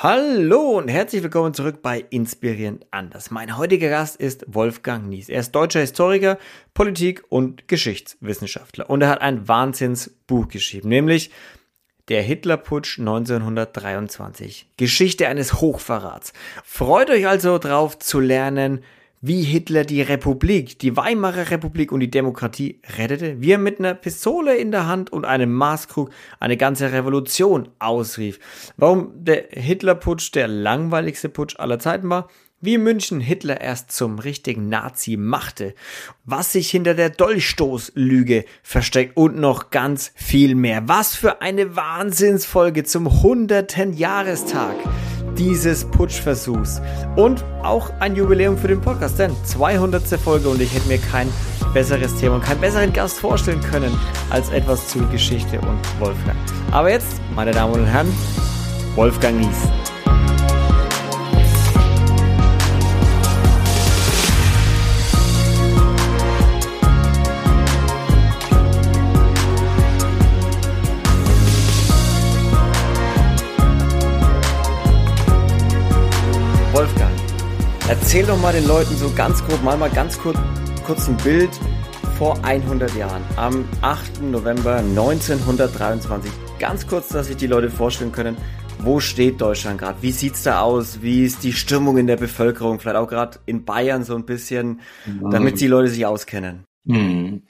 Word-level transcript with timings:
Hallo 0.00 0.78
und 0.78 0.86
herzlich 0.86 1.24
willkommen 1.24 1.54
zurück 1.54 1.82
bei 1.82 2.04
Inspirierend 2.10 2.86
anders. 2.92 3.32
Mein 3.32 3.58
heutiger 3.58 3.88
Gast 3.88 4.14
ist 4.14 4.44
Wolfgang 4.46 5.08
Nies. 5.08 5.28
Er 5.28 5.40
ist 5.40 5.50
deutscher 5.50 5.80
Historiker, 5.80 6.38
Politik- 6.72 7.24
und 7.30 7.66
Geschichtswissenschaftler 7.66 8.88
und 8.88 9.02
er 9.02 9.08
hat 9.08 9.20
ein 9.20 9.48
Wahnsinnsbuch 9.48 10.46
geschrieben, 10.46 10.88
nämlich 10.88 11.32
der 12.06 12.22
Hitlerputsch 12.22 13.00
1923. 13.00 14.68
Geschichte 14.76 15.26
eines 15.26 15.54
Hochverrats. 15.54 16.32
Freut 16.62 17.10
euch 17.10 17.26
also 17.26 17.58
drauf 17.58 17.98
zu 17.98 18.20
lernen, 18.20 18.84
wie 19.20 19.42
Hitler 19.42 19.84
die 19.84 20.02
Republik, 20.02 20.78
die 20.78 20.96
Weimarer 20.96 21.50
Republik 21.50 21.92
und 21.92 22.00
die 22.00 22.10
Demokratie 22.10 22.80
rettete, 22.96 23.40
wie 23.40 23.52
er 23.52 23.58
mit 23.58 23.78
einer 23.78 23.94
Pistole 23.94 24.56
in 24.56 24.70
der 24.70 24.86
Hand 24.86 25.12
und 25.12 25.24
einem 25.24 25.52
Maßkrug 25.52 26.10
eine 26.40 26.56
ganze 26.56 26.92
Revolution 26.92 27.68
ausrief, 27.78 28.38
warum 28.76 29.12
der 29.14 29.46
Hitlerputsch 29.50 30.32
der 30.34 30.48
langweiligste 30.48 31.28
Putsch 31.28 31.58
aller 31.58 31.78
Zeiten 31.78 32.08
war, 32.08 32.28
wie 32.60 32.78
München 32.78 33.20
Hitler 33.20 33.60
erst 33.60 33.92
zum 33.92 34.18
richtigen 34.18 34.68
Nazi 34.68 35.16
machte, 35.16 35.74
was 36.24 36.52
sich 36.52 36.70
hinter 36.70 36.94
der 36.94 37.10
Dolchstoßlüge 37.10 38.44
versteckt 38.62 39.16
und 39.16 39.38
noch 39.38 39.70
ganz 39.70 40.12
viel 40.14 40.54
mehr. 40.54 40.88
Was 40.88 41.14
für 41.14 41.40
eine 41.40 41.76
Wahnsinnsfolge 41.76 42.82
zum 42.84 43.22
hunderten 43.22 43.92
Jahrestag 43.92 44.74
dieses 45.36 45.84
Putschversuchs. 45.84 46.80
Und 47.16 47.44
auch 47.62 47.90
ein 48.00 48.16
Jubiläum 48.16 48.56
für 48.56 48.68
den 48.68 48.80
Podcast, 48.80 49.18
denn 49.18 49.32
200. 49.44 50.02
Folge 50.20 50.48
und 50.48 50.60
ich 50.60 50.74
hätte 50.74 50.88
mir 50.88 50.98
kein 50.98 51.28
besseres 51.74 52.14
Thema 52.16 52.36
und 52.36 52.44
keinen 52.44 52.60
besseren 52.60 52.92
Gast 52.92 53.18
vorstellen 53.18 53.60
können 53.60 53.92
als 54.30 54.48
etwas 54.50 54.88
zu 54.88 55.00
Geschichte 55.08 55.60
und 55.60 55.78
Wolfgang. 56.00 56.38
Aber 56.70 56.90
jetzt, 56.90 57.20
meine 57.34 57.50
Damen 57.50 57.74
und 57.74 57.86
Herren, 57.86 58.08
Wolfgang 58.94 59.38
Nies. 59.38 60.47
Erzähl 77.88 78.26
doch 78.26 78.38
mal 78.38 78.52
den 78.52 78.66
Leuten 78.66 78.94
so 78.96 79.10
ganz 79.14 79.42
grob, 79.46 79.62
mal 79.62 79.78
mal 79.78 79.88
ganz 79.88 80.18
kurz, 80.18 80.36
kurz 80.84 81.08
ein 81.08 81.16
Bild 81.16 81.48
vor 82.18 82.38
100 82.44 82.94
Jahren, 82.94 83.22
am 83.36 83.64
8. 83.80 84.20
November 84.24 84.76
1923. 84.76 86.30
Ganz 86.58 86.86
kurz, 86.86 87.08
dass 87.08 87.28
sich 87.28 87.38
die 87.38 87.46
Leute 87.46 87.70
vorstellen 87.70 88.12
können, 88.12 88.36
wo 88.80 89.00
steht 89.00 89.40
Deutschland 89.40 89.78
gerade? 89.78 90.02
Wie 90.02 90.12
sieht's 90.12 90.42
da 90.42 90.60
aus? 90.60 91.00
Wie 91.00 91.24
ist 91.24 91.42
die 91.44 91.54
Stimmung 91.54 91.96
in 91.96 92.06
der 92.06 92.18
Bevölkerung? 92.18 92.78
Vielleicht 92.78 92.98
auch 92.98 93.08
gerade 93.08 93.38
in 93.46 93.64
Bayern 93.64 94.04
so 94.04 94.14
ein 94.14 94.26
bisschen, 94.26 94.80
damit 95.30 95.58
die 95.58 95.66
Leute 95.66 95.88
sich 95.88 96.04
auskennen. 96.04 96.64
Mhm. 96.84 97.44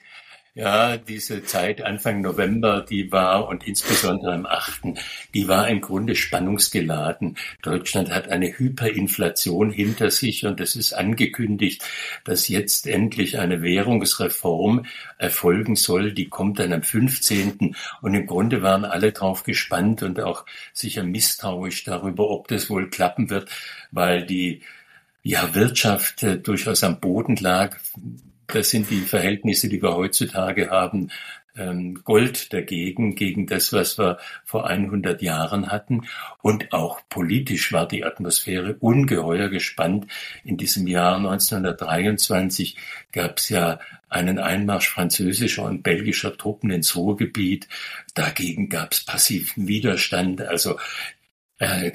Ja, 0.55 0.97
diese 0.97 1.43
Zeit 1.43 1.83
Anfang 1.83 2.21
November, 2.21 2.81
die 2.81 3.11
war 3.11 3.47
und 3.47 3.67
insbesondere 3.67 4.33
am 4.33 4.47
8., 4.47 4.99
die 5.33 5.47
war 5.47 5.67
im 5.69 5.79
Grunde 5.79 6.15
spannungsgeladen. 6.15 7.37
Deutschland 7.61 8.11
hat 8.11 8.29
eine 8.29 8.57
Hyperinflation 8.57 9.69
hinter 9.71 10.09
sich 10.09 10.45
und 10.45 10.59
es 10.59 10.75
ist 10.75 10.93
angekündigt, 10.93 11.83
dass 12.25 12.47
jetzt 12.47 12.87
endlich 12.87 13.37
eine 13.37 13.61
Währungsreform 13.61 14.85
erfolgen 15.19 15.75
soll. 15.75 16.13
Die 16.13 16.29
kommt 16.29 16.57
dann 16.57 16.73
am 16.73 16.81
15. 16.81 17.75
Und 18.01 18.13
im 18.15 18.25
Grunde 18.25 18.63
waren 18.63 18.85
alle 18.85 19.11
drauf 19.11 19.43
gespannt 19.43 20.01
und 20.01 20.19
auch 20.19 20.45
sicher 20.73 21.03
misstrauisch 21.03 21.83
darüber, 21.83 22.29
ob 22.31 22.47
das 22.47 22.71
wohl 22.71 22.89
klappen 22.89 23.29
wird, 23.29 23.49
weil 23.91 24.25
die 24.25 24.63
ja, 25.21 25.53
Wirtschaft 25.53 26.23
äh, 26.23 26.39
durchaus 26.39 26.83
am 26.83 26.99
Boden 26.99 27.35
lag. 27.35 27.77
Das 28.51 28.69
sind 28.69 28.89
die 28.89 29.01
Verhältnisse, 29.01 29.69
die 29.69 29.81
wir 29.81 29.95
heutzutage 29.95 30.69
haben. 30.69 31.11
Ähm, 31.55 32.01
Gold 32.03 32.53
dagegen, 32.53 33.15
gegen 33.15 33.47
das, 33.47 33.73
was 33.73 33.97
wir 33.97 34.17
vor 34.45 34.67
100 34.67 35.21
Jahren 35.21 35.71
hatten. 35.71 36.07
Und 36.41 36.73
auch 36.73 37.01
politisch 37.09 37.73
war 37.73 37.87
die 37.87 38.05
Atmosphäre 38.05 38.75
ungeheuer 38.79 39.49
gespannt. 39.49 40.07
In 40.43 40.57
diesem 40.57 40.87
Jahr 40.87 41.17
1923 41.17 42.77
gab 43.11 43.37
es 43.37 43.49
ja 43.49 43.79
einen 44.09 44.39
Einmarsch 44.39 44.89
französischer 44.89 45.65
und 45.65 45.83
belgischer 45.83 46.35
Truppen 46.35 46.71
ins 46.71 46.95
Ruhrgebiet. 46.95 47.67
Dagegen 48.15 48.69
gab 48.69 48.93
es 48.93 49.05
passiven 49.05 49.67
Widerstand. 49.67 50.41
Also 50.41 50.79
äh, 51.59 51.91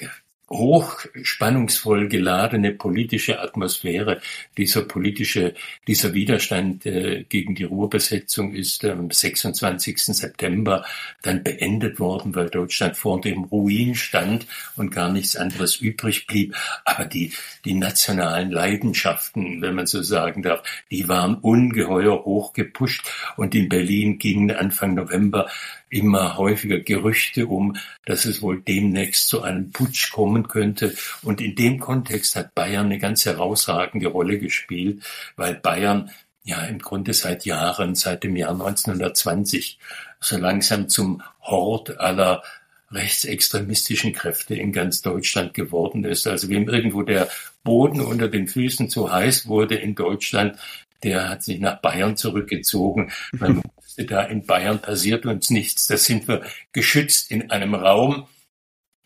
hochspannungsvoll 0.54 2.08
geladene 2.08 2.72
politische 2.72 3.40
Atmosphäre. 3.40 4.20
Dieser 4.56 4.82
politische, 4.82 5.54
dieser 5.86 6.14
Widerstand 6.14 6.86
äh, 6.86 7.24
gegen 7.28 7.54
die 7.54 7.64
Ruhrbesetzung 7.64 8.54
ist 8.54 8.84
am 8.84 9.10
26. 9.10 9.98
September 9.98 10.84
dann 11.22 11.42
beendet 11.42 11.98
worden, 11.98 12.34
weil 12.34 12.48
Deutschland 12.48 12.96
vor 12.96 13.20
dem 13.20 13.44
Ruin 13.44 13.94
stand 13.94 14.46
und 14.76 14.90
gar 14.90 15.10
nichts 15.10 15.36
anderes 15.36 15.76
übrig 15.76 16.26
blieb. 16.26 16.54
Aber 16.84 17.04
die, 17.04 17.32
die 17.64 17.74
nationalen 17.74 18.50
Leidenschaften, 18.50 19.60
wenn 19.60 19.74
man 19.74 19.86
so 19.86 20.02
sagen 20.02 20.42
darf, 20.42 20.62
die 20.90 21.08
waren 21.08 21.36
ungeheuer 21.36 22.24
hoch 22.24 22.52
gepusht 22.52 23.10
und 23.36 23.54
in 23.54 23.68
Berlin 23.68 24.18
gingen 24.18 24.50
Anfang 24.50 24.94
November 24.94 25.48
immer 25.94 26.36
häufiger 26.36 26.80
Gerüchte 26.80 27.46
um, 27.46 27.76
dass 28.04 28.24
es 28.24 28.42
wohl 28.42 28.60
demnächst 28.60 29.28
zu 29.28 29.42
einem 29.42 29.70
Putsch 29.70 30.10
kommen 30.10 30.48
könnte. 30.48 30.94
Und 31.22 31.40
in 31.40 31.54
dem 31.54 31.78
Kontext 31.78 32.34
hat 32.34 32.54
Bayern 32.54 32.86
eine 32.86 32.98
ganz 32.98 33.24
herausragende 33.24 34.08
Rolle 34.08 34.38
gespielt, 34.38 35.02
weil 35.36 35.54
Bayern 35.54 36.10
ja 36.42 36.62
im 36.64 36.78
Grunde 36.78 37.14
seit 37.14 37.44
Jahren, 37.46 37.94
seit 37.94 38.24
dem 38.24 38.36
Jahr 38.36 38.50
1920, 38.50 39.78
so 40.20 40.36
langsam 40.36 40.88
zum 40.88 41.22
Hort 41.40 41.98
aller 42.00 42.42
rechtsextremistischen 42.90 44.12
Kräfte 44.12 44.54
in 44.54 44.72
ganz 44.72 45.00
Deutschland 45.02 45.54
geworden 45.54 46.04
ist. 46.04 46.26
Also 46.26 46.48
wem 46.48 46.68
irgendwo 46.68 47.02
der 47.02 47.28
Boden 47.62 48.00
unter 48.00 48.28
den 48.28 48.46
Füßen 48.46 48.88
zu 48.88 49.12
heiß 49.12 49.46
wurde 49.46 49.76
in 49.76 49.94
Deutschland, 49.94 50.58
der 51.02 51.28
hat 51.28 51.42
sich 51.42 51.60
nach 51.60 51.80
Bayern 51.80 52.16
zurückgezogen. 52.16 53.12
Man 53.32 53.62
da 54.02 54.22
in 54.22 54.44
Bayern 54.44 54.80
passiert 54.80 55.24
uns 55.26 55.50
nichts. 55.50 55.86
Da 55.86 55.96
sind 55.96 56.26
wir 56.26 56.42
geschützt 56.72 57.30
in 57.30 57.50
einem 57.50 57.74
Raum, 57.74 58.26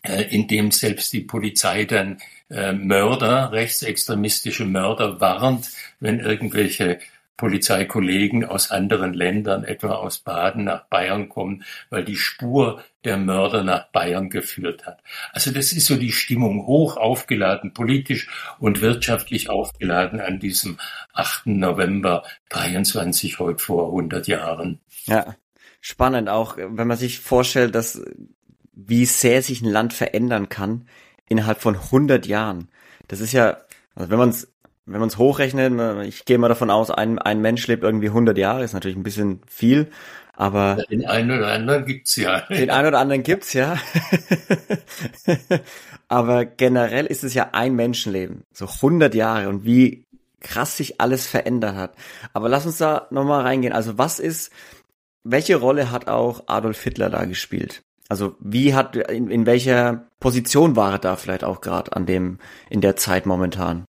äh, 0.01 0.23
in 0.23 0.47
dem 0.47 0.71
selbst 0.71 1.13
die 1.13 1.21
Polizei 1.21 1.85
dann 1.85 2.19
äh, 2.49 2.71
Mörder, 2.73 3.51
rechtsextremistische 3.51 4.65
Mörder 4.65 5.21
warnt, 5.21 5.69
wenn 5.99 6.19
irgendwelche 6.19 6.99
Polizeikollegen 7.39 8.43
aus 8.43 8.69
anderen 8.69 9.13
Ländern, 9.13 9.63
etwa 9.63 9.93
aus 9.93 10.19
Baden, 10.19 10.65
nach 10.65 10.83
Bayern 10.87 11.29
kommen, 11.29 11.63
weil 11.89 12.03
die 12.03 12.17
Spur 12.17 12.83
der 13.05 13.15
Mörder 13.15 13.63
nach 13.63 13.87
Bayern 13.93 14.29
geführt 14.29 14.85
hat. 14.85 15.01
Also 15.31 15.49
das 15.51 15.71
ist 15.71 15.85
so 15.85 15.95
die 15.95 16.11
Stimmung 16.11 16.67
hoch 16.67 16.97
aufgeladen, 16.97 17.73
politisch 17.73 18.27
und 18.59 18.81
wirtschaftlich 18.81 19.49
aufgeladen 19.49 20.19
an 20.19 20.41
diesem 20.41 20.79
8. 21.13 21.47
November 21.47 22.23
23, 22.49 23.39
heute 23.39 23.63
vor 23.63 23.85
100 23.85 24.27
Jahren. 24.27 24.81
Ja, 25.05 25.33
spannend 25.79 26.27
auch, 26.27 26.57
wenn 26.57 26.87
man 26.87 26.97
sich 26.97 27.19
vorstellt, 27.19 27.73
dass 27.73 28.03
wie 28.73 29.05
sehr 29.05 29.41
sich 29.41 29.61
ein 29.61 29.71
Land 29.71 29.93
verändern 29.93 30.49
kann 30.49 30.89
innerhalb 31.29 31.61
von 31.61 31.75
100 31.75 32.27
Jahren. 32.27 32.67
Das 33.07 33.21
ist 33.21 33.31
ja, 33.31 33.59
also 33.95 34.09
wenn 34.09 34.19
man 34.19 34.29
es 34.29 34.51
wenn 34.91 34.99
man 34.99 35.09
es 35.09 35.17
hochrechnet, 35.17 36.05
ich 36.05 36.25
gehe 36.25 36.37
mal 36.37 36.47
davon 36.47 36.69
aus, 36.69 36.89
ein, 36.91 37.19
ein 37.19 37.41
Mensch 37.41 37.67
lebt 37.67 37.83
irgendwie 37.83 38.07
100 38.07 38.37
Jahre, 38.37 38.63
ist 38.63 38.73
natürlich 38.73 38.97
ein 38.97 39.03
bisschen 39.03 39.41
viel, 39.47 39.89
aber... 40.33 40.77
Den 40.89 41.05
einen 41.05 41.31
oder 41.31 41.51
anderen 41.51 41.85
gibt's 41.85 42.15
ja. 42.15 42.41
Den 42.49 42.69
einen 42.69 42.87
oder 42.87 42.99
anderen 42.99 43.23
gibt's 43.23 43.53
ja. 43.53 43.77
aber 46.07 46.45
generell 46.45 47.05
ist 47.05 47.23
es 47.23 47.33
ja 47.33 47.49
ein 47.51 47.75
Menschenleben, 47.75 48.43
so 48.53 48.65
100 48.65 49.13
Jahre 49.15 49.49
und 49.49 49.65
wie 49.65 50.05
krass 50.41 50.77
sich 50.77 51.01
alles 51.01 51.27
verändert 51.27 51.75
hat. 51.75 51.95
Aber 52.33 52.49
lass 52.49 52.65
uns 52.65 52.77
da 52.77 53.07
nochmal 53.11 53.41
reingehen. 53.41 53.73
Also 53.73 53.97
was 53.97 54.19
ist, 54.19 54.51
welche 55.23 55.57
Rolle 55.57 55.91
hat 55.91 56.07
auch 56.07 56.43
Adolf 56.47 56.81
Hitler 56.81 57.09
da 57.09 57.25
gespielt? 57.25 57.81
Also 58.07 58.35
wie 58.39 58.73
hat, 58.73 58.95
in, 58.95 59.29
in 59.29 59.45
welcher 59.45 60.07
Position 60.19 60.75
war 60.75 60.93
er 60.93 60.99
da 60.99 61.15
vielleicht 61.15 61.43
auch 61.43 61.61
gerade 61.61 61.93
an 61.95 62.05
dem, 62.05 62.39
in 62.69 62.81
der 62.81 62.95
Zeit 62.95 63.25
momentan? 63.25 63.85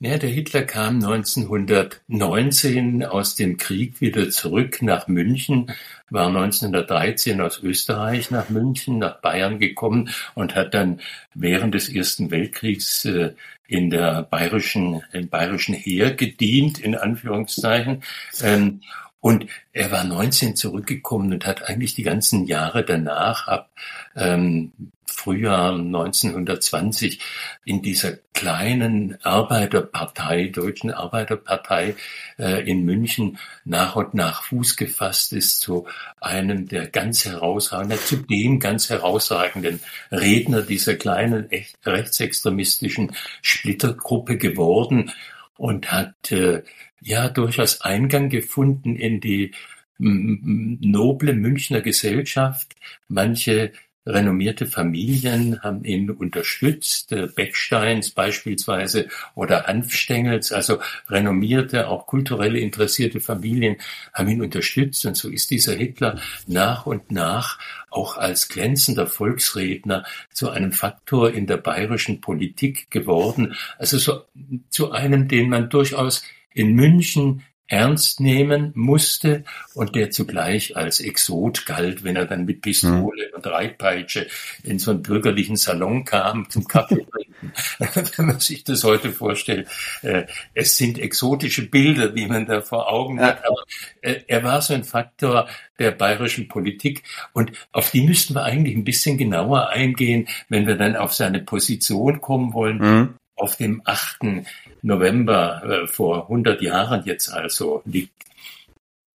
Der 0.00 0.20
Hitler 0.20 0.62
kam 0.62 1.02
1919 1.02 3.04
aus 3.04 3.34
dem 3.34 3.56
Krieg 3.56 4.00
wieder 4.00 4.30
zurück 4.30 4.80
nach 4.80 5.08
München, 5.08 5.72
war 6.08 6.28
1913 6.28 7.40
aus 7.40 7.60
Österreich 7.64 8.30
nach 8.30 8.48
München, 8.48 8.98
nach 8.98 9.20
Bayern 9.20 9.58
gekommen 9.58 10.10
und 10.36 10.54
hat 10.54 10.74
dann 10.74 11.00
während 11.34 11.74
des 11.74 11.88
Ersten 11.88 12.30
Weltkriegs 12.30 13.06
äh, 13.06 13.32
in 13.66 13.90
der 13.90 14.22
bayerischen, 14.22 15.02
im 15.12 15.28
bayerischen 15.28 15.74
Heer 15.74 16.14
gedient, 16.14 16.78
in 16.78 16.94
Anführungszeichen. 16.94 18.04
Ähm, 18.40 18.82
Und 19.20 19.46
er 19.72 19.90
war 19.90 20.04
19 20.04 20.54
zurückgekommen 20.54 21.32
und 21.32 21.46
hat 21.46 21.68
eigentlich 21.68 21.94
die 21.94 22.04
ganzen 22.04 22.46
Jahre 22.46 22.84
danach, 22.84 23.48
ab 23.48 23.70
ähm, 24.14 24.72
Frühjahr 25.06 25.74
1920, 25.74 27.18
in 27.64 27.82
dieser 27.82 28.18
kleinen 28.32 29.18
Arbeiterpartei, 29.24 30.46
deutschen 30.46 30.92
Arbeiterpartei 30.92 31.96
äh, 32.38 32.70
in 32.70 32.84
München 32.84 33.38
nach 33.64 33.96
und 33.96 34.14
nach 34.14 34.44
Fuß 34.44 34.76
gefasst 34.76 35.32
ist 35.32 35.60
zu 35.60 35.88
einem 36.20 36.68
der 36.68 36.86
ganz 36.86 37.24
herausragenden, 37.24 37.98
zu 37.98 38.16
dem 38.16 38.60
ganz 38.60 38.90
herausragenden 38.90 39.80
Redner 40.12 40.62
dieser 40.62 40.94
kleinen 40.94 41.50
rechtsextremistischen 41.84 43.12
Splittergruppe 43.42 44.38
geworden 44.38 45.10
und 45.56 45.90
hat 45.90 46.30
äh, 46.30 46.62
ja 47.00 47.28
durchaus 47.28 47.80
Eingang 47.80 48.28
gefunden 48.28 48.96
in 48.96 49.20
die 49.20 49.52
noble 49.98 51.32
Münchner 51.32 51.80
Gesellschaft. 51.80 52.76
Manche 53.08 53.72
renommierte 54.08 54.66
Familien 54.66 55.60
haben 55.62 55.84
ihn 55.84 56.10
unterstützt, 56.10 57.12
äh, 57.12 57.26
Becksteins 57.26 58.10
beispielsweise 58.10 59.08
oder 59.34 59.66
Hanfstengels, 59.66 60.50
also 60.50 60.78
renommierte, 61.08 61.88
auch 61.88 62.06
kulturelle 62.06 62.58
interessierte 62.58 63.20
Familien 63.20 63.76
haben 64.14 64.28
ihn 64.30 64.40
unterstützt 64.40 65.04
und 65.04 65.16
so 65.16 65.28
ist 65.28 65.50
dieser 65.50 65.74
Hitler 65.74 66.18
nach 66.46 66.86
und 66.86 67.12
nach 67.12 67.58
auch 67.90 68.16
als 68.16 68.48
glänzender 68.48 69.06
Volksredner 69.06 70.04
zu 70.32 70.50
einem 70.50 70.72
Faktor 70.72 71.30
in 71.30 71.46
der 71.46 71.58
bayerischen 71.58 72.20
Politik 72.20 72.90
geworden, 72.90 73.54
also 73.76 73.98
so 73.98 74.24
zu 74.70 74.90
einem, 74.90 75.28
den 75.28 75.50
man 75.50 75.68
durchaus 75.68 76.22
in 76.58 76.74
München 76.74 77.42
ernst 77.68 78.18
nehmen 78.18 78.72
musste 78.74 79.44
und 79.74 79.94
der 79.94 80.10
zugleich 80.10 80.76
als 80.76 81.00
Exot 81.00 81.66
galt, 81.66 82.02
wenn 82.02 82.16
er 82.16 82.24
dann 82.24 82.46
mit 82.46 82.62
Pistole 82.62 83.28
mhm. 83.28 83.36
und 83.36 83.46
Reitpeitsche 83.46 84.26
in 84.62 84.78
so 84.78 84.90
einen 84.90 85.02
bürgerlichen 85.02 85.56
Salon 85.56 86.04
kam 86.04 86.48
zum 86.48 86.66
Kaffee 86.66 87.04
trinken. 87.04 87.52
wenn 88.16 88.26
man 88.26 88.40
sich 88.40 88.64
das 88.64 88.84
heute 88.84 89.12
vorstellt, 89.12 89.68
äh, 90.02 90.24
es 90.54 90.76
sind 90.78 90.98
exotische 90.98 91.68
Bilder, 91.68 92.08
die 92.08 92.26
man 92.26 92.46
da 92.46 92.62
vor 92.62 92.90
Augen 92.90 93.20
hat, 93.20 93.44
aber 93.44 93.62
äh, 94.00 94.22
er 94.26 94.42
war 94.42 94.62
so 94.62 94.72
ein 94.72 94.84
Faktor 94.84 95.46
der 95.78 95.90
bayerischen 95.90 96.48
Politik 96.48 97.04
und 97.34 97.52
auf 97.70 97.90
die 97.90 98.00
müssten 98.00 98.34
wir 98.34 98.44
eigentlich 98.44 98.76
ein 98.76 98.84
bisschen 98.84 99.18
genauer 99.18 99.68
eingehen, 99.68 100.26
wenn 100.48 100.66
wir 100.66 100.76
dann 100.76 100.96
auf 100.96 101.12
seine 101.12 101.40
Position 101.40 102.20
kommen 102.22 102.54
wollen. 102.54 102.78
Mhm 102.78 103.14
auf 103.38 103.56
dem 103.56 103.82
8. 103.84 104.44
November 104.82 105.62
äh, 105.64 105.86
vor 105.86 106.24
100 106.24 106.60
Jahren 106.62 107.04
jetzt 107.04 107.30
also 107.30 107.82
liegt. 107.84 108.12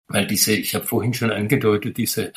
Weil 0.07 0.27
diese, 0.27 0.53
ich 0.53 0.75
habe 0.75 0.85
vorhin 0.85 1.13
schon 1.13 1.31
angedeutet, 1.31 1.97
diese 1.97 2.33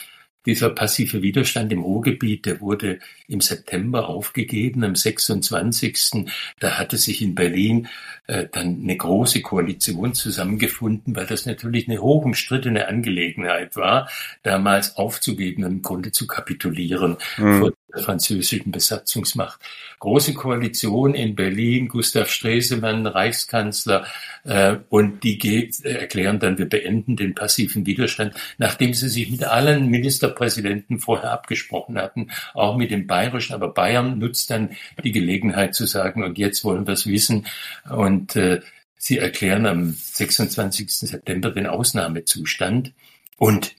dieser 0.46 0.70
passive 0.70 1.22
Widerstand 1.22 1.72
im 1.72 1.82
Ruhrgebiet, 1.82 2.46
der 2.46 2.60
wurde 2.60 3.00
im 3.26 3.40
September 3.40 4.08
aufgegeben, 4.08 4.84
am 4.84 4.94
26. 4.94 6.26
Da 6.60 6.78
hatte 6.78 6.96
sich 6.96 7.20
in 7.20 7.34
Berlin 7.34 7.88
äh, 8.28 8.46
dann 8.50 8.80
eine 8.82 8.96
große 8.96 9.42
Koalition 9.42 10.14
zusammengefunden, 10.14 11.16
weil 11.16 11.26
das 11.26 11.46
natürlich 11.46 11.88
eine 11.88 12.00
hoch 12.00 12.24
umstrittene 12.24 12.86
Angelegenheit 12.86 13.76
war, 13.76 14.08
damals 14.44 14.96
aufzugeben 14.96 15.64
und 15.64 15.72
im 15.72 15.82
Grunde 15.82 16.12
zu 16.12 16.26
kapitulieren 16.26 17.16
mhm. 17.36 17.58
vor 17.58 17.72
der 17.94 18.02
französischen 18.02 18.72
Besatzungsmacht. 18.72 19.60
Große 20.00 20.34
Koalition 20.34 21.14
in 21.14 21.34
Berlin, 21.34 21.88
Gustav 21.88 22.28
Stresemann, 22.28 23.06
Reichskanzler, 23.06 24.06
äh, 24.44 24.76
und 24.88 25.22
die 25.22 25.38
geht, 25.38 25.84
äh, 25.84 25.92
erklären 25.92 26.38
dann, 26.38 26.58
wir 26.58 26.68
beenden 26.68 27.16
den 27.16 27.34
passiven 27.34 27.86
Widerstand, 27.86 28.34
nachdem 28.58 28.92
sie 28.92 29.08
sich 29.08 29.30
mit 29.30 29.44
allen 29.44 29.88
Ministerpräsidenten 29.88 30.98
vorher 30.98 31.32
abgesprochen 31.32 31.96
hatten, 31.98 32.30
auch 32.54 32.76
mit 32.76 32.90
dem 32.90 33.06
Bayerischen. 33.06 33.54
Aber 33.54 33.72
Bayern 33.72 34.18
nutzt 34.18 34.50
dann 34.50 34.70
die 35.02 35.12
Gelegenheit 35.12 35.74
zu 35.74 35.86
sagen, 35.86 36.24
und 36.24 36.38
jetzt 36.38 36.64
wollen 36.64 36.86
wir 36.86 36.94
es 36.94 37.06
wissen. 37.06 37.46
Und 37.88 38.36
äh, 38.36 38.60
sie 38.96 39.18
erklären 39.18 39.66
am 39.66 39.92
26. 39.92 40.90
September 40.90 41.50
den 41.50 41.66
Ausnahmezustand. 41.66 42.92
Und 43.38 43.74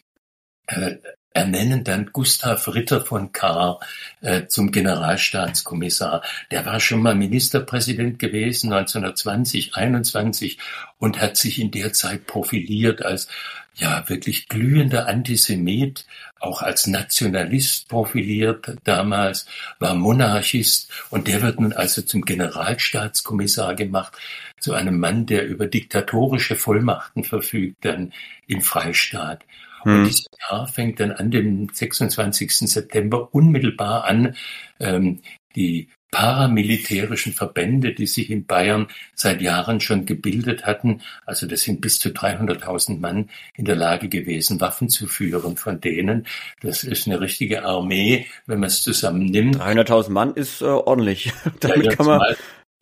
äh, 0.68 0.96
ernennen 1.38 1.84
dann 1.84 2.10
Gustav 2.12 2.68
Ritter 2.68 3.06
von 3.06 3.32
Kahr 3.32 3.80
äh, 4.22 4.48
zum 4.48 4.72
Generalstaatskommissar. 4.72 6.24
Der 6.50 6.66
war 6.66 6.80
schon 6.80 7.04
mal 7.04 7.14
Ministerpräsident 7.14 8.18
gewesen 8.18 8.74
1920, 8.74 9.76
21 9.76 10.58
und 10.98 11.22
hat 11.22 11.38
sich 11.38 11.62
in 11.62 11.70
der 11.70 11.94
Zeit 11.94 12.26
profiliert 12.26 13.06
als 13.06 13.28
ja 13.76 14.04
wirklich 14.10 14.50
glühender 14.50 15.08
Antisemit, 15.08 16.08
auch 16.40 16.64
als 16.64 16.88
Nationalist 16.88 17.88
profiliert 17.88 18.76
damals, 18.84 19.46
war 19.78 19.94
Monarchist 19.94 20.92
und 21.12 21.28
der 21.28 21.44
wird 21.44 21.60
nun 21.60 21.74
also 21.74 22.02
zum 22.02 22.26
Generalstaatskommissar 22.26 23.76
gemacht, 23.76 24.14
zu 24.60 24.74
einem 24.74 25.00
Mann, 25.00 25.28
der 25.28 25.46
über 25.46 25.68
diktatorische 25.68 26.56
Vollmachten 26.56 27.24
verfügt 27.24 27.86
dann 27.86 28.12
im 28.48 28.64
Freistaat. 28.64 29.44
Und 29.88 29.94
hm. 29.94 30.04
dieses 30.04 30.26
Jahr 30.50 30.68
fängt 30.68 31.00
dann 31.00 31.12
an 31.12 31.32
dem 31.32 31.70
26. 31.72 32.52
September 32.52 33.34
unmittelbar 33.34 34.04
an, 34.04 34.36
ähm, 34.80 35.22
die 35.56 35.88
paramilitärischen 36.12 37.34
Verbände, 37.34 37.94
die 37.94 38.08
sich 38.08 38.30
in 38.30 38.46
Bayern 38.46 38.88
seit 39.14 39.42
Jahren 39.42 39.80
schon 39.80 40.06
gebildet 40.06 40.66
hatten, 40.66 41.02
also 41.26 41.48
das 41.48 41.62
sind 41.62 41.82
bis 41.82 42.00
zu 42.00 42.10
300.000 42.10 43.00
Mann 43.00 43.30
in 43.56 43.66
der 43.66 43.76
Lage 43.76 44.08
gewesen, 44.08 44.62
Waffen 44.62 44.90
zu 44.90 45.08
führen 45.08 45.58
von 45.58 45.82
denen. 45.82 46.26
Das 46.62 46.84
ist 46.84 47.08
eine 47.08 47.20
richtige 47.20 47.64
Armee, 47.64 48.26
wenn 48.46 48.60
man 48.60 48.68
es 48.68 48.82
zusammennimmt. 48.82 49.58
300.000 49.58 50.10
Mann 50.10 50.34
ist 50.34 50.62
äh, 50.62 50.66
ordentlich. 50.66 51.32
Damit 51.60 51.86
ja, 51.86 51.96
kann 51.96 52.06
man 52.06 52.22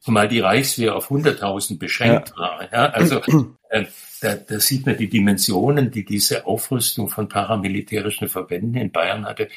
zumal, 0.06 0.28
die 0.28 0.40
Reichswehr 0.40 0.96
auf 0.96 1.10
100.000 1.10 1.80
beschränkt 1.80 2.30
ja. 2.30 2.38
war. 2.38 2.72
Ja, 2.72 2.86
also 2.92 3.22
äh, 3.70 3.86
da, 4.22 4.36
da 4.36 4.60
sieht 4.60 4.86
man 4.86 4.98
die 4.98 5.10
Dimensionen, 5.10 5.90
die 5.90 6.06
diese 6.06 6.46
Aufrüstung 6.46 7.10
von 7.10 7.28
paramilitärischen 7.28 8.30
Verbänden 8.30 8.76
in 8.76 8.92
Bayern 8.92 9.26
hatte. 9.26 9.50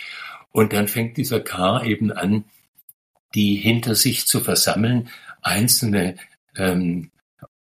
Und 0.51 0.73
dann 0.73 0.89
fängt 0.89 1.19
dieser 1.19 1.41
K 1.41 1.83
eben 1.85 2.11
an, 2.11 2.45
die 3.35 3.57
hinter 3.57 3.95
sich 3.95 4.27
zu 4.27 4.41
versammeln, 4.41 5.11
einzelne 5.43 6.17
ähm, 6.57 7.11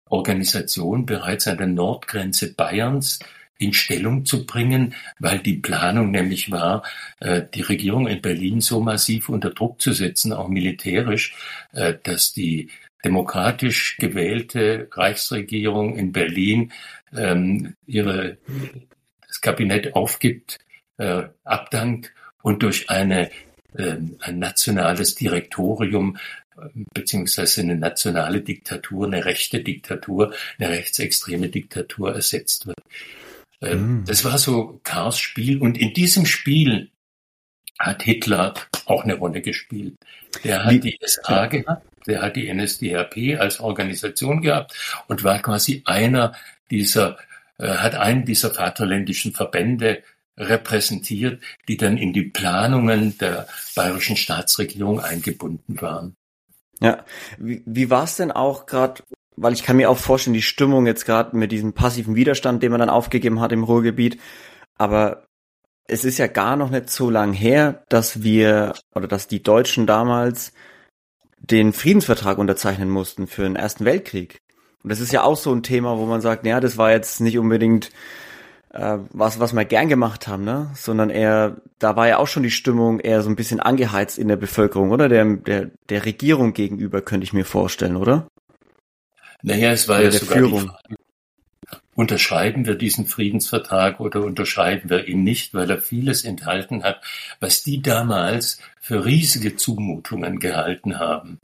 Organisationen 0.09 1.07
bereits 1.07 1.49
an 1.49 1.59
der 1.59 1.67
Nordgrenze 1.67 2.55
Bayerns 2.55 3.19
in 3.59 3.73
Stellung 3.73 4.25
zu 4.25 4.47
bringen, 4.47 4.95
weil 5.19 5.39
die 5.39 5.57
Planung 5.57 6.11
nämlich 6.11 6.51
war, 6.51 6.85
äh, 7.21 7.43
die 7.55 7.63
Regierung 7.63 8.07
in 8.07 8.21
Berlin 8.21 8.61
so 8.61 8.81
massiv 8.81 9.29
unter 9.29 9.51
Druck 9.51 9.81
zu 9.81 9.93
setzen, 9.93 10.33
auch 10.33 10.49
militärisch, 10.49 11.35
äh, 11.73 11.95
dass 12.03 12.33
die 12.33 12.71
demokratisch 13.05 13.97
gewählte 13.99 14.89
Reichsregierung 14.93 15.97
in 15.97 16.13
Berlin 16.13 16.73
ähm, 17.17 17.75
ihre, 17.87 18.39
das 19.27 19.41
Kabinett 19.41 19.95
aufgibt, 19.95 20.59
äh, 20.99 21.25
abdankt 21.45 22.13
und 22.43 22.63
durch 22.63 22.91
eine, 22.91 23.31
äh, 23.75 23.97
ein 24.21 24.39
nationales 24.39 25.15
Direktorium 25.15 26.19
beziehungsweise 26.95 27.61
eine 27.61 27.77
nationale 27.77 28.41
Diktatur, 28.41 29.07
eine 29.07 29.25
rechte 29.25 29.63
Diktatur, 29.63 30.35
eine 30.59 30.71
rechtsextreme 30.71 31.49
Diktatur 31.49 32.15
ersetzt 32.15 32.67
wird. 32.67 32.79
Äh, 33.67 33.77
mm. 33.77 34.05
Das 34.07 34.25
war 34.25 34.39
so 34.39 34.81
Kars 34.85 35.19
Spiel 35.19 35.61
und 35.61 35.79
in 35.79 35.93
diesem 35.95 36.27
Spiel 36.27 36.91
hat 37.79 38.03
Hitler 38.03 38.55
auch 38.87 39.05
eine 39.05 39.15
Rolle 39.15 39.43
gespielt. 39.43 39.97
Der 40.45 40.65
hat 40.65 40.73
Wie? 40.73 40.81
die 40.81 40.99
SA 41.03 41.47
gehabt, 41.47 41.87
der 42.07 42.23
hat 42.23 42.37
die 42.37 42.53
NSDAP 42.53 43.39
als 43.39 43.61
Organisation 43.61 44.41
gehabt 44.41 44.75
und 45.09 45.25
war 45.25 45.41
quasi 45.41 45.83
einer 45.85 46.35
dieser, 46.71 47.19
äh, 47.59 47.69
hat 47.69 47.95
einen 47.95 48.25
dieser 48.25 48.53
vaterländischen 48.53 49.33
Verbände 49.33 50.03
repräsentiert, 50.39 51.43
die 51.69 51.77
dann 51.77 51.97
in 51.97 52.13
die 52.13 52.25
Planungen 52.25 53.17
der 53.19 53.47
bayerischen 53.75 54.17
Staatsregierung 54.17 55.01
eingebunden 55.01 55.81
waren. 55.81 56.17
Ja, 56.81 57.05
wie, 57.39 57.63
wie 57.65 57.89
war 57.89 58.05
es 58.05 58.17
denn 58.17 58.31
auch 58.31 58.67
gerade, 58.67 59.03
weil 59.37 59.53
ich 59.53 59.63
kann 59.63 59.77
mir 59.77 59.91
auch 59.91 59.99
vorstellen, 59.99 60.35
die 60.35 60.43
Stimmung 60.43 60.87
jetzt 60.87 61.07
gerade 61.07 61.37
mit 61.37 61.53
diesem 61.53 61.73
passiven 61.73 62.15
Widerstand, 62.15 62.63
den 62.63 62.71
man 62.71 62.81
dann 62.81 62.91
aufgegeben 62.91 63.41
hat 63.41 63.53
im 63.53 63.65
Ruhrgebiet, 63.65 64.19
aber 64.77 65.27
es 65.89 66.05
ist 66.05 66.19
ja 66.19 66.27
gar 66.27 66.57
noch 66.57 66.71
nicht 66.71 66.91
so 66.91 67.11
lang 67.11 67.33
her, 67.33 67.85
dass 67.89 68.23
wir 68.23 68.75
oder 68.95 69.07
dass 69.07 69.29
die 69.29 69.43
Deutschen 69.43 69.87
damals 69.87 70.53
den 71.39 71.73
Friedensvertrag 71.73 72.39
unterzeichnen 72.39 72.91
mussten 72.91 73.27
für 73.27 73.43
den 73.43 73.57
Ersten 73.57 73.85
Weltkrieg. 73.85 74.41
Und 74.83 74.91
das 74.91 75.01
ist 75.01 75.13
ja 75.13 75.23
auch 75.23 75.37
so 75.37 75.53
ein 75.53 75.63
Thema, 75.63 75.99
wo 75.99 76.07
man 76.07 76.21
sagt, 76.21 76.45
naja, 76.45 76.61
das 76.61 76.79
war 76.79 76.91
jetzt 76.91 77.21
nicht 77.21 77.39
unbedingt 77.39 77.91
äh, 78.71 78.99
was, 79.11 79.41
was 79.41 79.53
wir 79.53 79.65
gern 79.65 79.89
gemacht 79.89 80.29
haben, 80.29 80.45
ne? 80.45 80.71
Sondern 80.75 81.11
eher, 81.11 81.57
da 81.79 81.97
war 81.97 82.09
ja 82.09 82.19
auch 82.19 82.27
schon 82.27 82.43
die 82.43 82.51
Stimmung 82.51 83.01
eher 83.01 83.23
so 83.23 83.31
ein 83.31 83.37
bisschen 83.37 83.61
angeheizt 83.61 84.19
in 84.19 84.29
der 84.29 84.37
Bevölkerung, 84.37 84.91
oder? 84.91 85.09
Der, 85.09 85.25
der, 85.25 85.71
der 85.89 86.05
Regierung 86.05 86.53
gegenüber, 86.53 87.01
könnte 87.01 87.25
ich 87.25 87.33
mir 87.33 87.45
vorstellen, 87.45 87.97
oder? 87.97 88.29
Naja, 89.47 89.71
es 89.71 89.87
war 89.87 90.03
ja 90.03 90.11
sogar 90.11 90.39
Führung. 90.39 90.63
Die 90.63 90.67
Frage, 90.67 90.97
unterschreiben 91.95 92.67
wir 92.67 92.75
diesen 92.75 93.07
Friedensvertrag 93.07 94.01
oder 94.01 94.25
unterschreiben 94.25 94.91
wir 94.91 95.07
ihn 95.07 95.23
nicht, 95.23 95.55
weil 95.55 95.71
er 95.71 95.79
vieles 95.79 96.25
enthalten 96.25 96.83
hat, 96.83 97.01
was 97.39 97.63
die 97.63 97.81
damals 97.81 98.61
für 98.81 99.05
riesige 99.05 99.55
Zumutungen 99.55 100.41
gehalten 100.41 100.99
haben. 100.99 101.41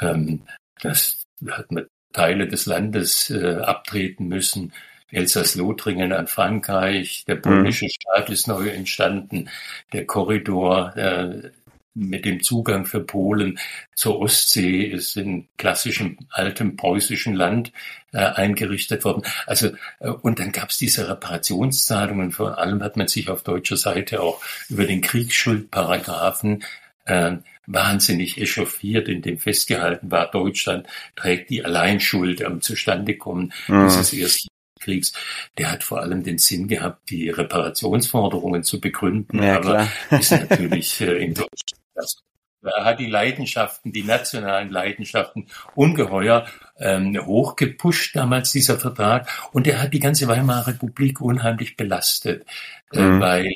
Ähm, 0.00 0.40
das 0.80 1.26
hat 1.46 1.70
man 1.70 1.86
Teile 2.14 2.48
des 2.48 2.64
Landes 2.64 3.28
äh, 3.28 3.56
abtreten 3.56 4.26
müssen. 4.26 4.72
Elsass-Lothringen 5.10 6.14
an 6.14 6.28
Frankreich, 6.28 7.26
der 7.28 7.36
polnische 7.36 7.84
mhm. 7.84 7.90
Staat 7.90 8.30
ist 8.30 8.48
neu 8.48 8.68
entstanden, 8.70 9.50
der 9.92 10.06
Korridor 10.06 10.96
äh, 10.96 11.50
mit 11.94 12.24
dem 12.24 12.42
Zugang 12.42 12.86
für 12.86 13.00
Polen 13.00 13.58
zur 13.94 14.20
Ostsee 14.20 14.82
ist 14.82 15.16
in 15.16 15.48
klassischem 15.56 16.18
altem 16.30 16.76
preußischen 16.76 17.34
Land 17.34 17.72
äh, 18.12 18.18
eingerichtet 18.18 19.04
worden. 19.04 19.22
Also 19.46 19.68
äh, 20.00 20.08
und 20.08 20.40
dann 20.40 20.52
gab 20.52 20.70
es 20.70 20.78
diese 20.78 21.08
Reparationszahlungen. 21.08 22.32
Vor 22.32 22.58
allem 22.58 22.82
hat 22.82 22.96
man 22.96 23.08
sich 23.08 23.28
auf 23.28 23.42
deutscher 23.42 23.76
Seite 23.76 24.20
auch 24.20 24.42
über 24.68 24.84
den 24.84 25.00
Kriegsschuldparagraphen 25.00 26.64
äh, 27.06 27.36
wahnsinnig 27.66 28.38
echauffiert, 28.38 29.08
in 29.08 29.22
dem 29.22 29.38
festgehalten 29.38 30.10
war, 30.10 30.30
Deutschland 30.30 30.86
trägt 31.16 31.50
die 31.50 31.64
Alleinschuld 31.64 32.42
am 32.44 32.60
Zustandekommen 32.60 33.52
mhm. 33.68 33.84
dieses 33.84 34.12
ersten 34.12 34.48
Kriegs, 34.80 35.14
der 35.56 35.72
hat 35.72 35.82
vor 35.82 36.00
allem 36.00 36.22
den 36.22 36.36
Sinn 36.36 36.68
gehabt, 36.68 37.08
die 37.08 37.30
Reparationsforderungen 37.30 38.64
zu 38.64 38.80
begründen, 38.80 39.42
ja, 39.42 39.56
aber 39.56 39.88
klar. 40.08 40.20
ist 40.20 40.30
natürlich 40.50 41.00
äh, 41.00 41.24
in 41.24 41.32
Deutschland 41.34 41.83
das 41.94 42.22
er 42.64 42.84
hat 42.84 42.98
die 42.98 43.06
Leidenschaften, 43.06 43.92
die 43.92 44.04
nationalen 44.04 44.70
Leidenschaften 44.70 45.48
ungeheuer 45.74 46.46
ähm, 46.78 47.18
hochgepusht 47.24 48.16
damals 48.16 48.52
dieser 48.52 48.78
Vertrag 48.80 49.28
und 49.52 49.66
er 49.66 49.82
hat 49.82 49.92
die 49.92 50.00
ganze 50.00 50.28
Weimarer 50.28 50.68
Republik 50.68 51.20
unheimlich 51.20 51.76
belastet, 51.76 52.46
äh, 52.92 53.00
mhm. 53.00 53.20
weil 53.20 53.54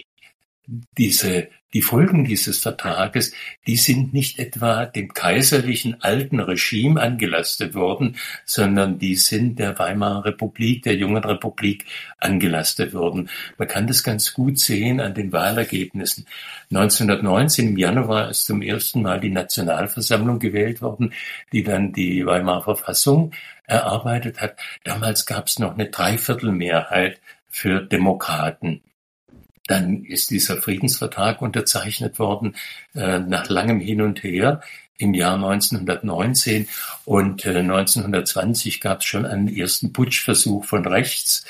diese 0.66 1.48
die 1.74 1.82
Folgen 1.82 2.24
dieses 2.24 2.58
Vertrages, 2.60 3.32
die 3.66 3.76
sind 3.76 4.14
nicht 4.14 4.38
etwa 4.38 4.86
dem 4.86 5.12
kaiserlichen 5.12 6.00
alten 6.02 6.40
Regime 6.40 7.00
angelastet 7.00 7.74
worden, 7.74 8.16
sondern 8.44 8.98
die 8.98 9.16
sind 9.16 9.58
der 9.58 9.78
Weimarer 9.78 10.24
Republik, 10.24 10.84
der 10.84 10.96
jungen 10.96 11.24
Republik 11.24 11.84
angelastet 12.18 12.94
worden. 12.94 13.28
Man 13.58 13.68
kann 13.68 13.86
das 13.86 14.02
ganz 14.02 14.32
gut 14.32 14.58
sehen 14.58 15.00
an 15.00 15.14
den 15.14 15.32
Wahlergebnissen. 15.32 16.26
1919 16.70 17.68
im 17.68 17.76
Januar 17.78 18.30
ist 18.30 18.46
zum 18.46 18.62
ersten 18.62 19.02
Mal 19.02 19.20
die 19.20 19.30
Nationalversammlung 19.30 20.38
gewählt 20.38 20.80
worden, 20.80 21.12
die 21.52 21.62
dann 21.62 21.92
die 21.92 22.24
Weimarer 22.24 22.76
Verfassung 22.76 23.32
erarbeitet 23.64 24.40
hat. 24.40 24.56
Damals 24.84 25.26
gab 25.26 25.46
es 25.46 25.58
noch 25.58 25.74
eine 25.74 25.90
Dreiviertelmehrheit 25.90 27.20
für 27.48 27.80
Demokraten. 27.80 28.82
Dann 29.68 30.04
ist 30.04 30.30
dieser 30.30 30.56
Friedensvertrag 30.56 31.40
unterzeichnet 31.40 32.18
worden 32.18 32.56
äh, 32.94 33.20
nach 33.20 33.48
langem 33.48 33.78
Hin 33.78 34.02
und 34.02 34.24
Her 34.24 34.60
im 34.96 35.14
Jahr 35.14 35.34
1919 35.34 36.66
und 37.04 37.46
äh, 37.46 37.58
1920 37.60 38.80
gab 38.80 38.98
es 38.98 39.04
schon 39.04 39.24
einen 39.24 39.54
ersten 39.54 39.92
Putschversuch 39.92 40.64
von 40.64 40.84
rechts, 40.84 41.44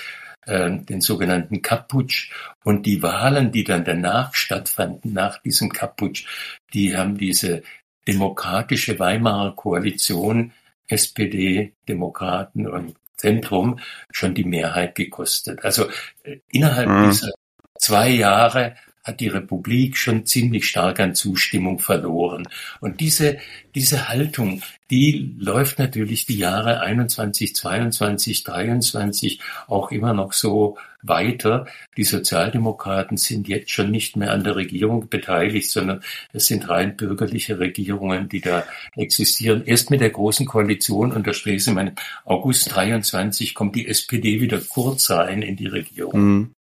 äh, 0.47 0.71
den 0.71 1.01
sogenannten 1.01 1.63
Kapp-Putsch. 1.63 2.31
Und 2.65 2.85
die 2.85 3.03
Wahlen, 3.03 3.53
die 3.53 3.65
dann 3.65 3.85
danach 3.85 4.35
stattfanden, 4.35 5.15
nach 5.15 5.41
diesem 5.41 5.73
Kapp-Putsch, 5.73 6.27
die 6.75 6.97
haben 6.97 7.17
diese 7.17 7.63
demokratische 8.07 8.99
Weimarer 8.99 9.55
Koalition, 9.55 10.53
SPD, 10.87 11.75
Demokraten 11.89 12.67
und 12.67 12.97
Zentrum 13.17 13.79
schon 14.11 14.35
die 14.35 14.45
Mehrheit 14.45 14.95
gekostet. 14.95 15.65
Also 15.65 15.89
äh, 16.23 16.39
innerhalb 16.51 16.89
mhm. 16.89 17.11
dieser 17.11 17.33
zwei 17.79 18.11
Jahre 18.11 18.75
hat 19.09 19.21
die 19.21 19.29
Republik 19.29 19.97
schon 19.97 20.27
ziemlich 20.27 20.69
stark 20.69 21.01
an 21.01 21.15
Zustimmung 21.15 21.79
verloren. 21.79 22.47
Und 22.81 23.01
diese, 23.01 23.39
diese 23.75 24.09
Haltung, 24.09 24.63
die 24.91 25.35
läuft 25.39 25.79
natürlich 25.79 26.27
die 26.27 26.37
Jahre 26.37 26.81
21, 26.81 27.57
22, 27.57 28.45
23 28.45 29.41
auch 29.67 29.91
immer 29.91 30.13
noch 30.13 30.35
so 30.35 30.77
weiter. 31.03 31.67
Die 31.97 32.05
Sozialdemokraten 32.05 33.17
sind 33.17 33.49
jetzt 33.49 33.71
schon 33.71 33.91
nicht 33.91 34.17
mehr 34.17 34.33
an 34.33 34.45
der 34.45 34.57
Regierung 34.57 35.09
beteiligt, 35.09 35.71
sondern 35.71 36.03
es 36.33 36.47
sind 36.47 36.69
rein 36.69 36.97
bürgerliche 36.97 37.59
Regierungen, 37.59 38.29
die 38.29 38.43
da 38.43 38.65
existieren. 38.95 39.65
Erst 39.65 39.91
mit 39.91 40.03
der 40.03 40.11
großen 40.11 40.45
Koalition 40.45 41.13
unter 41.13 41.33
Stresemann 41.33 41.93
August 42.27 42.75
23 42.75 43.55
kommt 43.55 43.75
die 43.75 43.89
SPD 43.89 44.41
wieder 44.43 44.61
kurz 44.61 45.11
rein 45.11 45.41
in 45.41 45.57
die 45.57 45.67
Regierung. 45.67 46.21
Mhm. 46.21 46.55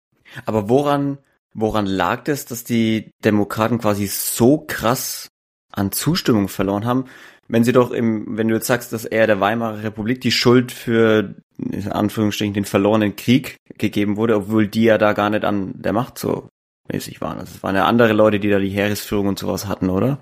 Aber 0.46 0.68
woran, 0.68 1.18
woran 1.52 1.86
lag 1.86 2.28
es, 2.28 2.46
dass 2.46 2.64
die 2.64 3.10
Demokraten 3.24 3.78
quasi 3.78 4.06
so 4.06 4.58
krass 4.58 5.28
an 5.72 5.92
Zustimmung 5.92 6.48
verloren 6.48 6.84
haben, 6.84 7.06
wenn 7.48 7.64
sie 7.64 7.72
doch 7.72 7.90
im, 7.90 8.38
wenn 8.38 8.48
du 8.48 8.54
jetzt 8.54 8.66
sagst, 8.66 8.92
dass 8.92 9.04
er 9.04 9.26
der 9.26 9.40
Weimarer 9.40 9.82
Republik 9.82 10.20
die 10.20 10.30
Schuld 10.30 10.72
für, 10.72 11.34
in 11.58 11.92
Anführungsstrichen, 11.92 12.54
den 12.54 12.64
verlorenen 12.64 13.16
Krieg 13.16 13.56
gegeben 13.76 14.16
wurde, 14.16 14.36
obwohl 14.36 14.66
die 14.66 14.84
ja 14.84 14.98
da 14.98 15.12
gar 15.12 15.30
nicht 15.30 15.44
an 15.44 15.74
der 15.74 15.92
Macht 15.92 16.18
so 16.18 16.48
mäßig 16.90 17.20
waren. 17.20 17.38
Also 17.38 17.52
es 17.56 17.62
waren 17.62 17.76
ja 17.76 17.86
andere 17.86 18.12
Leute, 18.12 18.40
die 18.40 18.48
da 18.48 18.58
die 18.58 18.70
Heeresführung 18.70 19.28
und 19.28 19.38
sowas 19.38 19.66
hatten, 19.66 19.90
oder? 19.90 20.18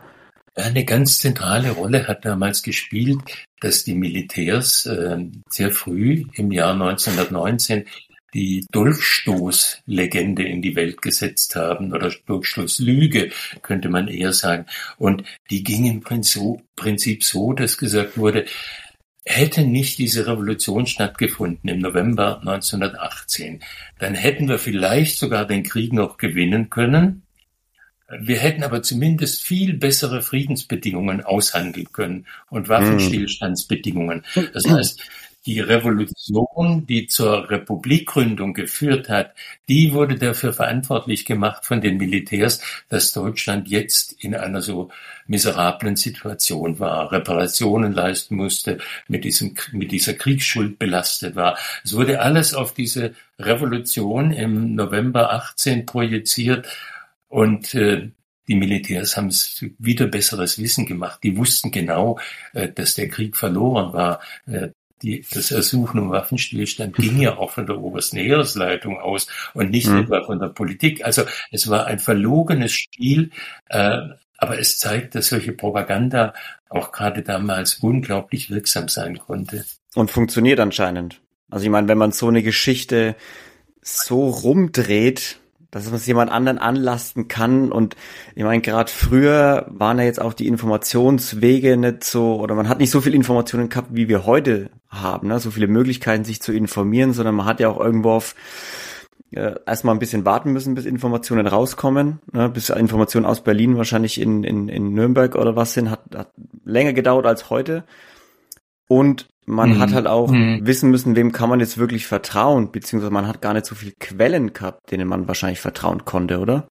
Eine 0.55 0.85
ganz 0.85 1.19
zentrale 1.19 1.71
Rolle 1.71 2.07
hat 2.07 2.25
damals 2.25 2.63
gespielt, 2.63 3.47
dass 3.61 3.85
die 3.85 3.95
Militärs 3.95 4.85
äh, 4.87 5.19
sehr 5.49 5.71
früh 5.71 6.25
im 6.35 6.53
Jahr 6.53 6.73
1919 6.73 7.87
die 8.35 8.67
Dolchstoßlegende 8.73 10.43
in 10.43 10.63
die 10.63 10.75
Welt 10.75 11.03
gesetzt 11.03 11.55
haben 11.57 11.93
oder 11.93 12.11
Dolchstoßlüge, 12.27 13.31
könnte 13.63 13.89
man 13.89 14.09
eher 14.09 14.33
sagen. 14.33 14.67
Und 14.97 15.25
die 15.51 15.63
ging 15.63 15.85
im 15.85 16.01
Prinzip 16.01 17.25
so, 17.25 17.53
dass 17.53 17.77
gesagt 17.77 18.17
wurde, 18.17 18.47
hätte 19.25 19.63
nicht 19.65 19.99
diese 19.99 20.27
Revolution 20.27 20.87
stattgefunden 20.87 21.69
im 21.69 21.79
November 21.79 22.41
1918, 22.41 23.63
dann 23.99 24.15
hätten 24.15 24.49
wir 24.49 24.59
vielleicht 24.59 25.19
sogar 25.19 25.47
den 25.47 25.63
Krieg 25.63 25.93
noch 25.93 26.17
gewinnen 26.17 26.71
können. 26.71 27.23
Wir 28.21 28.39
hätten 28.39 28.63
aber 28.63 28.83
zumindest 28.83 29.43
viel 29.43 29.75
bessere 29.75 30.23
Friedensbedingungen 30.23 31.23
aushandeln 31.23 31.93
können 31.93 32.27
und 32.51 32.69
Waffenstillstandsbedingungen. 32.69 34.25
Das 34.53 34.69
heißt, 34.69 35.01
die 35.47 35.61
Revolution, 35.61 36.87
die 36.87 37.07
zur 37.07 37.51
Republikgründung 37.51 38.55
geführt 38.55 39.09
hat, 39.09 39.35
die 39.69 39.93
wurde 39.93 40.17
dafür 40.17 40.53
verantwortlich 40.53 41.25
gemacht 41.25 41.65
von 41.65 41.81
den 41.81 41.97
Militärs, 41.97 42.61
dass 42.89 43.13
Deutschland 43.13 43.69
jetzt 43.69 44.13
in 44.23 44.35
einer 44.35 44.63
so 44.63 44.91
miserablen 45.27 45.97
Situation 45.97 46.79
war, 46.79 47.11
Reparationen 47.11 47.93
leisten 47.93 48.37
musste, 48.37 48.79
mit 49.09 49.25
diesem, 49.25 49.55
mit 49.73 49.91
dieser 49.91 50.15
Kriegsschuld 50.15 50.79
belastet 50.79 51.35
war. 51.35 51.59
Es 51.85 51.95
wurde 51.95 52.21
alles 52.21 52.55
auf 52.55 52.73
diese 52.75 53.15
Revolution 53.39 54.33
im 54.33 54.75
November 54.75 55.33
18 55.33 55.87
projiziert 55.87 56.69
und 57.29 57.75
äh, 57.75 58.11
die 58.49 58.57
Militärs 58.57 59.17
haben 59.17 59.29
es 59.29 59.65
wieder 59.79 60.07
besseres 60.07 60.59
Wissen 60.59 60.85
gemacht. 60.85 61.21
Die 61.23 61.37
wussten 61.37 61.71
genau, 61.71 62.19
äh, 62.53 62.69
dass 62.69 62.95
der 62.95 63.09
Krieg 63.09 63.37
verloren 63.37 63.93
war. 63.93 64.21
Die, 65.03 65.25
das 65.33 65.51
Ersuchen 65.51 65.99
um 65.99 66.11
Waffenstillstand 66.11 66.97
ging 66.97 67.21
ja 67.21 67.37
auch 67.37 67.51
von 67.51 67.67
der 67.67 67.79
obersten 67.79 68.19
Heeresleitung 68.19 68.99
aus 69.01 69.27
und 69.53 69.71
nicht 69.71 69.89
mhm. 69.89 70.03
etwa 70.03 70.25
von 70.25 70.39
der 70.39 70.49
Politik. 70.49 71.05
Also 71.05 71.23
es 71.51 71.69
war 71.69 71.87
ein 71.87 71.99
verlogenes 71.99 72.73
Spiel, 72.73 73.31
äh, 73.69 73.99
aber 74.39 74.59
es 74.59 74.79
zeigt, 74.79 75.15
dass 75.15 75.29
solche 75.29 75.53
Propaganda 75.53 76.35
auch 76.69 76.93
gerade 76.93 77.23
damals 77.23 77.75
unglaublich 77.75 78.51
wirksam 78.51 78.89
sein 78.89 79.19
konnte. 79.19 79.65
Und 79.95 80.11
funktioniert 80.11 80.61
anscheinend. 80.61 81.21
Also 81.51 81.65
ich 81.65 81.71
meine, 81.71 81.89
wenn 81.89 81.99
man 81.99 82.13
so 82.13 82.29
eine 82.29 82.43
Geschichte 82.43 83.15
so 83.83 84.29
rumdreht, 84.29 85.39
dass 85.73 85.87
man 85.87 85.95
es 85.95 86.07
jemand 86.07 86.31
anderen 86.31 86.59
anlasten 86.59 87.29
kann. 87.29 87.73
Und 87.73 87.97
ich 88.35 88.45
meine, 88.45 88.61
gerade 88.61 88.93
früher 88.93 89.67
waren 89.71 89.99
ja 89.99 90.05
jetzt 90.05 90.21
auch 90.21 90.35
die 90.35 90.47
Informationswege 90.47 91.77
nicht 91.77 92.05
so, 92.05 92.37
oder 92.41 92.55
man 92.55 92.69
hat 92.69 92.79
nicht 92.79 92.91
so 92.91 93.01
viel 93.01 93.15
Informationen 93.15 93.71
gehabt, 93.71 93.89
wie 93.91 94.09
wir 94.09 94.27
heute 94.27 94.71
haben, 94.93 95.29
ne? 95.29 95.41
so 95.41 95.51
viele 95.51 95.67
Möglichkeiten, 95.67 96.25
sich 96.25 96.41
zu 96.43 96.53
informieren, 96.53 97.13
sondern 97.13 97.35
man 97.35 97.47
hat 97.47 97.61
ja 97.61 97.69
auch 97.69 97.81
irgendwo 97.81 98.11
auf 98.11 98.35
äh, 99.33 99.55
erstmal 99.67 99.95
ein 99.95 99.99
bisschen 99.99 100.25
warten 100.25 100.53
müssen, 100.53 100.75
bis 100.75 100.85
Informationen 100.85 101.47
rauskommen, 101.47 102.21
ne? 102.33 102.49
bis 102.49 102.69
Informationen 102.69 103.27
aus 103.27 103.43
Berlin 103.43 103.77
wahrscheinlich 103.77 104.21
in, 104.21 104.45
in, 104.45 104.69
in 104.69 104.93
Nürnberg 104.93 105.35
oder 105.35 105.57
was 105.57 105.73
sind, 105.73 105.91
hat, 105.91 106.01
hat 106.15 106.33
länger 106.65 106.93
gedauert 106.93 107.27
als 107.27 107.49
heute. 107.49 107.85
Und 108.89 109.29
man 109.47 109.71
mhm. 109.71 109.79
hat 109.79 109.93
halt 109.93 110.07
auch 110.07 110.31
mhm. 110.31 110.61
wissen 110.67 110.91
müssen, 110.91 111.17
wem 111.17 111.33
kann 111.33 111.49
man 111.49 111.61
jetzt 111.61 111.79
wirklich 111.79 112.07
vertrauen, 112.07 112.71
beziehungsweise 112.71 113.13
man 113.13 113.27
hat 113.27 113.41
gar 113.41 113.55
nicht 113.55 113.67
so 113.67 113.75
viele 113.75 113.93
Quellen 113.99 114.53
gehabt, 114.53 114.91
denen 114.91 115.09
man 115.09 115.29
wahrscheinlich 115.29 115.61
vertrauen 115.61 116.05
konnte, 116.05 116.39
oder? 116.39 116.69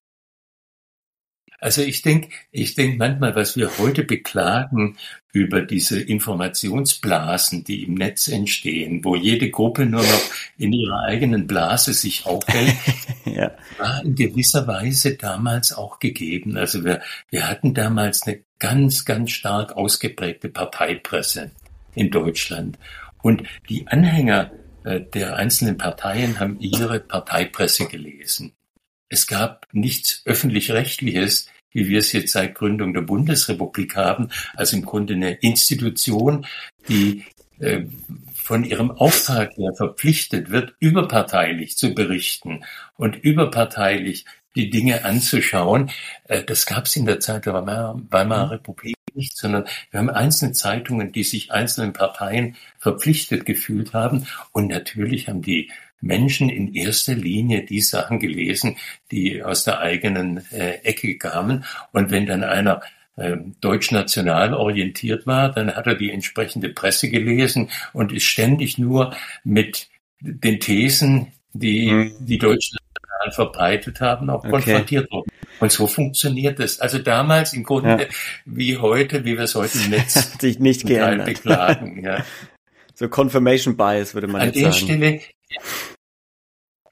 Also 1.62 1.80
ich 1.80 2.02
denke, 2.02 2.30
ich 2.50 2.74
denke 2.74 2.96
manchmal, 2.98 3.36
was 3.36 3.56
wir 3.56 3.78
heute 3.78 4.02
beklagen 4.02 4.96
über 5.32 5.62
diese 5.62 6.00
Informationsblasen, 6.00 7.62
die 7.62 7.84
im 7.84 7.94
Netz 7.94 8.26
entstehen, 8.26 9.04
wo 9.04 9.14
jede 9.14 9.48
Gruppe 9.48 9.86
nur 9.86 10.02
noch 10.02 10.22
in 10.58 10.72
ihrer 10.72 11.04
eigenen 11.04 11.46
Blase 11.46 11.92
sich 11.92 12.26
aufhält, 12.26 12.74
ja. 13.26 13.52
war 13.78 14.04
in 14.04 14.16
gewisser 14.16 14.66
Weise 14.66 15.14
damals 15.14 15.72
auch 15.72 16.00
gegeben. 16.00 16.56
Also 16.56 16.84
wir, 16.84 17.00
wir 17.30 17.48
hatten 17.48 17.74
damals 17.74 18.22
eine 18.22 18.40
ganz, 18.58 19.04
ganz 19.04 19.30
stark 19.30 19.76
ausgeprägte 19.76 20.48
Parteipresse 20.48 21.52
in 21.94 22.10
Deutschland. 22.10 22.76
Und 23.22 23.44
die 23.68 23.86
Anhänger 23.86 24.50
äh, 24.82 25.00
der 25.00 25.36
einzelnen 25.36 25.78
Parteien 25.78 26.40
haben 26.40 26.58
ihre 26.58 26.98
Parteipresse 26.98 27.86
gelesen. 27.86 28.52
Es 29.08 29.28
gab 29.28 29.68
nichts 29.72 30.22
öffentlich-rechtliches, 30.24 31.51
wie 31.72 31.88
wir 31.88 31.98
es 31.98 32.12
jetzt 32.12 32.32
seit 32.32 32.54
Gründung 32.54 32.94
der 32.94 33.02
Bundesrepublik 33.02 33.96
haben, 33.96 34.28
also 34.54 34.76
im 34.76 34.84
Grunde 34.84 35.14
eine 35.14 35.34
Institution, 35.34 36.46
die 36.88 37.24
äh, 37.60 37.84
von 38.34 38.64
ihrem 38.64 38.90
Auftrag 38.90 39.56
her 39.56 39.72
verpflichtet 39.76 40.50
wird, 40.50 40.74
überparteilich 40.80 41.76
zu 41.76 41.94
berichten 41.94 42.64
und 42.96 43.16
überparteilich 43.16 44.24
die 44.54 44.68
Dinge 44.68 45.04
anzuschauen. 45.04 45.90
Äh, 46.24 46.44
das 46.44 46.66
gab 46.66 46.86
es 46.86 46.96
in 46.96 47.06
der 47.06 47.20
Zeit 47.20 47.46
der 47.46 47.54
Weimarer, 47.54 48.00
Weimarer 48.10 48.46
mhm. 48.46 48.50
Republik 48.52 48.96
nicht, 49.14 49.36
sondern 49.36 49.64
wir 49.90 50.00
haben 50.00 50.10
einzelne 50.10 50.52
Zeitungen, 50.52 51.12
die 51.12 51.24
sich 51.24 51.52
einzelnen 51.52 51.92
Parteien 51.92 52.56
verpflichtet 52.78 53.44
gefühlt 53.44 53.92
haben. 53.92 54.26
Und 54.52 54.68
natürlich 54.68 55.28
haben 55.28 55.42
die 55.42 55.70
Menschen 56.02 56.50
in 56.50 56.74
erster 56.74 57.14
Linie 57.14 57.64
die 57.64 57.80
Sachen 57.80 58.18
gelesen, 58.18 58.76
die 59.10 59.42
aus 59.42 59.64
der 59.64 59.80
eigenen 59.80 60.44
äh, 60.52 60.80
Ecke 60.82 61.16
kamen. 61.16 61.64
Und 61.92 62.10
wenn 62.10 62.26
dann 62.26 62.44
einer 62.44 62.82
äh, 63.16 63.36
deutsch-national 63.60 64.52
orientiert 64.52 65.26
war, 65.26 65.50
dann 65.50 65.74
hat 65.74 65.86
er 65.86 65.94
die 65.94 66.10
entsprechende 66.10 66.68
Presse 66.68 67.08
gelesen 67.08 67.70
und 67.92 68.12
ist 68.12 68.24
ständig 68.24 68.78
nur 68.78 69.14
mit 69.44 69.88
den 70.20 70.60
Thesen, 70.60 71.32
die 71.52 71.90
hm. 71.90 72.12
die 72.20 72.38
Deutschen 72.38 72.78
verbreitet 73.30 74.00
haben, 74.00 74.30
auch 74.30 74.40
okay. 74.40 74.50
konfrontiert 74.50 75.10
worden. 75.12 75.30
Und 75.60 75.70
so 75.70 75.86
funktioniert 75.86 76.58
es. 76.58 76.80
Also 76.80 76.98
damals 76.98 77.52
im 77.52 77.62
Grunde 77.62 78.02
ja. 78.02 78.08
wie 78.44 78.78
heute, 78.78 79.24
wie 79.24 79.36
wir 79.36 79.44
es 79.44 79.54
heute 79.54 79.78
im 79.78 79.90
Netz 79.90 80.16
Hat 80.32 80.40
sich 80.40 80.58
nicht 80.58 80.86
geändert. 80.86 81.26
beklagen. 81.26 82.02
Ja. 82.04 82.24
So 82.94 83.08
Confirmation 83.08 83.76
Bias 83.76 84.12
würde 84.12 84.26
man 84.26 84.42
An 84.42 84.52
jetzt 84.52 84.60
sagen. 84.60 84.66
An 84.66 84.72
der 84.72 84.78
Stelle 84.78 85.20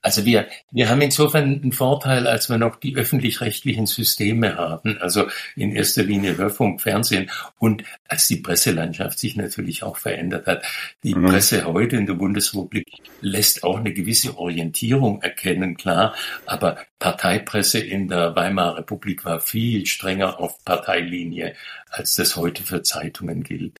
also 0.03 0.25
wir, 0.25 0.49
wir 0.71 0.89
haben 0.89 1.03
insofern 1.03 1.61
einen 1.63 1.73
Vorteil, 1.73 2.27
als 2.27 2.49
wir 2.49 2.57
noch 2.57 2.77
die 2.77 2.97
öffentlich-rechtlichen 2.97 3.87
Systeme 3.87 4.57
haben, 4.57 4.99
also 4.99 5.27
in 5.57 5.73
erster 5.73 6.03
Linie 6.03 6.39
Hörfunk, 6.39 6.81
Fernsehen 6.81 7.31
und 7.59 7.85
als 8.09 8.27
die 8.27 8.37
Presselandschaft 8.37 9.19
sich 9.19 9.37
natürlich 9.37 9.83
auch 9.83 9.99
verändert 9.99 10.47
hat. 10.47 10.65
Die 11.03 11.15
mhm. 11.15 11.27
Presse 11.27 11.65
heute 11.67 11.97
in 11.97 12.07
der 12.07 12.15
Bundesrepublik 12.15 12.87
lässt 13.21 13.63
auch 13.63 13.79
eine 13.79 13.93
gewisse 13.93 14.39
Orientierung 14.39 15.21
erkennen, 15.23 15.77
klar, 15.77 16.15
aber 16.47 16.79
Parteipresse 16.99 17.79
in 17.79 18.09
der 18.09 18.35
Weimarer 18.37 18.79
Republik 18.79 19.25
war 19.25 19.41
viel 19.41 19.87
strenger 19.87 20.41
auf 20.41 20.65
Parteilinie, 20.65 21.55
als 21.91 22.15
das 22.15 22.37
heute 22.37 22.63
für 22.63 22.83
Zeitungen 22.83 23.43
gilt. 23.43 23.80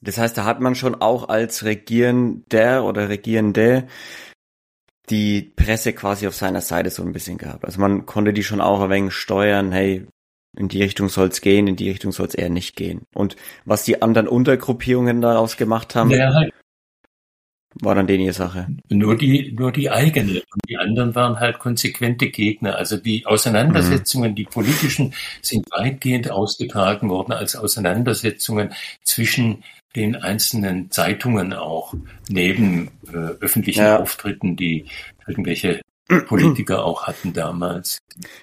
Das 0.00 0.18
heißt, 0.18 0.36
da 0.36 0.44
hat 0.44 0.60
man 0.60 0.74
schon 0.74 0.94
auch 0.94 1.28
als 1.28 1.64
Regierender 1.64 2.84
oder 2.84 3.08
Regierende 3.08 3.86
die 5.08 5.52
Presse 5.56 5.92
quasi 5.92 6.26
auf 6.26 6.34
seiner 6.34 6.60
Seite 6.60 6.90
so 6.90 7.02
ein 7.02 7.12
bisschen 7.12 7.38
gehabt. 7.38 7.64
Also 7.64 7.80
man 7.80 8.06
konnte 8.06 8.32
die 8.32 8.42
schon 8.42 8.60
auch 8.60 8.80
ein 8.80 8.90
wenig 8.90 9.14
steuern, 9.14 9.72
hey, 9.72 10.06
in 10.56 10.68
die 10.68 10.82
Richtung 10.82 11.08
soll's 11.08 11.40
gehen, 11.40 11.66
in 11.66 11.76
die 11.76 11.90
Richtung 11.90 12.12
soll's 12.12 12.34
eher 12.34 12.50
nicht 12.50 12.76
gehen. 12.76 13.02
Und 13.14 13.36
was 13.64 13.84
die 13.84 14.02
anderen 14.02 14.26
Untergruppierungen 14.26 15.20
daraus 15.20 15.56
gemacht 15.56 15.94
haben, 15.94 16.10
ja, 16.10 16.32
halt 16.32 16.52
war 17.82 17.94
dann 17.94 18.06
denen 18.06 18.24
ihre 18.24 18.32
Sache. 18.32 18.68
Nur 18.88 19.16
die, 19.16 19.52
nur 19.52 19.70
die 19.70 19.90
eigene. 19.90 20.42
Und 20.52 20.68
die 20.68 20.76
anderen 20.78 21.14
waren 21.14 21.40
halt 21.40 21.58
konsequente 21.58 22.30
Gegner. 22.30 22.76
Also 22.76 22.96
die 22.96 23.26
Auseinandersetzungen, 23.26 24.30
mhm. 24.30 24.34
die 24.34 24.44
politischen, 24.44 25.14
sind 25.42 25.66
weitgehend 25.70 26.30
ausgetragen 26.30 27.10
worden 27.10 27.32
als 27.32 27.54
Auseinandersetzungen 27.54 28.72
zwischen 29.02 29.62
den 29.96 30.14
einzelnen 30.14 30.90
Zeitungen 30.90 31.52
auch 31.52 31.94
neben 32.28 32.90
äh, 33.08 33.16
öffentlichen 33.40 33.82
ja. 33.82 33.98
Auftritten, 33.98 34.56
die 34.56 34.86
irgendwelche 35.26 35.80
Politiker 36.28 36.84
auch 36.84 37.08
hatten 37.08 37.32
damals. 37.32 37.98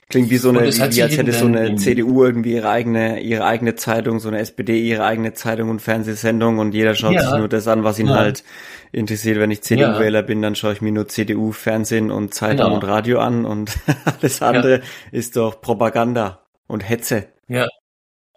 Klingt 0.10 0.30
wie 0.30 0.38
so 0.38 0.49
eine, 0.49 0.63
wie, 0.63 0.95
wie 0.95 1.01
als 1.01 1.17
hätte 1.17 1.32
so 1.32 1.45
eine 1.45 1.75
CDU 1.75 2.25
irgendwie 2.25 2.56
ihre 2.56 2.69
eigene, 2.69 3.21
ihre 3.21 3.45
eigene 3.45 3.75
Zeitung, 3.75 4.19
so 4.19 4.28
eine 4.28 4.39
SPD 4.39 4.82
ihre 4.82 5.06
eigene 5.06 5.34
Zeitung 5.34 5.69
und 5.69 5.82
Fernsehsendung 5.82 6.60
und 6.60 6.73
jeder 6.73 6.93
schaut 6.93 7.13
ja, 7.13 7.21
sich 7.21 7.38
nur 7.38 7.47
das 7.47 7.67
an, 7.69 7.86
was 7.86 7.99
ihn 7.99 8.08
ja. 8.08 8.15
halt 8.15 8.43
interessiert. 8.91 9.39
Wenn 9.39 9.51
ich 9.51 9.62
CDU-Wähler 9.62 10.19
ja. 10.19 10.25
bin, 10.25 10.41
dann 10.41 10.56
schaue 10.56 10.73
ich 10.73 10.82
mir 10.82 10.91
nur 10.91 11.08
CDU, 11.08 11.54
Fernsehen 11.54 12.12
und 12.12 12.34
Zeitung 12.34 12.65
genau. 12.65 12.75
und 12.75 12.84
Radio 12.84 13.19
an 13.19 13.45
und 13.45 13.78
alles 14.06 14.41
andere 14.41 14.82
ist 15.13 15.38
doch 15.38 15.62
Propaganda 15.62 16.45
und 16.67 16.82
Hetze. 16.82 17.28
Ja, 17.47 17.67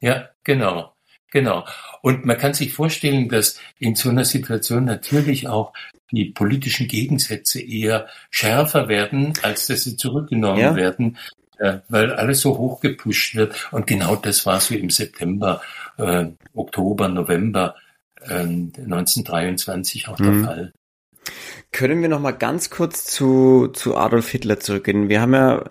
ja, 0.01 0.29
genau. 0.45 0.96
Genau. 1.37 1.67
Und 2.01 2.25
man 2.25 2.39
kann 2.39 2.55
sich 2.55 2.73
vorstellen, 2.73 3.29
dass 3.29 3.61
in 3.79 3.95
so 3.95 4.09
einer 4.09 4.25
Situation 4.25 4.87
natürlich 4.87 5.49
auch 5.49 5.75
die 6.11 6.31
politischen 6.31 6.89
Gegensätze 6.89 7.61
eher 7.61 8.09
schärfer 8.31 8.89
werden, 8.89 9.35
als 9.43 9.67
dass 9.67 9.85
sie 9.85 9.99
zurückgenommen 9.99 10.61
ja. 10.61 10.75
werden, 10.75 11.19
äh, 11.59 11.81
weil 11.91 12.11
alles 12.15 12.41
so 12.41 12.57
hoch 12.57 12.81
gepusht 12.81 13.35
wird. 13.35 13.69
Und 13.71 13.87
genau 13.87 14.17
das 14.17 14.47
war 14.47 14.61
so 14.61 14.75
im 14.75 14.89
September, 14.89 15.61
äh, 15.99 16.29
Oktober, 16.55 17.09
November 17.09 17.75
äh, 18.23 18.37
1923 18.37 20.09
auch 20.09 20.19
mhm. 20.19 20.25
der 20.25 20.45
Fall. 20.47 20.73
Können 21.71 22.01
wir 22.01 22.09
noch 22.09 22.21
mal 22.21 22.31
ganz 22.31 22.71
kurz 22.71 23.05
zu, 23.05 23.69
zu 23.75 23.95
Adolf 23.95 24.31
Hitler 24.31 24.59
zurückgehen? 24.59 25.11
Wir 25.11 25.21
haben 25.21 25.35
ja 25.35 25.65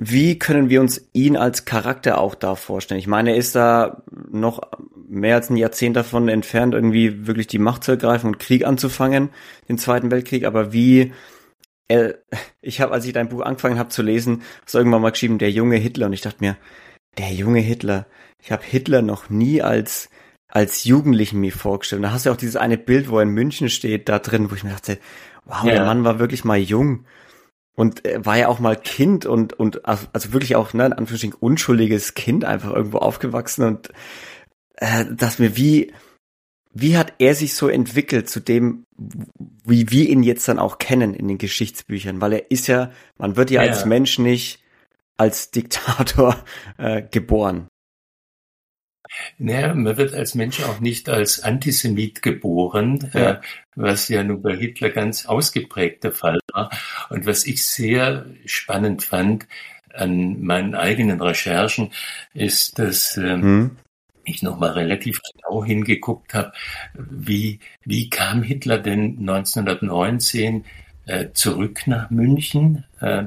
wie 0.00 0.38
können 0.38 0.70
wir 0.70 0.80
uns 0.80 1.08
ihn 1.12 1.36
als 1.36 1.64
Charakter 1.64 2.18
auch 2.18 2.36
da 2.36 2.54
vorstellen? 2.54 3.00
Ich 3.00 3.08
meine, 3.08 3.30
er 3.30 3.36
ist 3.36 3.56
da 3.56 4.02
noch 4.30 4.60
mehr 5.08 5.34
als 5.34 5.50
ein 5.50 5.56
Jahrzehnt 5.56 5.96
davon 5.96 6.28
entfernt, 6.28 6.72
irgendwie 6.72 7.26
wirklich 7.26 7.48
die 7.48 7.58
Macht 7.58 7.82
zu 7.82 7.90
ergreifen 7.92 8.28
und 8.28 8.38
Krieg 8.38 8.64
anzufangen, 8.64 9.30
den 9.68 9.76
Zweiten 9.76 10.12
Weltkrieg. 10.12 10.44
Aber 10.44 10.72
wie, 10.72 11.12
er, 11.88 12.14
ich 12.60 12.80
habe, 12.80 12.92
als 12.92 13.06
ich 13.06 13.12
dein 13.12 13.28
Buch 13.28 13.40
angefangen 13.40 13.80
habe 13.80 13.88
zu 13.88 14.02
lesen, 14.02 14.42
hast 14.62 14.74
du 14.74 14.78
irgendwann 14.78 15.02
mal 15.02 15.10
geschrieben, 15.10 15.38
der 15.38 15.50
junge 15.50 15.76
Hitler. 15.76 16.06
Und 16.06 16.12
ich 16.12 16.20
dachte 16.20 16.44
mir, 16.44 16.56
der 17.18 17.32
junge 17.32 17.60
Hitler. 17.60 18.06
Ich 18.40 18.52
habe 18.52 18.62
Hitler 18.64 19.02
noch 19.02 19.30
nie 19.30 19.62
als 19.62 20.10
als 20.46 20.84
Jugendlichen 20.84 21.40
mir 21.40 21.52
vorgestellt. 21.52 21.98
Und 21.98 22.04
da 22.04 22.12
hast 22.12 22.24
du 22.24 22.30
auch 22.30 22.36
dieses 22.36 22.56
eine 22.56 22.78
Bild, 22.78 23.10
wo 23.10 23.18
er 23.18 23.24
in 23.24 23.30
München 23.30 23.68
steht, 23.68 24.08
da 24.08 24.18
drin, 24.18 24.50
wo 24.50 24.54
ich 24.54 24.64
mir 24.64 24.70
dachte, 24.70 24.98
wow, 25.44 25.64
ja. 25.64 25.72
der 25.72 25.84
Mann 25.84 26.04
war 26.04 26.18
wirklich 26.18 26.44
mal 26.44 26.56
jung 26.56 27.04
und 27.78 28.02
war 28.16 28.36
ja 28.36 28.48
auch 28.48 28.58
mal 28.58 28.74
Kind 28.74 29.24
und 29.24 29.52
und 29.52 29.86
also 29.86 30.32
wirklich 30.32 30.56
auch 30.56 30.74
ne, 30.74 30.86
in 30.86 30.92
Anführungsstrichen 30.92 31.38
unschuldiges 31.38 32.14
Kind 32.14 32.44
einfach 32.44 32.72
irgendwo 32.72 32.98
aufgewachsen 32.98 33.62
und 33.62 33.90
äh, 34.74 35.04
dass 35.08 35.38
mir 35.38 35.56
wie 35.56 35.92
wie 36.74 36.96
hat 36.96 37.12
er 37.18 37.36
sich 37.36 37.54
so 37.54 37.68
entwickelt 37.68 38.28
zu 38.28 38.40
dem, 38.40 38.84
wie 38.96 39.90
wir 39.90 40.08
ihn 40.08 40.24
jetzt 40.24 40.48
dann 40.48 40.58
auch 40.58 40.78
kennen 40.78 41.14
in 41.14 41.28
den 41.28 41.38
Geschichtsbüchern? 41.38 42.20
Weil 42.20 42.32
er 42.32 42.50
ist 42.50 42.66
ja, 42.66 42.90
man 43.16 43.36
wird 43.36 43.52
ja, 43.52 43.62
ja. 43.62 43.70
als 43.70 43.84
Mensch 43.84 44.18
nicht 44.18 44.60
als 45.16 45.52
Diktator 45.52 46.36
äh, 46.78 47.02
geboren. 47.02 47.68
Naja, 49.38 49.74
man 49.74 49.96
wird 49.96 50.14
als 50.14 50.34
Mensch 50.34 50.62
auch 50.62 50.80
nicht 50.80 51.08
als 51.08 51.42
Antisemit 51.42 52.22
geboren, 52.22 53.10
ja. 53.12 53.30
äh, 53.30 53.40
was 53.74 54.08
ja 54.08 54.22
nun 54.22 54.42
bei 54.42 54.56
Hitler 54.56 54.90
ganz 54.90 55.26
ausgeprägt 55.26 56.04
der 56.04 56.12
Fall 56.12 56.38
war. 56.52 56.70
Und 57.10 57.26
was 57.26 57.46
ich 57.46 57.64
sehr 57.64 58.26
spannend 58.44 59.02
fand 59.02 59.46
an 59.94 60.40
meinen 60.42 60.74
eigenen 60.74 61.20
Recherchen, 61.20 61.90
ist, 62.34 62.78
dass 62.78 63.16
ähm, 63.16 63.42
hm. 63.42 63.76
ich 64.24 64.42
nochmal 64.42 64.70
relativ 64.70 65.20
genau 65.32 65.64
hingeguckt 65.64 66.34
habe, 66.34 66.52
wie, 66.94 67.60
wie 67.84 68.10
kam 68.10 68.42
Hitler 68.42 68.78
denn 68.78 69.18
1919 69.20 70.64
äh, 71.06 71.28
zurück 71.32 71.86
nach 71.86 72.10
München? 72.10 72.84
Äh, 73.00 73.24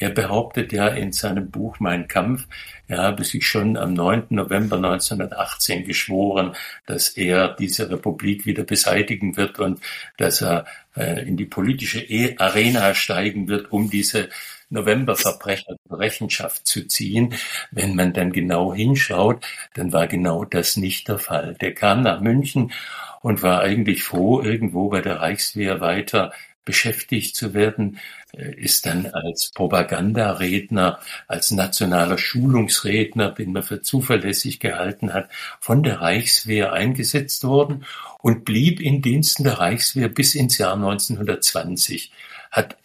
er 0.00 0.10
behauptet 0.10 0.72
ja 0.72 0.88
in 0.88 1.12
seinem 1.12 1.50
Buch 1.50 1.78
Mein 1.78 2.08
Kampf, 2.08 2.46
er 2.88 2.98
habe 3.02 3.22
sich 3.22 3.46
schon 3.46 3.76
am 3.76 3.94
9. 3.94 4.24
November 4.30 4.76
1918 4.76 5.84
geschworen, 5.84 6.56
dass 6.86 7.10
er 7.10 7.54
diese 7.54 7.88
Republik 7.88 8.46
wieder 8.46 8.64
beseitigen 8.64 9.36
wird 9.36 9.60
und 9.60 9.80
dass 10.16 10.42
er 10.42 10.64
äh, 10.96 11.22
in 11.28 11.36
die 11.36 11.44
politische 11.44 12.00
e 12.00 12.36
Arena 12.38 12.94
steigen 12.94 13.46
wird, 13.46 13.70
um 13.70 13.90
diese 13.90 14.28
Novemberverbrecher 14.70 15.76
zur 15.86 15.98
Rechenschaft 15.98 16.66
zu 16.66 16.88
ziehen. 16.88 17.34
Wenn 17.70 17.94
man 17.94 18.12
dann 18.12 18.32
genau 18.32 18.74
hinschaut, 18.74 19.46
dann 19.74 19.92
war 19.92 20.06
genau 20.06 20.44
das 20.44 20.76
nicht 20.76 21.08
der 21.08 21.18
Fall. 21.18 21.56
Der 21.60 21.74
kam 21.74 22.02
nach 22.02 22.20
München 22.20 22.72
und 23.20 23.42
war 23.42 23.60
eigentlich 23.60 24.02
froh, 24.02 24.40
irgendwo 24.40 24.88
bei 24.88 25.00
der 25.00 25.20
Reichswehr 25.20 25.80
weiter 25.80 26.32
beschäftigt 26.64 27.36
zu 27.36 27.54
werden, 27.54 27.98
äh, 28.32 28.54
ist 28.54 28.86
dann 28.86 29.06
als 29.06 29.50
Propagandaredner, 29.54 31.00
als 31.26 31.50
nationaler 31.50 32.18
Schulungsredner, 32.18 33.30
den 33.32 33.52
man 33.52 33.62
für 33.62 33.82
zuverlässig 33.82 34.60
gehalten 34.60 35.12
hat, 35.12 35.30
von 35.60 35.82
der 35.82 36.00
Reichswehr 36.00 36.72
eingesetzt 36.72 37.44
worden 37.44 37.84
und 38.20 38.44
blieb 38.44 38.80
in 38.80 39.02
Diensten 39.02 39.44
der 39.44 39.58
Reichswehr 39.58 40.08
bis 40.08 40.34
ins 40.34 40.58
Jahr 40.58 40.74
1920, 40.74 42.12
hat 42.50 42.76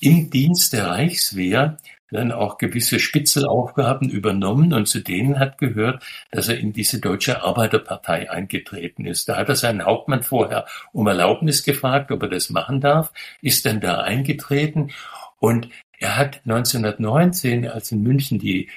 im 0.00 0.30
Dienst 0.30 0.72
der 0.72 0.88
Reichswehr 0.88 1.78
dann 2.12 2.32
auch 2.32 2.58
gewisse 2.58 3.00
Spitzelaufgaben 3.00 4.08
übernommen 4.08 4.72
und 4.72 4.86
zu 4.86 5.00
denen 5.00 5.38
hat 5.38 5.58
gehört, 5.58 6.04
dass 6.30 6.48
er 6.48 6.58
in 6.58 6.72
diese 6.72 7.00
Deutsche 7.00 7.42
Arbeiterpartei 7.42 8.30
eingetreten 8.30 9.06
ist. 9.06 9.28
Da 9.28 9.36
hat 9.36 9.48
er 9.48 9.56
seinen 9.56 9.84
Hauptmann 9.84 10.22
vorher 10.22 10.66
um 10.92 11.06
Erlaubnis 11.06 11.64
gefragt, 11.64 12.12
ob 12.12 12.22
er 12.22 12.28
das 12.28 12.50
machen 12.50 12.80
darf, 12.80 13.12
ist 13.40 13.66
dann 13.66 13.80
da 13.80 14.02
eingetreten 14.02 14.92
und 15.38 15.68
er 15.98 16.16
hat 16.16 16.40
1919, 16.44 17.68
als 17.68 17.92
in 17.92 18.02
München 18.02 18.38
die 18.38 18.68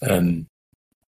ähm, 0.00 0.46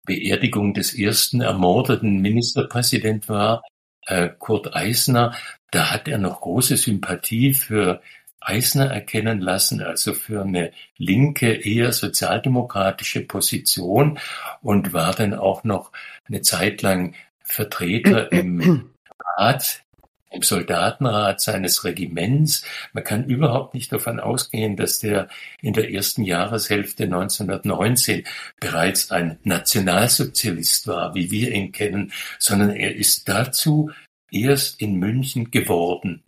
Beerdigung 0.05 0.73
des 0.73 0.93
ersten 0.93 1.41
ermordeten 1.41 2.21
Ministerpräsident 2.21 3.29
war, 3.29 3.63
äh, 4.05 4.29
Kurt 4.37 4.75
Eisner, 4.75 5.33
da 5.71 5.91
hat 5.91 6.07
er 6.07 6.17
noch 6.17 6.41
große 6.41 6.77
Sympathie 6.77 7.53
für 7.53 8.01
Eisner 8.45 8.91
erkennen 8.91 9.39
lassen, 9.39 9.81
also 9.81 10.13
für 10.13 10.41
eine 10.41 10.71
linke, 10.97 11.53
eher 11.53 11.91
sozialdemokratische 11.91 13.21
Position 13.21 14.19
und 14.61 14.93
war 14.93 15.13
dann 15.13 15.33
auch 15.33 15.63
noch 15.63 15.91
eine 16.27 16.41
Zeit 16.41 16.81
lang 16.81 17.15
Vertreter 17.43 18.31
im 18.31 18.89
Rat, 19.37 19.83
im 20.31 20.41
Soldatenrat 20.41 21.41
seines 21.41 21.83
Regiments. 21.83 22.65
Man 22.91 23.03
kann 23.03 23.25
überhaupt 23.25 23.75
nicht 23.75 23.91
davon 23.91 24.19
ausgehen, 24.19 24.75
dass 24.75 24.99
der 24.99 25.27
in 25.61 25.73
der 25.73 25.91
ersten 25.91 26.23
Jahreshälfte 26.23 27.03
1919 27.03 28.23
bereits 28.59 29.11
ein 29.11 29.37
Nationalsozialist 29.43 30.87
war, 30.87 31.13
wie 31.13 31.29
wir 31.29 31.51
ihn 31.51 31.71
kennen, 31.71 32.11
sondern 32.39 32.71
er 32.71 32.95
ist 32.95 33.29
dazu 33.29 33.91
erst 34.31 34.81
in 34.81 34.95
München 34.95 35.51
geworden. 35.51 36.23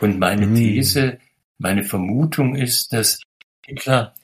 Und 0.00 0.18
meine 0.18 0.46
hm. 0.46 0.54
These 0.56 1.18
meine 1.58 1.84
Vermutung 1.84 2.54
ist, 2.54 2.92
dass 2.92 3.20
Hitler 3.64 4.14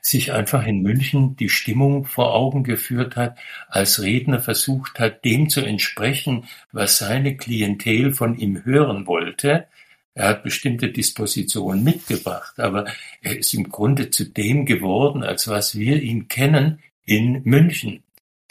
sich 0.00 0.32
einfach 0.32 0.66
in 0.66 0.82
München 0.82 1.36
die 1.36 1.48
Stimmung 1.48 2.04
vor 2.04 2.34
Augen 2.34 2.64
geführt 2.64 3.16
hat, 3.16 3.38
als 3.68 4.00
Redner 4.00 4.40
versucht 4.40 4.98
hat, 4.98 5.24
dem 5.24 5.50
zu 5.50 5.60
entsprechen, 5.60 6.44
was 6.72 6.98
seine 6.98 7.36
Klientel 7.36 8.12
von 8.12 8.36
ihm 8.38 8.64
hören 8.64 9.06
wollte. 9.06 9.66
Er 10.14 10.28
hat 10.28 10.42
bestimmte 10.42 10.90
Dispositionen 10.90 11.84
mitgebracht, 11.84 12.58
aber 12.58 12.86
er 13.22 13.38
ist 13.38 13.54
im 13.54 13.68
Grunde 13.68 14.10
zu 14.10 14.24
dem 14.24 14.66
geworden, 14.66 15.22
als 15.22 15.48
was 15.48 15.78
wir 15.78 16.02
ihn 16.02 16.28
kennen 16.28 16.80
in 17.04 17.42
München 17.44 18.02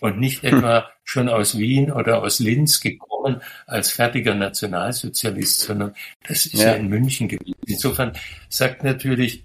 und 0.02 0.20
nicht 0.20 0.44
hm. 0.44 0.50
etwa 0.60 0.90
schon 1.04 1.30
aus 1.30 1.58
Wien 1.58 1.92
oder 1.92 2.22
aus 2.22 2.40
Linz 2.40 2.80
gekommen 2.80 3.09
als 3.66 3.92
fertiger 3.92 4.36
Nationalsozialist, 4.36 5.62
sondern 5.62 5.94
das 6.28 6.46
ist 6.46 6.56
ja, 6.56 6.70
ja 6.70 6.74
in 6.74 6.88
München 6.88 7.28
gewesen. 7.28 7.56
Insofern 7.66 8.14
sagt 8.50 8.84
natürlich 8.84 9.44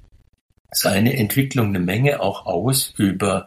seine 0.71 1.17
Entwicklung 1.17 1.69
eine 1.69 1.81
Menge 1.81 2.21
auch 2.21 2.47
aus 2.47 2.95
über 2.97 3.47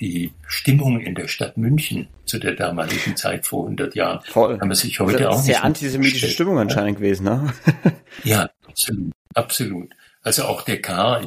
die 0.00 0.32
Stimmung 0.46 1.00
in 1.00 1.14
der 1.14 1.26
Stadt 1.28 1.56
München 1.56 2.08
zu 2.26 2.38
der 2.38 2.52
damaligen 2.52 3.16
Zeit 3.16 3.46
vor 3.46 3.64
100 3.64 3.94
Jahren. 3.94 4.20
Voll. 4.24 4.58
Kann 4.58 4.68
man 4.68 4.76
sich 4.76 5.00
heute 5.00 5.24
das 5.24 5.26
auch 5.34 5.38
sehr 5.38 5.64
antisemitische 5.64 6.28
Stimmung 6.28 6.58
anscheinend 6.58 6.98
gewesen, 6.98 7.24
ne? 7.24 7.52
ja, 8.24 8.50
absolut, 8.66 9.12
absolut. 9.34 9.90
Also 10.22 10.44
auch 10.44 10.62
der 10.62 10.82
K., 10.82 11.24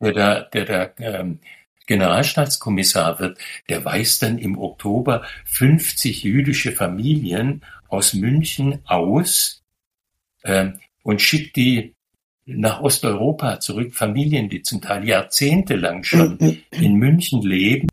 der 0.00 0.12
da, 0.12 0.40
der 0.40 0.64
da 0.64 0.90
ähm, 0.98 1.40
Generalstaatskommissar 1.86 3.18
wird, 3.18 3.38
der 3.68 3.84
weist 3.84 4.22
dann 4.22 4.38
im 4.38 4.58
Oktober 4.58 5.22
50 5.46 6.22
jüdische 6.22 6.72
Familien 6.72 7.62
aus 7.88 8.14
München 8.14 8.80
aus 8.86 9.62
äh, 10.42 10.70
und 11.02 11.20
schickt 11.20 11.56
die 11.56 11.94
nach 12.46 12.80
Osteuropa 12.80 13.60
zurück, 13.60 13.94
Familien, 13.94 14.48
die 14.48 14.62
zum 14.62 14.80
Teil 14.82 15.06
jahrzehntelang 15.06 16.04
schon 16.04 16.38
in 16.70 16.94
München 16.94 17.42
leben, 17.42 17.88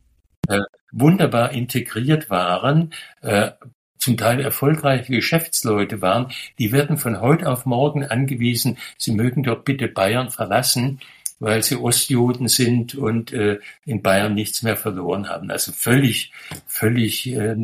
äh, 0.47 0.59
wunderbar 0.91 1.51
integriert 1.51 2.29
waren, 2.29 2.93
äh, 3.21 3.51
zum 3.97 4.17
Teil 4.17 4.41
erfolgreiche 4.41 5.13
Geschäftsleute 5.13 6.01
waren, 6.01 6.31
die 6.57 6.71
werden 6.71 6.97
von 6.97 7.21
heute 7.21 7.47
auf 7.47 7.65
morgen 7.65 8.03
angewiesen, 8.03 8.77
sie 8.97 9.11
mögen 9.11 9.43
doch 9.43 9.63
bitte 9.63 9.87
Bayern 9.87 10.31
verlassen 10.31 10.99
weil 11.41 11.63
sie 11.63 11.75
Ostjuden 11.75 12.47
sind 12.47 12.95
und 12.95 13.33
äh, 13.33 13.59
in 13.83 14.01
Bayern 14.01 14.35
nichts 14.35 14.61
mehr 14.61 14.77
verloren 14.77 15.27
haben. 15.27 15.49
Also 15.49 15.71
völlig, 15.71 16.31
völlig 16.67 17.27
äh, 17.33 17.55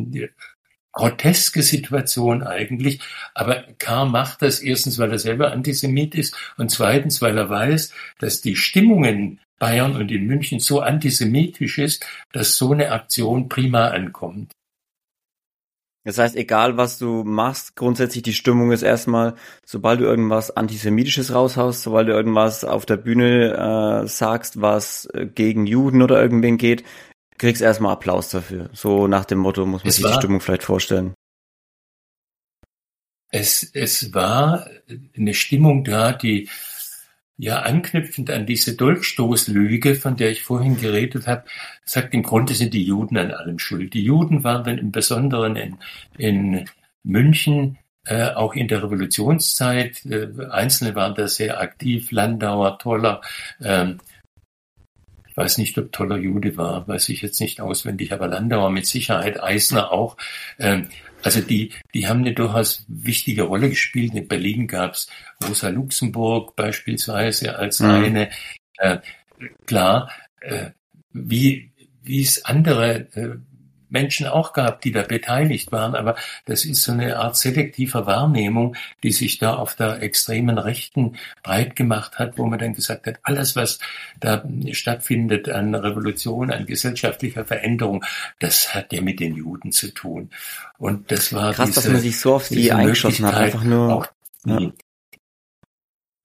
groteske 0.92 1.62
Situation 1.62 2.42
eigentlich. 2.42 3.00
Aber 3.34 3.62
Karl 3.78 4.08
macht 4.08 4.42
das 4.42 4.60
erstens, 4.60 4.98
weil 4.98 5.12
er 5.12 5.20
selber 5.20 5.52
Antisemit 5.52 6.16
ist 6.16 6.36
und 6.56 6.70
zweitens, 6.70 7.22
weil 7.22 7.38
er 7.38 7.48
weiß, 7.48 7.92
dass 8.18 8.40
die 8.40 8.56
Stimmungen 8.56 9.40
Bayern 9.60 9.96
und 9.96 10.10
in 10.10 10.26
München 10.26 10.58
so 10.58 10.80
antisemitisch 10.80 11.78
ist, 11.78 12.06
dass 12.32 12.56
so 12.56 12.72
eine 12.72 12.92
Aktion 12.92 13.48
prima 13.48 13.88
ankommt. 13.88 14.52
Das 16.08 16.16
heißt, 16.16 16.36
egal 16.36 16.78
was 16.78 16.98
du 16.98 17.22
machst, 17.22 17.76
grundsätzlich 17.76 18.22
die 18.22 18.32
Stimmung 18.32 18.72
ist 18.72 18.80
erstmal, 18.80 19.34
sobald 19.66 20.00
du 20.00 20.04
irgendwas 20.04 20.50
Antisemitisches 20.50 21.34
raushaust, 21.34 21.82
sobald 21.82 22.08
du 22.08 22.12
irgendwas 22.12 22.64
auf 22.64 22.86
der 22.86 22.96
Bühne 22.96 23.52
äh, 24.04 24.08
sagst, 24.08 24.62
was 24.62 25.04
äh, 25.12 25.26
gegen 25.26 25.66
Juden 25.66 26.00
oder 26.00 26.18
irgendwen 26.18 26.56
geht, 26.56 26.82
kriegst 27.36 27.60
erstmal 27.60 27.92
Applaus 27.92 28.30
dafür. 28.30 28.70
So 28.72 29.06
nach 29.06 29.26
dem 29.26 29.36
Motto 29.36 29.66
muss 29.66 29.84
man 29.84 29.90
es 29.90 29.96
sich 29.96 30.04
war, 30.06 30.12
die 30.12 30.16
Stimmung 30.16 30.40
vielleicht 30.40 30.62
vorstellen. 30.62 31.12
Es, 33.30 33.70
es 33.74 34.14
war 34.14 34.66
eine 35.14 35.34
Stimmung 35.34 35.84
da, 35.84 36.14
die 36.14 36.48
ja, 37.38 37.60
anknüpfend 37.62 38.30
an 38.30 38.46
diese 38.46 38.76
Dolchstoßlüge, 38.76 39.94
von 39.94 40.16
der 40.16 40.30
ich 40.32 40.42
vorhin 40.42 40.76
geredet 40.76 41.28
habe, 41.28 41.44
sagt 41.84 42.12
im 42.12 42.24
Grunde 42.24 42.52
sind 42.52 42.74
die 42.74 42.82
Juden 42.82 43.16
an 43.16 43.30
allem 43.30 43.60
schuld. 43.60 43.94
Die 43.94 44.02
Juden 44.02 44.42
waren 44.42 44.64
dann 44.64 44.78
im 44.78 44.90
Besonderen 44.90 45.54
in, 45.54 45.78
in 46.18 46.64
München, 47.04 47.78
äh, 48.04 48.30
auch 48.30 48.54
in 48.54 48.66
der 48.66 48.82
Revolutionszeit. 48.82 50.04
Äh, 50.04 50.28
Einzelne 50.50 50.96
waren 50.96 51.14
da 51.14 51.28
sehr 51.28 51.60
aktiv, 51.60 52.10
Landauer, 52.10 52.76
Toller. 52.80 53.20
Ähm, 53.62 54.00
ich 55.28 55.36
weiß 55.36 55.58
nicht, 55.58 55.78
ob 55.78 55.92
Toller 55.92 56.16
Jude 56.16 56.56
war, 56.56 56.88
weiß 56.88 57.08
ich 57.10 57.22
jetzt 57.22 57.40
nicht 57.40 57.60
auswendig, 57.60 58.12
aber 58.12 58.26
Landauer 58.26 58.70
mit 58.70 58.86
Sicherheit, 58.86 59.40
Eisner 59.40 59.92
auch. 59.92 60.16
Ähm, 60.58 60.88
also 61.22 61.40
die, 61.40 61.72
die 61.94 62.06
haben 62.06 62.20
eine 62.20 62.34
durchaus 62.34 62.84
wichtige 62.88 63.42
Rolle 63.42 63.70
gespielt. 63.70 64.14
In 64.14 64.28
Berlin 64.28 64.66
gab's 64.66 65.08
Rosa 65.46 65.68
Luxemburg 65.68 66.54
beispielsweise 66.56 67.56
als 67.56 67.80
mhm. 67.80 67.90
eine. 67.90 68.30
Äh, 68.78 68.98
klar, 69.66 70.10
äh, 70.40 70.70
wie 71.12 71.72
wie 72.02 72.22
es 72.22 72.44
andere 72.44 73.08
äh, 73.14 73.36
Menschen 73.90 74.26
auch 74.26 74.52
gab, 74.52 74.80
die 74.80 74.92
da 74.92 75.02
beteiligt 75.02 75.72
waren, 75.72 75.94
aber 75.94 76.16
das 76.44 76.64
ist 76.64 76.82
so 76.82 76.92
eine 76.92 77.18
Art 77.18 77.36
selektiver 77.36 78.06
Wahrnehmung, 78.06 78.76
die 79.02 79.12
sich 79.12 79.38
da 79.38 79.54
auf 79.54 79.74
der 79.74 80.02
extremen 80.02 80.58
Rechten 80.58 81.16
breit 81.42 81.76
gemacht 81.76 82.18
hat, 82.18 82.38
wo 82.38 82.46
man 82.46 82.58
dann 82.58 82.74
gesagt 82.74 83.06
hat, 83.06 83.18
alles, 83.22 83.56
was 83.56 83.78
da 84.20 84.44
stattfindet 84.72 85.48
an 85.48 85.74
Revolution, 85.74 86.50
an 86.50 86.66
gesellschaftlicher 86.66 87.44
Veränderung, 87.44 88.04
das 88.38 88.74
hat 88.74 88.92
ja 88.92 89.00
mit 89.00 89.20
den 89.20 89.36
Juden 89.36 89.72
zu 89.72 89.92
tun. 89.92 90.30
Und 90.78 91.10
das 91.10 91.32
war 91.32 91.52
krass, 91.52 91.68
diese, 91.68 91.80
dass 91.82 91.92
man 91.92 92.00
sich 92.00 92.18
so 92.18 92.34
auf 92.34 92.48
die 92.48 92.72
eingeschossen 92.72 93.26
hat, 93.26 93.34
einfach 93.34 93.64
nur. 93.64 93.94
Auch 93.94 94.06
ja. 94.44 94.72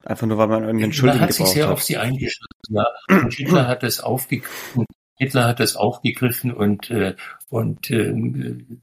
Einfach 0.06 0.28
nur, 0.28 0.38
weil 0.38 0.48
man 0.48 0.64
irgendeinen 0.64 0.92
Schuldigen 0.92 1.28
gebraucht 1.28 1.40
hat. 1.40 1.40
Man 1.40 1.48
hat 1.48 1.48
sich 1.48 1.56
sehr 1.56 1.72
auf 1.72 1.84
sie 1.84 1.98
eingeschossen, 1.98 2.48
ja. 2.70 2.86
Und 3.10 3.34
Hitler 3.34 3.68
hat 3.68 3.84
das 3.84 4.02
aufgegriffen 4.02 4.86
Hitler 5.18 5.48
hat 5.48 5.60
es 5.60 5.76
aufgegriffen 5.76 6.52
und, 6.52 6.90
äh, 6.90 7.16
und 7.54 7.92
äh, 7.92 8.12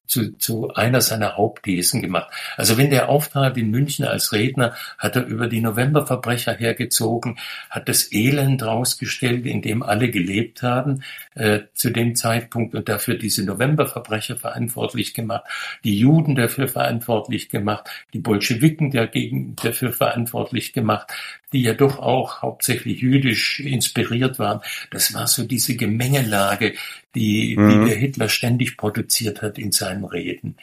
zu, 0.07 0.31
zu 0.39 0.73
einer 0.75 1.01
seiner 1.01 1.37
Hauptthesen 1.37 2.03
gemacht. 2.03 2.33
Also 2.57 2.79
wenn 2.79 2.91
der 2.91 3.09
auftrat 3.09 3.57
in 3.57 3.73
München 3.73 4.05
als 4.05 4.33
Redner, 4.33 4.75
hat 4.97 5.17
er 5.17 5.27
über 5.27 5.49
die 5.49 5.61
Novemberverbrecher 5.61 6.55
hergezogen, 6.55 7.37
hat 7.69 7.89
das 7.89 8.13
Elend 8.13 8.63
rausgestellt, 8.63 9.45
in 9.45 9.61
dem 9.61 9.83
alle 9.83 10.09
gelebt 10.09 10.63
haben 10.63 11.03
äh, 11.35 11.63
zu 11.75 11.91
dem 11.91 12.15
Zeitpunkt 12.15 12.77
und 12.77 12.89
dafür 12.89 13.17
diese 13.17 13.45
Novemberverbrecher 13.45 14.37
verantwortlich 14.37 15.15
gemacht, 15.15 15.43
die 15.83 15.99
Juden 15.99 16.37
dafür 16.37 16.69
verantwortlich 16.69 17.49
gemacht, 17.49 17.91
die 18.13 18.21
Bolschewiken 18.21 18.93
dagegen 18.93 19.57
dafür 19.57 19.93
verantwortlich 19.93 20.73
gemacht, 20.73 21.13
die 21.53 21.63
ja 21.63 21.75
doch 21.75 21.99
auch 21.99 22.43
hauptsächlich 22.43 23.01
jüdisch 23.01 23.61
inspiriert 23.61 24.39
waren. 24.39 24.61
Das 24.91 25.15
war 25.15 25.27
so 25.27 25.45
diese 25.45 25.77
Gemengelage, 25.77 26.75
die, 27.15 27.57
mhm. 27.57 27.85
die 27.85 27.91
der 27.91 27.99
Hitler 27.99 28.29
ständig 28.29 28.77
produziert 28.77 29.43
hat 29.43 29.59
in 29.59 29.73
seinen 29.73 30.05
Reden. 30.05 30.57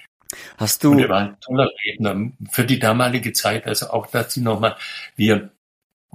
Hast 0.58 0.84
du? 0.84 0.92
Und 0.92 1.00
er 1.00 1.10
war 1.10 1.20
ein 1.22 1.40
toller 1.40 1.70
Redner 1.86 2.32
für 2.52 2.66
die 2.66 2.80
damalige 2.80 3.34
Zeit. 3.34 3.66
Also 3.66 3.90
auch 3.90 4.08
dazu 4.08 4.42
nochmal, 4.42 4.76
wir 5.16 5.52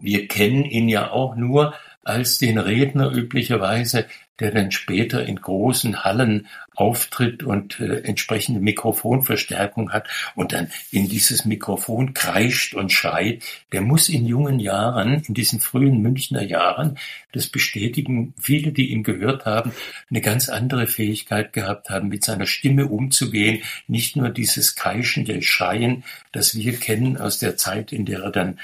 wir 0.00 0.26
kennen 0.26 0.64
ihn 0.64 0.88
ja 0.88 1.11
auch 1.11 1.37
nur 1.37 1.74
als 2.05 2.38
den 2.38 2.59
Redner 2.59 3.11
üblicherweise, 3.12 4.07
der 4.41 4.51
dann 4.51 4.73
später 4.73 5.25
in 5.25 5.37
großen 5.37 6.05
Hallen 6.05 6.49
auftritt 6.75 7.43
und 7.43 7.79
äh, 7.81 8.01
entsprechende 8.01 8.61
Mikrofonverstärkung 8.61 9.93
hat 9.93 10.09
und 10.35 10.53
dann 10.53 10.69
in 10.91 11.09
dieses 11.09 11.45
Mikrofon 11.45 12.12
kreischt 12.15 12.75
und 12.75 12.91
schreit, 12.91 13.45
der 13.73 13.83
muss 13.83 14.09
in 14.09 14.27
jungen 14.27 14.59
Jahren, 14.59 15.23
in 15.29 15.35
diesen 15.35 15.61
frühen 15.61 16.01
Münchner 16.03 16.43
Jahren, 16.43 16.99
das 17.33 17.47
bestätigen 17.47 18.35
viele, 18.41 18.73
die 18.73 18.91
ihn 18.91 19.03
gehört 19.05 19.45
haben, 19.45 19.73
eine 20.11 20.23
ganz 20.23 20.49
andere 20.49 20.87
Fähigkeit 20.87 21.53
gehabt 21.53 21.91
haben, 21.91 22.09
mit 22.09 22.25
seiner 22.25 22.47
Stimme 22.47 22.87
umzugehen, 22.87 23.62
nicht 23.87 24.17
nur 24.17 24.31
dieses 24.31 24.75
kreischende 24.75 25.43
Schreien, 25.43 26.05
das 26.33 26.57
wir 26.57 26.75
kennen 26.79 27.17
aus 27.17 27.38
der 27.38 27.57
Zeit, 27.57 27.93
in 27.93 28.07
der 28.07 28.23
er 28.23 28.33
dann 28.33 28.59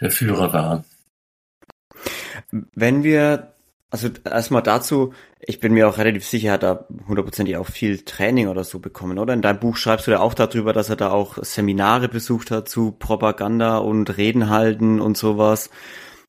der 0.00 0.10
Führer 0.10 0.52
war. 0.52 0.84
Wenn 2.50 3.02
wir, 3.04 3.54
also 3.90 4.08
erstmal 4.24 4.62
dazu, 4.62 5.12
ich 5.40 5.60
bin 5.60 5.72
mir 5.72 5.88
auch 5.88 5.98
relativ 5.98 6.26
sicher, 6.26 6.52
hat 6.52 6.64
er 6.64 6.86
hundertprozentig 7.08 7.56
auch 7.56 7.66
viel 7.66 7.98
Training 7.98 8.48
oder 8.48 8.64
so 8.64 8.78
bekommen, 8.78 9.18
oder? 9.18 9.32
In 9.32 9.42
deinem 9.42 9.60
Buch 9.60 9.76
schreibst 9.76 10.06
du 10.06 10.10
ja 10.10 10.20
auch 10.20 10.34
darüber, 10.34 10.72
dass 10.72 10.90
er 10.90 10.96
da 10.96 11.10
auch 11.10 11.38
Seminare 11.42 12.08
besucht 12.08 12.50
hat 12.50 12.68
zu 12.68 12.92
Propaganda 12.92 13.78
und 13.78 14.16
Reden 14.16 14.50
halten 14.50 15.00
und 15.00 15.16
sowas. 15.16 15.70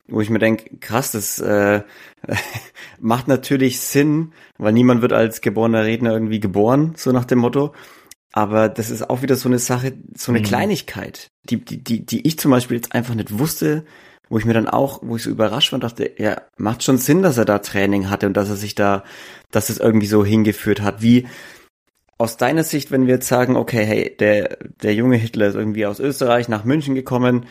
Wo 0.08 0.20
ich 0.20 0.30
mir 0.30 0.40
denke, 0.40 0.76
krass, 0.78 1.12
das 1.12 1.38
äh, 1.38 1.82
macht 3.00 3.28
natürlich 3.28 3.80
Sinn, 3.80 4.32
weil 4.58 4.72
niemand 4.72 5.00
wird 5.02 5.12
als 5.12 5.40
geborener 5.40 5.84
Redner 5.84 6.12
irgendwie 6.12 6.40
geboren, 6.40 6.94
so 6.96 7.12
nach 7.12 7.24
dem 7.24 7.38
Motto. 7.38 7.72
Aber 8.32 8.70
das 8.70 8.90
ist 8.90 9.08
auch 9.08 9.22
wieder 9.22 9.36
so 9.36 9.48
eine 9.48 9.58
Sache, 9.58 9.92
so 10.16 10.32
eine 10.32 10.40
mhm. 10.40 10.44
Kleinigkeit, 10.44 11.30
die, 11.44 11.62
die, 11.62 11.84
die, 11.84 12.04
die 12.04 12.26
ich 12.26 12.38
zum 12.38 12.50
Beispiel 12.50 12.76
jetzt 12.76 12.94
einfach 12.94 13.14
nicht 13.14 13.38
wusste, 13.38 13.84
wo 14.28 14.38
ich 14.38 14.44
mir 14.44 14.54
dann 14.54 14.68
auch, 14.68 15.00
wo 15.02 15.16
ich 15.16 15.22
so 15.22 15.30
überrascht 15.30 15.72
war 15.72 15.76
und 15.76 15.84
dachte, 15.84 16.10
ja, 16.16 16.40
macht 16.56 16.82
schon 16.82 16.98
Sinn, 16.98 17.22
dass 17.22 17.38
er 17.38 17.44
da 17.44 17.58
Training 17.58 18.08
hatte 18.08 18.26
und 18.26 18.36
dass 18.36 18.48
er 18.48 18.56
sich 18.56 18.74
da, 18.74 19.04
dass 19.50 19.68
es 19.68 19.78
irgendwie 19.78 20.06
so 20.06 20.24
hingeführt 20.24 20.80
hat. 20.80 21.02
Wie 21.02 21.26
aus 22.18 22.36
deiner 22.36 22.64
Sicht, 22.64 22.90
wenn 22.90 23.06
wir 23.06 23.14
jetzt 23.14 23.28
sagen, 23.28 23.56
okay, 23.56 23.84
hey, 23.84 24.16
der, 24.18 24.58
der 24.82 24.94
junge 24.94 25.16
Hitler 25.16 25.48
ist 25.48 25.54
irgendwie 25.54 25.86
aus 25.86 26.00
Österreich 26.00 26.48
nach 26.48 26.64
München 26.64 26.94
gekommen, 26.94 27.46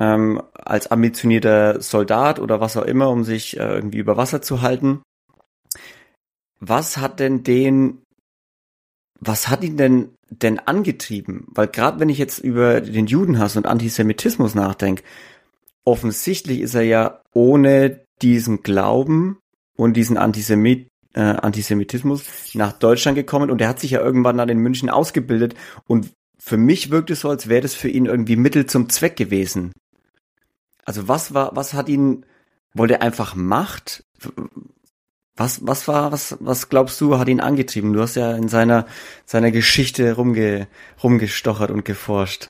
ähm, 0.00 0.42
als 0.54 0.90
ambitionierter 0.90 1.80
Soldat 1.80 2.40
oder 2.40 2.60
was 2.60 2.76
auch 2.76 2.84
immer, 2.84 3.10
um 3.10 3.24
sich 3.24 3.56
äh, 3.58 3.62
irgendwie 3.62 3.98
über 3.98 4.16
Wasser 4.16 4.42
zu 4.42 4.62
halten. 4.62 5.02
Was 6.60 6.96
hat 6.96 7.20
denn 7.20 7.44
den, 7.44 8.02
was 9.20 9.48
hat 9.48 9.62
ihn 9.62 9.76
denn 9.76 10.14
denn 10.30 10.58
angetrieben? 10.58 11.46
Weil 11.48 11.68
gerade 11.68 12.00
wenn 12.00 12.08
ich 12.08 12.18
jetzt 12.18 12.38
über 12.38 12.80
den 12.80 13.06
Judenhass 13.06 13.56
und 13.56 13.66
Antisemitismus 13.66 14.54
nachdenke, 14.54 15.02
offensichtlich 15.88 16.60
ist 16.60 16.74
er 16.74 16.82
ja 16.82 17.22
ohne 17.32 18.04
diesen 18.20 18.62
Glauben 18.62 19.38
und 19.74 19.94
diesen 19.94 20.18
Antisemit, 20.18 20.88
äh, 21.14 21.20
Antisemitismus 21.20 22.24
nach 22.52 22.72
Deutschland 22.72 23.16
gekommen 23.16 23.50
und 23.50 23.62
er 23.62 23.68
hat 23.68 23.80
sich 23.80 23.92
ja 23.92 24.00
irgendwann 24.00 24.36
dann 24.36 24.50
in 24.50 24.58
München 24.58 24.90
ausgebildet 24.90 25.54
und 25.86 26.10
für 26.38 26.58
mich 26.58 26.90
wirkt 26.90 27.10
es 27.10 27.20
so, 27.20 27.30
als 27.30 27.48
wäre 27.48 27.62
das 27.62 27.74
für 27.74 27.88
ihn 27.88 28.04
irgendwie 28.04 28.36
Mittel 28.36 28.66
zum 28.66 28.90
Zweck 28.90 29.16
gewesen. 29.16 29.72
Also 30.84 31.08
was 31.08 31.32
war, 31.32 31.56
was 31.56 31.72
hat 31.72 31.88
ihn, 31.88 32.26
wollte 32.74 32.94
er 32.94 33.02
einfach 33.02 33.34
Macht? 33.34 34.04
Was, 35.36 35.66
was 35.66 35.88
war, 35.88 36.12
was, 36.12 36.36
was 36.40 36.68
glaubst 36.68 37.00
du, 37.00 37.18
hat 37.18 37.28
ihn 37.28 37.40
angetrieben? 37.40 37.94
Du 37.94 38.02
hast 38.02 38.14
ja 38.14 38.36
in 38.36 38.48
seiner, 38.48 38.86
seiner 39.24 39.52
Geschichte 39.52 40.12
rumge, 40.12 40.68
rumgestochert 41.02 41.70
und 41.70 41.84
geforscht. 41.84 42.48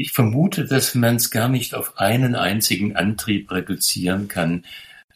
Ich 0.00 0.12
vermute, 0.12 0.64
dass 0.64 0.94
man 0.94 1.16
es 1.16 1.28
gar 1.32 1.48
nicht 1.48 1.74
auf 1.74 1.98
einen 1.98 2.36
einzigen 2.36 2.94
Antrieb 2.94 3.50
reduzieren 3.50 4.28
kann. 4.28 4.64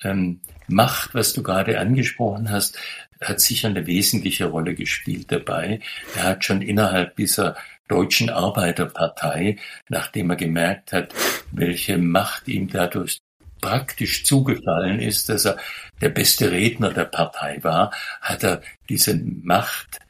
Ähm, 0.03 0.41
Macht, 0.67 1.15
was 1.15 1.33
du 1.35 1.45
gerade 1.45 1.79
angesprochen 1.79 2.51
hast, 2.51 2.77
hat 3.21 3.41
sicher 3.41 3.69
eine 3.69 3.87
wesentliche 3.87 4.47
Rolle 4.47 4.75
gespielt 4.75 5.31
dabei. 5.31 5.79
Er 6.17 6.25
hat 6.25 6.45
schon 6.45 6.63
innerhalb 6.63 7.15
dieser 7.15 7.55
Deutschen 7.87 8.29
Arbeiterpartei, 8.29 9.59
nachdem 9.89 10.31
er 10.31 10.37
gemerkt 10.37 10.93
hat, 10.93 11.15
welche 11.53 11.97
Macht 11.97 12.49
ihm 12.49 12.67
dadurch 12.67 13.21
praktisch 13.61 14.25
zugefallen 14.25 14.99
ist, 14.99 15.29
dass 15.29 15.45
er 15.45 15.59
der 16.01 16.09
beste 16.09 16.51
Redner 16.51 16.93
der 16.93 17.05
Partei 17.05 17.63
war, 17.63 17.93
hat 18.21 18.43
er 18.43 18.63
diese 18.89 19.15
Macht 19.15 20.01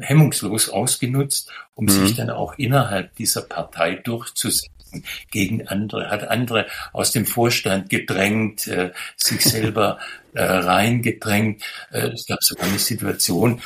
hemmungslos 0.00 0.68
ausgenutzt, 0.68 1.50
um 1.74 1.84
mhm. 1.84 1.90
sich 1.90 2.16
dann 2.16 2.30
auch 2.30 2.54
innerhalb 2.58 3.14
dieser 3.16 3.42
Partei 3.42 3.96
durchzusetzen 3.96 4.70
gegen 5.30 5.68
andere, 5.68 6.10
hat 6.10 6.28
andere 6.28 6.66
aus 6.92 7.12
dem 7.12 7.26
Vorstand 7.26 7.90
gedrängt, 7.90 8.66
äh, 8.66 8.92
sich 9.16 9.42
selber 9.42 9.98
äh, 10.34 10.42
reingedrängt. 10.42 11.62
Äh, 11.92 12.08
es 12.08 12.26
gab 12.26 12.42
sogar 12.42 12.66
eine 12.66 12.78
Situation, 12.78 13.60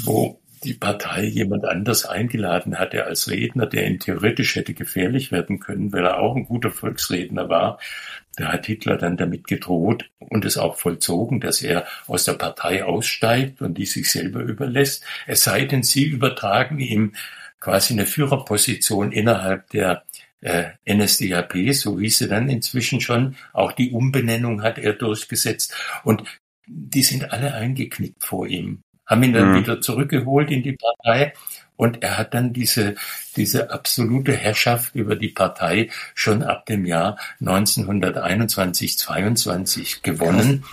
wo 0.00 0.40
die 0.64 0.74
Partei 0.74 1.24
jemand 1.24 1.64
anders 1.64 2.04
eingeladen 2.04 2.78
hatte 2.78 3.04
als 3.04 3.28
Redner, 3.28 3.66
der 3.66 3.86
ihm 3.86 3.98
theoretisch 3.98 4.56
hätte 4.56 4.74
gefährlich 4.74 5.32
werden 5.32 5.58
können, 5.58 5.92
weil 5.92 6.04
er 6.04 6.18
auch 6.18 6.36
ein 6.36 6.46
guter 6.46 6.70
Volksredner 6.70 7.48
war. 7.48 7.78
Da 8.36 8.52
hat 8.52 8.66
Hitler 8.66 8.96
dann 8.96 9.16
damit 9.16 9.46
gedroht 9.46 10.10
und 10.18 10.44
es 10.44 10.58
auch 10.58 10.76
vollzogen, 10.76 11.40
dass 11.40 11.62
er 11.62 11.86
aus 12.06 12.24
der 12.24 12.34
Partei 12.34 12.84
aussteigt 12.84 13.62
und 13.62 13.76
die 13.78 13.86
sich 13.86 14.10
selber 14.10 14.40
überlässt. 14.40 15.04
Es 15.26 15.42
sei 15.42 15.64
denn, 15.64 15.82
sie 15.82 16.04
übertragen 16.04 16.78
ihm 16.78 17.14
quasi 17.58 17.94
eine 17.94 18.06
Führerposition 18.06 19.12
innerhalb 19.12 19.68
der 19.70 20.04
äh, 20.40 20.70
NSDAP, 20.86 21.74
so 21.74 21.98
hieß 22.00 22.18
sie 22.18 22.28
dann 22.28 22.48
inzwischen 22.48 23.00
schon. 23.00 23.36
Auch 23.52 23.72
die 23.72 23.90
Umbenennung 23.90 24.62
hat 24.62 24.78
er 24.78 24.94
durchgesetzt. 24.94 25.74
Und 26.04 26.24
die 26.66 27.02
sind 27.02 27.32
alle 27.32 27.54
eingeknickt 27.54 28.24
vor 28.24 28.46
ihm 28.46 28.82
haben 29.10 29.22
ihn 29.24 29.32
dann 29.32 29.52
mhm. 29.52 29.56
wieder 29.56 29.80
zurückgeholt 29.80 30.50
in 30.50 30.62
die 30.62 30.76
Partei 30.76 31.34
und 31.76 32.02
er 32.02 32.18
hat 32.18 32.34
dann 32.34 32.52
diese, 32.52 32.94
diese 33.36 33.70
absolute 33.70 34.32
Herrschaft 34.32 34.94
über 34.94 35.16
die 35.16 35.30
Partei 35.30 35.88
schon 36.14 36.42
ab 36.42 36.66
dem 36.66 36.84
Jahr 36.84 37.18
1921, 37.40 38.98
22 38.98 40.02
gewonnen, 40.02 40.64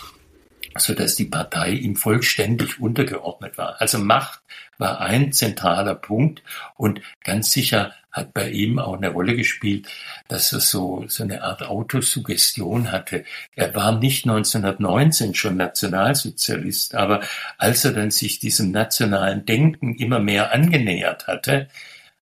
so 0.77 0.93
dass 0.93 1.15
die 1.15 1.25
Partei 1.25 1.71
ihm 1.71 1.95
vollständig 1.95 2.79
untergeordnet 2.79 3.57
war. 3.57 3.81
Also 3.81 3.99
Macht 3.99 4.41
war 4.77 5.01
ein 5.01 5.31
zentraler 5.31 5.95
Punkt 5.95 6.43
und 6.75 7.01
ganz 7.23 7.51
sicher 7.51 7.93
hat 8.17 8.33
bei 8.33 8.49
ihm 8.49 8.79
auch 8.79 8.97
eine 8.97 9.09
Rolle 9.09 9.35
gespielt, 9.35 9.87
dass 10.27 10.51
er 10.51 10.59
so, 10.59 11.05
so 11.07 11.23
eine 11.23 11.43
Art 11.43 11.63
Autosuggestion 11.63 12.91
hatte. 12.91 13.23
Er 13.55 13.75
war 13.75 13.97
nicht 13.97 14.25
1919 14.25 15.35
schon 15.35 15.57
Nationalsozialist, 15.57 16.95
aber 16.95 17.21
als 17.57 17.85
er 17.85 17.93
dann 17.93 18.11
sich 18.11 18.39
diesem 18.39 18.71
nationalen 18.71 19.45
Denken 19.45 19.95
immer 19.95 20.19
mehr 20.19 20.51
angenähert 20.51 21.27
hatte, 21.27 21.67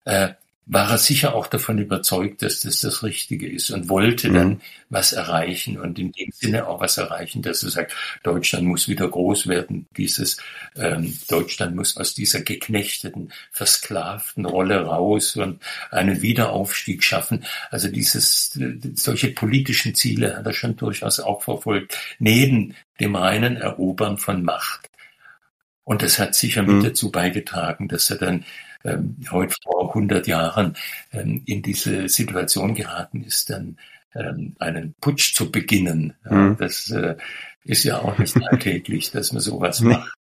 äh, 0.04 0.30
war 0.66 0.90
er 0.90 0.98
sicher 0.98 1.34
auch 1.34 1.46
davon 1.46 1.78
überzeugt, 1.78 2.42
dass 2.42 2.60
das 2.60 2.80
das 2.80 3.02
Richtige 3.02 3.46
ist 3.46 3.70
und 3.70 3.90
wollte 3.90 4.32
dann 4.32 4.48
mhm. 4.48 4.60
was 4.88 5.12
erreichen 5.12 5.78
und 5.78 5.98
in 5.98 6.10
dem 6.12 6.30
Sinne 6.32 6.66
auch 6.66 6.80
was 6.80 6.96
erreichen, 6.96 7.42
dass 7.42 7.62
er 7.62 7.70
sagt, 7.70 7.94
Deutschland 8.22 8.66
muss 8.66 8.88
wieder 8.88 9.08
groß 9.08 9.46
werden, 9.46 9.86
dieses 9.96 10.38
ähm, 10.76 11.16
Deutschland 11.28 11.76
muss 11.76 11.98
aus 11.98 12.14
dieser 12.14 12.40
geknechteten, 12.40 13.30
versklavten 13.52 14.46
Rolle 14.46 14.86
raus 14.86 15.36
und 15.36 15.62
einen 15.90 16.22
Wiederaufstieg 16.22 17.04
schaffen. 17.04 17.44
Also 17.70 17.88
dieses 17.88 18.58
solche 18.94 19.32
politischen 19.32 19.94
Ziele 19.94 20.36
hat 20.36 20.46
er 20.46 20.54
schon 20.54 20.76
durchaus 20.76 21.20
auch 21.20 21.42
verfolgt, 21.42 21.98
neben 22.18 22.74
dem 23.00 23.16
reinen 23.16 23.56
Erobern 23.56 24.16
von 24.16 24.42
Macht. 24.42 24.88
Und 25.84 26.00
das 26.00 26.18
hat 26.18 26.34
sicher 26.34 26.62
mit 26.62 26.76
mhm. 26.76 26.82
dazu 26.84 27.10
beigetragen, 27.10 27.88
dass 27.88 28.08
er 28.08 28.16
dann 28.16 28.44
ähm, 28.84 29.16
heute 29.30 29.54
vor 29.62 29.88
100 29.88 30.26
Jahren 30.26 30.76
ähm, 31.12 31.42
in 31.46 31.62
diese 31.62 32.08
Situation 32.08 32.74
geraten 32.74 33.22
ist, 33.24 33.50
dann 33.50 33.78
ähm, 34.14 34.54
einen 34.58 34.94
Putsch 35.00 35.34
zu 35.34 35.50
beginnen. 35.50 36.14
Mhm. 36.28 36.56
Das 36.58 36.90
äh, 36.90 37.16
ist 37.64 37.84
ja 37.84 38.00
auch 38.00 38.18
nicht 38.18 38.36
alltäglich, 38.36 39.10
dass 39.12 39.32
man 39.32 39.40
sowas 39.40 39.80
nee. 39.80 39.94
macht. 39.94 40.14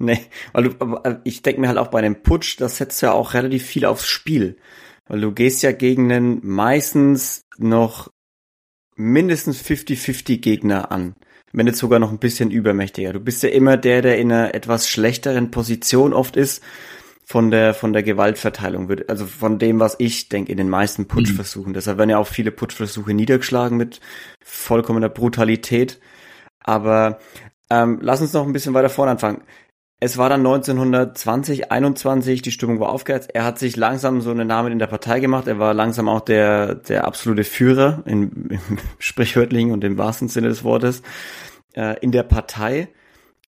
Nee, 0.00 0.20
weil 0.52 0.64
du, 0.64 0.96
äh, 1.04 1.16
ich 1.24 1.42
denke 1.42 1.60
mir 1.60 1.68
halt 1.68 1.78
auch 1.78 1.88
bei 1.88 1.98
einem 1.98 2.22
Putsch, 2.22 2.60
das 2.60 2.76
setzt 2.76 3.00
ja 3.02 3.12
auch 3.12 3.34
relativ 3.34 3.64
viel 3.64 3.84
aufs 3.84 4.06
Spiel. 4.06 4.56
Weil 5.06 5.20
du 5.20 5.32
gehst 5.32 5.62
ja 5.62 5.72
gegen 5.72 6.12
einen 6.12 6.46
meistens 6.46 7.46
noch 7.56 8.10
mindestens 8.94 9.62
50-50 9.62 10.38
Gegner 10.38 10.92
an. 10.92 11.14
Wenn 11.52 11.64
nicht 11.64 11.78
sogar 11.78 11.98
noch 11.98 12.10
ein 12.10 12.18
bisschen 12.18 12.50
übermächtiger. 12.50 13.14
Du 13.14 13.20
bist 13.20 13.42
ja 13.42 13.48
immer 13.48 13.78
der, 13.78 14.02
der 14.02 14.18
in 14.18 14.30
einer 14.30 14.54
etwas 14.54 14.88
schlechteren 14.88 15.50
Position 15.50 16.12
oft 16.12 16.36
ist 16.36 16.62
von 17.28 17.50
der 17.50 17.74
von 17.74 17.92
der 17.92 18.02
Gewaltverteilung 18.02 18.88
wird, 18.88 19.10
also 19.10 19.26
von 19.26 19.58
dem, 19.58 19.80
was 19.80 19.96
ich 19.98 20.30
denke, 20.30 20.50
in 20.50 20.56
den 20.56 20.70
meisten 20.70 21.08
Putschversuchen. 21.08 21.72
Mhm. 21.72 21.74
Deshalb 21.74 21.98
werden 21.98 22.08
ja 22.08 22.16
auch 22.16 22.26
viele 22.26 22.50
Putschversuche 22.50 23.12
niedergeschlagen 23.12 23.76
mit 23.76 24.00
vollkommener 24.42 25.10
Brutalität. 25.10 26.00
Aber 26.58 27.18
ähm, 27.68 27.98
lass 28.00 28.22
uns 28.22 28.32
noch 28.32 28.46
ein 28.46 28.54
bisschen 28.54 28.72
weiter 28.72 28.88
vorne 28.88 29.12
anfangen. 29.12 29.42
es 30.00 30.16
war 30.16 30.30
dann 30.30 30.40
1920, 30.40 31.70
21, 31.70 32.40
die 32.40 32.50
Stimmung 32.50 32.80
war 32.80 32.88
aufgeheizt. 32.88 33.34
Er 33.34 33.44
hat 33.44 33.58
sich 33.58 33.76
langsam 33.76 34.22
so 34.22 34.30
einen 34.30 34.48
Namen 34.48 34.72
in 34.72 34.78
der 34.78 34.86
Partei 34.86 35.20
gemacht. 35.20 35.48
Er 35.48 35.58
war 35.58 35.74
langsam 35.74 36.08
auch 36.08 36.20
der, 36.20 36.76
der 36.76 37.04
absolute 37.04 37.44
Führer, 37.44 38.02
im, 38.06 38.30
im 38.50 38.78
sprichwörtlichen 38.98 39.72
und 39.72 39.84
im 39.84 39.98
wahrsten 39.98 40.28
Sinne 40.28 40.48
des 40.48 40.64
Wortes, 40.64 41.02
äh, 41.74 41.98
in 42.00 42.10
der 42.10 42.22
Partei. 42.22 42.88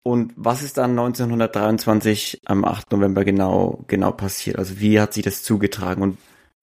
Und 0.03 0.33
was 0.35 0.63
ist 0.63 0.77
dann 0.77 0.91
1923 0.91 2.41
am 2.45 2.63
8. 2.65 2.91
November 2.91 3.25
genau, 3.25 3.83
genau 3.88 4.12
passiert? 4.12 4.57
Also 4.57 4.79
wie 4.79 4.99
hat 4.99 5.13
sich 5.13 5.23
das 5.23 5.43
zugetragen? 5.43 6.01
Und 6.01 6.17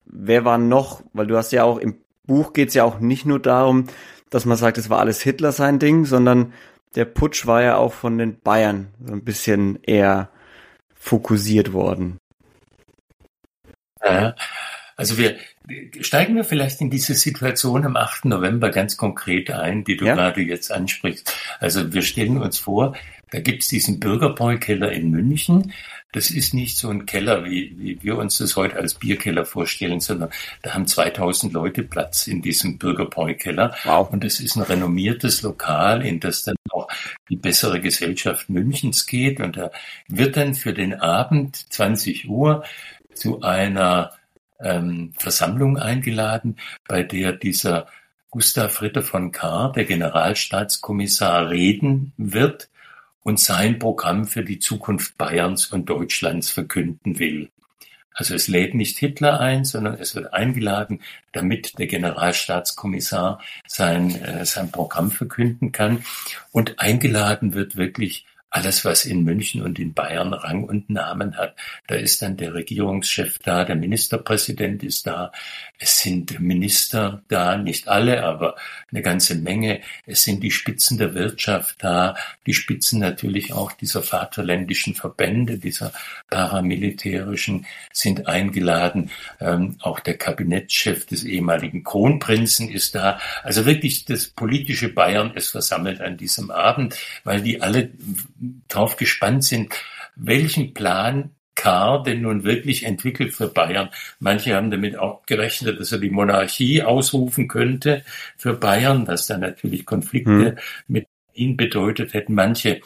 wer 0.05 0.43
war 0.43 0.57
noch, 0.57 1.03
weil 1.13 1.27
du 1.27 1.37
hast 1.37 1.51
ja 1.51 1.63
auch 1.63 1.77
im 1.77 1.97
Buch 2.25 2.53
geht 2.53 2.69
es 2.69 2.73
ja 2.73 2.83
auch 2.83 2.99
nicht 2.99 3.25
nur 3.25 3.39
darum, 3.39 3.87
dass 4.29 4.45
man 4.45 4.57
sagt, 4.57 4.77
es 4.77 4.89
war 4.89 4.99
alles 4.99 5.21
Hitler 5.21 5.51
sein 5.51 5.79
Ding, 5.79 6.05
sondern 6.05 6.53
der 6.95 7.05
Putsch 7.05 7.45
war 7.45 7.61
ja 7.61 7.77
auch 7.77 7.93
von 7.93 8.17
den 8.17 8.39
Bayern 8.39 8.87
so 9.05 9.13
ein 9.13 9.23
bisschen 9.23 9.79
eher 9.83 10.29
fokussiert 10.93 11.73
worden. 11.73 12.17
Ja, 14.03 14.35
also 14.95 15.17
wir 15.17 15.37
steigen 16.01 16.35
wir 16.35 16.43
vielleicht 16.43 16.81
in 16.81 16.89
diese 16.89 17.13
Situation 17.13 17.85
am 17.85 17.95
8. 17.95 18.25
November 18.25 18.69
ganz 18.69 18.97
konkret 18.97 19.51
ein, 19.51 19.83
die 19.83 19.97
du 19.97 20.05
ja? 20.05 20.15
gerade 20.15 20.41
jetzt 20.41 20.71
ansprichst. 20.71 21.33
Also 21.59 21.93
wir 21.93 22.01
stellen 22.01 22.37
uns 22.37 22.57
vor, 22.57 22.95
da 23.31 23.39
gibt's 23.41 23.67
diesen 23.67 23.99
Bürgerbräukeller 23.99 24.91
in 24.91 25.11
München. 25.11 25.73
Das 26.13 26.31
ist 26.31 26.53
nicht 26.53 26.77
so 26.77 26.89
ein 26.89 27.05
Keller, 27.05 27.43
wie, 27.43 27.75
wie 27.77 28.01
wir 28.01 28.17
uns 28.17 28.37
das 28.37 28.55
heute 28.55 28.77
als 28.77 28.93
Bierkeller 28.93 29.43
vorstellen, 29.43 29.99
sondern 29.99 30.29
da 30.61 30.73
haben 30.73 30.87
2000 30.87 31.51
Leute 31.51 31.83
Platz 31.83 32.27
in 32.27 32.41
diesem 32.41 32.77
Bürgerbräukeller. 32.77 33.75
Wow. 33.83 34.09
Und 34.11 34.23
das 34.23 34.39
ist 34.39 34.55
ein 34.55 34.61
renommiertes 34.61 35.41
Lokal, 35.41 36.05
in 36.05 36.21
das 36.21 36.43
dann 36.43 36.55
auch 36.69 36.87
die 37.29 37.35
bessere 37.35 37.81
Gesellschaft 37.81 38.49
Münchens 38.49 39.05
geht. 39.05 39.41
Und 39.41 39.57
da 39.57 39.71
wird 40.07 40.37
dann 40.37 40.55
für 40.55 40.73
den 40.73 40.93
Abend 40.93 41.57
20 41.73 42.29
Uhr 42.29 42.63
zu 43.13 43.41
einer 43.41 44.16
ähm, 44.59 45.13
Versammlung 45.17 45.77
eingeladen, 45.77 46.57
bei 46.87 47.03
der 47.03 47.33
dieser 47.33 47.87
Gustav 48.29 48.81
Ritter 48.81 49.01
von 49.01 49.31
Kahr, 49.31 49.71
der 49.71 49.85
Generalstaatskommissar, 49.85 51.49
reden 51.49 52.13
wird 52.17 52.69
und 53.23 53.39
sein 53.39 53.79
Programm 53.79 54.25
für 54.25 54.43
die 54.43 54.59
Zukunft 54.59 55.17
Bayerns 55.17 55.67
und 55.67 55.89
Deutschlands 55.89 56.49
verkünden 56.49 57.19
will. 57.19 57.49
Also 58.13 58.33
es 58.33 58.47
lädt 58.47 58.73
nicht 58.73 58.97
Hitler 58.97 59.39
ein, 59.39 59.63
sondern 59.63 59.93
es 59.93 60.15
wird 60.15 60.33
eingeladen, 60.33 61.01
damit 61.33 61.77
der 61.77 61.85
Generalstaatskommissar 61.85 63.39
sein, 63.67 64.15
äh, 64.23 64.43
sein 64.43 64.71
Programm 64.71 65.11
verkünden 65.11 65.71
kann. 65.71 66.03
Und 66.51 66.79
eingeladen 66.79 67.53
wird 67.53 67.75
wirklich 67.75 68.25
alles, 68.57 68.83
was 68.83 69.05
in 69.05 69.23
München 69.23 69.61
und 69.61 69.77
in 69.77 69.93
Bayern 69.93 70.33
Rang 70.33 70.63
und 70.63 70.89
Namen 70.89 71.37
hat. 71.37 71.55
Da 71.85 71.93
ist 71.93 72.23
dann 72.23 72.37
der 72.37 72.55
Regierungschef 72.55 73.37
da, 73.37 73.63
der 73.65 73.75
Ministerpräsident 73.75 74.81
ist 74.81 75.05
da, 75.05 75.31
es 75.77 75.99
sind 75.99 76.39
Minister 76.39 77.21
da, 77.27 77.55
nicht 77.55 77.87
alle, 77.87 78.23
aber 78.23 78.55
eine 78.91 79.03
ganze 79.03 79.35
Menge. 79.35 79.81
Es 80.07 80.23
sind 80.23 80.41
die 80.41 80.49
Spitzen 80.49 80.97
der 80.97 81.13
Wirtschaft 81.13 81.83
da, 81.83 82.15
die 82.47 82.55
Spitzen 82.55 82.99
natürlich 82.99 83.53
auch 83.53 83.71
dieser 83.73 84.01
vaterländischen 84.01 84.95
Verbände, 84.95 85.59
dieser 85.59 85.93
paramilitärischen 86.31 87.67
sind 87.93 88.27
eingeladen. 88.27 89.11
Ähm, 89.39 89.75
auch 89.81 89.99
der 89.99 90.17
Kabinettschef 90.17 91.05
des 91.05 91.25
ehemaligen 91.25 91.83
Kronprinzen 91.83 92.69
ist 92.69 92.95
da. 92.95 93.19
Also 93.43 93.67
wirklich 93.67 94.05
das 94.05 94.25
politische 94.25 94.89
Bayern 94.89 95.35
ist 95.35 95.49
versammelt 95.49 96.01
an 96.01 96.17
diesem 96.17 96.49
Abend, 96.49 96.95
weil 97.23 97.41
die 97.41 97.61
alle 97.61 97.91
drauf 98.67 98.97
gespannt 98.97 99.43
sind, 99.43 99.73
welchen 100.15 100.73
Plan 100.73 101.31
K. 101.55 101.97
denn 102.03 102.21
nun 102.21 102.43
wirklich 102.43 102.85
entwickelt 102.85 103.33
für 103.33 103.47
Bayern. 103.47 103.89
Manche 104.19 104.55
haben 104.55 104.69
damit 104.69 104.97
auch 104.97 105.25
gerechnet, 105.25 105.79
dass 105.79 105.91
er 105.91 105.97
die 105.97 106.11
Monarchie 106.11 106.83
ausrufen 106.83 107.47
könnte 107.47 108.03
für 108.37 108.53
Bayern, 108.53 109.07
was 109.07 109.25
dann 109.27 109.41
natürlich 109.41 109.85
Konflikte 109.85 110.49
hm. 110.49 110.57
mit 110.87 111.07
ihm 111.33 111.57
bedeutet 111.57 112.13
hätten. 112.13 112.35
Manche 112.35 112.81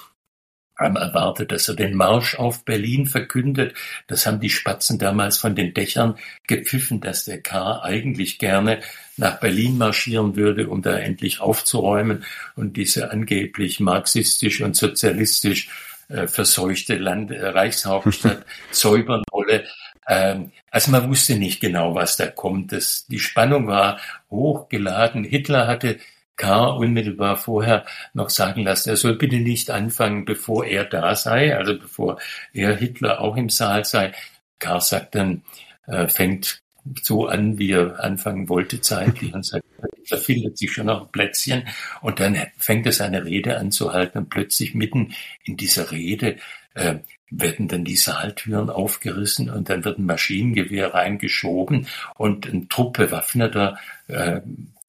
haben 0.81 0.95
erwartet, 0.95 1.51
dass 1.51 1.67
er 1.67 1.75
den 1.75 1.95
Marsch 1.95 2.35
auf 2.35 2.65
Berlin 2.65 3.05
verkündet. 3.05 3.73
Das 4.07 4.25
haben 4.25 4.39
die 4.39 4.49
Spatzen 4.49 4.99
damals 4.99 5.37
von 5.37 5.55
den 5.55 5.73
Dächern 5.73 6.17
gepfiffen, 6.47 7.01
dass 7.01 7.25
der 7.25 7.41
K. 7.41 7.81
eigentlich 7.81 8.39
gerne 8.39 8.79
nach 9.17 9.39
Berlin 9.39 9.77
marschieren 9.77 10.35
würde, 10.35 10.67
um 10.67 10.81
da 10.81 10.97
endlich 10.97 11.39
aufzuräumen 11.39 12.25
und 12.55 12.77
diese 12.77 13.11
angeblich 13.11 13.79
marxistisch 13.79 14.61
und 14.61 14.75
sozialistisch 14.75 15.69
äh, 16.09 16.27
verseuchte 16.27 16.95
Land, 16.95 17.31
äh, 17.31 17.45
Reichshauptstadt 17.45 18.45
säubern 18.71 19.23
wolle. 19.31 19.65
Ähm, 20.07 20.51
also 20.69 20.91
man 20.91 21.09
wusste 21.09 21.35
nicht 21.35 21.59
genau, 21.59 21.95
was 21.95 22.17
da 22.17 22.27
kommt. 22.27 22.71
Das, 22.71 23.05
die 23.07 23.19
Spannung 23.19 23.67
war 23.67 23.99
hochgeladen. 24.29 25.23
Hitler 25.23 25.67
hatte 25.67 25.99
K. 26.41 26.69
unmittelbar 26.71 27.37
vorher 27.37 27.85
noch 28.13 28.31
sagen 28.31 28.63
lassen, 28.63 28.89
er 28.89 28.97
soll 28.97 29.15
bitte 29.15 29.37
nicht 29.37 29.69
anfangen, 29.69 30.25
bevor 30.25 30.65
er 30.65 30.85
da 30.85 31.15
sei, 31.15 31.55
also 31.55 31.77
bevor 31.77 32.19
er 32.51 32.75
Hitler 32.75 33.21
auch 33.21 33.37
im 33.37 33.49
Saal 33.49 33.85
sei. 33.85 34.13
K. 34.57 34.79
sagt 34.79 35.13
dann, 35.13 35.43
äh, 35.85 36.07
fängt 36.07 36.61
so 37.03 37.27
an, 37.27 37.59
wie 37.59 37.73
er 37.73 38.03
anfangen 38.03 38.49
wollte 38.49 38.81
zeitlich 38.81 39.31
und 39.35 39.45
sagt, 39.45 39.63
da 40.09 40.17
findet 40.17 40.57
sich 40.57 40.73
schon 40.73 40.87
noch 40.87 41.01
ein 41.03 41.11
Plätzchen 41.11 41.67
und 42.01 42.19
dann 42.19 42.35
fängt 42.57 42.87
er 42.87 42.91
seine 42.91 43.23
Rede 43.23 43.59
an 43.59 43.71
zu 43.71 43.93
halten 43.93 44.17
und 44.17 44.29
plötzlich 44.29 44.73
mitten 44.73 45.13
in 45.43 45.57
dieser 45.57 45.91
Rede 45.91 46.37
äh, 46.73 46.95
werden 47.29 47.67
dann 47.67 47.85
die 47.85 47.97
Saaltüren 47.97 48.71
aufgerissen 48.71 49.51
und 49.51 49.69
dann 49.69 49.85
wird 49.85 49.99
ein 49.99 50.07
Maschinengewehr 50.07 50.95
reingeschoben 50.95 51.85
und 52.15 52.51
ein 52.51 52.67
Trupp 52.67 52.97
bewaffneter 52.97 53.77
äh, 54.07 54.41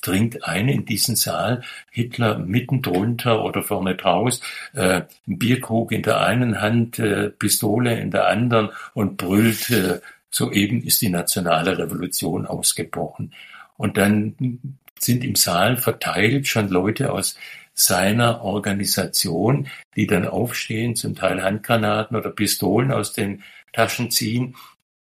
dringt 0.03 0.45
ein 0.45 0.69
in 0.69 0.85
diesen 0.85 1.17
Saal, 1.17 1.62
Hitler 1.91 2.38
mitten 2.38 2.83
drunter 2.83 3.43
oder 3.45 3.62
vorne 3.62 3.95
draus, 3.97 4.41
äh, 4.75 5.03
Bierkrug 5.27 5.93
in 5.93 6.03
der 6.03 6.21
einen 6.21 6.61
Hand, 6.61 6.99
äh, 6.99 7.31
Pistole 7.31 7.99
in 7.99 8.11
der 8.11 8.29
anderen 8.29 8.71
und 8.93 9.17
brüllt, 9.17 9.71
äh, 9.71 10.01
soeben 10.31 10.83
ist 10.83 11.01
die 11.03 11.09
nationale 11.09 11.79
Revolution 11.79 12.47
ausgebrochen. 12.47 13.33
Und 13.77 13.97
dann 13.97 14.77
sind 14.99 15.25
im 15.25 15.35
Saal 15.35 15.77
verteilt 15.77 16.47
schon 16.47 16.69
Leute 16.69 17.12
aus 17.12 17.37
seiner 17.75 18.43
Organisation, 18.43 19.69
die 19.97 20.07
dann 20.07 20.29
aufstehen, 20.29 20.95
zum 20.97 21.15
Teil 21.15 21.43
Handgranaten 21.43 22.17
oder 22.17 22.31
Pistolen 22.31 22.93
aus 22.93 23.12
den 23.12 23.43
Taschen 23.73 24.11
ziehen 24.11 24.55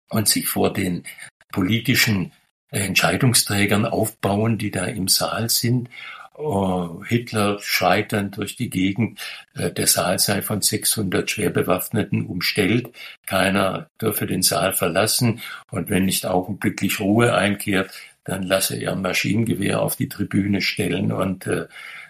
und 0.09 0.27
sich 0.27 0.47
vor 0.47 0.73
den 0.73 1.03
politischen 1.51 2.31
Entscheidungsträgern 2.71 3.85
aufbauen, 3.85 4.57
die 4.57 4.71
da 4.71 4.85
im 4.85 5.07
Saal 5.07 5.49
sind. 5.49 5.89
Oh, 6.35 7.03
Hitler 7.03 7.57
schreit 7.61 8.13
dann 8.13 8.29
durch 8.29 8.55
die 8.55 8.69
Gegend, 8.69 9.19
äh, 9.55 9.71
der 9.71 9.87
Saal 9.87 10.19
sei 10.19 10.43
von 10.43 10.61
600 10.61 11.29
Schwerbewaffneten 11.29 12.27
umstellt, 12.27 12.89
keiner 13.25 13.89
dürfe 13.99 14.27
den 14.27 14.43
Saal 14.43 14.73
verlassen 14.73 15.41
und 15.71 15.89
wenn 15.89 16.05
nicht 16.05 16.27
augenblicklich 16.27 16.99
Ruhe 16.99 17.33
einkehrt, 17.33 17.91
dann 18.23 18.43
lasse 18.43 18.75
er 18.75 18.95
Maschinengewehr 18.95 19.81
auf 19.81 19.95
die 19.95 20.09
Tribüne 20.09 20.61
stellen 20.61 21.11
und 21.11 21.47
äh, 21.47 21.65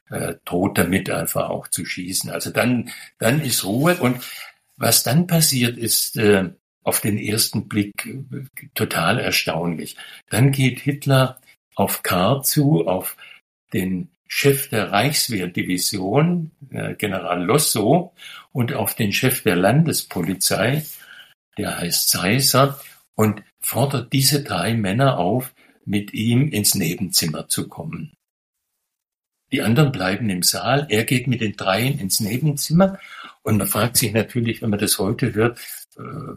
äh, 0.10 0.36
droht 0.46 0.78
damit 0.78 1.10
einfach 1.10 1.50
auch 1.50 1.67
zu 1.67 1.86
schießen. 1.86 2.30
Also 2.30 2.50
dann, 2.50 2.89
dann 3.20 3.41
ist 3.41 3.63
Ruhe 3.63 3.96
und 3.96 4.17
was 4.78 5.04
dann 5.04 5.28
passiert 5.28 5.78
ist, 5.78 6.17
äh, 6.17 6.50
auf 6.88 7.02
den 7.02 7.17
ersten 7.17 7.67
Blick 7.67 8.06
äh, 8.06 8.67
total 8.73 9.19
erstaunlich. 9.19 9.97
Dann 10.30 10.52
geht 10.52 10.80
Hitler 10.80 11.39
auf 11.76 12.02
Kahr 12.02 12.43
zu, 12.43 12.88
auf 12.88 13.17
den 13.73 14.10
Chef 14.26 14.69
der 14.69 14.91
Reichswehrdivision, 14.91 16.52
äh, 16.71 16.95
General 16.95 17.43
Losso, 17.43 18.13
und 18.54 18.73
auf 18.73 18.95
den 18.95 19.12
Chef 19.12 19.43
der 19.43 19.58
Landespolizei, 19.58 20.86
der 21.58 21.78
heißt 21.78 22.10
Seiser, 22.10 22.80
und 23.15 23.43
fordert 23.60 24.13
diese 24.13 24.41
drei 24.43 24.73
Männer 24.73 25.17
auf, 25.17 25.54
mit 25.84 26.13
ihm 26.13 26.47
ins 26.50 26.73
Nebenzimmer 26.76 27.50
zu 27.50 27.67
kommen. 27.67 28.13
Die 29.52 29.62
anderen 29.62 29.91
bleiben 29.91 30.30
im 30.30 30.43
Saal, 30.43 30.88
er 30.89 31.04
geht 31.04 31.28
mit 31.28 31.41
den 31.41 31.56
dreien 31.56 32.00
ins 32.00 32.19
Nebenzimmer 32.21 33.00
und 33.43 33.58
man 33.58 33.67
fragt 33.67 33.97
sich 33.97 34.13
natürlich, 34.13 34.62
wenn 34.62 34.69
man 34.69 34.80
das 34.80 35.00
heute 35.00 35.34
hört, 35.34 35.60
äh, 35.97 36.36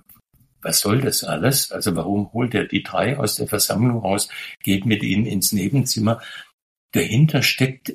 was 0.63 0.81
soll 0.81 1.01
das 1.01 1.25
alles? 1.25 1.73
Also 1.73 1.97
warum 1.97 2.33
holt 2.33 2.55
er 2.55 2.65
die 2.65 2.83
drei 2.83 3.17
aus 3.19 3.37
der 3.37 3.47
Versammlung 3.47 3.99
raus, 3.99 4.29
geht 4.63 4.87
mit 4.87 5.03
ihnen 5.03 5.27
ins 5.27 5.53
Nebenzimmer? 5.53 6.21
Dahinter 6.93 7.43
steckt 7.43 7.95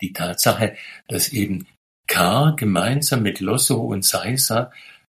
die 0.00 0.12
Tatsache, 0.12 0.76
dass 1.08 1.28
eben 1.28 1.66
K. 2.06 2.50
gemeinsam 2.56 3.22
mit 3.22 3.40
Losso 3.40 3.76
und 3.76 4.04
Seiser 4.04 4.72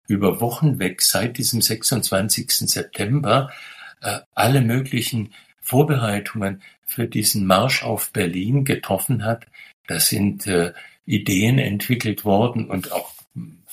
über 0.08 0.40
Wochen 0.40 0.78
weg 0.78 1.02
seit 1.02 1.36
diesem 1.36 1.60
26. 1.60 2.50
September 2.50 3.52
äh, 4.00 4.20
alle 4.34 4.60
möglichen 4.60 5.34
Vorbereitungen 5.60 6.62
für 6.84 7.08
diesen 7.08 7.44
Marsch 7.44 7.82
auf 7.82 8.12
Berlin 8.12 8.64
getroffen 8.64 9.24
hat. 9.24 9.46
Da 9.88 10.00
sind 10.00 10.46
äh, 10.46 10.72
Ideen 11.04 11.58
entwickelt 11.58 12.24
worden 12.24 12.70
und 12.70 12.92
auch 12.92 13.15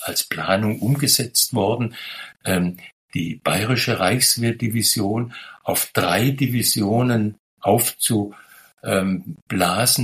als 0.02 0.24
Planung 0.24 0.80
umgesetzt 0.80 1.54
worden, 1.54 1.96
ähm, 2.46 2.78
die 3.14 3.36
bayerische 3.44 4.00
Reichswehrdivision 4.00 5.34
auf 5.64 5.92
drei 5.94 6.32
Divisionen 6.32 7.38
aufzublasen 7.62 8.34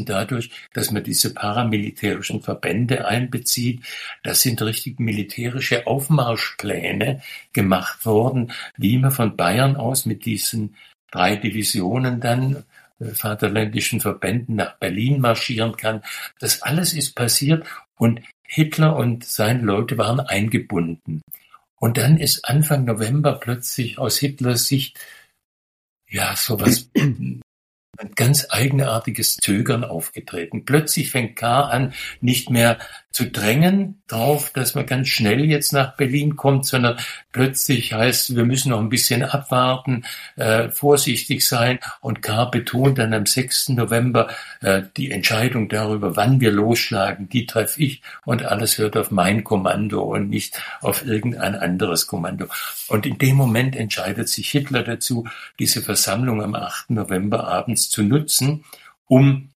dadurch, 0.05 0.51
dass 0.73 0.91
man 0.91 1.03
diese 1.03 1.33
paramilitärischen 1.33 2.41
Verbände 2.41 3.07
einbezieht. 3.07 3.83
Das 4.23 4.41
sind 4.41 4.61
richtig 4.61 4.99
militärische 4.99 5.87
Aufmarschpläne 5.87 7.21
gemacht 7.51 8.05
worden, 8.05 8.51
wie 8.77 8.97
man 8.97 9.11
von 9.11 9.35
Bayern 9.35 9.75
aus 9.75 10.05
mit 10.05 10.25
diesen 10.25 10.75
drei 11.11 11.35
Divisionen 11.35 12.21
dann 12.21 12.63
äh, 12.99 13.05
vaterländischen 13.05 13.99
Verbänden 14.01 14.55
nach 14.55 14.77
Berlin 14.77 15.19
marschieren 15.19 15.75
kann. 15.75 16.03
Das 16.39 16.61
alles 16.61 16.93
ist 16.93 17.15
passiert 17.15 17.65
und 17.95 18.21
Hitler 18.51 18.95
und 18.95 19.23
seine 19.23 19.61
Leute 19.61 19.99
waren 19.99 20.19
eingebunden. 20.19 21.21
Und 21.75 21.97
dann 21.97 22.17
ist 22.17 22.45
Anfang 22.45 22.83
November 22.83 23.33
plötzlich 23.33 23.99
aus 23.99 24.17
Hitlers 24.17 24.65
Sicht 24.65 24.99
ja 26.09 26.35
sowas 26.35 26.89
ein 27.99 28.11
ganz 28.15 28.47
eigenartiges 28.49 29.37
Zögern 29.37 29.83
aufgetreten. 29.83 30.63
Plötzlich 30.63 31.11
fängt 31.11 31.35
K. 31.35 31.63
an, 31.63 31.93
nicht 32.21 32.49
mehr 32.49 32.77
zu 33.11 33.25
drängen 33.25 34.01
drauf, 34.07 34.51
dass 34.53 34.75
man 34.75 34.85
ganz 34.85 35.09
schnell 35.09 35.43
jetzt 35.43 35.73
nach 35.73 35.97
Berlin 35.97 36.35
kommt, 36.35 36.65
sondern 36.65 36.97
plötzlich 37.31 37.91
heißt, 37.91 38.35
wir 38.35 38.45
müssen 38.45 38.69
noch 38.69 38.79
ein 38.79 38.89
bisschen 38.89 39.23
abwarten, 39.23 40.05
äh, 40.35 40.69
vorsichtig 40.69 41.45
sein. 41.45 41.79
Und 42.01 42.21
K. 42.21 42.45
betont 42.45 42.97
dann 42.99 43.13
am 43.13 43.25
6. 43.25 43.69
November 43.69 44.29
äh, 44.61 44.83
die 44.95 45.11
Entscheidung 45.11 45.69
darüber, 45.69 46.15
wann 46.15 46.39
wir 46.39 46.51
losschlagen, 46.51 47.27
die 47.29 47.45
treffe 47.45 47.81
ich 47.81 48.01
und 48.25 48.45
alles 48.45 48.77
hört 48.77 48.95
auf 48.95 49.11
mein 49.11 49.43
Kommando 49.43 50.01
und 50.03 50.29
nicht 50.29 50.61
auf 50.81 51.05
irgendein 51.05 51.55
anderes 51.55 52.07
Kommando. 52.07 52.45
Und 52.87 53.05
in 53.05 53.17
dem 53.17 53.35
Moment 53.35 53.75
entscheidet 53.75 54.29
sich 54.29 54.49
Hitler 54.49 54.83
dazu, 54.83 55.27
diese 55.57 55.81
Versammlung 55.81 56.41
am 56.41 56.55
8. 56.55 56.91
November 56.91 57.47
abends 57.47 57.88
zu 57.89 58.03
nutzen, 58.03 58.65
um 59.05 59.49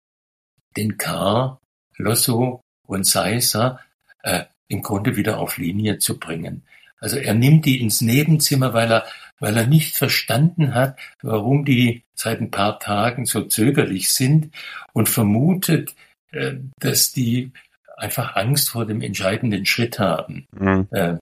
den 0.76 0.96
K., 0.98 1.58
Losso 1.96 2.62
und 2.86 3.06
Seisser 3.06 3.80
äh, 4.22 4.44
im 4.68 4.82
Grunde 4.82 5.16
wieder 5.16 5.38
auf 5.38 5.58
Linie 5.58 5.98
zu 5.98 6.18
bringen. 6.18 6.62
Also 6.98 7.16
er 7.16 7.34
nimmt 7.34 7.66
die 7.66 7.80
ins 7.80 8.00
Nebenzimmer, 8.00 8.72
weil 8.74 8.90
er, 8.90 9.04
weil 9.38 9.56
er 9.56 9.66
nicht 9.66 9.96
verstanden 9.96 10.74
hat, 10.74 10.98
warum 11.20 11.64
die 11.64 12.04
seit 12.14 12.40
ein 12.40 12.50
paar 12.50 12.78
Tagen 12.78 13.26
so 13.26 13.42
zögerlich 13.42 14.10
sind 14.12 14.54
und 14.92 15.08
vermutet, 15.08 15.94
äh, 16.30 16.54
dass 16.78 17.12
die 17.12 17.52
einfach 17.96 18.36
Angst 18.36 18.70
vor 18.70 18.86
dem 18.86 19.00
entscheidenden 19.00 19.66
Schritt 19.66 19.98
haben. 19.98 20.46
Mhm. 20.58 20.88
Äh, 20.90 21.16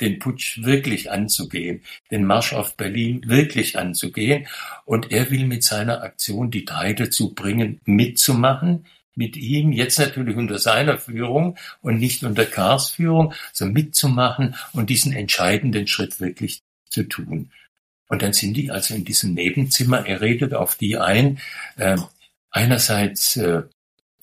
den 0.00 0.18
Putsch 0.18 0.62
wirklich 0.62 1.10
anzugehen, 1.10 1.82
den 2.10 2.24
Marsch 2.24 2.52
auf 2.52 2.76
Berlin 2.76 3.22
wirklich 3.26 3.78
anzugehen. 3.78 4.46
Und 4.84 5.12
er 5.12 5.30
will 5.30 5.46
mit 5.46 5.62
seiner 5.62 6.02
Aktion 6.02 6.50
die 6.50 6.64
drei 6.64 6.92
dazu 6.92 7.34
bringen, 7.34 7.80
mitzumachen, 7.84 8.86
mit 9.14 9.36
ihm, 9.36 9.72
jetzt 9.72 9.98
natürlich 9.98 10.36
unter 10.36 10.58
seiner 10.58 10.98
Führung 10.98 11.56
und 11.80 11.98
nicht 11.98 12.22
unter 12.22 12.44
Kars 12.44 12.90
Führung, 12.90 13.32
so 13.52 13.64
mitzumachen 13.64 14.54
und 14.72 14.90
diesen 14.90 15.12
entscheidenden 15.12 15.86
Schritt 15.86 16.20
wirklich 16.20 16.60
zu 16.90 17.04
tun. 17.04 17.50
Und 18.08 18.22
dann 18.22 18.32
sind 18.32 18.54
die 18.54 18.70
also 18.70 18.94
in 18.94 19.04
diesem 19.04 19.34
Nebenzimmer, 19.34 20.06
er 20.06 20.20
redet 20.20 20.54
auf 20.54 20.76
die 20.76 20.98
ein, 20.98 21.40
äh, 21.76 21.96
einerseits 22.50 23.36
äh, 23.36 23.62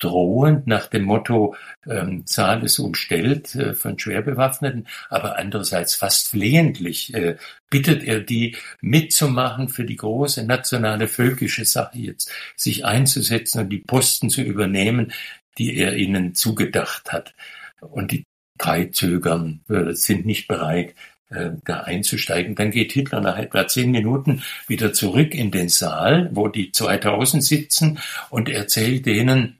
drohend 0.04 0.66
nach 0.66 0.86
dem 0.86 1.04
Motto, 1.04 1.56
ähm, 1.88 2.22
Saal 2.26 2.62
ist 2.62 2.78
umstellt 2.78 3.54
äh, 3.54 3.74
von 3.74 3.98
Schwerbewaffneten, 3.98 4.86
aber 5.08 5.38
andererseits 5.38 5.94
fast 5.94 6.28
flehentlich 6.28 7.14
äh, 7.14 7.36
bittet 7.70 8.04
er 8.04 8.20
die 8.20 8.56
mitzumachen 8.80 9.68
für 9.68 9.84
die 9.84 9.96
große 9.96 10.44
nationale 10.44 11.08
völkische 11.08 11.64
Sache 11.64 11.98
jetzt, 11.98 12.30
sich 12.56 12.84
einzusetzen 12.84 13.62
und 13.62 13.70
die 13.70 13.78
Posten 13.78 14.28
zu 14.28 14.42
übernehmen, 14.42 15.12
die 15.58 15.76
er 15.76 15.96
ihnen 15.96 16.34
zugedacht 16.34 17.12
hat. 17.12 17.34
Und 17.80 18.12
die 18.12 18.24
drei 18.58 18.86
zögern, 18.86 19.62
äh, 19.68 19.92
sind 19.92 20.26
nicht 20.26 20.48
bereit, 20.48 20.94
äh, 21.30 21.52
da 21.64 21.80
einzusteigen. 21.80 22.54
Dann 22.54 22.70
geht 22.70 22.92
Hitler 22.92 23.20
nach 23.20 23.38
etwa 23.38 23.66
zehn 23.66 23.90
Minuten 23.90 24.42
wieder 24.68 24.92
zurück 24.92 25.34
in 25.34 25.50
den 25.50 25.68
Saal, 25.68 26.30
wo 26.32 26.48
die 26.48 26.70
2000 26.70 27.42
sitzen 27.42 27.98
und 28.30 28.48
erzählt 28.48 29.06
denen, 29.06 29.58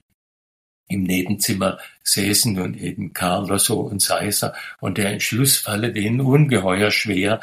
im 0.88 1.02
Nebenzimmer 1.02 1.78
säßen 2.02 2.52
nun 2.54 2.74
eben 2.74 3.12
Karl 3.12 3.48
Losso 3.48 3.80
und 3.80 4.02
Seisser 4.02 4.54
und 4.80 4.98
der 4.98 5.10
Entschluss 5.10 5.56
falle 5.56 5.92
denen 5.92 6.20
ungeheuer 6.20 6.90
schwer. 6.90 7.40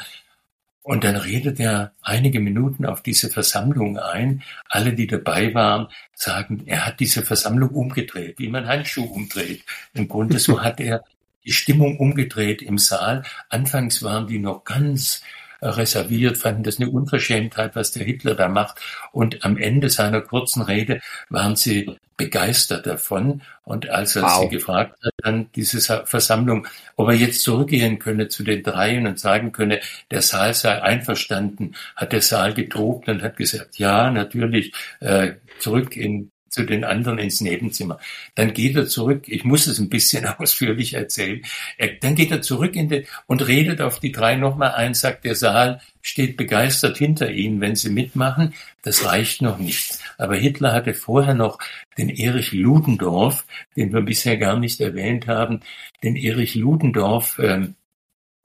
Und 0.84 1.04
dann 1.04 1.16
redet 1.16 1.60
er 1.60 1.92
einige 2.02 2.40
Minuten 2.40 2.86
auf 2.86 3.02
diese 3.02 3.30
Versammlung 3.30 3.98
ein. 3.98 4.42
Alle, 4.68 4.94
die 4.94 5.06
dabei 5.06 5.54
waren, 5.54 5.88
sagen, 6.14 6.64
er 6.66 6.86
hat 6.86 6.98
diese 6.98 7.22
Versammlung 7.22 7.70
umgedreht, 7.70 8.38
wie 8.38 8.48
man 8.48 8.66
Handschuh 8.66 9.04
umdreht. 9.04 9.64
Im 9.94 10.08
Grunde 10.08 10.40
so 10.40 10.60
hat 10.62 10.80
er 10.80 11.04
die 11.44 11.52
Stimmung 11.52 11.98
umgedreht 11.98 12.62
im 12.62 12.78
Saal. 12.78 13.22
Anfangs 13.48 14.02
waren 14.02 14.26
die 14.26 14.38
noch 14.38 14.64
ganz 14.64 15.22
reserviert, 15.60 16.38
fanden 16.38 16.64
das 16.64 16.80
eine 16.80 16.90
Unverschämtheit, 16.90 17.76
was 17.76 17.92
der 17.92 18.04
Hitler 18.04 18.34
da 18.34 18.48
macht. 18.48 18.80
Und 19.12 19.44
am 19.44 19.56
Ende 19.56 19.88
seiner 19.88 20.20
kurzen 20.20 20.62
Rede 20.62 21.00
waren 21.28 21.54
sie 21.54 21.96
begeistert 22.22 22.86
davon. 22.86 23.42
Und 23.64 23.88
als 23.90 24.16
er 24.16 24.22
wow. 24.22 24.40
sie 24.40 24.48
gefragt 24.48 24.96
hat, 25.04 25.12
dann 25.18 25.48
diese 25.54 25.80
Versammlung, 26.06 26.66
ob 26.96 27.08
er 27.08 27.14
jetzt 27.14 27.42
zurückgehen 27.42 27.98
könne 27.98 28.28
zu 28.28 28.42
den 28.42 28.62
Dreien 28.62 29.06
und 29.06 29.18
sagen 29.18 29.52
könne, 29.52 29.80
der 30.10 30.22
Saal 30.22 30.54
sei 30.54 30.82
einverstanden, 30.82 31.74
hat 31.94 32.12
der 32.12 32.22
Saal 32.22 32.54
getobt 32.54 33.08
und 33.08 33.22
hat 33.22 33.36
gesagt, 33.36 33.78
ja, 33.78 34.10
natürlich, 34.10 34.72
äh, 35.00 35.34
zurück 35.58 35.96
in 35.96 36.31
zu 36.52 36.64
den 36.64 36.84
anderen 36.84 37.18
ins 37.18 37.40
Nebenzimmer. 37.40 37.98
Dann 38.34 38.52
geht 38.52 38.76
er 38.76 38.86
zurück, 38.86 39.24
ich 39.26 39.44
muss 39.44 39.66
es 39.66 39.78
ein 39.78 39.88
bisschen 39.88 40.26
ausführlich 40.38 40.94
erzählen, 40.94 41.42
er, 41.78 41.94
dann 41.94 42.14
geht 42.14 42.30
er 42.30 42.42
zurück 42.42 42.76
in 42.76 42.88
die, 42.88 43.06
und 43.26 43.46
redet 43.48 43.80
auf 43.80 43.98
die 43.98 44.12
drei 44.12 44.36
nochmal 44.36 44.72
ein, 44.72 44.94
sagt, 44.94 45.24
der 45.24 45.34
Saal 45.34 45.80
steht 46.02 46.36
begeistert 46.36 46.98
hinter 46.98 47.30
ihnen, 47.30 47.60
wenn 47.60 47.74
sie 47.74 47.90
mitmachen. 47.90 48.54
Das 48.82 49.04
reicht 49.06 49.40
noch 49.40 49.58
nicht. 49.58 49.98
Aber 50.18 50.36
Hitler 50.36 50.72
hatte 50.72 50.94
vorher 50.94 51.34
noch 51.34 51.58
den 51.96 52.10
Erich 52.10 52.52
Ludendorff, 52.52 53.46
den 53.76 53.92
wir 53.92 54.02
bisher 54.02 54.36
gar 54.36 54.58
nicht 54.58 54.80
erwähnt 54.80 55.26
haben, 55.28 55.60
den 56.02 56.16
Erich 56.16 56.54
Ludendorff 56.54 57.38
ähm, 57.38 57.76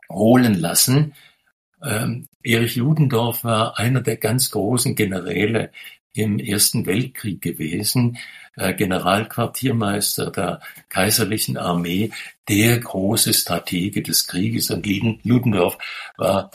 holen 0.10 0.54
lassen. 0.54 1.14
Ähm, 1.84 2.28
Erich 2.44 2.78
Ludendorff 2.78 3.44
war 3.44 3.78
einer 3.78 4.02
der 4.02 4.16
ganz 4.16 4.52
großen 4.52 4.96
Generäle 4.96 5.72
im 6.18 6.40
Ersten 6.40 6.86
Weltkrieg 6.86 7.42
gewesen, 7.42 8.18
äh, 8.56 8.74
Generalquartiermeister 8.74 10.32
der 10.32 10.62
kaiserlichen 10.90 11.58
Armee, 11.58 12.12
der 12.50 12.80
große 12.80 13.34
Stratege 13.34 14.02
des 14.02 14.28
Krieges. 14.28 14.72
Und 14.72 14.86
Ludendorff 15.24 15.78
war 16.18 16.52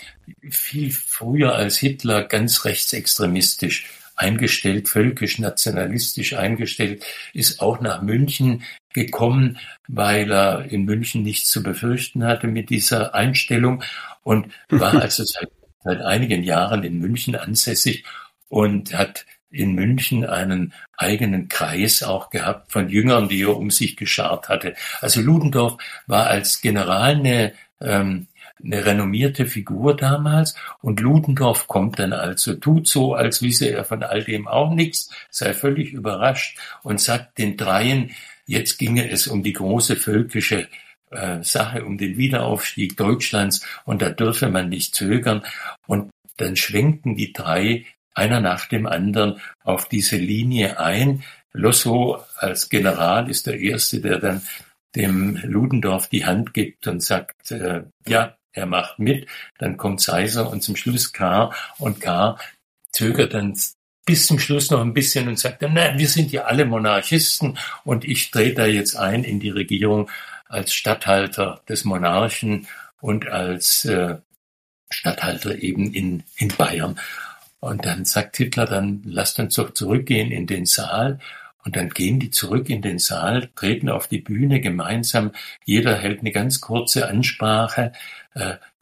viel 0.50 0.90
früher 0.90 1.54
als 1.54 1.78
Hitler 1.78 2.24
ganz 2.24 2.64
rechtsextremistisch 2.64 3.86
eingestellt, 4.16 4.88
völkisch 4.88 5.38
nationalistisch 5.38 6.34
eingestellt, 6.34 7.04
ist 7.32 7.60
auch 7.60 7.80
nach 7.80 8.02
München 8.02 8.62
gekommen, 8.92 9.58
weil 9.88 10.30
er 10.30 10.66
in 10.70 10.84
München 10.84 11.22
nichts 11.22 11.50
zu 11.50 11.62
befürchten 11.62 12.24
hatte 12.24 12.46
mit 12.46 12.70
dieser 12.70 13.14
Einstellung 13.14 13.82
und 14.22 14.46
war 14.68 14.94
also 15.02 15.24
seit, 15.24 15.50
seit 15.82 16.00
einigen 16.02 16.42
Jahren 16.42 16.82
in 16.84 16.98
München 16.98 17.34
ansässig 17.36 18.04
und 18.48 18.94
hat 18.94 19.26
in 19.53 19.74
München 19.74 20.24
einen 20.24 20.72
eigenen 20.96 21.48
Kreis 21.48 22.03
auch 22.03 22.30
gehabt 22.30 22.72
von 22.72 22.88
Jüngern, 22.88 23.28
die 23.28 23.42
er 23.42 23.57
um 23.57 23.70
sich 23.70 23.96
geschart 23.96 24.48
hatte. 24.48 24.74
Also 25.00 25.20
Ludendorff 25.20 25.76
war 26.07 26.26
als 26.26 26.61
General 26.61 27.14
eine, 27.16 27.53
ähm, 27.80 28.28
eine 28.62 28.86
renommierte 28.86 29.46
Figur 29.46 29.96
damals 29.96 30.55
und 30.80 31.00
Ludendorff 31.00 31.68
kommt 31.68 31.98
dann 31.98 32.12
also, 32.12 32.55
tut 32.55 32.88
so, 32.88 33.14
als 33.14 33.42
wisse 33.42 33.68
er 33.70 33.84
von 33.84 34.03
all 34.03 34.24
dem 34.24 34.48
auch 34.48 34.72
nichts, 34.72 35.11
sei 35.30 35.53
völlig 35.53 35.92
überrascht 35.92 36.59
und 36.82 37.00
sagt 37.00 37.38
den 37.38 37.57
Dreien, 37.57 38.12
jetzt 38.46 38.78
ginge 38.78 39.11
es 39.11 39.26
um 39.26 39.42
die 39.42 39.53
große 39.53 39.96
völkische 39.96 40.68
äh, 41.11 41.42
Sache, 41.42 41.84
um 41.84 41.98
den 41.98 42.16
Wiederaufstieg 42.16 42.96
Deutschlands 42.96 43.66
und 43.84 44.00
da 44.00 44.11
dürfe 44.11 44.48
man 44.48 44.68
nicht 44.68 44.94
zögern 44.94 45.42
und 45.86 46.11
dann 46.36 46.57
schwenken 46.57 47.16
die 47.16 47.32
drei 47.32 47.84
einer 48.14 48.40
nach 48.40 48.66
dem 48.66 48.86
anderen 48.86 49.40
auf 49.62 49.88
diese 49.88 50.16
Linie 50.16 50.78
ein. 50.78 51.24
Losso 51.52 52.22
als 52.36 52.68
General 52.68 53.30
ist 53.30 53.46
der 53.46 53.58
Erste, 53.58 54.00
der 54.00 54.18
dann 54.18 54.42
dem 54.94 55.36
Ludendorff 55.42 56.08
die 56.08 56.26
Hand 56.26 56.54
gibt 56.54 56.86
und 56.86 57.02
sagt, 57.02 57.50
äh, 57.50 57.82
ja, 58.06 58.36
er 58.52 58.66
macht 58.66 58.98
mit. 58.98 59.26
Dann 59.58 59.76
kommt 59.76 60.00
Seiser 60.00 60.50
und 60.50 60.62
zum 60.62 60.76
Schluss 60.76 61.12
K. 61.12 61.52
Und 61.78 62.00
K. 62.00 62.38
zögert 62.90 63.34
dann 63.34 63.56
bis 64.04 64.26
zum 64.26 64.38
Schluss 64.38 64.70
noch 64.70 64.80
ein 64.80 64.94
bisschen 64.94 65.28
und 65.28 65.38
sagt 65.38 65.62
dann, 65.62 65.74
na, 65.74 65.96
wir 65.96 66.08
sind 66.08 66.32
ja 66.32 66.44
alle 66.44 66.64
Monarchisten 66.64 67.56
und 67.84 68.04
ich 68.04 68.30
trete 68.30 68.54
da 68.54 68.66
jetzt 68.66 68.96
ein 68.96 69.24
in 69.24 69.40
die 69.40 69.50
Regierung 69.50 70.10
als 70.48 70.74
Statthalter 70.74 71.62
des 71.68 71.84
Monarchen 71.84 72.66
und 73.00 73.28
als 73.28 73.84
äh, 73.84 74.16
Statthalter 74.90 75.56
eben 75.56 75.94
in, 75.94 76.24
in 76.36 76.48
Bayern. 76.48 76.98
Und 77.62 77.86
dann 77.86 78.04
sagt 78.04 78.38
Hitler, 78.38 78.66
dann 78.66 79.02
lasst 79.04 79.38
uns 79.38 79.54
doch 79.54 79.72
zurückgehen 79.72 80.32
in 80.32 80.48
den 80.48 80.66
Saal. 80.66 81.20
Und 81.64 81.76
dann 81.76 81.90
gehen 81.90 82.18
die 82.18 82.32
zurück 82.32 82.68
in 82.68 82.82
den 82.82 82.98
Saal, 82.98 83.50
treten 83.54 83.88
auf 83.88 84.08
die 84.08 84.18
Bühne 84.18 84.60
gemeinsam. 84.60 85.30
Jeder 85.64 85.96
hält 85.96 86.20
eine 86.20 86.32
ganz 86.32 86.60
kurze 86.60 87.08
Ansprache. 87.08 87.92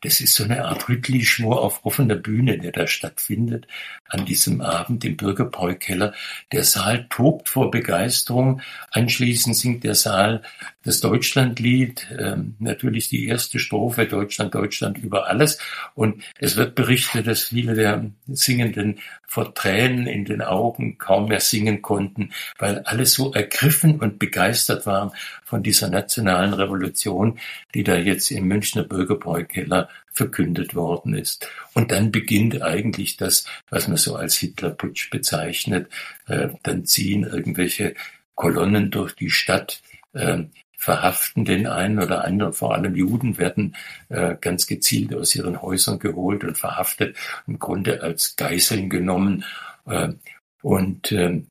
Das 0.02 0.20
ist 0.20 0.34
so 0.34 0.44
eine 0.44 0.64
Art 0.64 0.88
Rüttli-Schwur 0.88 1.60
auf 1.60 1.84
offener 1.84 2.16
Bühne, 2.16 2.58
der 2.58 2.72
da 2.72 2.86
stattfindet 2.86 3.66
an 4.08 4.24
diesem 4.24 4.62
Abend 4.62 5.04
im 5.04 5.16
Bürgerbräukeller. 5.16 6.14
Der 6.52 6.64
Saal 6.64 7.06
tobt 7.10 7.50
vor 7.50 7.70
Begeisterung. 7.70 8.62
Anschließend 8.90 9.54
singt 9.56 9.84
der 9.84 9.94
Saal 9.94 10.42
das 10.84 11.00
Deutschlandlied, 11.00 12.06
ähm, 12.18 12.54
natürlich 12.58 13.08
die 13.08 13.26
erste 13.26 13.58
Strophe 13.58 14.06
Deutschland, 14.06 14.54
Deutschland 14.54 14.96
über 14.98 15.28
alles. 15.28 15.58
Und 15.94 16.22
es 16.38 16.56
wird 16.56 16.74
berichtet, 16.74 17.26
dass 17.26 17.44
viele 17.44 17.74
der 17.74 18.10
Singenden 18.26 19.00
vor 19.26 19.54
Tränen 19.54 20.06
in 20.06 20.24
den 20.24 20.42
Augen 20.42 20.98
kaum 20.98 21.28
mehr 21.28 21.40
singen 21.40 21.82
konnten, 21.82 22.32
weil 22.58 22.80
alle 22.80 23.06
so 23.06 23.32
ergriffen 23.32 24.00
und 24.00 24.18
begeistert 24.18 24.86
waren 24.86 25.12
von 25.50 25.64
dieser 25.64 25.90
nationalen 25.90 26.54
Revolution, 26.54 27.40
die 27.74 27.82
da 27.82 27.96
jetzt 27.96 28.30
im 28.30 28.46
Münchner 28.46 28.84
Bürgerbräukeller 28.84 29.88
verkündet 30.12 30.76
worden 30.76 31.12
ist. 31.12 31.48
Und 31.74 31.90
dann 31.90 32.12
beginnt 32.12 32.62
eigentlich 32.62 33.16
das, 33.16 33.44
was 33.68 33.88
man 33.88 33.96
so 33.96 34.14
als 34.14 34.36
Hitlerputsch 34.36 35.10
bezeichnet. 35.10 35.90
Äh, 36.28 36.50
dann 36.62 36.84
ziehen 36.84 37.24
irgendwelche 37.24 37.94
Kolonnen 38.36 38.92
durch 38.92 39.16
die 39.16 39.30
Stadt, 39.30 39.82
äh, 40.12 40.44
verhaften 40.78 41.44
den 41.44 41.66
einen 41.66 41.98
oder 41.98 42.24
anderen, 42.24 42.52
vor 42.52 42.74
allem 42.74 42.94
Juden 42.94 43.36
werden 43.36 43.76
äh, 44.08 44.36
ganz 44.40 44.68
gezielt 44.68 45.12
aus 45.14 45.34
ihren 45.34 45.60
Häusern 45.60 45.98
geholt 45.98 46.44
und 46.44 46.56
verhaftet, 46.56 47.16
im 47.46 47.58
Grunde 47.58 48.02
als 48.02 48.36
Geiseln 48.36 48.88
genommen. 48.88 49.44
Äh, 49.86 50.10
und 50.62 51.10
äh, 51.10 51.42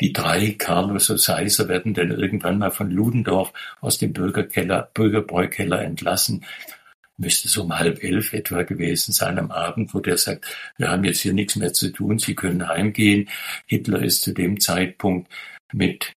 die 0.00 0.12
drei, 0.12 0.54
Carlos 0.58 1.10
und 1.10 1.20
Seiser, 1.20 1.68
werden 1.68 1.94
dann 1.94 2.10
irgendwann 2.10 2.58
mal 2.58 2.70
von 2.70 2.90
Ludendorff 2.90 3.52
aus 3.80 3.98
dem 3.98 4.12
Bürgerkeller, 4.12 4.90
Bürgerbräukeller 4.94 5.82
entlassen. 5.82 6.44
Müsste 7.16 7.48
so 7.48 7.62
um 7.62 7.76
halb 7.76 8.04
elf 8.04 8.32
etwa 8.32 8.62
gewesen 8.62 9.12
sein 9.12 9.38
am 9.38 9.50
Abend, 9.50 9.92
wo 9.92 9.98
der 9.98 10.18
sagt, 10.18 10.46
wir 10.76 10.90
haben 10.90 11.02
jetzt 11.02 11.20
hier 11.20 11.32
nichts 11.32 11.56
mehr 11.56 11.72
zu 11.72 11.90
tun, 11.90 12.18
Sie 12.18 12.36
können 12.36 12.68
heimgehen. 12.68 13.28
Hitler 13.66 14.02
ist 14.02 14.22
zu 14.22 14.32
dem 14.32 14.60
Zeitpunkt 14.60 15.28
mit 15.72 16.12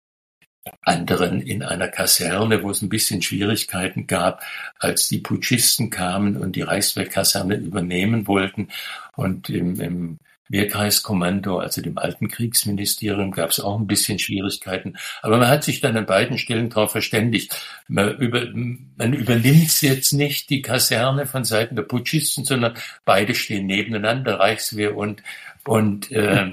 anderen 0.83 1.41
in 1.41 1.63
einer 1.63 1.89
Kaserne, 1.89 2.63
wo 2.63 2.71
es 2.71 2.83
ein 2.83 2.89
bisschen 2.89 3.23
Schwierigkeiten 3.23 4.07
gab, 4.07 4.43
als 4.79 5.09
die 5.09 5.19
Putschisten 5.19 5.91
kamen 5.91 6.37
und 6.37 6.57
die 6.57 6.63
Reichswehrkaserne 6.63 7.57
übernehmen 7.57 8.27
wollten. 8.27 8.69
Und 9.17 9.49
im, 9.49 9.81
im 9.81 10.19
Wehrkreiskommando, 10.51 11.59
also 11.59 11.81
dem 11.81 11.97
alten 11.97 12.29
Kriegsministerium, 12.29 13.31
gab 13.31 13.51
es 13.51 13.61
auch 13.61 13.79
ein 13.79 13.87
bisschen 13.87 14.19
Schwierigkeiten. 14.19 14.97
Aber 15.23 15.39
man 15.39 15.49
hat 15.49 15.65
sich 15.65 15.81
dann 15.81 15.97
an 15.97 16.07
beiden 16.07 16.39
Stellen 16.39 16.69
darauf 16.69 16.93
verständigt. 16.93 17.57
Man, 17.89 18.17
über, 18.17 18.47
man 18.53 19.13
übernimmt 19.13 19.81
jetzt 19.81 20.13
nicht 20.13 20.51
die 20.51 20.61
Kaserne 20.61 21.27
von 21.27 21.45
Seiten 21.45 21.77
der 21.77 21.85
Putschisten, 21.85 22.45
sondern 22.45 22.75
beide 23.05 23.35
stehen 23.35 23.67
nebeneinander, 23.67 24.41
Reichswehr 24.41 24.97
und, 24.97 25.23
und 25.65 26.11
äh, 26.11 26.53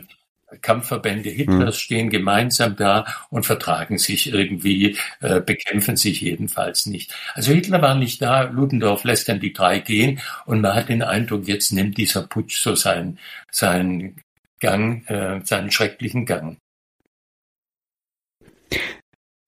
Kampfverbände 0.62 1.30
Hitlers 1.30 1.76
mhm. 1.76 1.80
stehen 1.80 2.10
gemeinsam 2.10 2.76
da 2.76 3.06
und 3.30 3.46
vertragen 3.46 3.98
sich 3.98 4.32
irgendwie, 4.32 4.98
äh, 5.20 5.42
bekämpfen 5.42 5.98
sich 5.98 6.22
jedenfalls 6.22 6.86
nicht. 6.86 7.14
Also 7.34 7.52
Hitler 7.52 7.82
war 7.82 7.96
nicht 7.96 8.22
da, 8.22 8.44
Ludendorff 8.44 9.04
lässt 9.04 9.28
dann 9.28 9.40
die 9.40 9.54
drei 9.54 9.80
gehen 9.80 10.20
und 10.46 10.62
man 10.62 10.74
hat 10.74 10.90
den 10.90 11.04
Eindruck, 11.04 11.48
jetzt 11.48 11.74
nimmt 11.74 11.98
dieser 11.98 12.24
Putsch 12.24 12.62
so 12.62 12.76
seinen, 12.76 13.20
seinen 13.52 14.22
Gang, 14.60 15.06
äh, 15.08 15.42
seinen 15.44 15.72
schrecklichen 15.72 16.26
Gang. 16.26 16.58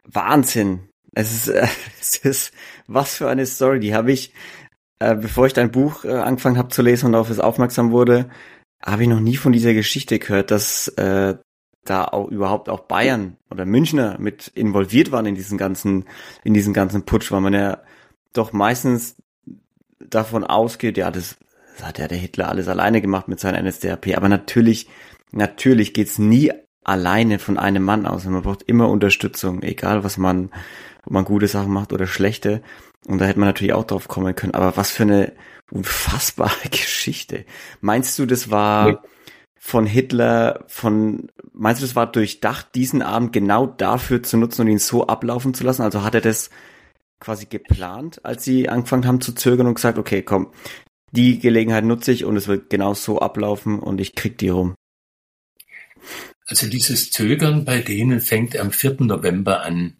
Wahnsinn. 0.03 0.89
Es 1.13 1.33
ist, 1.33 1.47
äh, 1.47 1.67
es 1.99 2.17
ist, 2.17 2.53
was 2.87 3.15
für 3.15 3.29
eine 3.29 3.45
Story. 3.45 3.79
Die 3.79 3.93
habe 3.93 4.11
ich, 4.11 4.33
äh, 4.99 5.15
bevor 5.15 5.47
ich 5.47 5.53
dein 5.53 5.71
Buch 5.71 6.03
äh, 6.03 6.11
angefangen 6.11 6.57
habe 6.57 6.69
zu 6.69 6.81
lesen 6.81 7.07
und 7.07 7.13
darauf 7.13 7.29
es 7.29 7.39
aufmerksam 7.39 7.91
wurde, 7.91 8.29
habe 8.81 9.03
ich 9.03 9.09
noch 9.09 9.19
nie 9.19 9.35
von 9.37 9.51
dieser 9.51 9.73
Geschichte 9.73 10.19
gehört, 10.19 10.51
dass 10.51 10.87
äh, 10.89 11.35
da 11.85 12.05
auch 12.05 12.29
überhaupt 12.29 12.69
auch 12.69 12.81
Bayern 12.81 13.37
oder 13.49 13.65
Münchner 13.65 14.17
mit 14.19 14.47
involviert 14.49 15.11
waren 15.11 15.25
in 15.25 15.35
diesen 15.35 15.57
ganzen, 15.57 16.05
in 16.43 16.53
diesen 16.53 16.73
ganzen 16.73 17.03
Putsch, 17.03 17.31
weil 17.31 17.41
man 17.41 17.53
ja 17.53 17.79
doch 18.33 18.53
meistens 18.53 19.15
davon 19.99 20.43
ausgeht, 20.43 20.97
ja, 20.97 21.11
das, 21.11 21.37
das 21.77 21.87
hat 21.87 21.99
ja 21.99 22.07
der 22.07 22.17
Hitler 22.17 22.49
alles 22.49 22.67
alleine 22.67 23.01
gemacht 23.01 23.27
mit 23.27 23.39
seiner 23.39 23.61
NSDAP. 23.61 24.15
Aber 24.15 24.29
natürlich, 24.29 24.87
natürlich 25.31 25.93
geht's 25.93 26.19
nie 26.19 26.51
alleine 26.83 27.39
von 27.39 27.57
einem 27.57 27.83
Mann 27.83 28.05
aus. 28.05 28.25
Man 28.25 28.41
braucht 28.41 28.63
immer 28.63 28.89
Unterstützung, 28.89 29.63
egal 29.63 30.03
was 30.03 30.17
man, 30.17 30.51
ob 31.05 31.11
man 31.11 31.25
gute 31.25 31.47
Sachen 31.47 31.71
macht 31.71 31.93
oder 31.93 32.07
schlechte. 32.07 32.61
Und 33.07 33.19
da 33.19 33.25
hätte 33.25 33.39
man 33.39 33.49
natürlich 33.49 33.73
auch 33.73 33.85
drauf 33.85 34.07
kommen 34.07 34.35
können. 34.35 34.53
Aber 34.53 34.77
was 34.77 34.91
für 34.91 35.03
eine 35.03 35.33
unfassbare 35.71 36.69
Geschichte. 36.71 37.45
Meinst 37.81 38.17
du, 38.19 38.25
das 38.25 38.49
war 38.51 38.91
nee. 38.91 38.97
von 39.57 39.85
Hitler, 39.85 40.65
von, 40.67 41.31
meinst 41.53 41.81
du, 41.81 41.85
das 41.85 41.95
war 41.95 42.11
durchdacht, 42.11 42.75
diesen 42.75 43.01
Abend 43.01 43.33
genau 43.33 43.67
dafür 43.67 44.23
zu 44.23 44.37
nutzen 44.37 44.61
und 44.61 44.67
ihn 44.67 44.79
so 44.79 45.07
ablaufen 45.07 45.53
zu 45.53 45.63
lassen? 45.63 45.81
Also 45.81 46.03
hat 46.03 46.15
er 46.15 46.21
das 46.21 46.49
quasi 47.19 47.45
geplant, 47.45 48.23
als 48.23 48.43
sie 48.43 48.69
angefangen 48.69 49.05
haben 49.05 49.21
zu 49.21 49.33
zögern 49.33 49.67
und 49.67 49.75
gesagt, 49.75 49.97
okay, 49.97 50.21
komm, 50.21 50.51
die 51.11 51.39
Gelegenheit 51.39 51.83
nutze 51.83 52.11
ich 52.11 52.23
und 52.23 52.37
es 52.37 52.47
wird 52.47 52.69
genau 52.69 52.93
so 52.93 53.19
ablaufen 53.19 53.79
und 53.79 53.99
ich 53.99 54.15
krieg 54.15 54.37
die 54.37 54.49
rum. 54.49 54.75
Also 56.45 56.67
dieses 56.67 57.11
Zögern 57.11 57.65
bei 57.65 57.81
denen 57.81 58.21
fängt 58.21 58.57
am 58.57 58.71
4. 58.71 58.97
November 58.99 59.61
an. 59.63 59.97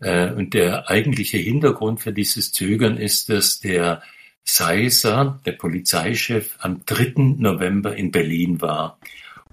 Äh, 0.00 0.32
und 0.32 0.54
der 0.54 0.88
eigentliche 0.90 1.38
Hintergrund 1.38 2.00
für 2.00 2.12
dieses 2.12 2.52
Zögern 2.52 2.96
ist, 2.96 3.28
dass 3.28 3.60
der 3.60 4.02
Seiser, 4.44 5.40
der 5.44 5.52
Polizeichef, 5.52 6.56
am 6.60 6.84
3. 6.86 7.36
November 7.38 7.96
in 7.96 8.10
Berlin 8.10 8.60
war 8.60 8.98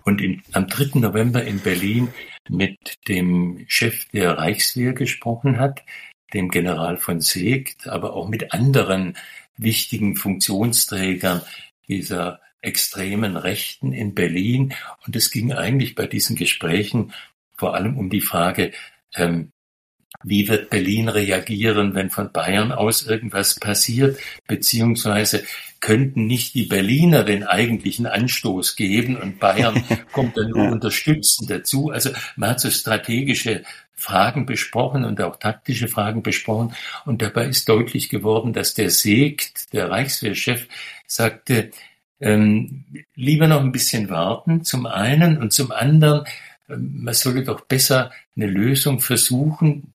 und 0.04 0.22
in, 0.22 0.42
am 0.54 0.68
3. 0.68 1.00
November 1.00 1.44
in 1.44 1.60
Berlin 1.60 2.10
mit 2.50 2.78
dem 3.08 3.66
Chef 3.68 4.06
der 4.14 4.38
Reichswehr 4.38 4.94
gesprochen 4.94 5.60
hat, 5.60 5.84
dem 6.34 6.50
General 6.50 6.98
von 6.98 7.20
Seegt, 7.20 7.88
aber 7.88 8.14
auch 8.14 8.30
mit 8.30 8.54
anderen 8.54 9.18
wichtigen 9.58 10.16
Funktionsträgern 10.16 11.42
dieser 11.88 12.40
extremen 12.62 13.38
Rechten 13.38 13.94
in 13.94 14.16
Berlin. 14.16 14.74
Und 15.06 15.16
es 15.16 15.32
ging 15.32 15.54
eigentlich 15.54 15.96
bei 15.96 16.08
diesen 16.08 16.36
Gesprächen 16.36 17.14
vor 17.58 17.76
allem 17.76 17.98
um 17.98 18.10
die 18.10 18.22
Frage, 18.22 18.72
ähm, 19.16 19.52
wie 20.24 20.48
wird 20.48 20.70
Berlin 20.70 21.10
reagieren, 21.10 21.96
wenn 21.96 22.10
von 22.10 22.32
Bayern 22.32 22.72
aus 22.72 23.06
irgendwas 23.06 23.56
passiert? 23.56 24.18
Beziehungsweise 24.48 25.44
könnten 25.80 26.26
nicht 26.26 26.56
die 26.56 26.66
Berliner 26.66 27.24
den 27.24 27.44
eigentlichen 27.44 28.08
Anstoß 28.08 28.76
geben 28.76 29.18
und 29.18 29.40
Bayern 29.40 29.84
kommt 30.12 30.38
dann 30.38 30.50
nur 30.50 30.72
unterstützend 30.72 31.50
dazu? 31.50 31.90
Also 31.90 32.10
man 32.36 32.52
hat 32.52 32.60
so 32.62 32.72
strategische 32.72 33.64
Fragen 33.96 34.46
besprochen 34.46 35.06
und 35.06 35.22
auch 35.22 35.38
taktische 35.38 35.88
Fragen 35.88 36.22
besprochen. 36.22 36.76
Und 37.06 37.22
dabei 37.22 37.48
ist 37.48 37.70
deutlich 37.70 38.10
geworden, 38.10 38.54
dass 38.54 38.74
der 38.74 38.90
Segt, 38.90 39.74
der 39.74 39.90
Reichswehrchef, 39.90 40.68
sagte, 41.08 41.72
ähm, 42.20 42.86
lieber 43.16 43.48
noch 43.48 43.62
ein 43.62 43.72
bisschen 43.72 44.10
warten, 44.10 44.64
zum 44.64 44.86
einen 44.86 45.38
und 45.38 45.54
zum 45.54 45.72
anderen, 45.72 46.26
ähm, 46.70 47.04
man 47.04 47.14
solle 47.14 47.44
doch 47.44 47.62
besser 47.62 48.12
eine 48.36 48.48
Lösung 48.48 49.00
versuchen, 49.00 49.94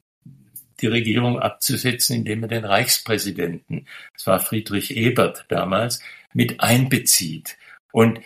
die 0.80 0.86
Regierung 0.86 1.38
abzusetzen, 1.38 2.16
indem 2.16 2.42
er 2.42 2.48
den 2.48 2.64
Reichspräsidenten, 2.64 3.86
das 4.14 4.26
war 4.26 4.40
Friedrich 4.40 4.96
Ebert 4.96 5.44
damals, 5.48 6.00
mit 6.32 6.60
einbezieht 6.60 7.56
und 7.92 8.20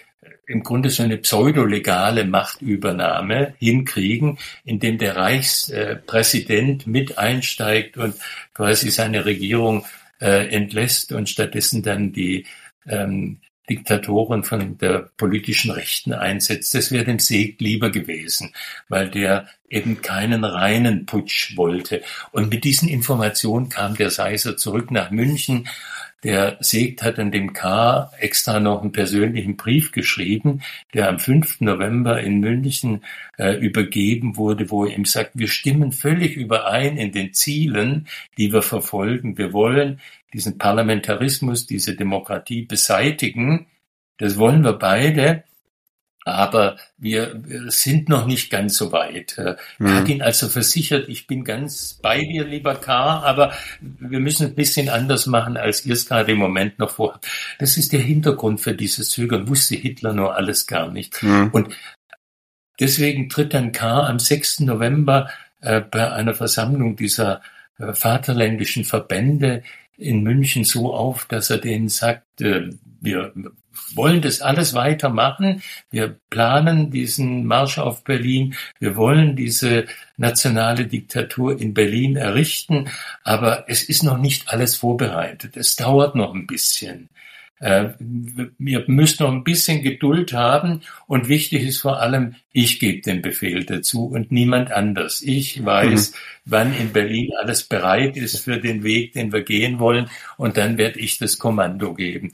im 0.46 0.62
Grunde 0.62 0.90
so 0.90 1.02
eine 1.02 1.18
pseudolegale 1.18 2.24
Machtübernahme 2.24 3.54
hinkriegen, 3.58 4.38
indem 4.64 4.98
der 4.98 5.16
Reichspräsident 5.16 6.86
mit 6.86 7.18
einsteigt 7.18 7.96
und 7.96 8.14
quasi 8.52 8.90
seine 8.90 9.24
Regierung 9.24 9.86
äh, 10.20 10.48
entlässt 10.48 11.12
und 11.12 11.28
stattdessen 11.28 11.82
dann 11.82 12.12
die 12.12 12.46
ähm, 12.86 13.40
Diktatoren 13.68 14.44
von 14.44 14.76
der 14.78 15.10
politischen 15.16 15.70
Rechten 15.70 16.12
einsetzt. 16.12 16.74
Das 16.74 16.92
wäre 16.92 17.04
dem 17.04 17.18
Seg 17.18 17.60
lieber 17.60 17.90
gewesen, 17.90 18.52
weil 18.88 19.10
der 19.10 19.48
eben 19.70 20.02
keinen 20.02 20.44
reinen 20.44 21.06
Putsch 21.06 21.56
wollte. 21.56 22.02
Und 22.30 22.50
mit 22.50 22.64
diesen 22.64 22.88
Informationen 22.88 23.68
kam 23.68 23.96
der 23.96 24.10
Seiser 24.10 24.56
zurück 24.56 24.90
nach 24.90 25.10
München. 25.10 25.68
der 26.22 26.56
Segt 26.60 27.02
hat 27.02 27.18
an 27.18 27.32
dem 27.32 27.52
K. 27.52 28.10
extra 28.18 28.60
noch 28.60 28.80
einen 28.80 28.92
persönlichen 28.92 29.56
Brief 29.56 29.92
geschrieben, 29.92 30.62
der 30.94 31.08
am 31.08 31.18
5. 31.18 31.60
November 31.60 32.20
in 32.20 32.40
München 32.40 33.02
äh, 33.36 33.58
übergeben 33.58 34.36
wurde, 34.36 34.70
wo 34.70 34.86
er 34.86 34.96
ihm 34.96 35.04
sagt, 35.04 35.32
wir 35.34 35.48
stimmen 35.48 35.92
völlig 35.92 36.36
überein 36.36 36.96
in 36.96 37.12
den 37.12 37.34
Zielen, 37.34 38.08
die 38.38 38.52
wir 38.52 38.62
verfolgen. 38.62 39.36
Wir 39.36 39.52
wollen 39.52 40.00
diesen 40.34 40.58
Parlamentarismus, 40.58 41.66
diese 41.66 41.94
Demokratie 41.94 42.62
beseitigen. 42.62 43.66
Das 44.18 44.36
wollen 44.36 44.64
wir 44.64 44.74
beide. 44.74 45.44
Aber 46.26 46.76
wir 46.96 47.42
sind 47.68 48.08
noch 48.08 48.26
nicht 48.26 48.50
ganz 48.50 48.78
so 48.78 48.92
weit. 48.92 49.36
Er 49.36 49.58
mhm. 49.78 49.94
hat 49.94 50.08
ihn 50.08 50.22
also 50.22 50.48
versichert, 50.48 51.08
ich 51.08 51.26
bin 51.26 51.44
ganz 51.44 51.98
bei 52.00 52.18
dir, 52.18 52.44
lieber 52.44 52.76
K., 52.76 53.20
aber 53.20 53.52
wir 53.80 54.20
müssen 54.20 54.46
ein 54.46 54.54
bisschen 54.54 54.88
anders 54.88 55.26
machen, 55.26 55.58
als 55.58 55.84
ihr 55.84 55.92
es 55.92 56.06
gerade 56.06 56.32
im 56.32 56.38
Moment 56.38 56.78
noch 56.78 56.92
vorhabt. 56.92 57.28
Das 57.58 57.76
ist 57.76 57.92
der 57.92 58.00
Hintergrund 58.00 58.62
für 58.62 58.74
dieses 58.74 59.10
Zögern, 59.10 59.48
wusste 59.48 59.76
Hitler 59.76 60.14
nur 60.14 60.34
alles 60.34 60.66
gar 60.66 60.90
nicht. 60.90 61.22
Mhm. 61.22 61.50
Und 61.52 61.76
deswegen 62.80 63.28
tritt 63.28 63.52
dann 63.52 63.72
K. 63.72 64.06
am 64.06 64.18
6. 64.18 64.60
November 64.60 65.28
äh, 65.60 65.82
bei 65.82 66.10
einer 66.10 66.34
Versammlung 66.34 66.96
dieser 66.96 67.42
äh, 67.78 67.92
vaterländischen 67.92 68.84
Verbände 68.84 69.62
in 69.96 70.22
München 70.22 70.64
so 70.64 70.94
auf, 70.94 71.26
dass 71.26 71.50
er 71.50 71.58
denen 71.58 71.88
sagt, 71.88 72.40
äh, 72.40 72.70
wir 73.00 73.32
wollen 73.94 74.22
das 74.22 74.40
alles 74.40 74.74
weitermachen. 74.74 75.62
Wir 75.90 76.18
planen 76.30 76.90
diesen 76.90 77.46
Marsch 77.46 77.78
auf 77.78 78.04
Berlin. 78.04 78.54
Wir 78.78 78.96
wollen 78.96 79.36
diese 79.36 79.86
nationale 80.16 80.86
Diktatur 80.86 81.60
in 81.60 81.74
Berlin 81.74 82.16
errichten. 82.16 82.88
Aber 83.22 83.64
es 83.68 83.82
ist 83.82 84.02
noch 84.02 84.18
nicht 84.18 84.48
alles 84.48 84.76
vorbereitet. 84.76 85.56
Es 85.56 85.76
dauert 85.76 86.14
noch 86.14 86.34
ein 86.34 86.46
bisschen. 86.46 87.08
Äh, 87.60 87.90
wir 87.98 88.84
müssen 88.88 89.22
noch 89.22 89.32
ein 89.32 89.44
bisschen 89.44 89.82
Geduld 89.82 90.32
haben 90.32 90.82
und 91.06 91.28
wichtig 91.28 91.62
ist 91.62 91.78
vor 91.78 92.00
allem, 92.00 92.34
ich 92.52 92.80
gebe 92.80 93.00
den 93.00 93.22
Befehl 93.22 93.64
dazu 93.64 94.06
und 94.06 94.32
niemand 94.32 94.72
anders. 94.72 95.22
Ich 95.22 95.64
weiß, 95.64 96.10
mhm. 96.10 96.16
wann 96.44 96.74
in 96.74 96.92
Berlin 96.92 97.30
alles 97.40 97.64
bereit 97.64 98.16
ist 98.16 98.38
für 98.38 98.58
den 98.58 98.82
Weg, 98.82 99.12
den 99.12 99.32
wir 99.32 99.42
gehen 99.42 99.78
wollen 99.78 100.10
und 100.36 100.56
dann 100.56 100.78
werde 100.78 100.98
ich 100.98 101.18
das 101.18 101.38
Kommando 101.38 101.94
geben. 101.94 102.32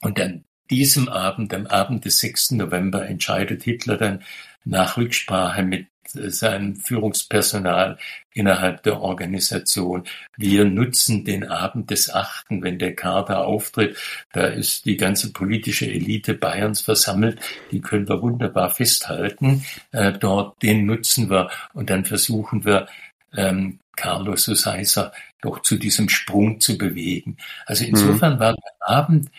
Und 0.00 0.20
an 0.20 0.44
diesem 0.70 1.08
Abend, 1.08 1.54
am 1.54 1.66
Abend 1.66 2.04
des 2.04 2.18
6. 2.18 2.52
November, 2.52 3.06
entscheidet 3.06 3.62
Hitler 3.62 3.96
dann 3.96 4.22
nach 4.64 4.96
Rücksprache 4.96 5.62
mit 5.62 5.86
seinem 6.06 6.76
Führungspersonal 6.76 7.98
innerhalb 8.34 8.82
der 8.82 9.00
Organisation. 9.00 10.04
Wir 10.36 10.64
nutzen 10.64 11.24
den 11.24 11.48
Abend 11.48 11.90
des 11.90 12.12
8., 12.12 12.46
wenn 12.50 12.78
der 12.78 12.94
Kader 12.94 13.44
auftritt. 13.44 13.96
Da 14.32 14.46
ist 14.46 14.86
die 14.86 14.96
ganze 14.96 15.32
politische 15.32 15.86
Elite 15.86 16.34
Bayerns 16.34 16.80
versammelt. 16.80 17.40
Die 17.70 17.80
können 17.80 18.08
wir 18.08 18.22
wunderbar 18.22 18.70
festhalten. 18.70 19.64
Äh, 19.92 20.12
dort, 20.12 20.62
den 20.62 20.86
nutzen 20.86 21.30
wir 21.30 21.50
und 21.74 21.90
dann 21.90 22.04
versuchen 22.04 22.64
wir, 22.64 22.86
ähm, 23.34 23.78
Carlos 23.96 24.44
Susaiser 24.44 25.12
doch 25.40 25.60
zu 25.62 25.76
diesem 25.76 26.08
Sprung 26.08 26.60
zu 26.60 26.78
bewegen. 26.78 27.36
Also 27.66 27.84
insofern 27.84 28.36
mhm. 28.36 28.40
war 28.40 28.54
der 28.54 28.88
Abend 28.88 29.30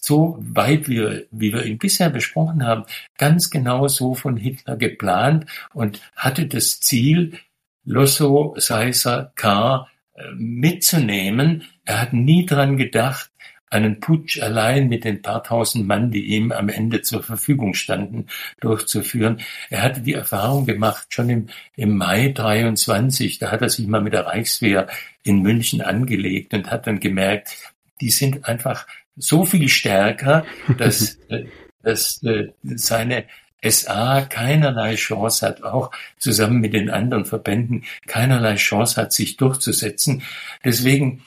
so 0.00 0.36
weit 0.40 0.88
wir, 0.88 1.26
wie 1.30 1.52
wir 1.52 1.64
ihn 1.64 1.78
bisher 1.78 2.10
besprochen 2.10 2.66
haben, 2.66 2.84
ganz 3.18 3.50
genau 3.50 3.88
so 3.88 4.14
von 4.14 4.36
Hitler 4.36 4.76
geplant 4.76 5.46
und 5.72 6.00
hatte 6.16 6.46
das 6.46 6.80
Ziel, 6.80 7.38
Losso, 7.84 8.54
Seisser, 8.58 9.32
K. 9.36 9.88
Äh, 10.14 10.32
mitzunehmen. 10.34 11.64
Er 11.84 12.00
hat 12.00 12.12
nie 12.12 12.46
dran 12.46 12.76
gedacht, 12.76 13.30
einen 13.70 14.00
Putsch 14.00 14.40
allein 14.42 14.88
mit 14.88 15.04
den 15.04 15.22
paar 15.22 15.44
tausend 15.44 15.86
Mann, 15.86 16.10
die 16.10 16.24
ihm 16.24 16.50
am 16.50 16.68
Ende 16.68 17.02
zur 17.02 17.22
Verfügung 17.22 17.74
standen, 17.74 18.26
durchzuführen. 18.60 19.40
Er 19.70 19.82
hatte 19.82 20.00
die 20.00 20.14
Erfahrung 20.14 20.66
gemacht, 20.66 21.06
schon 21.10 21.30
im, 21.30 21.46
im 21.76 21.96
Mai 21.96 22.32
23, 22.32 23.38
da 23.38 23.52
hat 23.52 23.62
er 23.62 23.68
sich 23.68 23.86
mal 23.86 24.02
mit 24.02 24.12
der 24.12 24.26
Reichswehr 24.26 24.88
in 25.22 25.40
München 25.42 25.82
angelegt 25.82 26.52
und 26.52 26.70
hat 26.70 26.88
dann 26.88 26.98
gemerkt, 26.98 27.56
die 28.00 28.10
sind 28.10 28.46
einfach 28.46 28.86
so 29.20 29.44
viel 29.44 29.68
stärker, 29.68 30.44
dass, 30.78 31.18
äh, 31.28 31.44
dass 31.82 32.22
äh, 32.22 32.48
seine 32.62 33.26
SA 33.62 34.22
keinerlei 34.22 34.94
Chance 34.94 35.46
hat, 35.46 35.62
auch 35.62 35.90
zusammen 36.18 36.60
mit 36.60 36.72
den 36.72 36.90
anderen 36.90 37.26
Verbänden 37.26 37.84
keinerlei 38.06 38.56
Chance 38.56 39.00
hat, 39.00 39.12
sich 39.12 39.36
durchzusetzen. 39.36 40.22
Deswegen 40.64 41.22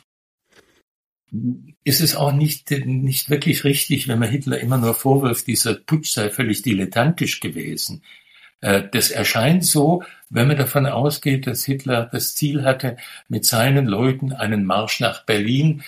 ist 1.84 2.02
es 2.02 2.16
auch 2.16 2.32
nicht, 2.32 2.70
nicht 2.72 3.30
wirklich 3.30 3.64
richtig, 3.64 4.08
wenn 4.08 4.20
man 4.20 4.30
Hitler 4.30 4.60
immer 4.60 4.78
nur 4.78 4.94
vorwirft, 4.94 5.48
dieser 5.48 5.76
Putsch 5.76 6.12
sei 6.12 6.30
völlig 6.30 6.62
dilettantisch 6.62 7.40
gewesen. 7.40 8.04
Äh, 8.62 8.84
das 8.92 9.12
erscheint 9.12 9.66
so, 9.66 10.04
wenn 10.30 10.48
man 10.48 10.58
davon 10.58 10.86
ausgeht, 10.86 11.48
dass 11.48 11.66
Hitler 11.66 12.10
das 12.12 12.36
Ziel 12.36 12.64
hatte, 12.64 12.98
mit 13.28 13.46
seinen 13.46 13.86
Leuten 13.86 14.32
einen 14.32 14.66
Marsch 14.66 15.00
nach 15.00 15.26
Berlin 15.26 15.84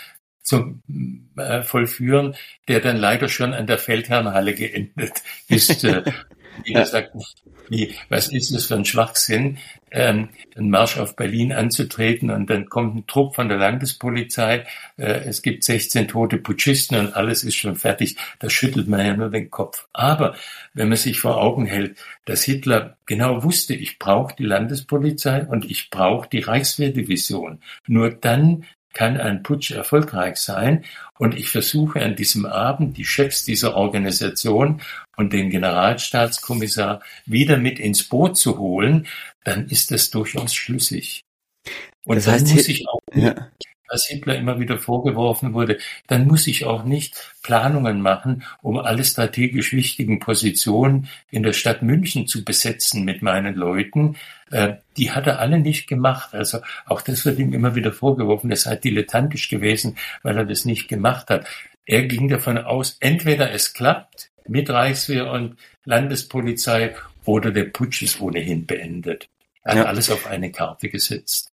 zum 0.46 0.82
äh, 1.38 1.64
Vollführen, 1.64 2.36
der 2.68 2.80
dann 2.80 2.98
leider 2.98 3.28
schon 3.28 3.54
an 3.54 3.68
der 3.68 3.80
Feldherrnhalle 3.80 4.54
geendet 4.54 5.24
ist. 5.50 5.84
Äh, 5.84 6.04
wie 6.64 6.74
gesagt, 6.74 7.12
wie, 7.70 7.96
was 8.10 8.32
ist 8.32 8.54
das 8.54 8.66
für 8.66 8.76
ein 8.76 8.86
Schwachsinn, 8.86 9.58
ähm, 9.92 10.30
einen 10.56 10.70
Marsch 10.70 10.98
auf 10.98 11.16
Berlin 11.16 11.52
anzutreten 11.52 12.30
und 12.30 12.50
dann 12.50 12.68
kommt 12.68 12.96
ein 12.96 13.08
Trupp 13.08 13.36
von 13.36 13.50
der 13.50 13.58
Landespolizei, 13.58 14.66
äh, 14.98 15.04
es 15.26 15.42
gibt 15.42 15.64
16 15.64 16.08
tote 16.08 16.38
Putschisten 16.38 17.00
und 17.00 17.16
alles 17.16 17.44
ist 17.44 17.56
schon 17.56 17.76
fertig. 17.76 18.18
Da 18.40 18.50
schüttelt 18.50 18.88
man 18.88 19.06
ja 19.06 19.16
nur 19.16 19.30
den 19.30 19.50
Kopf. 19.50 19.88
Aber 19.94 20.36
wenn 20.74 20.90
man 20.90 20.98
sich 20.98 21.20
vor 21.20 21.42
Augen 21.42 21.66
hält, 21.66 21.98
dass 22.26 22.44
Hitler 22.44 22.98
genau 23.06 23.44
wusste, 23.44 23.74
ich 23.74 24.00
brauche 24.00 24.36
die 24.36 24.46
Landespolizei 24.46 25.46
und 25.46 25.66
ich 25.66 25.90
brauche 25.90 26.30
die 26.30 26.40
Reichswehrdivision. 26.40 27.60
Nur 27.88 28.12
dann 28.12 28.66
kann 28.96 29.20
ein 29.20 29.44
Putsch 29.44 29.70
erfolgreich 29.70 30.38
sein. 30.38 30.84
Und 31.20 31.38
ich 31.38 31.50
versuche 31.50 32.02
an 32.02 32.16
diesem 32.16 32.48
Abend 32.48 32.98
die 32.98 33.06
Chefs 33.06 33.46
dieser 33.46 33.76
Organisation 33.76 34.82
und 35.16 35.34
den 35.34 35.52
Generalstaatskommissar 35.52 37.02
wieder 37.26 37.58
mit 37.58 37.78
ins 37.78 38.04
Boot 38.04 38.38
zu 38.38 38.58
holen, 38.58 39.06
dann 39.44 39.68
ist 39.68 39.92
das 39.92 40.10
durchaus 40.10 40.56
schlüssig. 40.56 41.22
Und 42.06 42.16
das 42.16 42.28
heißt, 42.28 42.48
dann 42.48 42.56
muss 42.56 42.68
ich 42.68 42.88
auch 42.88 43.00
ja 43.14 43.52
was 43.90 44.08
Hitler 44.08 44.36
immer 44.36 44.60
wieder 44.60 44.78
vorgeworfen 44.78 45.54
wurde, 45.54 45.78
dann 46.08 46.28
muss 46.28 46.48
ich 46.48 46.66
auch 46.66 46.84
nicht 46.84 47.34
Planungen 47.44 48.02
machen, 48.02 48.44
um 48.62 48.78
alle 48.78 49.04
strategisch 49.04 49.74
wichtigen 49.74 50.20
Positionen 50.20 51.10
in 51.30 51.44
der 51.44 51.54
Stadt 51.54 51.82
München 51.82 52.28
zu 52.28 52.44
besetzen 52.44 53.06
mit 53.06 53.22
meinen 53.22 53.56
Leuten. 53.56 54.18
Äh, 54.52 54.76
die 54.98 55.12
hat 55.12 55.28
er 55.28 55.40
alle 55.40 55.60
nicht 55.60 55.88
gemacht. 55.88 56.34
Also 56.34 56.60
auch 56.86 57.02
das 57.02 57.26
wird 57.26 57.40
ihm 57.40 57.54
immer 57.54 57.76
wieder 57.76 57.92
vorgeworfen, 57.92 58.50
er 58.52 58.58
sei 58.58 58.76
dilettantisch 58.76 59.50
gewesen, 59.50 59.98
weil 60.24 60.38
er 60.38 60.46
das 60.46 60.66
nicht 60.66 60.88
gemacht 60.88 61.30
hat. 61.30 61.46
Er 61.86 62.04
ging 62.04 62.30
davon 62.30 62.58
aus, 62.58 62.98
entweder 63.00 63.52
es 63.52 63.74
klappt 63.74 64.32
mit 64.48 64.70
Reichswehr 64.70 65.32
und 65.32 65.58
Landespolizei 65.84 66.96
oder 67.26 67.52
der 67.52 67.66
Putsch 67.66 68.02
ist 68.02 68.20
ohnehin 68.22 68.66
beendet. 68.66 69.30
Er 69.64 69.72
hat 69.72 69.78
ja. 69.78 69.86
alles 69.86 70.10
auf 70.10 70.28
eine 70.28 70.52
Karte 70.52 70.90
gesetzt. 70.90 71.52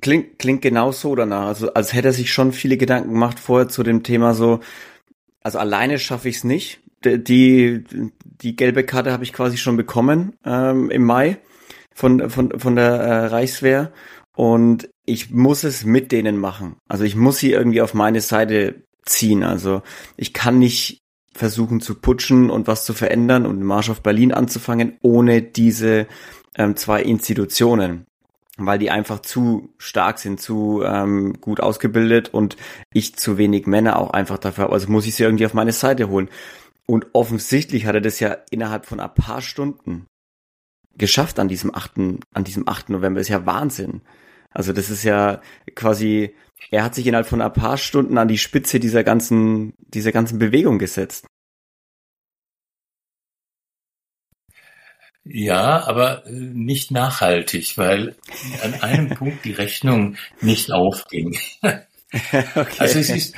Klingt, 0.00 0.38
klingt 0.38 0.62
genau 0.62 0.92
so 0.92 1.14
danach. 1.14 1.46
Also 1.46 1.72
als 1.74 1.92
hätte 1.92 2.08
er 2.08 2.12
sich 2.12 2.32
schon 2.32 2.52
viele 2.52 2.76
Gedanken 2.76 3.10
gemacht 3.10 3.38
vorher 3.38 3.68
zu 3.68 3.82
dem 3.82 4.02
Thema 4.02 4.34
so, 4.34 4.60
also 5.42 5.58
alleine 5.58 5.98
schaffe 5.98 6.28
ich 6.28 6.36
es 6.36 6.44
nicht. 6.44 6.80
Die, 7.04 7.84
die 8.22 8.56
gelbe 8.56 8.84
Karte 8.84 9.12
habe 9.12 9.24
ich 9.24 9.32
quasi 9.32 9.56
schon 9.56 9.76
bekommen 9.76 10.34
ähm, 10.44 10.90
im 10.90 11.04
Mai 11.04 11.38
von, 11.94 12.28
von, 12.28 12.58
von 12.58 12.76
der 12.76 12.92
äh, 12.92 13.26
Reichswehr. 13.26 13.92
Und 14.36 14.88
ich 15.06 15.30
muss 15.30 15.64
es 15.64 15.84
mit 15.84 16.12
denen 16.12 16.38
machen. 16.38 16.76
Also 16.88 17.04
ich 17.04 17.16
muss 17.16 17.38
sie 17.38 17.52
irgendwie 17.52 17.80
auf 17.82 17.94
meine 17.94 18.20
Seite 18.20 18.82
ziehen. 19.04 19.42
Also 19.42 19.82
ich 20.16 20.32
kann 20.32 20.58
nicht 20.58 21.00
versuchen 21.32 21.80
zu 21.80 21.94
putschen 21.94 22.50
und 22.50 22.66
was 22.66 22.84
zu 22.84 22.92
verändern 22.92 23.46
und 23.46 23.58
den 23.58 23.66
Marsch 23.66 23.90
auf 23.90 24.02
Berlin 24.02 24.32
anzufangen, 24.32 24.98
ohne 25.02 25.42
diese 25.42 26.06
ähm, 26.56 26.76
zwei 26.76 27.02
Institutionen 27.02 28.06
weil 28.56 28.78
die 28.78 28.90
einfach 28.90 29.20
zu 29.20 29.72
stark 29.78 30.18
sind, 30.18 30.40
zu 30.40 30.82
ähm, 30.84 31.40
gut 31.40 31.60
ausgebildet 31.60 32.28
und 32.32 32.56
ich 32.92 33.16
zu 33.16 33.38
wenig 33.38 33.66
Männer 33.66 33.98
auch 33.98 34.10
einfach 34.10 34.38
dafür 34.38 34.64
habe. 34.64 34.74
Also 34.74 34.90
muss 34.90 35.06
ich 35.06 35.14
sie 35.14 35.22
irgendwie 35.22 35.46
auf 35.46 35.54
meine 35.54 35.72
Seite 35.72 36.08
holen. 36.08 36.28
Und 36.86 37.06
offensichtlich 37.12 37.86
hat 37.86 37.94
er 37.94 38.00
das 38.00 38.20
ja 38.20 38.36
innerhalb 38.50 38.86
von 38.86 39.00
ein 39.00 39.14
paar 39.14 39.40
Stunden 39.40 40.06
geschafft 40.96 41.38
an 41.38 41.48
diesem 41.48 41.74
8. 41.74 41.92
an 42.34 42.44
diesem 42.44 42.68
8. 42.68 42.90
November. 42.90 43.20
Ist 43.20 43.28
ja 43.28 43.46
Wahnsinn. 43.46 44.02
Also 44.50 44.72
das 44.72 44.90
ist 44.90 45.04
ja 45.04 45.40
quasi, 45.74 46.34
er 46.70 46.82
hat 46.82 46.94
sich 46.94 47.06
innerhalb 47.06 47.28
von 47.28 47.40
ein 47.40 47.52
paar 47.52 47.76
Stunden 47.76 48.18
an 48.18 48.28
die 48.28 48.38
Spitze 48.38 48.80
dieser 48.80 49.04
ganzen, 49.04 49.74
dieser 49.78 50.12
ganzen 50.12 50.38
Bewegung 50.38 50.78
gesetzt. 50.78 51.26
Ja, 55.24 55.86
aber 55.86 56.26
äh, 56.26 56.30
nicht 56.32 56.90
nachhaltig, 56.90 57.76
weil 57.76 58.16
an 58.62 58.74
einem 58.74 59.08
Punkt 59.16 59.44
die 59.44 59.52
Rechnung 59.52 60.16
nicht 60.40 60.72
aufging. 60.72 61.36
okay. 61.62 62.66
Also 62.78 62.98
es 62.98 63.10
ist, 63.10 63.34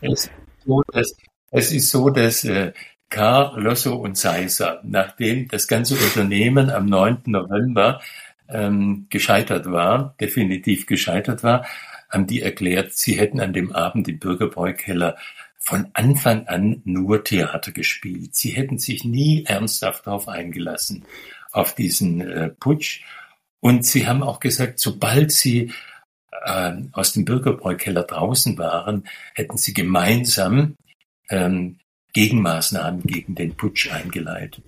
es 0.00 0.24
ist 0.24 0.30
so, 0.64 0.82
dass, 0.92 1.16
es 1.50 1.72
ist 1.72 1.90
so, 1.90 2.10
dass 2.10 2.44
äh, 2.44 2.72
K, 3.10 3.54
Losso 3.56 3.96
und 3.96 4.16
Seiser, 4.16 4.80
nachdem 4.84 5.48
das 5.48 5.66
ganze 5.66 5.94
Unternehmen 5.94 6.70
am 6.70 6.86
9. 6.86 7.22
November 7.26 8.00
ähm, 8.48 9.06
gescheitert 9.10 9.70
war, 9.70 10.14
definitiv 10.20 10.86
gescheitert 10.86 11.42
war, 11.42 11.66
haben 12.10 12.26
die 12.26 12.42
erklärt, 12.42 12.92
sie 12.94 13.18
hätten 13.18 13.40
an 13.40 13.52
dem 13.52 13.72
Abend 13.72 14.08
im 14.08 14.18
Bürgerbräukeller 14.18 15.16
von 15.58 15.88
Anfang 15.92 16.46
an 16.46 16.82
nur 16.84 17.24
Theater 17.24 17.72
gespielt. 17.72 18.34
Sie 18.34 18.50
hätten 18.50 18.78
sich 18.78 19.04
nie 19.04 19.44
ernsthaft 19.44 20.06
darauf 20.06 20.28
eingelassen, 20.28 21.04
auf 21.52 21.74
diesen 21.74 22.20
äh, 22.20 22.48
Putsch. 22.48 23.02
Und 23.60 23.84
sie 23.84 24.06
haben 24.06 24.22
auch 24.22 24.40
gesagt, 24.40 24.78
sobald 24.78 25.32
sie 25.32 25.72
äh, 26.44 26.72
aus 26.92 27.12
dem 27.12 27.24
Bürgerbräukeller 27.24 28.04
draußen 28.04 28.56
waren, 28.56 29.08
hätten 29.34 29.58
sie 29.58 29.74
gemeinsam 29.74 30.76
ähm, 31.28 31.78
Gegenmaßnahmen 32.12 33.02
gegen 33.02 33.34
den 33.34 33.56
Putsch 33.56 33.90
eingeleitet. 33.90 34.64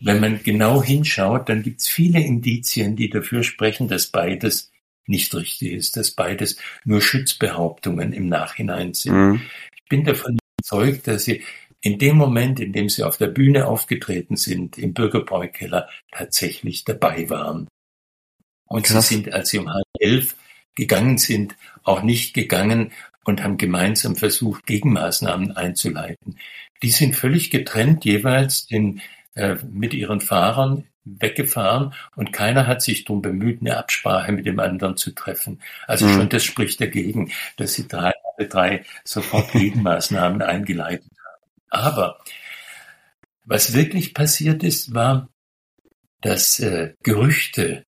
Wenn 0.00 0.20
man 0.20 0.42
genau 0.42 0.82
hinschaut, 0.82 1.48
dann 1.48 1.62
gibt 1.62 1.80
es 1.80 1.88
viele 1.88 2.20
Indizien, 2.20 2.96
die 2.96 3.08
dafür 3.08 3.42
sprechen, 3.42 3.88
dass 3.88 4.08
beides 4.08 4.70
nicht 5.06 5.34
richtig 5.34 5.72
ist, 5.72 5.96
dass 5.96 6.12
beides 6.12 6.58
nur 6.84 7.00
Schutzbehauptungen 7.00 8.12
im 8.12 8.28
Nachhinein 8.28 8.94
sind. 8.94 9.14
Mhm. 9.14 9.40
Ich 9.84 9.88
bin 9.90 10.04
davon 10.04 10.38
überzeugt, 10.58 11.06
dass 11.06 11.24
sie 11.24 11.42
in 11.80 11.98
dem 11.98 12.16
Moment, 12.16 12.60
in 12.60 12.72
dem 12.72 12.88
sie 12.88 13.02
auf 13.02 13.18
der 13.18 13.26
Bühne 13.26 13.66
aufgetreten 13.66 14.36
sind, 14.36 14.78
im 14.78 14.94
Bürgerbräukeller 14.94 15.88
tatsächlich 16.10 16.84
dabei 16.84 17.28
waren. 17.28 17.68
Und 18.66 18.86
Krass. 18.86 19.08
sie 19.08 19.16
sind, 19.16 19.32
als 19.32 19.50
sie 19.50 19.58
um 19.58 19.72
halb 19.72 19.84
elf 19.98 20.34
gegangen 20.74 21.18
sind, 21.18 21.56
auch 21.82 22.02
nicht 22.02 22.34
gegangen 22.34 22.92
und 23.24 23.42
haben 23.42 23.58
gemeinsam 23.58 24.16
versucht, 24.16 24.66
Gegenmaßnahmen 24.66 25.56
einzuleiten. 25.56 26.38
Die 26.82 26.90
sind 26.90 27.16
völlig 27.16 27.50
getrennt 27.50 28.04
jeweils 28.04 28.66
in, 28.68 29.00
äh, 29.34 29.56
mit 29.70 29.94
ihren 29.94 30.20
Fahrern 30.20 30.84
weggefahren 31.04 31.92
und 32.16 32.32
keiner 32.32 32.66
hat 32.66 32.80
sich 32.82 33.04
darum 33.04 33.20
bemüht, 33.20 33.60
eine 33.60 33.76
Absprache 33.76 34.32
mit 34.32 34.46
dem 34.46 34.58
anderen 34.58 34.96
zu 34.96 35.10
treffen. 35.10 35.60
Also 35.86 36.06
mhm. 36.06 36.14
schon 36.14 36.28
das 36.30 36.44
spricht 36.44 36.80
dagegen, 36.80 37.30
dass 37.56 37.74
sie 37.74 37.86
drei, 37.86 38.12
alle 38.36 38.48
drei 38.48 38.84
sofort 39.04 39.52
Gegenmaßnahmen 39.52 40.42
eingeleitet 40.42 41.10
haben. 41.10 41.50
Aber 41.70 42.18
was 43.44 43.74
wirklich 43.74 44.14
passiert 44.14 44.62
ist, 44.62 44.94
war, 44.94 45.28
dass 46.20 46.58
äh, 46.60 46.94
Gerüchte 47.02 47.84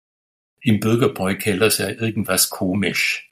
im 0.59 0.79
Bürgerbräukeller 0.79 1.69
sei 1.69 1.93
irgendwas 1.93 2.49
komisch, 2.49 3.31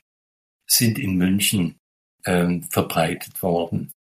sind 0.65 0.97
in 0.99 1.17
München 1.17 1.79
ähm, 2.25 2.63
verbreitet 2.63 3.41
worden. 3.41 3.91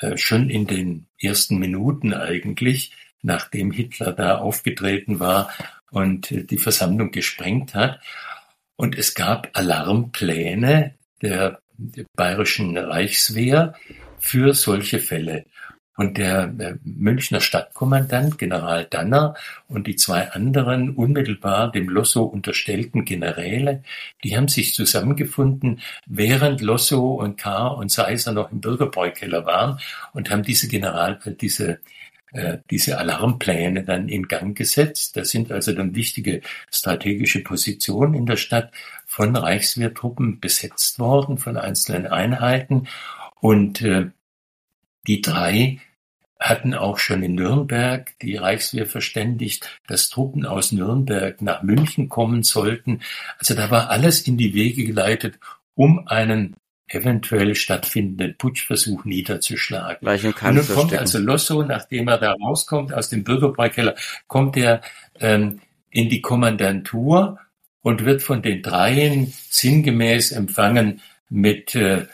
Äh, 0.00 0.16
schon 0.18 0.50
in 0.50 0.66
den 0.66 1.06
ersten 1.18 1.58
Minuten 1.58 2.12
eigentlich 2.12 2.92
nachdem 3.24 3.72
Hitler 3.72 4.12
da 4.12 4.38
aufgetreten 4.38 5.18
war 5.18 5.50
und 5.90 6.50
die 6.50 6.58
Versammlung 6.58 7.10
gesprengt 7.10 7.74
hat. 7.74 8.00
Und 8.76 8.96
es 8.96 9.14
gab 9.14 9.50
Alarmpläne 9.54 10.94
der 11.22 11.60
bayerischen 12.16 12.76
Reichswehr 12.76 13.74
für 14.18 14.54
solche 14.54 14.98
Fälle. 14.98 15.44
Und 15.96 16.18
der 16.18 16.52
Münchner 16.82 17.40
Stadtkommandant, 17.40 18.36
General 18.38 18.84
Danner, 18.84 19.34
und 19.68 19.86
die 19.86 19.94
zwei 19.94 20.32
anderen 20.32 20.90
unmittelbar 20.90 21.70
dem 21.70 21.88
Losso 21.88 22.24
unterstellten 22.24 23.04
Generäle, 23.04 23.84
die 24.24 24.36
haben 24.36 24.48
sich 24.48 24.74
zusammengefunden, 24.74 25.80
während 26.06 26.60
Losso 26.62 27.14
und 27.14 27.36
K. 27.36 27.68
und 27.68 27.92
Seiser 27.92 28.32
noch 28.32 28.50
im 28.50 28.60
Bürgerbräukeller 28.60 29.46
waren 29.46 29.78
und 30.12 30.30
haben 30.30 30.42
diese 30.42 30.66
General, 30.66 31.20
äh, 31.24 31.32
diese 31.32 31.78
äh, 32.34 32.58
diese 32.68 32.98
Alarmpläne 32.98 33.84
dann 33.84 34.08
in 34.08 34.26
Gang 34.26 34.58
gesetzt. 34.58 35.16
Das 35.16 35.30
sind 35.30 35.52
also 35.52 35.72
dann 35.72 35.94
wichtige 35.94 36.40
strategische 36.68 37.44
Positionen 37.44 38.14
in 38.14 38.26
der 38.26 38.36
Stadt 38.36 38.72
von 39.14 39.36
Reichswehrtruppen 39.36 40.40
besetzt 40.40 40.98
worden, 40.98 41.38
von 41.38 41.56
einzelnen 41.56 42.08
Einheiten. 42.08 42.88
Und 43.40 43.80
äh, 43.80 44.10
die 45.06 45.20
drei 45.20 45.78
hatten 46.40 46.74
auch 46.74 46.98
schon 46.98 47.22
in 47.22 47.36
Nürnberg 47.36 48.12
die 48.20 48.34
Reichswehr 48.34 48.86
verständigt, 48.86 49.80
dass 49.86 50.08
Truppen 50.08 50.44
aus 50.44 50.72
Nürnberg 50.72 51.40
nach 51.42 51.62
München 51.62 52.08
kommen 52.08 52.42
sollten. 52.42 53.02
Also 53.38 53.54
da 53.54 53.70
war 53.70 53.88
alles 53.88 54.22
in 54.22 54.36
die 54.36 54.52
Wege 54.52 54.84
geleitet, 54.84 55.38
um 55.76 56.08
einen 56.08 56.56
eventuell 56.88 57.54
stattfindenden 57.54 58.36
Putschversuch 58.36 59.04
niederzuschlagen. 59.04 59.98
Gleich 60.00 60.26
und 60.26 60.42
nun 60.42 60.66
kommt 60.66 60.92
also 60.92 61.20
Losso, 61.20 61.62
nachdem 61.62 62.08
er 62.08 62.18
da 62.18 62.32
rauskommt 62.32 62.92
aus 62.92 63.10
dem 63.10 63.22
Bürgerbräukeller, 63.22 63.94
kommt 64.26 64.56
er 64.56 64.80
ähm, 65.20 65.60
in 65.90 66.08
die 66.08 66.20
Kommandantur 66.20 67.38
und 67.84 68.06
wird 68.06 68.22
von 68.22 68.40
den 68.40 68.62
Dreien 68.62 69.32
sinngemäß 69.50 70.32
empfangen 70.32 71.02
mit, 71.28 71.74
äh, 71.74 72.06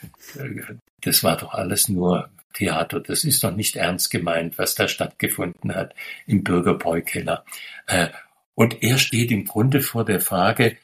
das 1.01 1.23
war 1.23 1.37
doch 1.37 1.55
alles 1.55 1.89
nur 1.89 2.29
Theater, 2.55 2.99
das 2.99 3.23
ist 3.23 3.45
doch 3.45 3.55
nicht 3.55 3.77
ernst 3.77 4.11
gemeint, 4.11 4.59
was 4.59 4.75
da 4.75 4.89
stattgefunden 4.89 5.73
hat 5.73 5.95
im 6.27 6.43
Bürgerbräukeller. 6.43 7.45
Äh, 7.87 8.09
und 8.57 8.83
er 8.83 8.99
steht 8.99 9.31
im 9.31 9.45
Grunde 9.45 9.81
vor 9.81 10.05
der 10.05 10.21
Frage, 10.21 10.77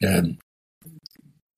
ähm, 0.00 0.38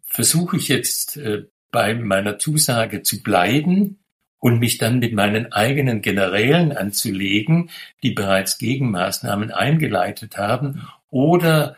versuche 0.05 0.57
ich 0.57 0.67
jetzt 0.67 1.17
äh, 1.17 1.45
bei 1.71 1.95
meiner 1.95 2.37
Zusage 2.41 3.05
zu 3.05 3.23
bleiben 3.23 4.01
und 4.41 4.59
mich 4.59 4.77
dann 4.79 4.99
mit 4.99 5.13
meinen 5.13 5.53
eigenen 5.53 6.03
Generälen 6.03 6.73
anzulegen, 6.73 7.71
die 8.03 8.11
bereits 8.11 8.59
Gegenmaßnahmen 8.59 9.53
eingeleitet 9.53 10.37
haben, 10.37 10.89
oder 11.09 11.77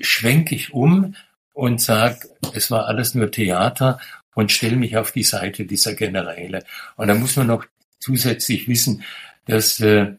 schwenke 0.00 0.54
ich 0.54 0.72
um 0.72 1.14
und 1.52 1.80
sage, 1.80 2.28
es 2.54 2.70
war 2.70 2.86
alles 2.86 3.14
nur 3.14 3.30
Theater 3.30 3.98
und 4.34 4.52
stelle 4.52 4.76
mich 4.76 4.96
auf 4.96 5.12
die 5.12 5.22
Seite 5.22 5.64
dieser 5.64 5.94
Generäle. 5.94 6.64
Und 6.96 7.08
da 7.08 7.14
muss 7.14 7.36
man 7.36 7.46
noch 7.46 7.64
zusätzlich 7.98 8.68
wissen, 8.68 9.04
dass 9.46 9.80
äh, 9.80 10.14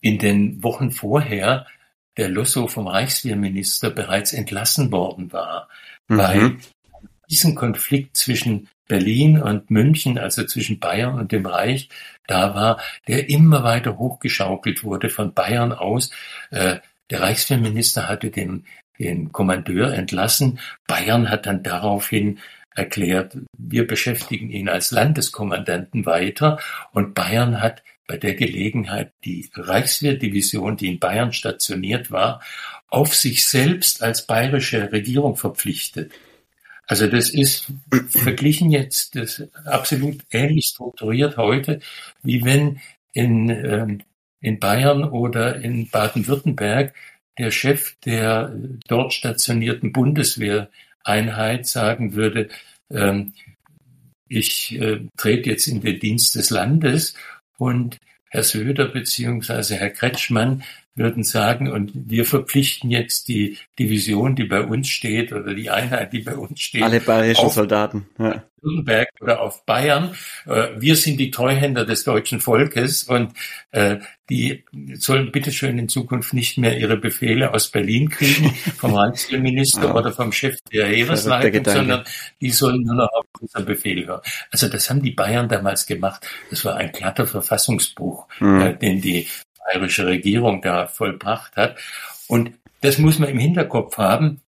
in 0.00 0.18
den 0.18 0.62
Wochen 0.62 0.90
vorher 0.90 1.66
der 2.16 2.28
Losso 2.28 2.66
vom 2.66 2.88
Reichswehrminister 2.88 3.90
bereits 3.90 4.32
entlassen 4.32 4.90
worden 4.90 5.32
war 5.32 5.68
mhm. 6.10 6.18
weil 6.18 6.56
diesen 7.30 7.54
Konflikt 7.54 8.16
zwischen 8.16 8.68
Berlin 8.88 9.40
und 9.40 9.70
München, 9.70 10.18
also 10.18 10.44
zwischen 10.44 10.80
Bayern 10.80 11.14
und 11.14 11.30
dem 11.30 11.46
Reich, 11.46 11.88
da 12.26 12.54
war, 12.54 12.80
der 13.06 13.28
immer 13.28 13.62
weiter 13.62 13.98
hochgeschaukelt 13.98 14.82
wurde 14.82 15.08
von 15.08 15.32
Bayern 15.32 15.72
aus. 15.72 16.10
Äh, 16.50 16.80
der 17.10 17.20
Reichswehrminister 17.20 18.08
hatte 18.08 18.30
den, 18.30 18.64
den 18.98 19.32
Kommandeur 19.32 19.92
entlassen. 19.92 20.60
Bayern 20.86 21.28
hat 21.28 21.46
dann 21.46 21.62
daraufhin 21.62 22.38
erklärt, 22.74 23.36
wir 23.58 23.86
beschäftigen 23.86 24.50
ihn 24.50 24.68
als 24.68 24.90
Landeskommandanten 24.90 26.06
weiter. 26.06 26.58
Und 26.92 27.14
Bayern 27.14 27.60
hat 27.60 27.82
bei 28.06 28.16
der 28.16 28.34
Gelegenheit 28.34 29.12
die 29.24 29.48
Reichswehrdivision, 29.54 30.76
die 30.76 30.88
in 30.88 30.98
Bayern 30.98 31.32
stationiert 31.32 32.10
war, 32.10 32.40
auf 32.88 33.14
sich 33.14 33.46
selbst 33.46 34.02
als 34.02 34.26
bayerische 34.26 34.90
Regierung 34.90 35.36
verpflichtet. 35.36 36.12
Also 36.86 37.06
das 37.06 37.30
ist 37.30 37.66
verglichen 38.08 38.72
jetzt 38.72 39.14
das 39.14 39.44
absolut 39.64 40.22
ähnlich 40.32 40.66
strukturiert 40.66 41.36
heute, 41.36 41.78
wie 42.24 42.44
wenn 42.44 42.80
in, 43.12 43.48
ähm, 43.48 44.02
in 44.40 44.58
Bayern 44.58 45.04
oder 45.04 45.56
in 45.56 45.88
Baden-Württemberg 45.88 46.94
der 47.38 47.50
Chef 47.50 47.96
der 48.04 48.54
dort 48.86 49.12
stationierten 49.12 49.92
Bundeswehreinheit 49.92 51.66
sagen 51.66 52.14
würde, 52.14 52.48
ähm, 52.90 53.32
ich 54.28 54.78
äh, 54.80 55.00
trete 55.16 55.50
jetzt 55.50 55.66
in 55.66 55.80
den 55.80 55.98
Dienst 55.98 56.34
des 56.34 56.50
Landes 56.50 57.14
und 57.58 57.98
Herr 58.28 58.44
Söder 58.44 58.86
beziehungsweise 58.86 59.76
Herr 59.76 59.90
Kretschmann 59.90 60.62
würden 60.94 61.22
sagen, 61.22 61.70
und 61.70 61.92
wir 61.94 62.24
verpflichten 62.24 62.90
jetzt 62.90 63.28
die 63.28 63.58
Division, 63.78 64.34
die 64.36 64.44
bei 64.44 64.62
uns 64.62 64.88
steht, 64.88 65.32
oder 65.32 65.54
die 65.54 65.70
Einheit, 65.70 66.12
die 66.12 66.20
bei 66.20 66.34
uns 66.34 66.60
steht. 66.60 66.82
Alle 66.82 67.00
bayerischen 67.00 67.50
Soldaten. 67.50 68.06
Ja. 68.18 68.44
Nürnberg 68.62 69.08
oder 69.20 69.40
auf 69.40 69.64
Bayern. 69.64 70.14
Äh, 70.46 70.68
wir 70.76 70.96
sind 70.96 71.18
die 71.18 71.30
Treuhänder 71.30 71.84
des 71.84 72.04
deutschen 72.04 72.40
Volkes 72.40 73.04
und 73.04 73.32
äh, 73.70 73.98
die 74.28 74.64
sollen 74.94 75.32
bitteschön 75.32 75.78
in 75.78 75.88
Zukunft 75.88 76.34
nicht 76.34 76.58
mehr 76.58 76.78
ihre 76.78 76.96
Befehle 76.96 77.52
aus 77.52 77.68
Berlin 77.68 78.10
kriegen, 78.10 78.50
vom 78.76 78.94
Reichsminister 78.94 79.84
ja. 79.84 79.94
oder 79.94 80.12
vom 80.12 80.32
Chef 80.32 80.56
der 80.72 80.86
Heeresleitung, 80.86 81.64
sondern 81.64 82.04
die 82.40 82.50
sollen 82.50 82.82
nur 82.82 82.96
noch 82.96 83.12
auf 83.12 83.26
unseren 83.40 83.64
Befehl 83.64 84.06
hören. 84.06 84.20
Also 84.50 84.68
das 84.68 84.88
haben 84.90 85.02
die 85.02 85.12
Bayern 85.12 85.48
damals 85.48 85.86
gemacht. 85.86 86.26
Das 86.50 86.64
war 86.64 86.76
ein 86.76 86.92
glatter 86.92 87.26
Verfassungsbruch, 87.26 88.28
mhm. 88.40 88.78
den 88.80 89.00
die 89.00 89.26
bayerische 89.64 90.06
Regierung 90.06 90.62
da 90.62 90.86
vollbracht 90.86 91.56
hat. 91.56 91.78
Und 92.28 92.52
das 92.80 92.98
muss 92.98 93.18
man 93.18 93.28
im 93.28 93.38
Hinterkopf 93.38 93.98
haben. 93.98 94.40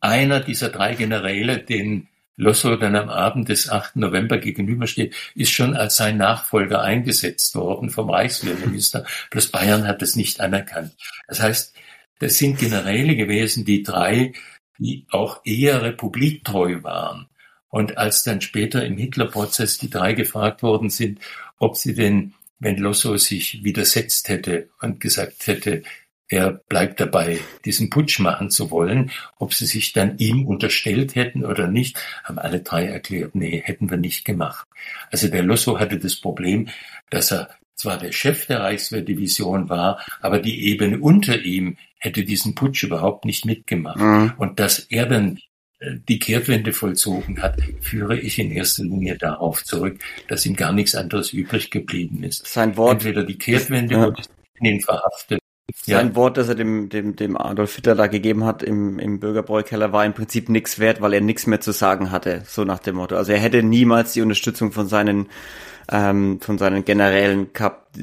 Einer 0.00 0.40
dieser 0.40 0.68
drei 0.68 0.94
Generäle, 0.94 1.58
den 1.58 2.08
Lossow 2.36 2.76
dann 2.76 2.96
am 2.96 3.08
Abend 3.08 3.48
des 3.48 3.68
8. 3.68 3.96
November 3.96 4.38
gegenübersteht, 4.38 5.14
ist 5.34 5.52
schon 5.52 5.76
als 5.76 5.96
sein 5.96 6.16
Nachfolger 6.16 6.82
eingesetzt 6.82 7.54
worden 7.54 7.90
vom 7.90 8.10
Reichswehrminister. 8.10 9.04
Bloß 9.30 9.48
Bayern 9.48 9.86
hat 9.86 10.02
es 10.02 10.16
nicht 10.16 10.40
anerkannt. 10.40 10.96
Das 11.28 11.40
heißt, 11.40 11.74
das 12.18 12.38
sind 12.38 12.58
Generäle 12.58 13.16
gewesen, 13.16 13.64
die 13.64 13.82
drei, 13.82 14.32
die 14.78 15.06
auch 15.10 15.40
eher 15.44 15.82
republiktreu 15.82 16.82
waren. 16.82 17.28
Und 17.68 17.96
als 17.96 18.22
dann 18.22 18.40
später 18.40 18.84
im 18.84 18.96
Hitlerprozess 18.96 19.78
die 19.78 19.90
drei 19.90 20.12
gefragt 20.12 20.62
worden 20.62 20.90
sind, 20.90 21.20
ob 21.58 21.76
sie 21.76 21.94
denn, 21.94 22.34
wenn 22.62 22.76
Lossow 22.76 23.18
sich 23.18 23.64
widersetzt 23.64 24.28
hätte 24.28 24.70
und 24.80 25.00
gesagt 25.00 25.46
hätte, 25.46 25.82
er 26.28 26.52
bleibt 26.52 26.98
dabei, 26.98 27.40
diesen 27.66 27.90
Putsch 27.90 28.18
machen 28.18 28.50
zu 28.50 28.70
wollen. 28.70 29.10
Ob 29.36 29.52
sie 29.52 29.66
sich 29.66 29.92
dann 29.92 30.16
ihm 30.16 30.46
unterstellt 30.46 31.14
hätten 31.14 31.44
oder 31.44 31.68
nicht, 31.68 31.98
haben 32.24 32.38
alle 32.38 32.60
drei 32.60 32.86
erklärt, 32.86 33.34
nee, 33.34 33.60
hätten 33.62 33.90
wir 33.90 33.98
nicht 33.98 34.24
gemacht. 34.24 34.66
Also 35.10 35.28
der 35.28 35.42
Lossow 35.42 35.78
hatte 35.78 35.98
das 35.98 36.16
Problem, 36.16 36.68
dass 37.10 37.32
er 37.32 37.50
zwar 37.74 37.98
der 37.98 38.12
Chef 38.12 38.46
der 38.46 38.60
Reichswehrdivision 38.60 39.68
war, 39.68 40.00
aber 40.20 40.38
die 40.38 40.68
Ebene 40.68 41.00
unter 41.00 41.38
ihm 41.38 41.76
hätte 41.98 42.24
diesen 42.24 42.54
Putsch 42.54 42.82
überhaupt 42.84 43.24
nicht 43.24 43.44
mitgemacht. 43.44 43.98
Mhm. 43.98 44.32
Und 44.38 44.58
dass 44.58 44.78
er 44.78 45.06
dann 45.06 45.38
die 46.08 46.18
Kehrtwende 46.18 46.72
vollzogen 46.72 47.42
hat, 47.42 47.60
führe 47.80 48.18
ich 48.18 48.38
in 48.38 48.50
erster 48.50 48.84
Linie 48.84 49.16
darauf 49.18 49.64
zurück, 49.64 49.98
dass 50.28 50.46
ihm 50.46 50.56
gar 50.56 50.72
nichts 50.72 50.94
anderes 50.94 51.32
übrig 51.32 51.70
geblieben 51.70 52.22
ist. 52.22 52.46
Sein 52.46 52.76
Wort. 52.76 52.92
Entweder 52.92 53.24
die 53.24 53.38
Kehrtwende 53.38 53.94
ja. 53.94 54.06
oder 54.06 54.22
ihn 54.60 54.80
verhaftet 54.80 55.40
sein 55.84 56.08
ja. 56.08 56.14
Wort, 56.14 56.36
das 56.36 56.48
er 56.48 56.54
dem, 56.54 56.88
dem, 56.88 57.16
dem 57.16 57.36
Adolf 57.36 57.74
Hitler 57.74 57.94
da 57.94 58.06
gegeben 58.06 58.44
hat 58.44 58.62
im, 58.62 58.98
im 58.98 59.20
Bürgerbräukeller, 59.20 59.92
war 59.92 60.04
im 60.04 60.12
Prinzip 60.12 60.48
nichts 60.48 60.78
wert, 60.78 61.00
weil 61.00 61.14
er 61.14 61.20
nichts 61.20 61.46
mehr 61.46 61.60
zu 61.60 61.72
sagen 61.72 62.10
hatte, 62.10 62.42
so 62.46 62.64
nach 62.64 62.78
dem 62.78 62.96
Motto. 62.96 63.16
Also 63.16 63.32
er 63.32 63.38
hätte 63.38 63.62
niemals 63.62 64.12
die 64.12 64.22
Unterstützung 64.22 64.72
von 64.72 64.86
seinen, 64.86 65.28
ähm, 65.90 66.40
von 66.40 66.58
seinen 66.58 66.84
Generälen 66.84 67.52
gehabt, 67.52 67.98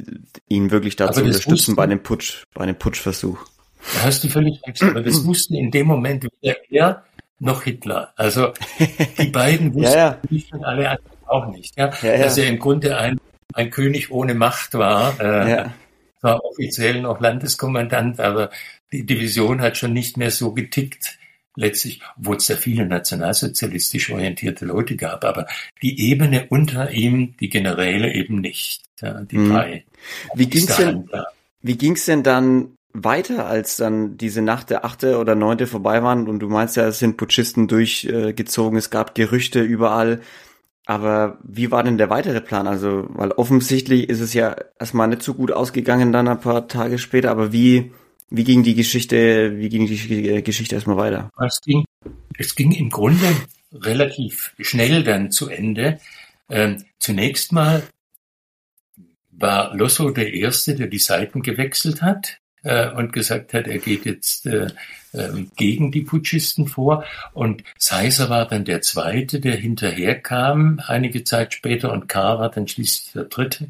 ihn 0.48 0.70
wirklich 0.70 0.96
dazu 0.96 1.22
unterstützen 1.22 1.76
bei 1.76 1.84
einem 1.84 2.02
Putsch, 2.02 2.44
bei 2.54 2.64
einem 2.64 2.76
Putschversuch. 2.76 3.38
Da 3.94 4.02
hast 4.04 4.24
du 4.24 4.28
völlig 4.28 4.60
recht, 4.66 4.82
aber 4.82 5.00
das 5.02 5.24
wussten 5.24 5.54
in 5.54 5.70
dem 5.70 5.86
Moment 5.86 6.24
weder 6.42 6.56
er 6.70 7.04
noch 7.40 7.64
Hitler. 7.64 8.12
Also 8.16 8.52
die 9.18 9.28
beiden 9.32 9.74
wussten 9.74 9.98
ja, 9.98 10.20
ja. 10.30 10.58
alle 10.62 10.98
auch 11.26 11.46
nicht, 11.46 11.76
ja, 11.76 11.92
ja, 12.02 12.18
dass 12.18 12.38
er 12.38 12.48
im 12.48 12.58
Grunde 12.58 12.96
ein, 12.96 13.18
ein 13.54 13.70
König 13.70 14.10
ohne 14.10 14.34
Macht 14.34 14.74
war. 14.74 15.18
Äh, 15.20 15.50
ja 15.50 15.72
zwar 16.20 16.44
offiziell 16.44 17.00
noch 17.00 17.20
Landeskommandant, 17.20 18.20
aber 18.20 18.50
die 18.92 19.04
Division 19.04 19.60
hat 19.60 19.76
schon 19.76 19.92
nicht 19.92 20.16
mehr 20.16 20.30
so 20.30 20.52
getickt. 20.52 21.16
Letztlich, 21.56 22.00
obwohl 22.16 22.36
es 22.36 22.46
da 22.46 22.54
viele 22.54 22.86
nationalsozialistisch 22.86 24.10
orientierte 24.10 24.64
Leute 24.64 24.96
gab, 24.96 25.24
aber 25.24 25.46
die 25.82 26.08
Ebene 26.08 26.46
unter 26.48 26.92
ihm, 26.92 27.34
die 27.38 27.50
Generäle 27.50 28.14
eben 28.14 28.40
nicht, 28.40 28.82
ja, 29.00 29.20
die 29.22 29.36
hm. 29.36 29.48
drei. 29.48 29.84
Wie 30.34 30.46
ging's 30.48 30.76
denn, 30.76 31.10
wie 31.60 31.76
ging's 31.76 32.04
denn 32.04 32.22
dann 32.22 32.76
weiter, 32.92 33.46
als 33.46 33.76
dann 33.76 34.16
diese 34.16 34.42
Nacht 34.42 34.70
der 34.70 34.84
achte 34.84 35.18
oder 35.18 35.34
neunte 35.34 35.66
vorbei 35.66 36.02
waren 36.02 36.28
und 36.28 36.40
du 36.40 36.48
meinst 36.48 36.76
ja, 36.76 36.86
es 36.86 36.98
sind 36.98 37.16
Putschisten 37.16 37.68
durchgezogen, 37.68 38.78
es 38.78 38.90
gab 38.90 39.14
Gerüchte 39.14 39.60
überall. 39.60 40.20
Aber 40.86 41.38
wie 41.44 41.70
war 41.70 41.84
denn 41.84 41.98
der 41.98 42.10
weitere 42.10 42.40
Plan? 42.40 42.66
Also, 42.66 43.06
weil 43.10 43.30
offensichtlich 43.32 44.08
ist 44.08 44.20
es 44.20 44.34
ja 44.34 44.56
erstmal 44.78 45.08
nicht 45.08 45.22
so 45.22 45.34
gut 45.34 45.52
ausgegangen 45.52 46.10
dann 46.10 46.26
ein 46.26 46.40
paar 46.40 46.66
Tage 46.66 46.98
später, 46.98 47.30
aber 47.30 47.52
wie, 47.52 47.92
wie 48.28 48.44
ging 48.44 48.64
die 48.64 48.74
Geschichte, 48.74 49.56
wie 49.56 49.68
ging 49.68 49.86
die 49.86 50.42
Geschichte 50.42 50.74
erstmal 50.74 50.96
weiter? 50.96 51.30
Es 51.46 51.60
ging, 51.60 51.84
es 52.36 52.56
ging 52.56 52.72
im 52.72 52.90
Grunde 52.90 53.24
relativ 53.72 54.54
schnell 54.58 55.04
dann 55.04 55.30
zu 55.30 55.48
Ende. 55.48 56.00
Ähm, 56.48 56.84
zunächst 56.98 57.52
mal 57.52 57.84
war 59.30 59.74
Lossow 59.76 60.12
der 60.12 60.32
Erste, 60.34 60.74
der 60.74 60.88
die 60.88 60.98
Seiten 60.98 61.42
gewechselt 61.42 62.02
hat 62.02 62.40
äh, 62.62 62.90
und 62.90 63.12
gesagt 63.12 63.54
hat, 63.54 63.66
er 63.66 63.78
geht 63.78 64.04
jetzt 64.04 64.46
äh, 64.46 64.68
äh, 65.12 65.28
gegen 65.56 65.90
die 65.90 66.02
Putschisten 66.02 66.66
vor. 66.68 67.04
Und 67.32 67.64
Seiser 67.78 68.30
war 68.30 68.46
dann 68.46 68.64
der 68.64 68.80
Zweite, 68.82 69.40
der 69.40 69.56
hinterherkam, 69.56 70.80
einige 70.86 71.24
Zeit 71.24 71.54
später, 71.54 71.92
und 71.92 72.08
K. 72.08 72.38
war 72.38 72.50
dann 72.50 72.68
schließlich 72.68 73.12
der 73.12 73.24
Dritte. 73.24 73.68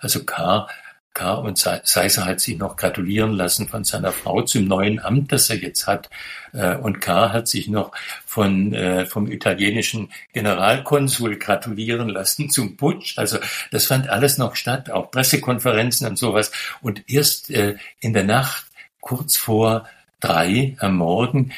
Also 0.00 0.24
K. 0.24 0.68
K. 1.12 1.34
und 1.34 1.58
Seiser 1.58 2.24
hat 2.24 2.40
sich 2.40 2.56
noch 2.56 2.76
gratulieren 2.76 3.32
lassen 3.32 3.68
von 3.68 3.84
seiner 3.84 4.12
Frau 4.12 4.42
zum 4.42 4.66
neuen 4.66 5.00
Amt, 5.00 5.32
das 5.32 5.50
er 5.50 5.56
jetzt 5.56 5.86
hat. 5.86 6.08
Äh, 6.52 6.76
und 6.76 7.00
K. 7.00 7.32
hat 7.32 7.48
sich 7.48 7.68
noch 7.68 7.92
von, 8.24 8.72
äh, 8.72 9.06
vom 9.06 9.30
italienischen 9.30 10.10
Generalkonsul 10.32 11.36
gratulieren 11.36 12.08
lassen 12.08 12.50
zum 12.50 12.76
Putsch. 12.76 13.18
Also 13.18 13.38
das 13.70 13.86
fand 13.86 14.08
alles 14.08 14.38
noch 14.38 14.54
statt, 14.54 14.90
auch 14.90 15.10
Pressekonferenzen 15.10 16.06
und 16.06 16.16
sowas. 16.16 16.52
Und 16.80 17.02
erst 17.08 17.50
äh, 17.50 17.76
in 17.98 18.12
der 18.12 18.24
Nacht, 18.24 18.66
kurz 19.00 19.36
vor 19.36 19.86
drei 20.20 20.76
am 20.78 20.96
Morgen, 20.96 21.52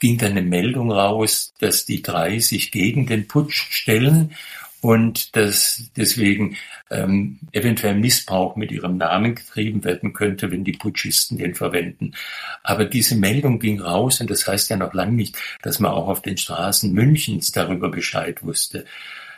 ging 0.00 0.18
dann 0.18 0.32
eine 0.32 0.42
Meldung 0.42 0.90
raus, 0.90 1.54
dass 1.60 1.84
die 1.84 2.02
drei 2.02 2.38
sich 2.38 2.70
gegen 2.70 3.06
den 3.06 3.28
Putsch 3.28 3.66
stellen 3.70 4.34
und 4.84 5.34
dass 5.34 5.90
deswegen 5.96 6.58
ähm, 6.90 7.38
eventuell 7.52 7.94
Missbrauch 7.94 8.54
mit 8.54 8.70
ihrem 8.70 8.98
Namen 8.98 9.34
getrieben 9.34 9.82
werden 9.82 10.12
könnte, 10.12 10.50
wenn 10.50 10.62
die 10.62 10.72
Putschisten 10.72 11.38
den 11.38 11.54
verwenden. 11.54 12.12
Aber 12.62 12.84
diese 12.84 13.16
Meldung 13.16 13.60
ging 13.60 13.80
raus 13.80 14.20
und 14.20 14.28
das 14.28 14.46
heißt 14.46 14.68
ja 14.68 14.76
noch 14.76 14.92
lange 14.92 15.12
nicht, 15.12 15.38
dass 15.62 15.80
man 15.80 15.90
auch 15.90 16.08
auf 16.08 16.20
den 16.20 16.36
Straßen 16.36 16.92
Münchens 16.92 17.50
darüber 17.50 17.90
Bescheid 17.90 18.42
wusste. 18.42 18.84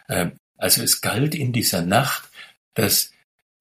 Ähm, 0.08 0.32
also 0.56 0.82
es 0.82 1.00
galt 1.00 1.36
in 1.36 1.52
dieser 1.52 1.82
Nacht, 1.82 2.28
dass 2.74 3.12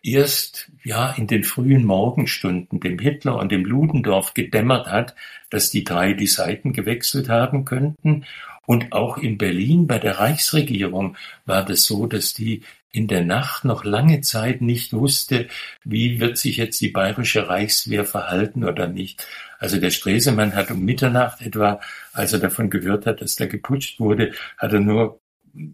erst 0.02 0.72
ja 0.84 1.12
in 1.12 1.28
den 1.28 1.44
frühen 1.44 1.86
Morgenstunden 1.86 2.80
dem 2.80 2.98
Hitler 2.98 3.38
und 3.38 3.52
dem 3.52 3.64
Ludendorff 3.64 4.34
gedämmert 4.34 4.88
hat, 4.88 5.14
dass 5.52 5.70
die 5.70 5.84
drei 5.84 6.14
die 6.14 6.26
Seiten 6.26 6.74
gewechselt 6.74 7.30
haben 7.30 7.64
könnten 7.64 8.26
und 8.66 8.92
auch 8.92 9.18
in 9.18 9.38
Berlin 9.38 9.88
bei 9.88 10.00
der 10.00 10.20
Reichsregierung 10.20 11.18
war 11.46 11.64
das 11.64 11.86
so, 11.86 12.08
dass 12.08 12.34
die 12.34 12.62
in 12.92 13.08
der 13.08 13.26
Nacht 13.26 13.66
noch 13.66 13.84
lange 13.84 14.22
Zeit 14.22 14.62
nicht 14.62 14.94
wusste, 14.94 15.48
wie 15.84 16.22
wird 16.22 16.38
sich 16.38 16.58
jetzt 16.58 16.80
die 16.80 16.90
bayerische 16.90 17.50
Reichswehr 17.50 18.06
verhalten 18.06 18.64
oder 18.64 18.88
nicht. 18.88 19.28
Also 19.60 19.80
der 19.80 19.92
Stresemann 19.92 20.56
hat 20.56 20.72
um 20.72 20.86
Mitternacht 20.86 21.42
etwa, 21.42 21.82
als 22.14 22.32
er 22.32 22.40
davon 22.40 22.70
gehört 22.70 23.06
hat, 23.06 23.22
dass 23.22 23.36
da 23.36 23.48
geputscht 23.48 24.00
wurde, 24.00 24.32
hat 24.58 24.72
er 24.72 24.80
nur 24.80 25.20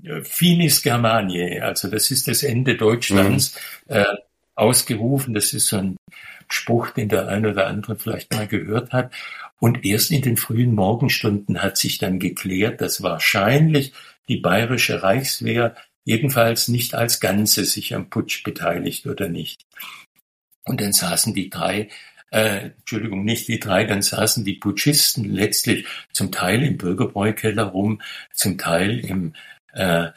äh, 0.04 0.24
Finis 0.24 0.82
Germaniae, 0.82 1.62
also 1.62 1.90
das 1.90 2.10
ist 2.10 2.28
das 2.28 2.42
Ende 2.42 2.76
Deutschlands, 2.76 3.56
mhm. 3.88 3.96
äh, 3.96 4.06
ausgerufen. 4.56 5.34
Das 5.34 5.54
ist 5.54 5.68
so 5.68 5.78
ein 5.78 5.98
Spruch, 6.50 6.92
den 6.92 7.10
der 7.10 7.28
eine 7.28 7.52
oder 7.52 7.68
andere 7.68 7.98
vielleicht 7.98 8.34
mal 8.34 8.48
gehört 8.48 8.92
hat. 8.92 9.14
Und 9.60 9.86
erst 9.86 10.12
in 10.12 10.22
den 10.22 10.38
frühen 10.38 10.74
Morgenstunden 10.74 11.62
hat 11.62 11.78
sich 11.78 11.98
dann 11.98 12.20
geklärt, 12.20 12.82
dass 12.82 13.04
wahrscheinlich 13.04 13.94
die 14.28 14.38
bayerische 14.38 15.04
Reichswehr 15.04 15.76
jedenfalls 16.04 16.68
nicht 16.68 16.96
als 16.96 17.20
Ganze 17.20 17.66
sich 17.66 17.94
am 17.94 18.10
Putsch 18.10 18.44
beteiligt 18.44 19.06
oder 19.06 19.30
nicht. 19.30 19.66
Und 20.64 20.82
dann 20.82 20.94
saßen 20.94 21.34
die 21.34 21.50
drei, 21.50 21.90
äh, 22.32 22.72
Entschuldigung, 22.78 23.24
nicht 23.24 23.48
die 23.48 23.60
drei, 23.60 23.84
dann 23.84 24.02
saßen 24.02 24.44
die 24.46 24.56
Putschisten 24.56 25.26
letztlich 25.26 25.86
zum 26.12 26.32
Teil 26.32 26.64
im 26.64 26.78
Bürgerbräukeller 26.78 27.64
rum, 27.64 28.02
zum 28.34 28.58
Teil 28.58 29.00
im 29.00 29.34
äh, 29.74 30.10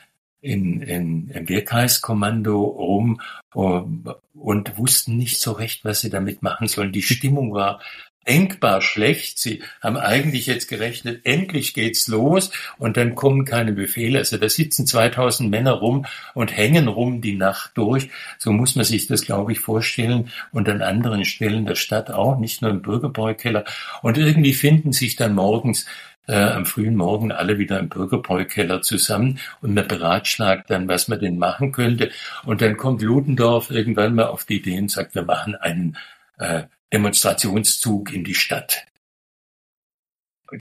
in, 0.45 0.83
in, 0.83 1.29
im 1.31 1.49
Wehrkreiskommando 1.49 2.63
rum 2.63 3.21
um, 3.55 4.05
und 4.35 4.77
wussten 4.77 5.17
nicht 5.17 5.41
so 5.41 5.53
recht, 5.53 5.85
was 5.85 6.01
sie 6.01 6.11
damit 6.11 6.43
machen 6.43 6.69
sollen. 6.69 6.93
Die 6.93 7.03
Stimmung 7.03 7.55
war 7.55 7.81
denkbar 8.27 8.81
schlecht. 8.81 9.39
Sie 9.39 9.63
haben 9.81 9.97
eigentlich 9.97 10.47
jetzt 10.47 10.69
gerechnet, 10.69 11.21
endlich 11.25 11.75
geht's 11.75 12.09
los 12.09 12.51
und 12.79 12.97
dann 12.97 13.15
kommen 13.15 13.45
keine 13.45 13.73
Befehle. 13.73 14.19
Also 14.19 14.37
da 14.37 14.49
sitzen 14.49 14.87
2000 14.87 15.51
Männer 15.51 15.73
rum 15.73 16.07
und 16.35 16.57
hängen 16.57 16.89
rum 16.89 17.21
die 17.21 17.37
Nacht 17.37 17.73
durch. 17.75 18.11
So 18.39 18.53
muss 18.53 18.77
man 18.77 18.85
sich 18.85 19.07
das, 19.07 19.23
glaube 19.23 19.53
ich, 19.53 19.61
vorstellen 19.61 20.31
und 20.53 20.69
an 20.69 20.83
anderen 20.83 21.25
Stellen 21.25 21.67
der 21.67 21.75
Stadt 21.75 22.11
auch, 22.11 22.39
nicht 22.39 22.63
nur 22.63 22.71
im 22.71 22.83
Bürgerbräukeller. 22.83 23.65
Und 24.03 24.19
irgendwie 24.19 24.55
finden 24.55 24.93
sich 24.93 25.17
dann 25.17 25.35
morgens 25.35 25.87
äh, 26.27 26.35
am 26.35 26.67
frühen 26.67 26.97
Morgen 26.97 27.33
alle 27.33 27.59
wieder 27.59 27.79
im 27.79 27.89
Bürgerbräukeller 27.89 28.83
zusammen 28.83 29.39
und 29.61 29.75
man 29.75 29.87
beratschlagt 29.87 30.71
dann, 30.71 30.89
was 30.89 31.09
man 31.09 31.21
denn 31.21 31.39
machen 31.39 31.73
könnte. 31.73 32.11
Und 32.45 32.63
dann 32.63 32.77
kommt 32.77 33.03
Ludendorff 33.03 33.71
irgendwann 33.71 34.15
mal 34.15 34.27
auf 34.27 34.45
die 34.45 34.59
Idee 34.59 34.79
und 34.79 34.91
sagt, 34.91 35.15
wir 35.15 35.23
machen 35.23 35.55
einen 35.55 35.97
äh, 36.39 36.65
Demonstrationszug 36.93 38.13
in 38.13 38.25
die 38.25 38.35
Stadt. 38.35 38.87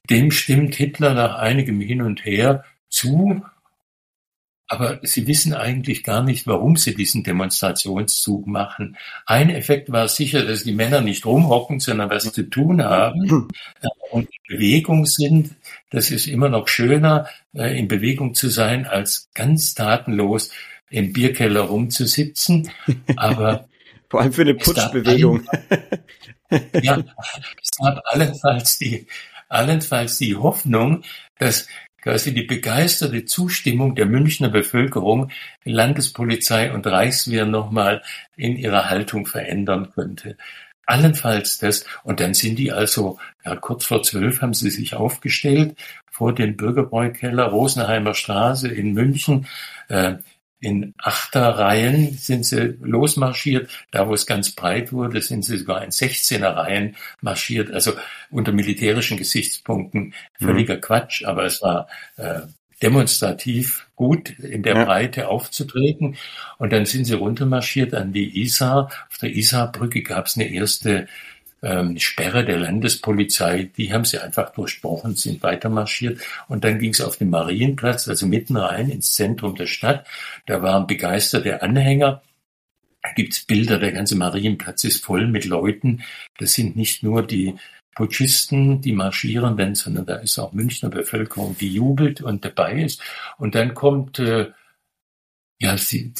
Dem 0.09 0.31
stimmt 0.31 0.75
Hitler 0.75 1.13
nach 1.13 1.35
einigem 1.35 1.79
Hin 1.79 2.01
und 2.01 2.25
Her 2.25 2.63
zu, 2.89 3.43
aber 4.73 4.99
sie 5.03 5.27
wissen 5.27 5.53
eigentlich 5.53 6.03
gar 6.03 6.23
nicht, 6.23 6.47
warum 6.47 6.77
sie 6.77 6.95
diesen 6.95 7.23
Demonstrationszug 7.23 8.47
machen. 8.47 8.97
Ein 9.27 9.51
Effekt 9.51 9.91
war 9.91 10.07
sicher, 10.07 10.43
dass 10.43 10.63
die 10.63 10.73
Männer 10.73 11.01
nicht 11.01 11.27
rumhocken, 11.27 11.79
sondern 11.79 12.09
was 12.09 12.33
zu 12.33 12.49
tun 12.49 12.83
haben 12.83 13.47
äh, 13.81 13.87
und 14.09 14.23
in 14.23 14.57
Bewegung 14.57 15.05
sind. 15.05 15.51
Das 15.91 16.09
ist 16.09 16.25
immer 16.25 16.49
noch 16.49 16.67
schöner, 16.67 17.27
äh, 17.53 17.77
in 17.77 17.87
Bewegung 17.87 18.33
zu 18.33 18.49
sein, 18.49 18.87
als 18.87 19.29
ganz 19.35 19.75
tatenlos 19.75 20.49
im 20.89 21.13
Bierkeller 21.13 21.61
rumzusitzen. 21.61 22.71
Aber 23.15 23.67
vor 24.09 24.21
allem 24.21 24.33
für 24.33 24.41
eine 24.41 24.55
Putschbewegung. 24.55 25.47
ja, 26.81 26.97
es 27.61 27.69
gab 27.77 28.01
allenfalls 28.05 28.79
die, 28.79 29.05
allenfalls 29.49 30.17
die 30.17 30.35
Hoffnung, 30.35 31.03
dass 31.37 31.67
quasi 32.03 32.33
die 32.33 32.43
begeisterte 32.43 33.25
Zustimmung 33.25 33.95
der 33.95 34.05
Münchner 34.05 34.49
Bevölkerung 34.49 35.31
Landespolizei 35.63 36.73
und 36.73 36.85
Reichswehr 36.85 37.45
nochmal 37.45 38.03
in 38.35 38.57
ihrer 38.57 38.89
Haltung 38.89 39.25
verändern 39.25 39.91
könnte. 39.95 40.37
Allenfalls 40.85 41.59
das. 41.59 41.85
Und 42.03 42.19
dann 42.19 42.33
sind 42.33 42.59
die 42.59 42.73
also, 42.73 43.17
ja, 43.45 43.55
kurz 43.55 43.85
vor 43.85 44.03
zwölf 44.03 44.41
haben 44.41 44.53
sie 44.53 44.69
sich 44.69 44.95
aufgestellt 44.95 45.77
vor 46.11 46.35
dem 46.35 46.57
Bürgerbräukeller 46.57 47.45
Rosenheimer 47.45 48.13
Straße 48.13 48.67
in 48.67 48.93
München. 48.93 49.47
Äh, 49.87 50.15
in 50.63 50.93
Achterreihen 50.97 52.17
sind 52.17 52.45
sie 52.45 52.77
losmarschiert. 52.81 53.69
Da, 53.91 54.07
wo 54.07 54.13
es 54.13 54.25
ganz 54.25 54.51
breit 54.51 54.93
wurde, 54.93 55.21
sind 55.21 55.43
sie 55.43 55.57
sogar 55.57 55.83
in 55.83 55.89
16er 55.89 56.55
Reihen 56.55 56.95
marschiert. 57.19 57.69
Also 57.69 57.91
unter 58.31 58.53
militärischen 58.53 59.17
Gesichtspunkten 59.17 60.13
völliger 60.39 60.77
mhm. 60.77 60.81
Quatsch, 60.81 61.25
aber 61.25 61.43
es 61.43 61.61
war 61.61 61.89
äh, 62.15 62.41
demonstrativ 62.81 63.87
gut 63.97 64.39
in 64.39 64.63
der 64.63 64.75
ja. 64.77 64.85
Breite 64.85 65.27
aufzutreten. 65.27 66.15
Und 66.57 66.71
dann 66.71 66.85
sind 66.85 67.03
sie 67.05 67.15
runtermarschiert 67.15 67.93
an 67.93 68.13
die 68.13 68.41
Isar. 68.41 68.89
Auf 69.09 69.17
der 69.17 69.35
Isarbrücke 69.35 70.01
gab 70.01 70.27
es 70.27 70.37
eine 70.37 70.49
erste 70.49 71.09
ähm, 71.63 71.97
Sperre 71.97 72.45
der 72.45 72.59
Landespolizei, 72.59 73.71
die 73.77 73.93
haben 73.93 74.05
sie 74.05 74.19
einfach 74.19 74.51
durchbrochen, 74.51 75.15
sind 75.15 75.41
weitermarschiert 75.41 76.21
und 76.47 76.63
dann 76.63 76.77
ging 76.77 76.91
es 76.91 77.01
auf 77.01 77.17
den 77.17 77.29
Marienplatz, 77.29 78.07
also 78.07 78.27
mitten 78.27 78.57
rein 78.57 78.89
ins 78.89 79.13
Zentrum 79.13 79.55
der 79.55 79.67
Stadt. 79.67 80.05
Da 80.45 80.61
waren 80.61 80.85
begeisterte 80.85 81.61
Anhänger. 81.61 82.21
Da 83.01 83.09
gibt's 83.13 83.45
Bilder, 83.45 83.79
der 83.79 83.93
ganze 83.93 84.15
Marienplatz 84.15 84.83
ist 84.83 85.03
voll 85.03 85.27
mit 85.27 85.45
Leuten. 85.45 86.03
Das 86.37 86.53
sind 86.53 86.75
nicht 86.75 87.03
nur 87.03 87.25
die 87.25 87.55
Putschisten, 87.95 88.81
die 88.81 88.93
marschieren, 88.93 89.55
denn, 89.55 89.75
sondern 89.75 90.05
da 90.05 90.15
ist 90.15 90.39
auch 90.39 90.51
Münchner 90.53 90.89
Bevölkerung, 90.89 91.55
die 91.59 91.73
jubelt 91.73 92.21
und 92.21 92.43
dabei 92.43 92.81
ist. 92.81 93.01
Und 93.37 93.55
dann 93.55 93.73
kommt 93.73 94.19
äh, 94.19 94.51
ja, 95.63 95.77
sie, 95.77 96.11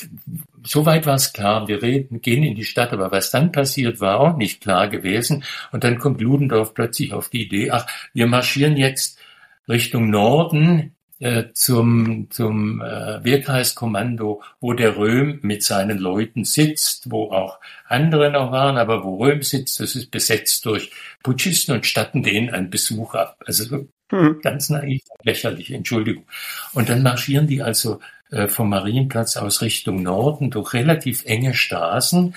soweit 0.64 1.06
war 1.06 1.16
es 1.16 1.34
klar. 1.34 1.68
Wir 1.68 1.82
reden, 1.82 2.22
gehen 2.22 2.44
in 2.44 2.56
die 2.56 2.64
Stadt, 2.64 2.94
aber 2.94 3.12
was 3.12 3.30
dann 3.30 3.52
passiert, 3.52 4.00
war 4.00 4.22
auch 4.22 4.38
nicht 4.38 4.62
klar 4.62 4.88
gewesen. 4.88 5.44
Und 5.74 5.84
dann 5.84 6.00
kommt 6.00 6.22
Ludendorff 6.22 6.74
plötzlich 6.74 7.12
auf 7.12 7.28
die 7.28 7.44
Idee, 7.44 7.70
ach, 7.70 7.86
wir 8.14 8.26
marschieren 8.26 8.78
jetzt 8.78 9.20
Richtung 9.68 10.10
Norden 10.10 10.96
äh, 11.20 11.52
zum, 11.54 12.28
zum 12.30 12.80
äh, 12.80 13.22
Wehrkreiskommando, 13.22 14.42
wo 14.62 14.72
der 14.72 14.96
Röhm 14.96 15.40
mit 15.42 15.62
seinen 15.62 15.98
Leuten 15.98 16.46
sitzt, 16.46 17.12
wo 17.12 17.32
auch 17.32 17.60
andere 17.86 18.32
noch 18.32 18.54
waren, 18.54 18.78
aber 18.78 19.04
wo 19.04 19.18
Röhm 19.18 19.42
sitzt, 19.42 19.82
das 19.82 19.96
ist 19.96 20.10
besetzt 20.10 20.66
durch 20.66 20.90
Putschisten 21.22 21.76
und 21.76 21.86
statten 21.86 22.24
denen 22.24 22.50
einen 22.50 22.70
Besuch 22.70 23.14
ab. 23.14 23.44
Also 23.46 23.88
hm. 24.10 24.40
ganz 24.42 24.70
naiv, 24.70 25.02
lächerlich, 25.24 25.72
Entschuldigung. 25.72 26.26
Und 26.72 26.88
dann 26.88 27.04
marschieren 27.04 27.48
die 27.48 27.62
also 27.62 28.00
vom 28.48 28.70
Marienplatz 28.70 29.38
aus 29.38 29.62
Richtung 29.62 30.02
Norden 30.04 30.50
durch 30.50 30.74
relativ 30.74 31.26
enge 31.26 31.54
Straßen 31.54 32.36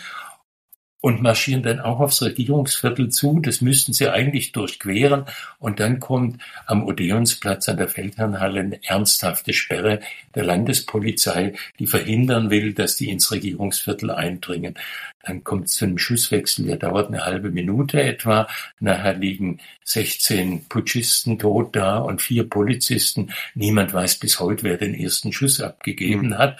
und 1.06 1.22
marschieren 1.22 1.62
dann 1.62 1.78
auch 1.78 2.00
aufs 2.00 2.20
Regierungsviertel 2.20 3.10
zu. 3.10 3.38
Das 3.38 3.60
müssten 3.60 3.92
sie 3.92 4.08
eigentlich 4.08 4.50
durchqueren. 4.50 5.26
Und 5.60 5.78
dann 5.78 6.00
kommt 6.00 6.42
am 6.66 6.84
Odeonsplatz 6.84 7.68
an 7.68 7.76
der 7.76 7.86
Feldherrnhalle 7.86 8.58
eine 8.58 8.84
ernsthafte 8.84 9.52
Sperre 9.52 10.00
der 10.34 10.42
Landespolizei, 10.42 11.52
die 11.78 11.86
verhindern 11.86 12.50
will, 12.50 12.74
dass 12.74 12.96
die 12.96 13.08
ins 13.08 13.30
Regierungsviertel 13.30 14.10
eindringen. 14.10 14.74
Dann 15.22 15.44
kommt 15.44 15.66
es 15.66 15.74
zu 15.74 15.84
einem 15.84 15.98
Schusswechsel, 15.98 16.66
der 16.66 16.76
dauert 16.78 17.06
eine 17.06 17.24
halbe 17.24 17.52
Minute 17.52 18.02
etwa. 18.02 18.48
Nachher 18.80 19.14
liegen 19.14 19.60
16 19.84 20.64
Putschisten 20.68 21.38
tot 21.38 21.76
da 21.76 21.98
und 21.98 22.20
vier 22.20 22.50
Polizisten. 22.50 23.30
Niemand 23.54 23.94
weiß 23.94 24.16
bis 24.18 24.40
heute, 24.40 24.64
wer 24.64 24.76
den 24.76 24.94
ersten 24.94 25.32
Schuss 25.32 25.60
abgegeben 25.60 26.30
mhm. 26.30 26.38
hat. 26.38 26.58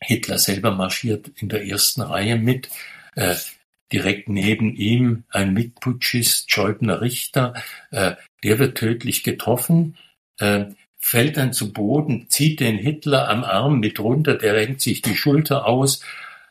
Hitler 0.00 0.38
selber 0.38 0.70
marschiert 0.70 1.32
in 1.38 1.48
der 1.48 1.66
ersten 1.66 2.02
Reihe 2.02 2.36
mit. 2.36 2.68
Äh, 3.14 3.34
direkt 3.92 4.28
neben 4.28 4.74
ihm 4.74 5.24
ein 5.30 5.52
Mitputschist, 5.52 6.50
Scheubner 6.50 7.00
Richter, 7.00 7.54
äh, 7.90 8.14
der 8.42 8.58
wird 8.58 8.78
tödlich 8.78 9.22
getroffen, 9.22 9.96
äh, 10.38 10.66
fällt 10.98 11.36
dann 11.36 11.52
zu 11.52 11.72
Boden, 11.72 12.28
zieht 12.28 12.60
den 12.60 12.78
Hitler 12.78 13.28
am 13.28 13.44
Arm 13.44 13.80
mit 13.80 14.00
runter, 14.00 14.34
der 14.34 14.54
renkt 14.54 14.80
sich 14.80 15.02
die 15.02 15.16
Schulter 15.16 15.66
aus, 15.66 16.02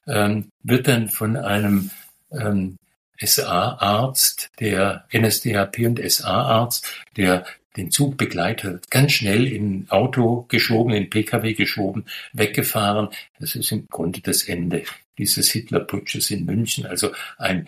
ähm, 0.08 0.50
wird 0.62 0.88
dann 0.88 1.08
von 1.10 1.36
einem 1.36 1.90
ähm, 2.32 2.78
SA-Arzt, 3.20 4.52
der 4.60 5.06
NSDAP 5.12 5.80
und 5.80 6.00
SA-Arzt, 6.12 6.92
der 7.18 7.46
den 7.78 7.90
Zug 7.90 8.18
begleitet, 8.18 8.90
ganz 8.92 9.14
schnell 9.14 9.48
in 9.48 9.90
Auto 9.90 10.46
geschoben, 10.50 10.94
in 10.94 11.10
Pkw 11.10 11.54
geschoben, 11.54 12.06
weggefahren. 12.34 13.10
Das 13.40 13.56
ist 13.56 13.72
im 13.72 13.88
Grunde 13.88 14.20
das 14.22 14.44
Ende 14.44 14.84
dieses 15.22 15.50
Hitlerputsches 15.52 16.32
in 16.32 16.46
München. 16.46 16.86
Also 16.86 17.12
ein 17.38 17.68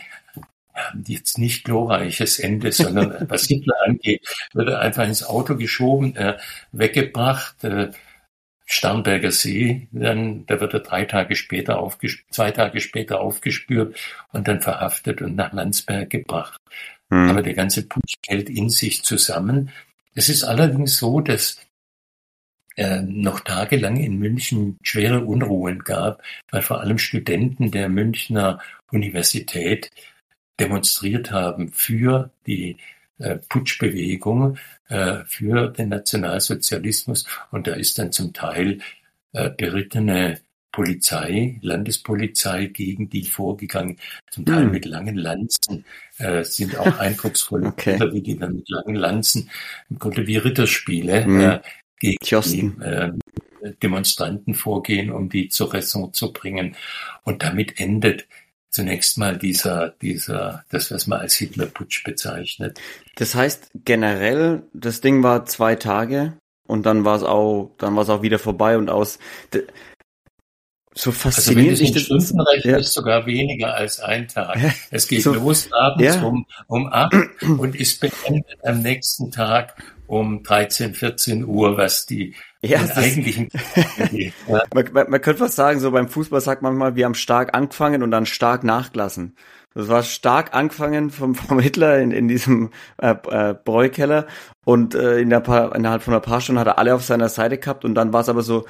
jetzt 1.05 1.37
nicht 1.37 1.65
glorreiches 1.65 2.39
Ende, 2.39 2.71
sondern 2.71 3.15
was 3.29 3.45
Hitler 3.45 3.75
angeht, 3.85 4.25
wurde 4.53 4.79
einfach 4.79 5.07
ins 5.07 5.23
Auto 5.23 5.55
geschoben, 5.55 6.15
äh, 6.15 6.37
weggebracht. 6.71 7.63
Äh, 7.63 7.91
Starnberger 8.65 9.31
See, 9.31 9.87
dann, 9.91 10.45
da 10.47 10.59
wird 10.61 10.73
er 10.73 10.79
drei 10.79 11.03
Tage 11.03 11.35
später 11.35 11.79
aufgespürt, 11.79 12.33
zwei 12.33 12.51
Tage 12.51 12.79
später 12.79 13.19
aufgespürt 13.19 13.95
und 14.31 14.47
dann 14.47 14.61
verhaftet 14.61 15.21
und 15.21 15.35
nach 15.35 15.53
Landsberg 15.53 16.09
gebracht. 16.09 16.59
Hm. 17.11 17.29
Aber 17.29 17.43
der 17.43 17.53
ganze 17.53 17.85
Putsch 17.85 18.15
hält 18.25 18.49
in 18.49 18.69
sich 18.69 19.03
zusammen. 19.03 19.69
Es 20.15 20.29
ist 20.29 20.43
allerdings 20.43 20.97
so, 20.97 21.19
dass 21.19 21.59
noch 22.77 23.41
tagelang 23.41 23.97
in 23.97 24.17
München 24.17 24.77
schwere 24.81 25.23
Unruhen 25.25 25.79
gab, 25.79 26.23
weil 26.49 26.61
vor 26.63 26.81
allem 26.81 26.97
Studenten 26.97 27.69
der 27.69 27.87
Münchner 27.87 28.59
Universität 28.91 29.91
demonstriert 30.59 31.31
haben 31.31 31.71
für 31.71 32.31
die 32.47 32.77
äh, 33.19 33.37
Putschbewegung, 33.49 34.57
äh, 34.89 35.23
für 35.25 35.69
den 35.69 35.89
Nationalsozialismus. 35.89 37.25
Und 37.51 37.67
da 37.67 37.73
ist 37.73 37.97
dann 37.97 38.11
zum 38.11 38.33
Teil 38.33 38.79
äh, 39.33 39.49
berittene 39.49 40.39
Polizei, 40.71 41.59
Landespolizei 41.61 42.65
gegen 42.65 43.09
die 43.09 43.25
vorgegangen, 43.25 43.99
zum 44.31 44.45
Teil 44.45 44.63
hm. 44.63 44.71
mit 44.71 44.85
langen 44.85 45.15
Lanzen, 45.15 45.85
äh, 46.17 46.43
sind 46.43 46.77
auch 46.77 46.97
eindrucksvolle 46.99 47.67
okay. 47.67 47.99
Wie 48.11 48.21
die 48.21 48.37
dann 48.37 48.55
mit 48.55 48.69
langen 48.69 48.95
Lanzen, 48.95 49.51
im 49.89 49.99
Grunde 49.99 50.25
wie 50.25 50.37
Ritterspiele, 50.37 51.25
hm. 51.25 51.39
äh, 51.39 51.59
gegen 52.03 52.17
Tjosten. 52.23 52.79
die 52.79 52.85
äh, 52.85 53.73
Demonstranten 53.81 54.55
vorgehen, 54.55 55.09
um 55.11 55.29
die 55.29 55.47
zur 55.47 55.73
Raison 55.73 56.13
zu 56.13 56.33
bringen. 56.33 56.75
Und 57.23 57.43
damit 57.43 57.79
endet 57.79 58.27
zunächst 58.69 59.17
mal 59.17 59.37
dieser, 59.37 59.89
dieser, 60.01 60.65
das, 60.69 60.91
was 60.91 61.07
man 61.07 61.21
als 61.21 61.35
Hitlerputsch 61.35 62.03
bezeichnet. 62.03 62.79
Das 63.15 63.35
heißt, 63.35 63.71
generell, 63.85 64.63
das 64.73 64.99
Ding 64.99 65.23
war 65.23 65.45
zwei 65.45 65.75
Tage 65.75 66.33
und 66.67 66.85
dann 66.85 67.05
war 67.05 67.15
es 67.15 67.23
auch, 67.23 67.71
dann 67.77 67.95
war 67.95 68.03
es 68.03 68.09
auch 68.09 68.21
wieder 68.21 68.39
vorbei 68.39 68.77
und 68.77 68.89
aus 68.89 69.19
so 70.95 71.11
faszinierend. 71.11 71.71
Also 71.71 71.81
wenn 71.81 71.93
du 71.93 71.93
den 71.93 72.03
Stundenrecht 72.03 72.65
ja. 72.65 72.77
ist 72.77 72.93
sogar 72.93 73.25
weniger 73.25 73.73
als 73.73 73.99
ein 73.99 74.27
Tag. 74.27 74.57
Es 74.91 75.07
geht 75.07 75.23
so, 75.23 75.33
los 75.33 75.69
abends 75.71 76.15
ja. 76.15 76.21
um, 76.21 76.45
um 76.67 76.87
acht 76.91 77.15
und 77.41 77.75
ist 77.75 77.99
beendet 77.99 78.59
am 78.63 78.81
nächsten 78.81 79.31
Tag 79.31 79.75
um 80.07 80.43
13, 80.43 80.93
14 80.93 81.45
Uhr, 81.45 81.77
was 81.77 82.05
die 82.05 82.35
ja, 82.61 82.79
eigentlichen 82.95 83.49
ja. 84.47 84.63
man, 84.73 84.89
man, 84.93 85.09
man 85.09 85.21
könnte 85.21 85.43
fast 85.43 85.55
sagen, 85.55 85.79
so 85.79 85.91
beim 85.91 86.07
Fußball 86.07 86.41
sagt 86.41 86.61
man 86.61 86.77
mal, 86.77 86.95
wir 86.95 87.05
haben 87.05 87.15
stark 87.15 87.53
angefangen 87.53 88.03
und 88.03 88.11
dann 88.11 88.25
stark 88.25 88.63
nachgelassen. 88.63 89.35
Das 89.73 89.87
war 89.87 90.03
stark 90.03 90.53
angefangen 90.53 91.09
vom, 91.09 91.35
vom 91.35 91.59
Hitler 91.59 91.99
in, 91.99 92.11
in 92.11 92.27
diesem 92.27 92.69
äh, 93.01 93.15
äh, 93.29 93.55
Bräukeller 93.55 94.27
und 94.65 94.95
äh, 94.95 95.19
in 95.19 95.29
der 95.29 95.39
paar, 95.39 95.75
innerhalb 95.75 96.03
von 96.03 96.13
ein 96.13 96.21
paar 96.21 96.41
Stunden 96.41 96.59
hat 96.59 96.67
er 96.67 96.77
alle 96.77 96.93
auf 96.93 97.03
seiner 97.03 97.29
Seite 97.29 97.57
gehabt 97.57 97.83
und 97.83 97.95
dann 97.95 98.13
war 98.13 98.21
es 98.21 98.29
aber 98.29 98.43
so, 98.43 98.65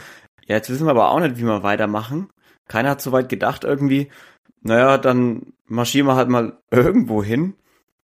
ja, 0.48 0.56
jetzt 0.56 0.70
wissen 0.70 0.86
wir 0.86 0.92
aber 0.92 1.12
auch 1.12 1.20
nicht, 1.20 1.38
wie 1.38 1.44
wir 1.44 1.64
weitermachen. 1.64 2.30
Keiner 2.68 2.92
hat 2.92 3.02
so 3.02 3.12
weit 3.12 3.30
gedacht 3.30 3.64
irgendwie. 3.64 4.10
Naja, 4.62 4.98
dann 4.98 5.54
marschieren 5.66 6.08
wir 6.08 6.16
halt 6.16 6.30
mal 6.30 6.58
irgendwo 6.72 7.24
hin. 7.24 7.56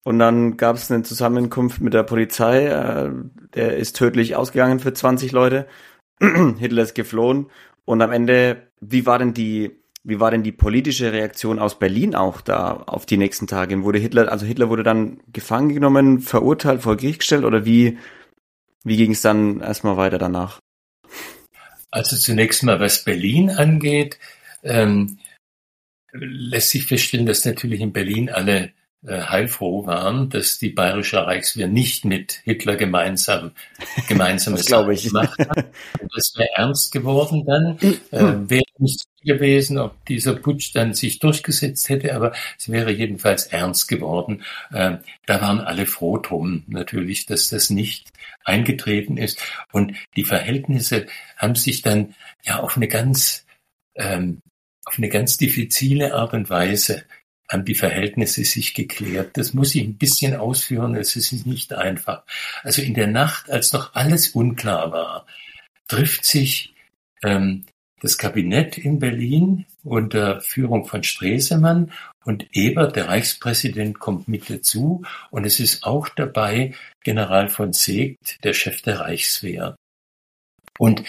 Und 0.08 0.20
dann 0.20 0.56
gab 0.56 0.78
es 0.78 0.90
eine 0.90 1.04
Zusammenkunft 1.04 1.82
mit 1.82 1.94
der 1.94 2.04
Polizei. 2.04 2.68
Äh, 2.68 3.12
der 3.56 3.76
ist 3.76 3.98
tödlich 3.98 4.38
ausgegangen 4.38 4.80
für 4.80 4.94
20 4.94 5.34
Leute. 5.34 5.68
Hitler 6.22 6.84
ist 6.84 6.96
geflohen 6.96 7.48
und 7.84 8.02
am 8.02 8.14
Ende, 8.14 8.70
wie 8.80 9.06
war 9.06 9.20
denn 9.20 9.34
die, 9.34 9.82
wie 10.06 10.22
war 10.22 10.32
denn 10.32 10.44
die 10.44 10.54
politische 10.54 11.12
Reaktion 11.12 11.60
aus 11.60 11.78
Berlin 11.78 12.16
auch 12.16 12.40
da 12.40 12.86
auf 12.88 13.06
die 13.06 13.18
nächsten 13.18 13.48
Tage? 13.48 13.84
Wurde 13.84 14.00
Hitler, 14.00 14.32
also 14.32 14.46
Hitler 14.46 14.70
wurde 14.70 14.84
dann 14.84 15.20
gefangen 15.34 15.74
genommen, 15.74 16.22
verurteilt, 16.22 16.84
vor 16.84 16.96
Gericht 16.96 17.20
gestellt 17.20 17.44
oder 17.44 17.66
wie, 17.66 17.98
wie 18.86 18.96
ging 18.96 19.12
es 19.12 19.22
dann 19.22 19.60
erstmal 19.60 19.98
weiter 19.98 20.20
danach? 20.20 20.62
Also 21.92 22.16
zunächst 22.16 22.64
mal, 22.64 22.80
was 22.80 23.04
Berlin 23.04 23.50
angeht, 23.50 24.20
ähm, 24.64 25.20
lässt 26.14 26.70
sich 26.70 26.86
feststellen, 26.86 27.26
dass 27.26 27.44
natürlich 27.44 27.82
in 27.82 27.92
Berlin 27.92 28.30
alle 28.30 28.72
heilfroh 29.06 29.86
waren, 29.86 30.30
dass 30.30 30.58
die 30.58 30.70
bayerische 30.70 31.26
Reichswehr 31.26 31.68
nicht 31.68 32.04
mit 32.04 32.42
Hitler 32.44 32.76
gemeinsam 32.76 33.52
gemeinsames 34.08 34.66
gemacht 34.66 35.40
hat. 35.40 35.68
Das 36.16 36.34
wäre 36.36 36.50
ernst 36.56 36.92
geworden 36.92 37.46
dann. 37.46 37.78
Äh, 38.12 38.50
wäre 38.50 38.64
nicht 38.80 39.06
gewesen, 39.24 39.78
ob 39.78 40.06
dieser 40.06 40.34
Putsch 40.34 40.74
dann 40.74 40.94
sich 40.94 41.20
durchgesetzt 41.20 41.90
hätte, 41.90 42.16
aber 42.16 42.32
es 42.58 42.70
wäre 42.70 42.92
jedenfalls 42.92 43.48
ernst 43.48 43.88
geworden. 43.88 44.44
Äh, 44.72 44.98
da 45.26 45.42
waren 45.42 45.60
alle 45.60 45.86
froh 45.86 46.18
drum, 46.18 46.64
natürlich, 46.68 47.26
dass 47.26 47.50
das 47.50 47.70
nicht 47.70 48.12
eingetreten 48.44 49.18
ist. 49.18 49.42
Und 49.72 49.94
die 50.16 50.24
Verhältnisse 50.24 51.08
haben 51.36 51.56
sich 51.56 51.82
dann 51.82 52.16
ja 52.44 52.60
auf 52.60 52.78
eine 52.78 52.88
ganz 52.88 53.46
ähm, 53.96 54.42
auf 54.86 54.98
eine 54.98 55.10
ganz 55.10 55.36
diffizile 55.38 56.14
Art 56.14 56.34
und 56.34 56.50
Weise 56.50 57.04
haben 57.50 57.66
die 57.66 57.76
Verhältnisse 57.76 58.44
sich 58.44 58.74
geklärt. 58.74 59.38
Das 59.38 59.54
muss 59.54 59.74
ich 59.76 59.84
ein 59.84 59.98
bisschen 59.98 60.36
ausführen, 60.36 60.96
es 60.96 61.16
ist 61.16 61.46
nicht 61.46 61.74
einfach. 61.74 62.24
Also 62.64 62.82
in 62.82 62.94
der 62.94 63.08
Nacht, 63.08 63.50
als 63.50 63.74
noch 63.74 63.96
alles 63.96 64.30
unklar 64.30 64.92
war, 64.92 65.26
trifft 65.88 66.26
sich 66.26 66.74
ähm, 67.24 67.66
das 68.02 68.18
Kabinett 68.18 68.78
in 68.78 69.00
Berlin 69.00 69.66
unter 69.84 70.42
Führung 70.42 70.86
von 70.86 71.04
Stresemann 71.04 71.92
und 72.26 72.48
Ebert, 72.52 72.96
der 72.96 73.08
Reichspräsident, 73.08 74.00
kommt 74.00 74.28
mit 74.28 74.50
dazu 74.50 75.04
und 75.32 75.46
es 75.46 75.60
ist 75.60 75.84
auch 75.84 76.10
dabei 76.10 76.74
General 77.04 77.50
von 77.50 77.74
Seegt, 77.74 78.44
der 78.44 78.54
Chef 78.54 78.82
der 78.82 79.00
Reichswehr. 79.00 79.76
Und 80.78 81.04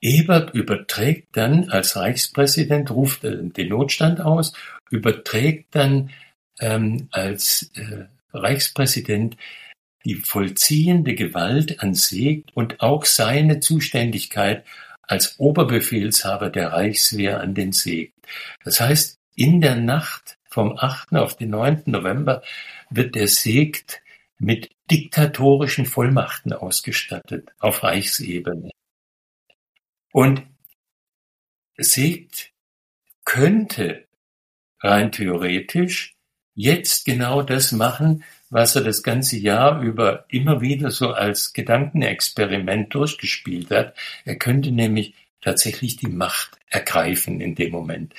Ebert 0.00 0.54
überträgt 0.54 1.36
dann 1.36 1.68
als 1.68 1.96
Reichspräsident, 1.96 2.90
ruft 2.90 3.22
den 3.22 3.68
Notstand 3.68 4.20
aus, 4.20 4.54
überträgt 4.90 5.74
dann 5.74 6.10
ähm, 6.60 7.08
als 7.10 7.70
äh, 7.74 8.06
Reichspräsident 8.32 9.36
die 10.04 10.16
vollziehende 10.16 11.14
Gewalt 11.14 11.80
an 11.80 11.94
Segt 11.94 12.56
und 12.56 12.80
auch 12.80 13.04
seine 13.04 13.60
Zuständigkeit 13.60 14.64
als 15.02 15.38
Oberbefehlshaber 15.38 16.50
der 16.50 16.72
Reichswehr 16.72 17.40
an 17.40 17.54
den 17.54 17.72
Segt. 17.72 18.14
Das 18.64 18.80
heißt, 18.80 19.18
in 19.34 19.60
der 19.60 19.76
Nacht 19.76 20.38
vom 20.48 20.76
8. 20.78 21.14
auf 21.14 21.36
den 21.36 21.50
9. 21.50 21.82
November 21.86 22.42
wird 22.90 23.14
der 23.14 23.28
Segt 23.28 24.02
mit 24.38 24.70
diktatorischen 24.90 25.86
Vollmachten 25.86 26.52
ausgestattet 26.52 27.50
auf 27.58 27.82
Reichsebene. 27.82 28.70
Und 30.12 30.42
Segt 31.76 32.52
könnte 33.24 34.06
rein 34.80 35.12
theoretisch 35.12 36.14
jetzt 36.54 37.04
genau 37.04 37.42
das 37.42 37.72
machen, 37.72 38.24
was 38.50 38.74
er 38.74 38.82
das 38.82 39.02
ganze 39.02 39.38
Jahr 39.38 39.80
über 39.80 40.24
immer 40.28 40.60
wieder 40.60 40.90
so 40.90 41.12
als 41.12 41.52
Gedankenexperiment 41.52 42.92
durchgespielt 42.92 43.70
hat. 43.70 43.96
Er 44.24 44.36
könnte 44.36 44.72
nämlich 44.72 45.14
tatsächlich 45.40 45.96
die 45.96 46.08
Macht 46.08 46.58
ergreifen 46.68 47.40
in 47.40 47.54
dem 47.54 47.70
Moment. 47.70 48.14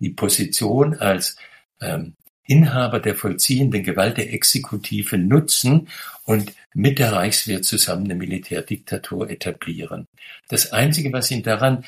Die 0.00 0.10
Position 0.10 0.94
als 0.94 1.36
ähm, 1.80 2.14
Inhaber 2.46 3.00
der 3.00 3.14
vollziehenden 3.14 3.82
Gewalt 3.82 4.18
der 4.18 4.32
Exekutive 4.32 5.16
nutzen 5.16 5.88
und 6.24 6.52
mit 6.74 6.98
der 6.98 7.12
Reichswehr 7.12 7.62
zusammen 7.62 8.04
eine 8.04 8.16
Militärdiktatur 8.16 9.30
etablieren. 9.30 10.08
Das 10.48 10.72
Einzige, 10.72 11.12
was 11.12 11.30
ihn 11.30 11.42
daran 11.42 11.84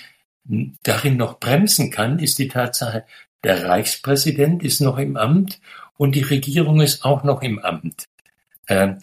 darin 0.84 1.16
noch 1.16 1.40
bremsen 1.40 1.90
kann, 1.90 2.20
ist 2.20 2.38
die 2.38 2.48
Tatsache, 2.48 3.04
der 3.44 3.64
Reichspräsident 3.64 4.62
ist 4.62 4.80
noch 4.80 4.98
im 4.98 5.16
Amt 5.16 5.60
und 5.96 6.14
die 6.14 6.22
Regierung 6.22 6.80
ist 6.80 7.04
auch 7.04 7.24
noch 7.24 7.42
im 7.42 7.58
Amt. 7.58 8.08
Ähm, 8.68 8.98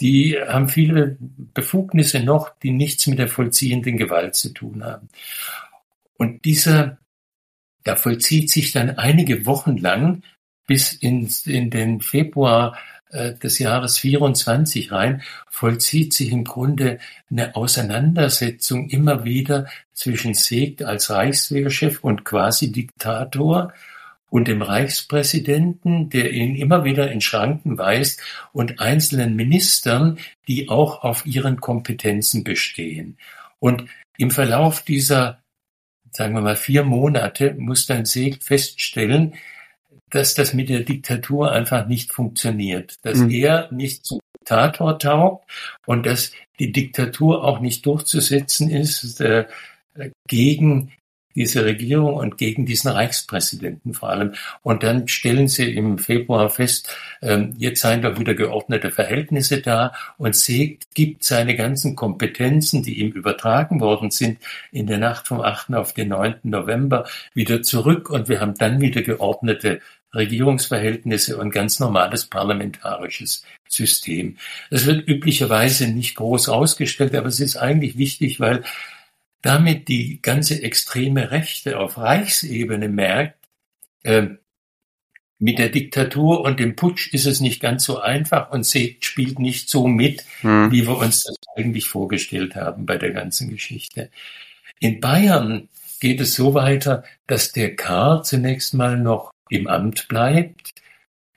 die 0.00 0.36
haben 0.38 0.68
viele 0.68 1.16
Befugnisse 1.20 2.20
noch, 2.20 2.50
die 2.58 2.70
nichts 2.70 3.06
mit 3.06 3.18
der 3.18 3.28
vollziehenden 3.28 3.96
Gewalt 3.96 4.34
zu 4.34 4.50
tun 4.50 4.84
haben. 4.84 5.08
Und 6.16 6.44
dieser, 6.44 6.98
da 7.84 7.96
vollzieht 7.96 8.50
sich 8.50 8.72
dann 8.72 8.90
einige 8.90 9.46
Wochen 9.46 9.76
lang 9.76 10.22
bis 10.66 10.92
in, 10.92 11.30
in 11.44 11.70
den 11.70 12.00
Februar 12.00 12.76
des 13.12 13.58
Jahres 13.58 13.98
24 13.98 14.92
rein, 14.92 15.22
vollzieht 15.48 16.12
sich 16.12 16.32
im 16.32 16.44
Grunde 16.44 16.98
eine 17.30 17.54
Auseinandersetzung 17.54 18.88
immer 18.90 19.24
wieder 19.24 19.66
zwischen 19.92 20.34
Segt 20.34 20.82
als 20.82 21.10
Reichswehrchef 21.10 22.00
und 22.02 22.24
quasi 22.24 22.72
Diktator 22.72 23.72
und 24.28 24.48
dem 24.48 24.60
Reichspräsidenten, 24.60 26.10
der 26.10 26.32
ihn 26.32 26.56
immer 26.56 26.84
wieder 26.84 27.10
in 27.10 27.20
Schranken 27.20 27.78
weist, 27.78 28.20
und 28.52 28.80
einzelnen 28.80 29.36
Ministern, 29.36 30.18
die 30.48 30.68
auch 30.68 31.04
auf 31.04 31.24
ihren 31.26 31.60
Kompetenzen 31.60 32.44
bestehen. 32.44 33.16
Und 33.58 33.86
im 34.18 34.30
Verlauf 34.30 34.82
dieser, 34.82 35.42
sagen 36.10 36.34
wir 36.34 36.40
mal, 36.40 36.56
vier 36.56 36.82
Monate 36.82 37.54
muss 37.54 37.86
dann 37.86 38.04
Segt 38.04 38.44
feststellen, 38.44 39.34
dass 40.10 40.34
das 40.34 40.54
mit 40.54 40.68
der 40.68 40.80
Diktatur 40.80 41.52
einfach 41.52 41.86
nicht 41.86 42.12
funktioniert, 42.12 42.94
dass 43.02 43.18
mhm. 43.18 43.30
er 43.30 43.72
nicht 43.72 44.04
zum 44.04 44.20
Diktator 44.40 44.98
taugt 44.98 45.50
und 45.86 46.06
dass 46.06 46.32
die 46.58 46.72
Diktatur 46.72 47.44
auch 47.44 47.60
nicht 47.60 47.84
durchzusetzen 47.84 48.70
ist 48.70 49.20
äh, 49.20 49.46
gegen 50.28 50.92
diese 51.36 51.64
Regierung 51.64 52.14
und 52.14 52.38
gegen 52.38 52.66
diesen 52.66 52.90
Reichspräsidenten 52.90 53.94
vor 53.94 54.08
allem. 54.08 54.34
Und 54.62 54.82
dann 54.82 55.06
stellen 55.06 55.46
sie 55.46 55.72
im 55.72 55.98
Februar 55.98 56.50
fest, 56.50 56.88
ähm, 57.22 57.54
jetzt 57.58 57.82
seien 57.82 58.02
doch 58.02 58.18
wieder 58.18 58.34
geordnete 58.34 58.90
Verhältnisse 58.90 59.60
da 59.60 59.92
und 60.18 60.34
Segt 60.34 60.94
gibt 60.94 61.22
seine 61.22 61.54
ganzen 61.54 61.94
Kompetenzen, 61.94 62.82
die 62.82 63.00
ihm 63.00 63.12
übertragen 63.12 63.80
worden 63.80 64.10
sind, 64.10 64.38
in 64.72 64.86
der 64.86 64.98
Nacht 64.98 65.28
vom 65.28 65.40
8. 65.40 65.74
auf 65.74 65.92
den 65.92 66.08
9. 66.08 66.36
November 66.44 67.06
wieder 67.34 67.62
zurück 67.62 68.10
und 68.10 68.28
wir 68.28 68.40
haben 68.40 68.54
dann 68.54 68.80
wieder 68.80 69.02
geordnete 69.02 69.80
Regierungsverhältnisse 70.14 71.36
und 71.36 71.50
ganz 71.50 71.78
normales 71.78 72.26
parlamentarisches 72.26 73.44
System. 73.68 74.36
Das 74.70 74.86
wird 74.86 75.06
üblicherweise 75.08 75.88
nicht 75.88 76.16
groß 76.16 76.48
ausgestellt, 76.48 77.14
aber 77.14 77.28
es 77.28 77.40
ist 77.40 77.56
eigentlich 77.56 77.98
wichtig, 77.98 78.40
weil 78.40 78.64
damit 79.46 79.86
die 79.86 80.20
ganze 80.22 80.60
extreme 80.60 81.30
Rechte 81.30 81.78
auf 81.78 81.98
Reichsebene 81.98 82.88
merkt, 82.88 83.38
äh, 84.02 84.30
mit 85.38 85.58
der 85.60 85.68
Diktatur 85.68 86.40
und 86.40 86.58
dem 86.58 86.74
Putsch 86.74 87.12
ist 87.12 87.26
es 87.26 87.40
nicht 87.40 87.60
ganz 87.60 87.84
so 87.84 88.00
einfach 88.00 88.50
und 88.50 88.66
spielt 88.66 89.38
nicht 89.38 89.68
so 89.70 89.86
mit, 89.86 90.24
hm. 90.40 90.72
wie 90.72 90.84
wir 90.86 90.96
uns 90.96 91.22
das 91.22 91.36
eigentlich 91.56 91.86
vorgestellt 91.86 92.56
haben 92.56 92.86
bei 92.86 92.96
der 92.96 93.12
ganzen 93.12 93.48
Geschichte. 93.48 94.10
In 94.80 94.98
Bayern 94.98 95.68
geht 96.00 96.20
es 96.20 96.34
so 96.34 96.54
weiter, 96.54 97.04
dass 97.28 97.52
der 97.52 97.76
K. 97.76 98.22
zunächst 98.24 98.74
mal 98.74 98.98
noch 98.98 99.30
im 99.48 99.68
Amt 99.68 100.08
bleibt, 100.08 100.74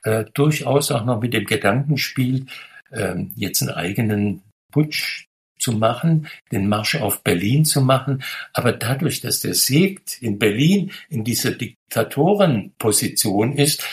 äh, 0.02 0.24
durchaus 0.34 0.90
auch 0.90 1.04
noch 1.04 1.20
mit 1.20 1.32
dem 1.32 1.44
Gedanken 1.44 1.96
spielt, 1.96 2.48
äh, 2.90 3.14
jetzt 3.36 3.62
einen 3.62 3.70
eigenen 3.70 4.42
Putsch 4.72 5.29
zu 5.60 5.72
machen, 5.72 6.28
den 6.52 6.68
Marsch 6.68 6.96
auf 6.96 7.22
Berlin 7.22 7.64
zu 7.64 7.80
machen. 7.80 8.22
Aber 8.52 8.72
dadurch, 8.72 9.20
dass 9.20 9.40
der 9.40 9.54
Segt 9.54 10.22
in 10.22 10.38
Berlin 10.38 10.92
in 11.08 11.24
dieser 11.24 11.52
Diktatorenposition 11.52 13.52
ist, 13.52 13.84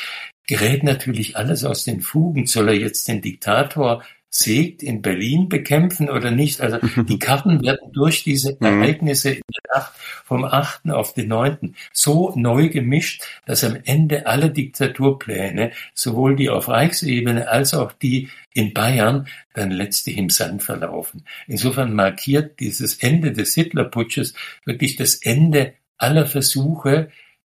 gerät 0.48 0.84
natürlich 0.84 1.38
alles 1.38 1.64
aus 1.64 1.84
den 1.84 2.02
Fugen. 2.02 2.48
Soll 2.48 2.70
er 2.70 2.76
jetzt 2.76 3.08
den 3.08 3.22
Diktator 3.22 4.04
Segt 4.40 4.84
in 4.84 5.02
Berlin 5.02 5.50
bekämpfen 5.50 6.12
oder 6.12 6.30
nicht. 6.30 6.62
Also 6.62 6.78
die 6.78 7.18
Karten 7.20 7.64
werden 7.64 7.92
durch 7.92 8.24
diese 8.24 8.56
mhm. 8.60 8.68
Ereignisse 8.68 9.32
in 9.32 9.42
der 9.52 9.76
Nacht 9.76 9.94
vom 10.26 10.46
8. 10.46 10.92
auf 10.92 11.16
den 11.16 11.30
9. 11.30 11.76
so 11.92 12.34
neu 12.36 12.70
gemischt, 12.70 13.24
dass 13.48 13.64
am 13.64 13.80
Ende 13.84 14.28
alle 14.28 14.52
Diktaturpläne, 14.52 15.72
sowohl 15.96 16.36
die 16.36 16.52
auf 16.52 16.70
Reichsebene 16.70 17.48
als 17.48 17.74
auch 17.74 17.92
die 17.92 18.30
in 18.54 18.76
Bayern, 18.76 19.28
dann 19.54 19.72
letztlich 19.72 20.18
im 20.18 20.30
Sand 20.30 20.62
verlaufen. 20.62 21.26
Insofern 21.48 21.94
markiert 21.94 22.60
dieses 22.60 22.98
Ende 22.98 23.32
des 23.32 23.56
Hitlerputsches 23.56 24.36
wirklich 24.66 24.98
das 24.98 25.16
Ende 25.16 25.74
aller 25.98 26.28
Versuche, 26.28 27.10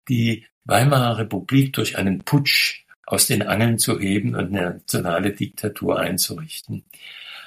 die 0.09 0.45
Weimarer 0.65 1.19
Republik 1.19 1.73
durch 1.73 1.99
einen 1.99 2.23
Putsch 2.23 2.80
aus 3.11 3.27
den 3.27 3.41
Angeln 3.41 3.77
zu 3.77 3.99
heben 3.99 4.35
und 4.35 4.55
eine 4.55 4.75
nationale 4.75 5.33
Diktatur 5.33 5.99
einzurichten. 5.99 6.85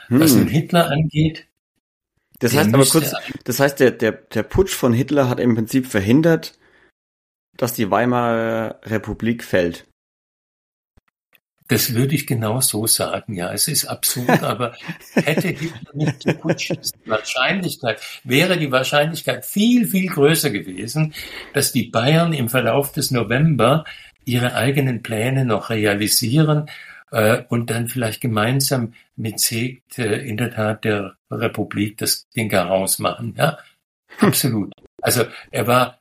Hm. 0.09 0.21
Was 0.21 0.35
nun 0.35 0.47
Hitler 0.47 0.91
angeht, 0.91 1.47
Das 2.39 2.55
heißt 2.55 2.75
aber 2.75 2.85
kurz, 2.85 3.15
das 3.45 3.61
heißt, 3.61 3.81
der, 3.81 3.91
der, 3.91 4.13
der 4.13 4.43
Putsch 4.43 4.75
von 4.75 4.93
Hitler 4.93 5.31
hat 5.31 5.41
im 5.41 5.55
Prinzip 5.55 5.87
verhindert, 5.87 6.59
dass 7.57 7.73
die 7.73 7.91
Weimarer 7.91 8.79
Republik 8.85 9.43
fällt. 9.43 9.87
Das 11.69 11.95
würde 11.95 12.15
ich 12.15 12.27
genau 12.27 12.61
so 12.61 12.87
sagen, 12.87 13.35
ja. 13.35 13.51
Es 13.51 13.67
ist 13.67 13.87
absurd, 13.87 14.29
aber 14.43 14.77
hätte 15.15 15.49
Hitler 15.49 15.95
nicht 15.95 16.25
geputscht, 16.27 16.73
die 16.73 17.09
Wahrscheinlichkeit, 17.09 18.03
wäre 18.23 18.59
die 18.59 18.71
Wahrscheinlichkeit 18.71 19.47
viel, 19.47 19.87
viel 19.87 20.11
größer 20.11 20.51
gewesen, 20.51 21.15
dass 21.55 21.73
die 21.73 21.85
Bayern 21.85 22.35
im 22.35 22.51
Verlauf 22.51 22.93
des 22.93 23.11
November 23.11 23.87
ihre 24.25 24.55
eigenen 24.55 25.03
Pläne 25.03 25.45
noch 25.45 25.71
realisieren 25.71 26.69
äh, 27.11 27.43
und 27.49 27.71
dann 27.71 27.89
vielleicht 27.89 28.21
gemeinsam 28.21 28.95
mit 29.17 29.41
Segt 29.41 29.99
äh, 29.99 30.17
in 30.17 30.37
der 30.37 30.51
Tat 30.51 30.85
der 30.85 31.17
Republik 31.31 31.99
das 31.99 32.29
Ding 32.31 32.51
herausmachen. 32.51 33.35
Ja, 33.37 33.59
absolut. 34.19 34.73
Also 35.01 35.25
er 35.51 35.67
war 35.67 35.99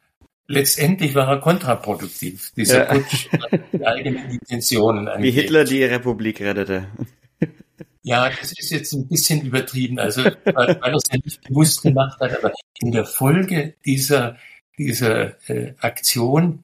letztendlich 0.47 1.15
war 1.15 1.27
er 1.27 1.39
kontraproduktiv. 1.39 2.51
Dieser 2.55 2.85
ja. 2.85 2.93
Putsch 2.93 3.27
die 3.71 3.85
eigenen 3.85 4.29
Intentionen 4.29 5.07
angeht. 5.07 5.33
Wie 5.33 5.41
Hitler 5.41 5.63
die 5.63 5.83
Republik 5.83 6.41
rettete. 6.41 6.87
Ja, 8.05 8.29
das 8.29 8.51
ist 8.51 8.69
jetzt 8.69 8.91
ein 8.91 9.07
bisschen 9.07 9.45
übertrieben, 9.45 9.97
also 9.97 10.25
weil, 10.25 10.35
weil 10.53 10.91
er 10.91 10.95
es 10.95 11.03
ja 11.09 11.17
nicht 11.23 11.41
bewusst 11.47 11.83
gemacht 11.83 12.19
hat, 12.19 12.37
aber 12.37 12.51
in 12.81 12.91
der 12.91 13.05
Folge 13.05 13.75
dieser, 13.85 14.35
dieser 14.77 15.37
äh, 15.49 15.73
Aktion, 15.79 16.62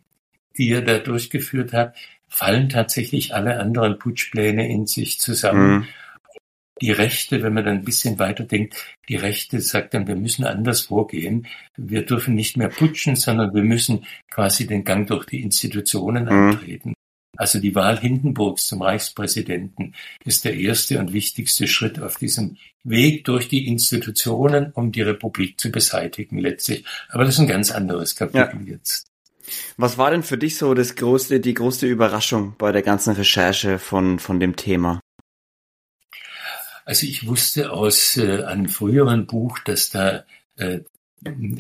die 0.60 0.70
er 0.70 0.84
da 0.84 1.00
durchgeführt 1.00 1.74
hat, 1.74 1.96
fallen 2.28 2.70
tatsächlich 2.70 3.34
alle 3.34 3.60
anderen 3.60 3.98
Putschpläne 3.98 4.70
in 4.70 4.86
sich 4.86 5.20
zusammen. 5.20 5.72
Mhm. 5.72 5.88
Die 6.82 6.92
Rechte, 6.92 7.42
wenn 7.44 7.54
man 7.54 7.66
dann 7.66 7.80
ein 7.80 7.84
bisschen 7.84 8.20
weiter 8.20 8.44
denkt, 8.44 8.76
die 9.10 9.18
Rechte 9.18 9.60
sagt 9.60 9.94
dann, 9.94 10.08
wir 10.08 10.16
müssen 10.16 10.46
anders 10.46 10.82
vorgehen. 10.82 11.48
Wir 11.76 12.06
dürfen 12.06 12.36
nicht 12.36 12.56
mehr 12.56 12.70
putschen, 12.70 13.16
sondern 13.16 13.54
wir 13.54 13.64
müssen 13.64 14.06
quasi 14.30 14.68
den 14.68 14.86
Gang 14.86 15.08
durch 15.08 15.26
die 15.26 15.42
Institutionen 15.42 16.26
mhm. 16.26 16.32
antreten. 16.32 16.94
Also 17.36 17.60
die 17.60 17.74
Wahl 17.74 17.98
Hindenburgs 17.98 18.68
zum 18.68 18.82
Reichspräsidenten 18.82 19.94
ist 20.26 20.44
der 20.44 20.56
erste 20.56 21.00
und 21.00 21.14
wichtigste 21.14 21.68
Schritt 21.68 22.00
auf 22.00 22.18
diesem 22.18 22.58
Weg 22.84 23.24
durch 23.26 23.48
die 23.48 23.68
Institutionen, 23.68 24.72
um 24.74 24.92
die 24.92 25.02
Republik 25.02 25.60
zu 25.60 25.72
beseitigen 25.72 26.38
letztlich. 26.38 26.86
Aber 27.10 27.24
das 27.24 27.36
ist 27.36 27.40
ein 27.40 27.48
ganz 27.48 27.72
anderes 27.72 28.16
Kapitel 28.16 28.62
ja. 28.66 28.74
jetzt. 28.74 29.09
Was 29.78 29.98
war 29.98 30.12
denn 30.12 30.24
für 30.24 30.38
dich 30.38 30.58
so 30.58 30.74
das 30.74 30.96
größte, 30.96 31.40
die 31.40 31.54
größte 31.54 31.88
Überraschung 31.88 32.56
bei 32.58 32.72
der 32.72 32.82
ganzen 32.82 33.14
Recherche 33.14 33.80
von, 33.80 34.20
von 34.20 34.40
dem 34.40 34.56
Thema? 34.56 35.00
Also 36.86 37.06
ich 37.06 37.28
wusste 37.28 37.72
aus 37.72 38.18
äh, 38.18 38.44
einem 38.44 38.68
früheren 38.68 39.28
Buch, 39.28 39.60
dass 39.60 39.92
da 39.92 40.26
äh, 40.58 40.80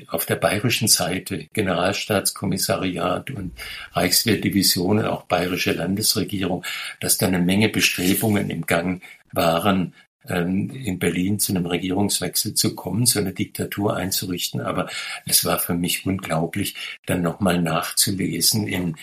auf 0.08 0.26
der 0.26 0.38
bayerischen 0.38 0.88
Seite 0.88 1.48
Generalstaatskommissariat 1.54 3.30
und 3.32 3.52
Reichswehrdivision 3.94 5.06
auch 5.06 5.24
bayerische 5.24 5.74
Landesregierung, 5.74 6.64
dass 7.00 7.18
da 7.18 7.28
eine 7.28 7.40
Menge 7.40 7.70
Bestrebungen 7.70 8.50
im 8.50 8.66
Gang 8.66 9.04
waren, 9.32 9.94
in 10.30 11.00
Berlin 11.00 11.40
zu 11.40 11.54
einem 11.54 11.66
Regierungswechsel 11.66 12.54
zu 12.54 12.76
kommen, 12.76 13.06
so 13.06 13.20
eine 13.20 13.34
Diktatur 13.34 13.96
einzurichten. 13.96 14.62
Aber 14.62 14.90
es 15.26 15.46
war 15.46 15.60
für 15.60 15.74
mich 15.74 16.06
unglaublich, 16.06 16.76
dann 17.06 17.22
nochmal 17.22 17.62
nachzulesen 17.62 18.68
in, 18.68 18.96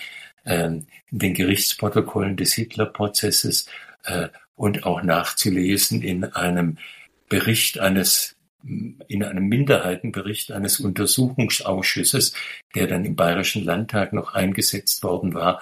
ähm, 0.45 0.87
den 1.11 1.35
Gerichtsprotokollen 1.35 2.37
des 2.37 2.55
Hitlerprozesses 2.55 3.67
äh, 4.05 4.29
und 4.55 4.85
auch 4.85 5.03
nachzulesen 5.03 6.03
in 6.03 6.25
einem 6.25 6.79
Bericht 7.29 7.79
eines 7.79 8.37
in 9.07 9.23
einem 9.23 9.47
Minderheitenbericht 9.47 10.51
eines 10.51 10.81
Untersuchungsausschusses, 10.81 12.33
der 12.75 12.89
dann 12.89 13.05
im 13.05 13.15
Bayerischen 13.15 13.65
Landtag 13.65 14.13
noch 14.13 14.35
eingesetzt 14.35 15.05
worden 15.05 15.35
war, 15.35 15.61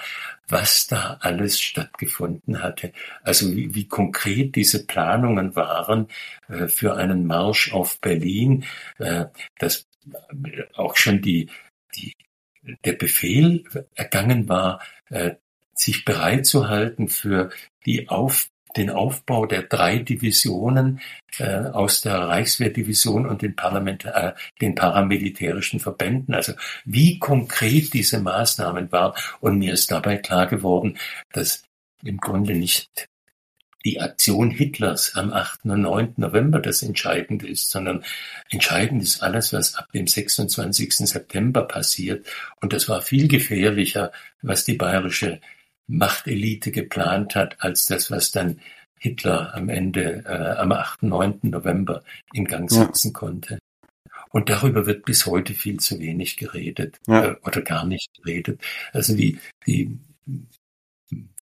was 0.48 0.86
da 0.86 1.18
alles 1.20 1.60
stattgefunden 1.60 2.62
hatte. 2.62 2.92
Also 3.22 3.54
wie, 3.54 3.74
wie 3.74 3.88
konkret 3.88 4.56
diese 4.56 4.86
Planungen 4.86 5.56
waren 5.56 6.08
äh, 6.48 6.68
für 6.68 6.96
einen 6.96 7.26
Marsch 7.26 7.72
auf 7.72 8.00
Berlin, 8.00 8.64
äh, 8.98 9.26
dass 9.58 9.86
auch 10.74 10.96
schon 10.96 11.22
die, 11.22 11.48
die, 11.94 12.14
der 12.84 12.92
Befehl 12.92 13.64
ergangen 13.94 14.48
war, 14.48 14.80
äh, 15.08 15.36
sich 15.74 16.04
bereit 16.04 16.46
zu 16.46 16.68
halten 16.68 17.08
für 17.08 17.50
die 17.84 18.08
Auf 18.08 18.48
den 18.76 18.90
Aufbau 18.90 19.46
der 19.46 19.62
drei 19.62 19.98
Divisionen 19.98 21.00
äh, 21.38 21.58
aus 21.58 22.00
der 22.00 22.18
Reichswehrdivision 22.18 23.26
und 23.26 23.42
den, 23.42 23.56
Parlament, 23.56 24.04
äh, 24.04 24.32
den 24.60 24.74
paramilitärischen 24.74 25.80
Verbänden. 25.80 26.34
Also 26.34 26.52
wie 26.84 27.18
konkret 27.18 27.92
diese 27.94 28.20
Maßnahmen 28.20 28.90
waren. 28.92 29.14
Und 29.40 29.58
mir 29.58 29.72
ist 29.72 29.90
dabei 29.90 30.16
klar 30.18 30.46
geworden, 30.46 30.98
dass 31.32 31.64
im 32.02 32.18
Grunde 32.18 32.54
nicht 32.54 33.08
die 33.84 34.00
Aktion 34.00 34.50
Hitlers 34.50 35.14
am 35.14 35.32
8. 35.32 35.66
und 35.66 35.82
9. 35.82 36.14
November 36.16 36.58
das 36.58 36.82
Entscheidende 36.82 37.46
ist, 37.46 37.70
sondern 37.70 38.02
entscheidend 38.50 39.02
ist 39.02 39.22
alles, 39.22 39.52
was 39.52 39.74
ab 39.74 39.92
dem 39.92 40.06
26. 40.06 40.96
September 40.96 41.62
passiert. 41.62 42.26
Und 42.60 42.72
das 42.72 42.88
war 42.88 43.02
viel 43.02 43.28
gefährlicher, 43.28 44.10
was 44.40 44.64
die 44.64 44.74
bayerische 44.74 45.40
Machtelite 45.86 46.70
geplant 46.70 47.34
hat, 47.34 47.56
als 47.60 47.86
das, 47.86 48.10
was 48.10 48.30
dann 48.30 48.60
Hitler 48.98 49.54
am 49.54 49.68
Ende, 49.68 50.24
äh, 50.26 50.58
am 50.58 50.72
8., 50.72 51.02
9. 51.02 51.40
November 51.42 52.02
in 52.32 52.46
Gang 52.46 52.70
setzen 52.70 53.08
ja. 53.08 53.18
konnte. 53.18 53.58
Und 54.30 54.48
darüber 54.48 54.86
wird 54.86 55.04
bis 55.04 55.26
heute 55.26 55.54
viel 55.54 55.78
zu 55.78 56.00
wenig 56.00 56.36
geredet 56.36 56.98
ja. 57.06 57.24
äh, 57.24 57.36
oder 57.44 57.62
gar 57.62 57.86
nicht 57.86 58.08
geredet. 58.14 58.60
Also 58.92 59.14
die, 59.14 59.38
die, 59.66 59.98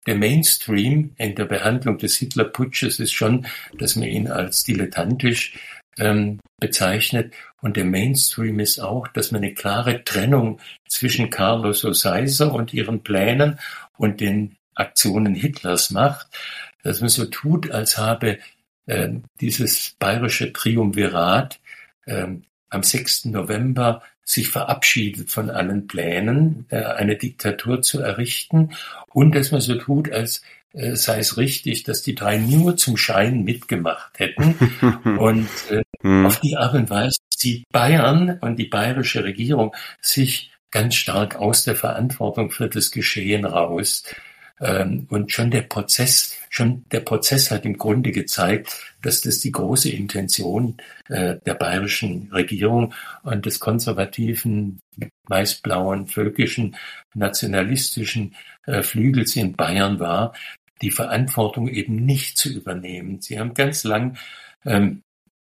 der 0.06 0.15
Mainstream 0.15 1.14
in 1.18 1.35
der 1.35 1.45
Behandlung 1.45 1.97
des 1.97 2.18
Hitlerputsches 2.18 2.99
ist 2.99 3.14
schon, 3.14 3.47
dass 3.77 3.95
man 3.95 4.07
ihn 4.07 4.27
als 4.27 4.64
dilettantisch 4.64 5.57
ähm, 5.97 6.39
bezeichnet. 6.60 7.34
Und 7.61 7.77
der 7.77 7.85
Mainstream 7.85 8.60
ist 8.60 8.80
auch, 8.80 9.07
dass 9.07 9.31
man 9.31 9.43
eine 9.43 9.53
klare 9.53 10.03
Trennung 10.03 10.60
zwischen 10.88 11.30
Carlos 11.30 11.85
O'Seiser 11.85 12.47
und 12.47 12.73
ihren 12.73 13.03
Plänen 13.03 13.60
und 13.98 14.22
den 14.22 14.58
Aktionen 14.76 15.36
Hitlers 15.36 15.92
macht, 15.92 16.28
dass 16.84 17.00
man 17.00 17.10
so 17.10 17.26
tut, 17.26 17.72
als 17.72 17.98
habe 17.98 18.40
äh, 18.86 19.10
dieses 19.42 19.96
bayerische 19.98 20.54
Triumvirat 20.54 21.60
äh, 22.06 22.28
am 22.70 22.84
6. 22.84 23.26
November 23.26 24.04
sich 24.24 24.50
verabschiedet 24.50 25.30
von 25.32 25.50
allen 25.50 25.88
Plänen, 25.88 26.66
äh, 26.70 26.84
eine 26.84 27.16
Diktatur 27.16 27.82
zu 27.82 28.02
errichten 28.02 28.72
und 29.08 29.36
dass 29.36 29.52
man 29.52 29.62
so 29.62 29.76
tut, 29.76 30.12
als 30.12 30.42
äh, 30.74 30.96
sei 30.96 31.20
es 31.20 31.38
richtig, 31.38 31.84
dass 31.84 32.02
die 32.02 32.16
drei 32.16 32.38
nur 32.38 32.76
zum 32.76 32.98
Schein 32.98 33.44
mitgemacht 33.44 34.20
hätten 34.20 34.56
und 35.20 35.48
äh, 35.70 35.84
hm. 36.02 36.26
auf 36.26 36.40
die 36.40 36.58
Art 36.58 36.74
und 36.74 36.90
Weise 36.90 37.18
zieht 37.30 37.66
Bayern 37.72 38.40
und 38.42 38.58
die 38.58 38.66
bayerische 38.66 39.24
Regierung 39.24 39.76
sich 40.02 40.52
ganz 40.72 40.96
stark 40.96 41.36
aus 41.36 41.64
der 41.64 41.76
Verantwortung 41.76 42.52
für 42.52 42.70
das 42.70 42.92
Geschehen 42.92 43.46
raus. 43.46 44.04
Ähm, 44.60 45.08
und 45.10 45.32
schon 45.32 45.52
der 45.52 45.64
Prozess, 45.64 46.38
schon 46.50 46.86
der 46.92 47.02
Prozess 47.02 47.52
hat 47.52 47.66
im 47.66 47.78
Grunde 47.78 48.12
gezeigt, 48.12 48.96
dass 49.02 49.22
das 49.22 49.40
die 49.40 49.52
große 49.52 49.90
Intention 49.90 50.78
äh, 51.10 51.36
der 51.46 51.56
bayerischen 51.56 52.30
Regierung 52.32 52.94
und 53.24 53.46
des 53.46 53.60
konservativen, 53.60 54.80
meist 55.28 55.62
blauen, 55.62 56.08
völkischen, 56.08 56.78
nationalistischen 57.14 58.36
äh, 58.66 58.82
Flügels 58.82 59.36
in 59.36 59.56
Bayern 59.56 60.00
war, 60.00 60.34
die 60.82 60.92
Verantwortung 60.92 61.68
eben 61.68 62.06
nicht 62.06 62.38
zu 62.38 62.50
übernehmen. 62.50 63.22
Sie 63.22 63.40
haben 63.40 63.54
ganz 63.54 63.84
lang 63.84 64.18
ähm, 64.66 65.02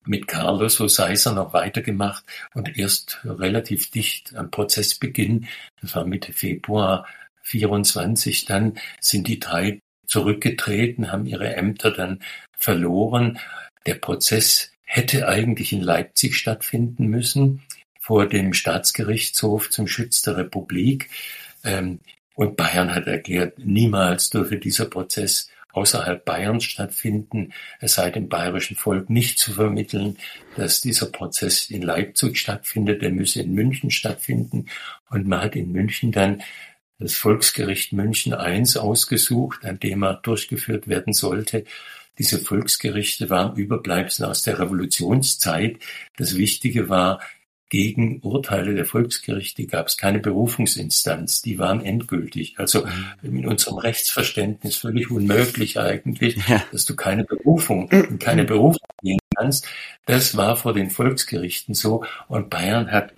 mit 0.05 0.27
Carlos 0.27 0.79
O'Seiser 0.79 1.33
noch 1.33 1.53
weitergemacht 1.53 2.23
und 2.53 2.77
erst 2.77 3.19
relativ 3.23 3.89
dicht 3.91 4.35
am 4.35 4.51
Prozessbeginn, 4.51 5.47
das 5.81 5.95
war 5.95 6.05
Mitte 6.05 6.33
Februar 6.33 7.05
24, 7.43 8.45
dann 8.45 8.79
sind 8.99 9.27
die 9.27 9.39
drei 9.39 9.79
zurückgetreten, 10.07 11.11
haben 11.11 11.25
ihre 11.25 11.55
Ämter 11.55 11.91
dann 11.91 12.19
verloren. 12.57 13.39
Der 13.85 13.95
Prozess 13.95 14.71
hätte 14.83 15.27
eigentlich 15.27 15.73
in 15.73 15.81
Leipzig 15.81 16.37
stattfinden 16.37 17.07
müssen, 17.07 17.63
vor 17.99 18.27
dem 18.27 18.53
Staatsgerichtshof 18.53 19.69
zum 19.69 19.87
Schutz 19.87 20.21
der 20.21 20.37
Republik. 20.37 21.09
Ähm, 21.63 21.99
und 22.35 22.57
Bayern 22.57 22.93
hat 22.93 23.07
erklärt, 23.07 23.57
niemals 23.59 24.29
dürfe 24.29 24.57
dieser 24.57 24.85
Prozess 24.85 25.49
außerhalb 25.75 26.23
Bayerns 26.23 26.63
stattfinden. 26.63 27.53
Es 27.79 27.95
sei 27.95 28.09
dem 28.09 28.29
bayerischen 28.29 28.77
Volk 28.77 29.09
nicht 29.09 29.39
zu 29.39 29.53
vermitteln, 29.53 30.17
dass 30.55 30.81
dieser 30.81 31.07
Prozess 31.07 31.69
in 31.69 31.81
Leipzig 31.81 32.37
stattfindet. 32.37 33.03
Er 33.03 33.11
müsse 33.11 33.41
in 33.41 33.53
München 33.53 33.91
stattfinden. 33.91 34.67
Und 35.09 35.27
man 35.27 35.41
hat 35.41 35.55
in 35.55 35.71
München 35.71 36.11
dann 36.11 36.41
das 36.97 37.15
Volksgericht 37.15 37.91
München 37.91 38.33
I 38.33 38.63
ausgesucht, 38.79 39.65
an 39.65 39.79
dem 39.79 40.03
er 40.03 40.15
durchgeführt 40.15 40.87
werden 40.87 41.13
sollte. 41.13 41.65
diese 42.17 42.39
Volksgerichte 42.39 43.29
waren 43.29 43.57
Überbleibsel 43.57 44.25
aus 44.25 44.41
der 44.43 44.57
Revolutionszeit. 44.59 45.79
Das 46.15 46.37
Wichtige 46.37 46.87
war, 46.87 47.19
gegen 47.69 48.19
Urteile 48.21 48.75
der 48.75 48.85
Volksgerichte 48.85 49.65
gab 49.65 49.87
es 49.87 49.97
keine 49.97 50.19
Berufungsinstanz, 50.19 51.41
die 51.41 51.57
waren 51.57 51.83
endgültig. 51.83 52.55
Also 52.57 52.85
mhm. 53.21 53.37
in 53.37 53.47
unserem 53.47 53.77
Rechtsverständnis 53.77 54.77
völlig 54.77 55.09
unmöglich 55.09 55.79
eigentlich, 55.79 56.35
ja. 56.47 56.63
dass 56.71 56.85
du 56.85 56.95
keine 56.95 57.23
Berufung, 57.23 57.89
keine 58.19 58.45
Berufung 58.45 58.87
gehen 59.01 59.19
kannst. 59.35 59.67
Das 60.05 60.37
war 60.37 60.55
vor 60.55 60.73
den 60.73 60.91
Volksgerichten 60.91 61.73
so 61.73 62.05
und 62.27 62.49
Bayern 62.49 62.91
hat 62.91 63.13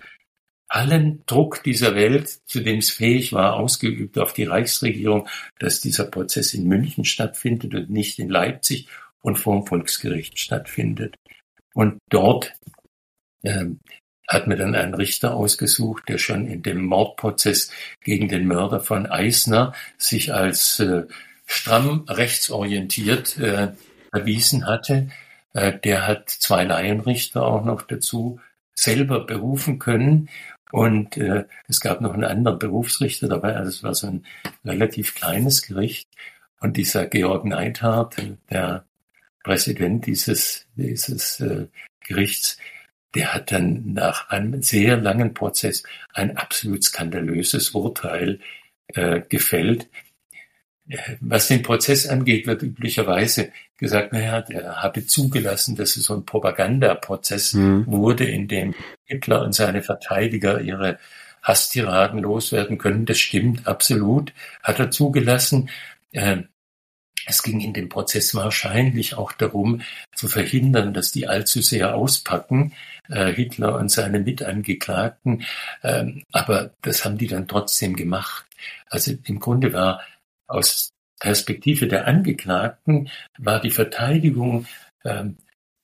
allen 0.68 1.22
Druck 1.26 1.62
dieser 1.62 1.94
Welt, 1.94 2.28
zu 2.46 2.60
dem 2.60 2.78
es 2.78 2.90
fähig 2.90 3.32
war, 3.32 3.54
ausgeübt 3.54 4.18
auf 4.18 4.34
die 4.34 4.44
Reichsregierung, 4.44 5.26
dass 5.58 5.80
dieser 5.80 6.04
Prozess 6.04 6.52
in 6.52 6.68
München 6.68 7.04
stattfindet 7.04 7.74
und 7.74 7.90
nicht 7.90 8.18
in 8.18 8.28
Leipzig 8.28 8.86
und 9.22 9.38
vor 9.38 9.54
dem 9.54 9.66
Volksgericht 9.66 10.38
stattfindet. 10.38 11.16
Und 11.72 11.98
dort 12.10 12.52
ähm, 13.44 13.80
hat 14.28 14.46
mir 14.46 14.56
dann 14.56 14.74
einen 14.74 14.94
Richter 14.94 15.34
ausgesucht, 15.34 16.04
der 16.08 16.18
schon 16.18 16.46
in 16.46 16.62
dem 16.62 16.84
Mordprozess 16.84 17.70
gegen 18.02 18.28
den 18.28 18.46
Mörder 18.46 18.80
von 18.80 19.06
Eisner 19.06 19.72
sich 19.96 20.34
als 20.34 20.78
äh, 20.80 21.04
stramm 21.46 22.04
rechtsorientiert 22.06 23.38
äh, 23.38 23.72
erwiesen 24.12 24.66
hatte. 24.66 25.08
Äh, 25.54 25.78
der 25.78 26.06
hat 26.06 26.28
zwei 26.28 26.64
Laienrichter 26.64 27.42
auch 27.42 27.64
noch 27.64 27.82
dazu 27.82 28.38
selber 28.74 29.24
berufen 29.24 29.78
können 29.78 30.28
und 30.70 31.16
äh, 31.16 31.44
es 31.66 31.80
gab 31.80 32.00
noch 32.00 32.12
einen 32.12 32.24
anderen 32.24 32.58
Berufsrichter 32.58 33.28
dabei, 33.28 33.56
also 33.56 33.70
es 33.70 33.82
war 33.82 33.94
so 33.94 34.08
ein 34.08 34.26
relativ 34.64 35.14
kleines 35.14 35.62
Gericht. 35.62 36.08
Und 36.60 36.76
dieser 36.76 37.06
Georg 37.06 37.44
Neidhardt, 37.44 38.16
der 38.50 38.84
Präsident 39.44 40.06
dieses, 40.06 40.66
dieses 40.74 41.40
äh, 41.40 41.68
Gerichts, 42.00 42.58
der 43.14 43.34
hat 43.34 43.52
dann 43.52 43.92
nach 43.92 44.28
einem 44.30 44.62
sehr 44.62 44.96
langen 44.96 45.34
Prozess 45.34 45.82
ein 46.12 46.36
absolut 46.36 46.84
skandalöses 46.84 47.70
Urteil 47.70 48.40
äh, 48.94 49.20
gefällt, 49.28 49.88
was 51.20 51.48
den 51.48 51.62
Prozess 51.62 52.08
angeht, 52.08 52.46
wird 52.46 52.62
üblicherweise 52.62 53.52
gesagt, 53.76 54.12
naja, 54.12 54.40
der 54.40 54.82
habe 54.82 55.04
zugelassen, 55.06 55.76
dass 55.76 55.96
es 55.96 56.04
so 56.04 56.14
ein 56.14 56.24
Propagandaprozess 56.24 57.54
mhm. 57.54 57.86
wurde, 57.86 58.24
in 58.24 58.48
dem 58.48 58.74
Hitler 59.04 59.42
und 59.42 59.52
seine 59.54 59.82
Verteidiger 59.82 60.60
ihre 60.60 60.98
Hasstiraden 61.42 62.20
loswerden 62.20 62.78
können. 62.78 63.04
Das 63.04 63.18
stimmt 63.18 63.66
absolut, 63.66 64.32
hat 64.62 64.78
er 64.78 64.90
zugelassen. 64.90 65.68
Ähm, 66.12 66.48
es 67.26 67.42
ging 67.42 67.60
in 67.60 67.72
dem 67.72 67.88
Prozess 67.88 68.34
wahrscheinlich 68.34 69.14
auch 69.14 69.32
darum, 69.32 69.82
zu 70.14 70.28
verhindern, 70.28 70.94
dass 70.94 71.12
die 71.12 71.26
allzu 71.26 71.60
sehr 71.62 71.94
auspacken, 71.94 72.72
äh, 73.08 73.32
Hitler 73.32 73.76
und 73.76 73.90
seine 73.90 74.20
Mitangeklagten. 74.20 75.44
Ähm, 75.82 76.22
aber 76.32 76.74
das 76.82 77.04
haben 77.04 77.18
die 77.18 77.26
dann 77.26 77.48
trotzdem 77.48 77.96
gemacht. 77.96 78.46
Also 78.88 79.12
im 79.24 79.40
Grunde 79.40 79.72
war 79.72 80.02
aus 80.46 80.90
Perspektive 81.20 81.88
der 81.88 82.06
Angeklagten 82.06 83.10
war 83.38 83.60
die 83.60 83.70
Verteidigung 83.70 84.66
ähm, 85.04 85.36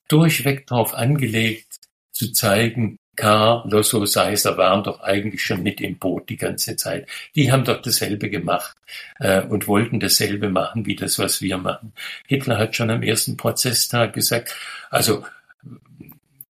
durchweg 0.08 0.66
darauf 0.66 0.94
angelegt, 0.94 1.80
zu 2.12 2.32
zeigen, 2.32 2.96
K., 3.16 3.64
Losso, 3.68 4.04
Seiser 4.06 4.56
waren 4.56 4.84
doch 4.84 5.00
eigentlich 5.00 5.44
schon 5.44 5.62
mit 5.62 5.80
im 5.80 5.98
Boot 5.98 6.28
die 6.28 6.36
ganze 6.36 6.76
Zeit. 6.76 7.08
Die 7.34 7.50
haben 7.50 7.64
doch 7.64 7.80
dasselbe 7.82 8.30
gemacht 8.30 8.76
äh, 9.18 9.42
und 9.42 9.68
wollten 9.68 10.00
dasselbe 10.00 10.48
machen 10.48 10.86
wie 10.86 10.96
das, 10.96 11.18
was 11.18 11.40
wir 11.40 11.58
machen. 11.58 11.92
Hitler 12.26 12.58
hat 12.58 12.76
schon 12.76 12.90
am 12.90 13.02
ersten 13.02 13.36
Prozesstag 13.36 14.12
gesagt, 14.12 14.54
also 14.90 15.24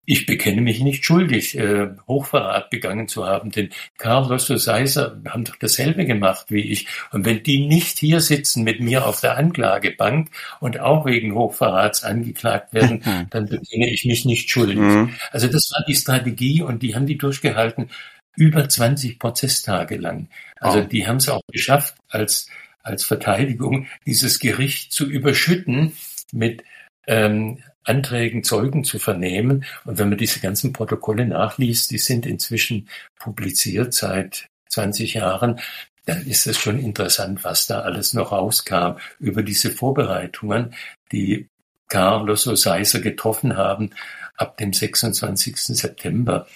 ich 0.06 0.26
bekenne 0.26 0.60
mich 0.60 0.80
nicht 0.80 1.04
schuldig, 1.04 1.56
äh, 1.58 1.88
Hochverrat 2.06 2.70
begangen 2.70 3.08
zu 3.08 3.26
haben, 3.26 3.50
denn 3.50 3.70
Carlos 3.98 4.50
und 4.50 4.58
Seiser 4.58 5.20
haben 5.28 5.44
doch 5.44 5.56
dasselbe 5.56 6.04
gemacht 6.04 6.46
wie 6.48 6.72
ich. 6.72 6.86
Und 7.12 7.24
wenn 7.24 7.42
die 7.42 7.66
nicht 7.66 7.98
hier 7.98 8.20
sitzen 8.20 8.64
mit 8.64 8.80
mir 8.80 9.06
auf 9.06 9.20
der 9.20 9.36
Anklagebank 9.36 10.30
und 10.60 10.80
auch 10.80 11.06
wegen 11.06 11.34
Hochverrats 11.34 12.04
angeklagt 12.04 12.74
werden, 12.74 13.02
mhm. 13.04 13.26
dann 13.30 13.46
bekenne 13.46 13.90
ich 13.90 14.04
mich 14.04 14.24
nicht 14.24 14.50
schuldig. 14.50 14.76
Mhm. 14.76 15.14
Also 15.30 15.46
das 15.46 15.70
war 15.74 15.84
die 15.86 15.96
Strategie 15.96 16.62
und 16.62 16.82
die 16.82 16.94
haben 16.94 17.06
die 17.06 17.18
durchgehalten 17.18 17.90
über 18.36 18.68
20 18.68 19.18
Prozesstage 19.18 19.96
lang. 19.96 20.28
Also 20.56 20.80
oh. 20.80 20.84
die 20.84 21.06
haben 21.06 21.16
es 21.16 21.28
auch 21.28 21.42
geschafft, 21.50 21.94
als, 22.08 22.48
als 22.82 23.04
Verteidigung 23.04 23.86
dieses 24.06 24.38
Gericht 24.38 24.92
zu 24.92 25.08
überschütten 25.08 25.92
mit 26.32 26.64
ähm, 27.06 27.58
Anträgen 27.84 28.44
Zeugen 28.44 28.84
zu 28.84 28.98
vernehmen. 28.98 29.64
Und 29.84 29.98
wenn 29.98 30.08
man 30.08 30.18
diese 30.18 30.40
ganzen 30.40 30.72
Protokolle 30.72 31.26
nachliest, 31.26 31.90
die 31.90 31.98
sind 31.98 32.26
inzwischen 32.26 32.88
publiziert 33.18 33.94
seit 33.94 34.48
20 34.68 35.14
Jahren, 35.14 35.60
dann 36.06 36.26
ist 36.26 36.46
es 36.46 36.58
schon 36.58 36.78
interessant, 36.78 37.44
was 37.44 37.66
da 37.66 37.80
alles 37.80 38.12
noch 38.12 38.32
rauskam 38.32 38.96
über 39.18 39.42
diese 39.42 39.70
Vorbereitungen, 39.70 40.74
die 41.12 41.48
Carlos 41.88 42.46
Oseiser 42.46 43.00
getroffen 43.00 43.56
haben 43.56 43.90
ab 44.36 44.56
dem 44.56 44.72
26. 44.72 45.56
September. 45.56 46.46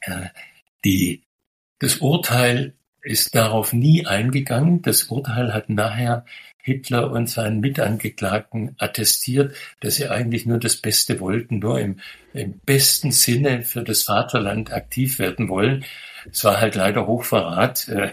Äh, 0.00 0.26
die, 0.84 1.22
das 1.78 1.96
Urteil 1.96 2.74
ist 3.02 3.34
darauf 3.34 3.72
nie 3.72 4.06
eingegangen. 4.06 4.82
Das 4.82 5.04
Urteil 5.04 5.54
hat 5.54 5.68
nachher 5.68 6.24
Hitler 6.66 7.12
und 7.12 7.30
seinen 7.30 7.60
Mitangeklagten 7.60 8.74
attestiert, 8.78 9.54
dass 9.78 9.94
sie 9.94 10.08
eigentlich 10.08 10.46
nur 10.46 10.58
das 10.58 10.76
Beste 10.76 11.20
wollten, 11.20 11.60
nur 11.60 11.78
im, 11.78 12.00
im 12.32 12.58
besten 12.66 13.12
Sinne 13.12 13.62
für 13.62 13.84
das 13.84 14.02
Vaterland 14.02 14.72
aktiv 14.72 15.20
werden 15.20 15.48
wollen. 15.48 15.84
Es 16.28 16.42
war 16.42 16.60
halt 16.60 16.74
leider 16.74 17.06
Hochverrat. 17.06 17.86
Äh, 17.86 18.10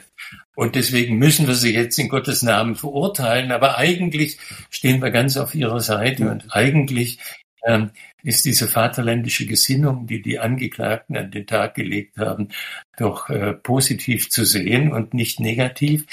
und 0.56 0.76
deswegen 0.76 1.18
müssen 1.18 1.48
wir 1.48 1.56
sie 1.56 1.74
jetzt 1.74 1.98
in 1.98 2.10
Gottes 2.10 2.44
Namen 2.44 2.76
verurteilen. 2.76 3.52
Aber 3.52 3.80
eigentlich 3.80 4.38
stehen 4.70 5.02
wir 5.02 5.10
ganz 5.10 5.36
auf 5.36 5.56
ihrer 5.56 5.80
Seite 5.80 6.30
und 6.30 6.56
eigentlich 6.56 7.18
ähm, 7.66 7.90
ist 8.22 8.46
diese 8.46 8.68
vaterländische 8.68 9.48
Gesinnung, 9.48 10.06
die 10.06 10.22
die 10.22 10.38
Angeklagten 10.38 11.18
an 11.18 11.32
den 11.32 11.48
Tag 11.48 11.74
gelegt 11.74 12.20
haben, 12.20 12.50
doch 12.98 13.32
äh, 13.32 13.54
positiv 13.54 14.30
zu 14.30 14.46
sehen 14.46 14.94
und 14.94 15.16
nicht 15.16 15.40
negativ. 15.40 16.06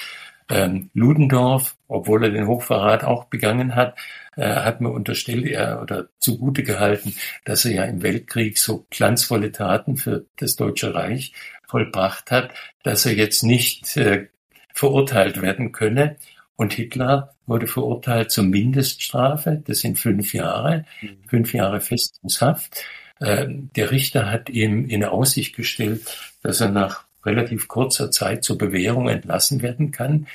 Ähm, 0.51 0.91
Ludendorff, 0.95 1.77
obwohl 1.89 2.25
er 2.25 2.31
den 2.31 2.47
Hochverrat 2.47 3.05
auch 3.05 3.25
begangen 3.25 3.75
hat, 3.75 3.97
äh, 4.37 4.55
hat 4.55 4.81
mir 4.81 4.91
unterstellt 4.91 5.47
er 5.47 5.83
oder 5.83 6.09
zugute 6.19 6.63
gehalten, 6.63 7.15
dass 7.45 7.65
er 7.65 7.73
ja 7.73 7.85
im 7.85 8.03
Weltkrieg 8.03 8.59
so 8.59 8.87
glanzvolle 8.91 9.53
Taten 9.53 9.97
für 9.97 10.27
das 10.37 10.57
Deutsche 10.57 10.95
Reich 10.95 11.33
vollbracht 11.69 12.31
hat, 12.31 12.53
dass 12.83 13.07
er 13.07 13.15
jetzt 13.15 13.43
nicht 13.43 13.97
äh, 13.97 14.29
verurteilt 14.75 15.41
werden 15.43 15.73
könne. 15.73 16.17
Und 16.57 16.75
Hitler 16.75 17.35
wurde 17.47 17.67
verurteilt 17.67 18.31
zur 18.31 18.45
Mindeststrafe, 18.45 19.63
das 19.67 19.81
sind 19.81 19.99
fünf 19.99 20.35
Jahre, 20.35 20.85
mhm. 21.01 21.17
fünf 21.29 21.55
Jahre 21.55 21.81
Festungshaft. 21.81 22.85
Äh, 23.19 23.47
der 23.49 23.91
Richter 23.91 24.31
hat 24.31 24.51
ihm 24.51 24.87
in 24.87 25.05
Aussicht 25.05 25.55
gestellt, 25.57 26.33
dass 26.43 26.61
er 26.61 26.71
nach 26.71 27.05
relativ 27.25 27.69
kurzer 27.69 28.11
Zeit 28.11 28.45
zur 28.45 28.59
Bewährung 28.59 29.09
entlassen 29.09 29.63
werden 29.63 29.91
kann. 29.91 30.27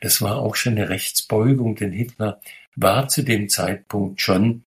Das 0.00 0.22
war 0.22 0.36
auch 0.38 0.54
schon 0.54 0.74
eine 0.74 0.88
Rechtsbeugung, 0.88 1.74
denn 1.74 1.92
Hitler 1.92 2.40
war 2.76 3.08
zu 3.08 3.22
dem 3.22 3.48
Zeitpunkt 3.48 4.20
schon 4.20 4.64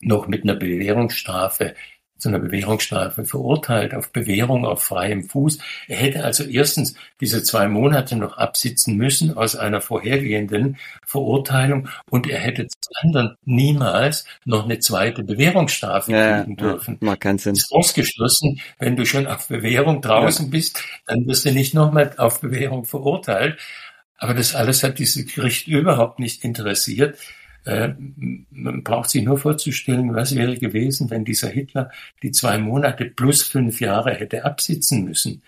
noch 0.00 0.26
mit 0.26 0.42
einer 0.42 0.56
Bewährungsstrafe 0.56 1.74
zu 2.20 2.28
einer 2.28 2.38
Bewährungsstrafe 2.38 3.24
verurteilt, 3.24 3.94
auf 3.94 4.12
Bewährung 4.12 4.64
auf 4.64 4.82
freiem 4.82 5.24
Fuß. 5.24 5.58
Er 5.88 5.96
hätte 5.96 6.24
also 6.24 6.44
erstens 6.44 6.94
diese 7.20 7.42
zwei 7.42 7.68
Monate 7.68 8.16
noch 8.16 8.36
absitzen 8.36 8.96
müssen 8.96 9.36
aus 9.36 9.56
einer 9.56 9.80
vorhergehenden 9.80 10.76
Verurteilung 11.06 11.88
und 12.10 12.28
er 12.28 12.38
hätte 12.38 12.66
zum 12.68 12.92
anderen 13.02 13.36
niemals 13.44 14.24
noch 14.44 14.64
eine 14.64 14.78
zweite 14.78 15.24
Bewährungsstrafe 15.24 16.12
ja, 16.12 16.42
kriegen 16.42 16.56
dürfen. 16.56 16.98
Ja, 17.00 17.06
macht 17.06 17.20
keinen 17.20 17.38
Sinn. 17.38 17.54
Ist 17.54 17.72
ausgeschlossen, 17.72 18.60
wenn 18.78 18.96
du 18.96 19.04
schon 19.04 19.26
auf 19.26 19.48
Bewährung 19.48 20.02
draußen 20.02 20.46
ja. 20.46 20.50
bist, 20.50 20.82
dann 21.06 21.26
wirst 21.26 21.44
du 21.44 21.52
nicht 21.52 21.74
nochmal 21.74 22.14
auf 22.16 22.40
Bewährung 22.40 22.84
verurteilt. 22.84 23.58
Aber 24.16 24.34
das 24.34 24.54
alles 24.54 24.82
hat 24.82 24.98
dieses 24.98 25.34
Gericht 25.34 25.66
überhaupt 25.66 26.18
nicht 26.18 26.44
interessiert. 26.44 27.18
Äh, 27.64 27.90
man 28.50 28.82
braucht 28.82 29.10
sich 29.10 29.22
nur 29.22 29.38
vorzustellen, 29.38 30.14
was 30.14 30.34
wäre 30.34 30.56
gewesen, 30.56 31.10
wenn 31.10 31.24
dieser 31.24 31.48
Hitler 31.48 31.90
die 32.22 32.30
zwei 32.32 32.58
Monate 32.58 33.06
plus 33.06 33.42
fünf 33.42 33.80
Jahre 33.80 34.14
hätte 34.14 34.44
absitzen 34.44 35.04
müssen. 35.04 35.42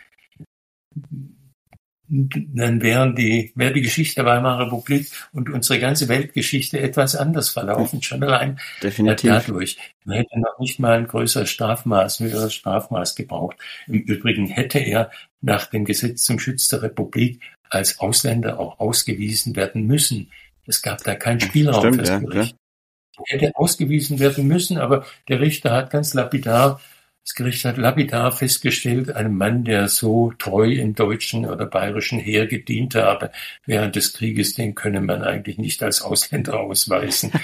Dann 2.15 2.83
wären 2.83 3.17
die, 3.17 3.53
wäre 3.55 3.73
die 3.73 3.81
Geschichte 3.81 4.17
der 4.17 4.27
Weimarer 4.27 4.67
Republik 4.67 5.07
und 5.33 5.49
unsere 5.49 5.81
ganze 5.81 6.09
Weltgeschichte 6.09 6.79
etwas 6.79 7.17
anders 7.17 7.49
verlaufen, 7.49 8.03
schon 8.03 8.23
allein 8.23 8.61
Definitiv. 8.83 9.31
dadurch. 9.31 9.79
Man 10.05 10.19
hätte 10.19 10.39
noch 10.39 10.59
nicht 10.59 10.79
mal 10.79 10.99
ein 10.99 11.07
größeres 11.07 11.49
Strafmaß, 11.49 12.21
ein 12.21 12.31
höheres 12.31 12.53
Strafmaß 12.53 13.15
gebraucht. 13.15 13.57
Im 13.87 14.01
Übrigen 14.03 14.47
hätte 14.47 14.79
er 14.79 15.11
nach 15.41 15.65
dem 15.67 15.87
Gesetz 15.87 16.25
zum 16.25 16.39
Schutz 16.39 16.69
der 16.69 16.83
Republik 16.83 17.41
als 17.71 17.99
Ausländer 18.01 18.61
auch 18.61 18.79
ausgewiesen 18.79 19.57
werden 19.57 19.87
müssen. 19.87 20.31
Es 20.67 20.83
gab 20.83 21.03
da 21.03 21.15
keinen 21.15 21.41
Spielraum 21.41 21.81
Stimmt, 21.81 21.97
fürs 21.97 22.09
ja, 22.09 22.19
Gericht. 22.19 22.57
hätte 23.27 23.53
ausgewiesen 23.55 24.19
werden 24.19 24.47
müssen, 24.47 24.79
aber 24.79 25.05
der 25.29 25.41
Richter 25.41 25.73
hat 25.73 25.91
ganz 25.91 26.15
lapidar, 26.15 26.81
das 27.25 27.35
Gericht 27.35 27.65
hat 27.65 27.77
lapidar 27.77 28.33
festgestellt, 28.33 29.11
einem 29.11 29.37
Mann, 29.37 29.65
der 29.65 29.89
so 29.89 30.33
treu 30.39 30.73
im 30.73 30.95
deutschen 30.95 31.47
oder 31.47 31.67
bayerischen 31.67 32.19
Heer 32.19 32.47
gedient 32.47 32.95
habe 32.95 33.31
während 33.65 33.97
des 33.97 34.13
Krieges, 34.13 34.55
den 34.55 34.75
könne 34.75 35.01
man 35.01 35.23
eigentlich 35.23 35.59
nicht 35.59 35.83
als 35.83 36.03
Ausländer 36.03 36.61
ausweisen. 36.61 37.33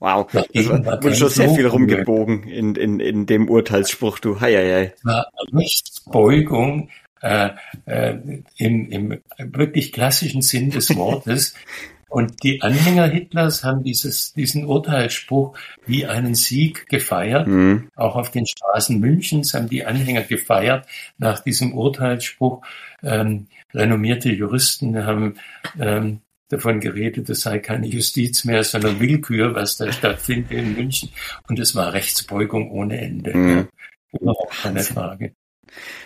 Wow, 0.00 0.26
das 0.32 0.46
wurde 0.54 1.14
schon 1.14 1.28
sehr 1.28 1.50
viel 1.50 1.66
rumgebogen 1.66 2.44
in, 2.44 2.74
in, 2.74 3.00
in 3.00 3.26
dem 3.26 3.50
Urteilsspruch, 3.50 4.18
du. 4.18 4.40
Hei, 4.40 4.54
hei, 4.54 4.72
hei. 4.72 4.94
War 5.02 5.30
Rechtsbeugung 5.52 6.88
äh, 7.20 7.50
äh, 7.84 8.16
im, 8.56 8.90
im 8.90 9.20
wirklich 9.38 9.92
klassischen 9.92 10.40
Sinn 10.40 10.70
des 10.70 10.96
Wortes. 10.96 11.54
Und 12.10 12.42
die 12.42 12.60
Anhänger 12.60 13.06
Hitlers 13.06 13.62
haben 13.62 13.84
dieses, 13.84 14.32
diesen 14.32 14.64
Urteilsspruch 14.66 15.56
wie 15.86 16.06
einen 16.06 16.34
Sieg 16.34 16.88
gefeiert. 16.88 17.46
Mhm. 17.46 17.88
Auch 17.94 18.16
auf 18.16 18.32
den 18.32 18.46
Straßen 18.46 18.98
Münchens 18.98 19.54
haben 19.54 19.68
die 19.68 19.86
Anhänger 19.86 20.22
gefeiert 20.22 20.86
nach 21.18 21.38
diesem 21.38 21.72
Urteilsspruch. 21.72 22.62
Ähm, 23.02 23.46
renommierte 23.72 24.28
Juristen 24.30 25.04
haben 25.04 25.34
ähm, 25.78 26.20
davon 26.48 26.80
geredet, 26.80 27.30
es 27.30 27.42
sei 27.42 27.60
keine 27.60 27.86
Justiz 27.86 28.44
mehr, 28.44 28.64
sondern 28.64 28.98
Willkür, 28.98 29.54
was 29.54 29.76
da 29.76 29.92
stattfindet 29.92 30.50
in 30.50 30.74
München. 30.74 31.10
Und 31.48 31.60
es 31.60 31.76
war 31.76 31.92
Rechtsbeugung 31.92 32.72
ohne 32.72 33.00
Ende. 33.00 33.36
Mhm. 33.36 33.68
Überhaupt 34.12 34.62
keine 34.62 34.80
Frage. 34.80 35.32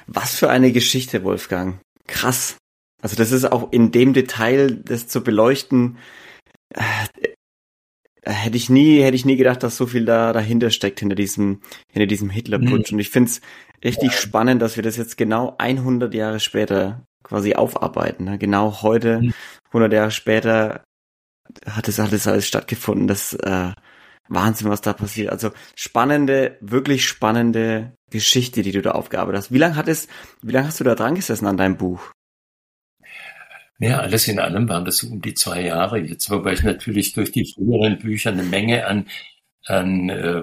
Was 0.06 0.36
für 0.36 0.50
eine 0.50 0.70
Geschichte, 0.70 1.24
Wolfgang. 1.24 1.80
Krass. 2.06 2.58
Also 3.04 3.16
das 3.16 3.32
ist 3.32 3.44
auch 3.44 3.70
in 3.70 3.92
dem 3.92 4.14
Detail, 4.14 4.76
das 4.76 5.08
zu 5.08 5.22
beleuchten, 5.22 5.98
äh, 6.70 6.80
hätte 8.24 8.56
ich 8.56 8.70
nie, 8.70 9.02
hätte 9.02 9.14
ich 9.14 9.26
nie 9.26 9.36
gedacht, 9.36 9.62
dass 9.62 9.76
so 9.76 9.86
viel 9.86 10.06
da 10.06 10.32
dahinter 10.32 10.70
steckt 10.70 11.00
hinter 11.00 11.14
diesem, 11.14 11.60
hinter 11.92 12.06
diesem 12.06 12.30
Hitlerputsch. 12.30 12.92
Mhm. 12.92 12.96
Und 12.96 13.00
ich 13.00 13.10
finde 13.10 13.28
es 13.28 13.42
richtig 13.84 14.12
ja. 14.12 14.18
spannend, 14.18 14.62
dass 14.62 14.76
wir 14.76 14.82
das 14.82 14.96
jetzt 14.96 15.18
genau 15.18 15.54
100 15.58 16.14
Jahre 16.14 16.40
später 16.40 17.04
quasi 17.22 17.54
aufarbeiten. 17.54 18.24
Ne? 18.24 18.38
Genau 18.38 18.80
heute, 18.80 19.20
mhm. 19.20 19.34
100 19.66 19.92
Jahre 19.92 20.10
später, 20.10 20.82
hat 21.68 21.88
es 21.88 22.00
alles 22.00 22.26
alles 22.26 22.48
stattgefunden. 22.48 23.06
Das 23.06 23.34
äh, 23.34 23.72
Wahnsinn, 24.28 24.70
was 24.70 24.80
da 24.80 24.94
passiert. 24.94 25.28
Also 25.28 25.50
spannende, 25.76 26.56
wirklich 26.62 27.06
spannende 27.06 27.92
Geschichte, 28.10 28.62
die 28.62 28.72
du 28.72 28.80
da 28.80 28.92
aufgearbeitet 28.92 29.42
hast. 29.42 29.52
Wie 29.52 29.58
lange 29.58 29.76
hat 29.76 29.88
es, 29.88 30.08
wie 30.40 30.52
lange 30.52 30.68
hast 30.68 30.80
du 30.80 30.84
da 30.84 30.94
dran 30.94 31.16
gesessen 31.16 31.46
an 31.46 31.58
deinem 31.58 31.76
Buch? 31.76 32.14
Ja, 33.80 33.98
alles 33.98 34.28
in 34.28 34.38
allem 34.38 34.68
waren 34.68 34.84
das 34.84 35.02
um 35.02 35.20
die 35.20 35.34
zwei 35.34 35.62
Jahre 35.62 35.98
jetzt, 35.98 36.30
wobei 36.30 36.52
ich 36.52 36.62
natürlich 36.62 37.12
durch 37.12 37.32
die 37.32 37.52
früheren 37.52 37.98
Bücher 37.98 38.30
eine 38.30 38.44
Menge 38.44 38.86
an, 38.86 39.06
an 39.66 40.08
äh, 40.10 40.42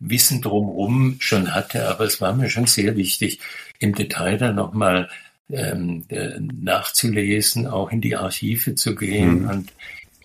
Wissen 0.00 0.42
drumherum 0.42 1.16
schon 1.20 1.54
hatte, 1.54 1.88
aber 1.88 2.04
es 2.04 2.20
war 2.20 2.34
mir 2.34 2.50
schon 2.50 2.66
sehr 2.66 2.96
wichtig, 2.96 3.40
im 3.78 3.94
Detail 3.94 4.36
dann 4.36 4.56
nochmal 4.56 5.08
ähm, 5.50 6.04
äh, 6.08 6.38
nachzulesen, 6.38 7.66
auch 7.66 7.90
in 7.92 8.00
die 8.00 8.16
Archive 8.16 8.74
zu 8.74 8.94
gehen 8.94 9.42
mhm. 9.42 9.48
und 9.48 9.72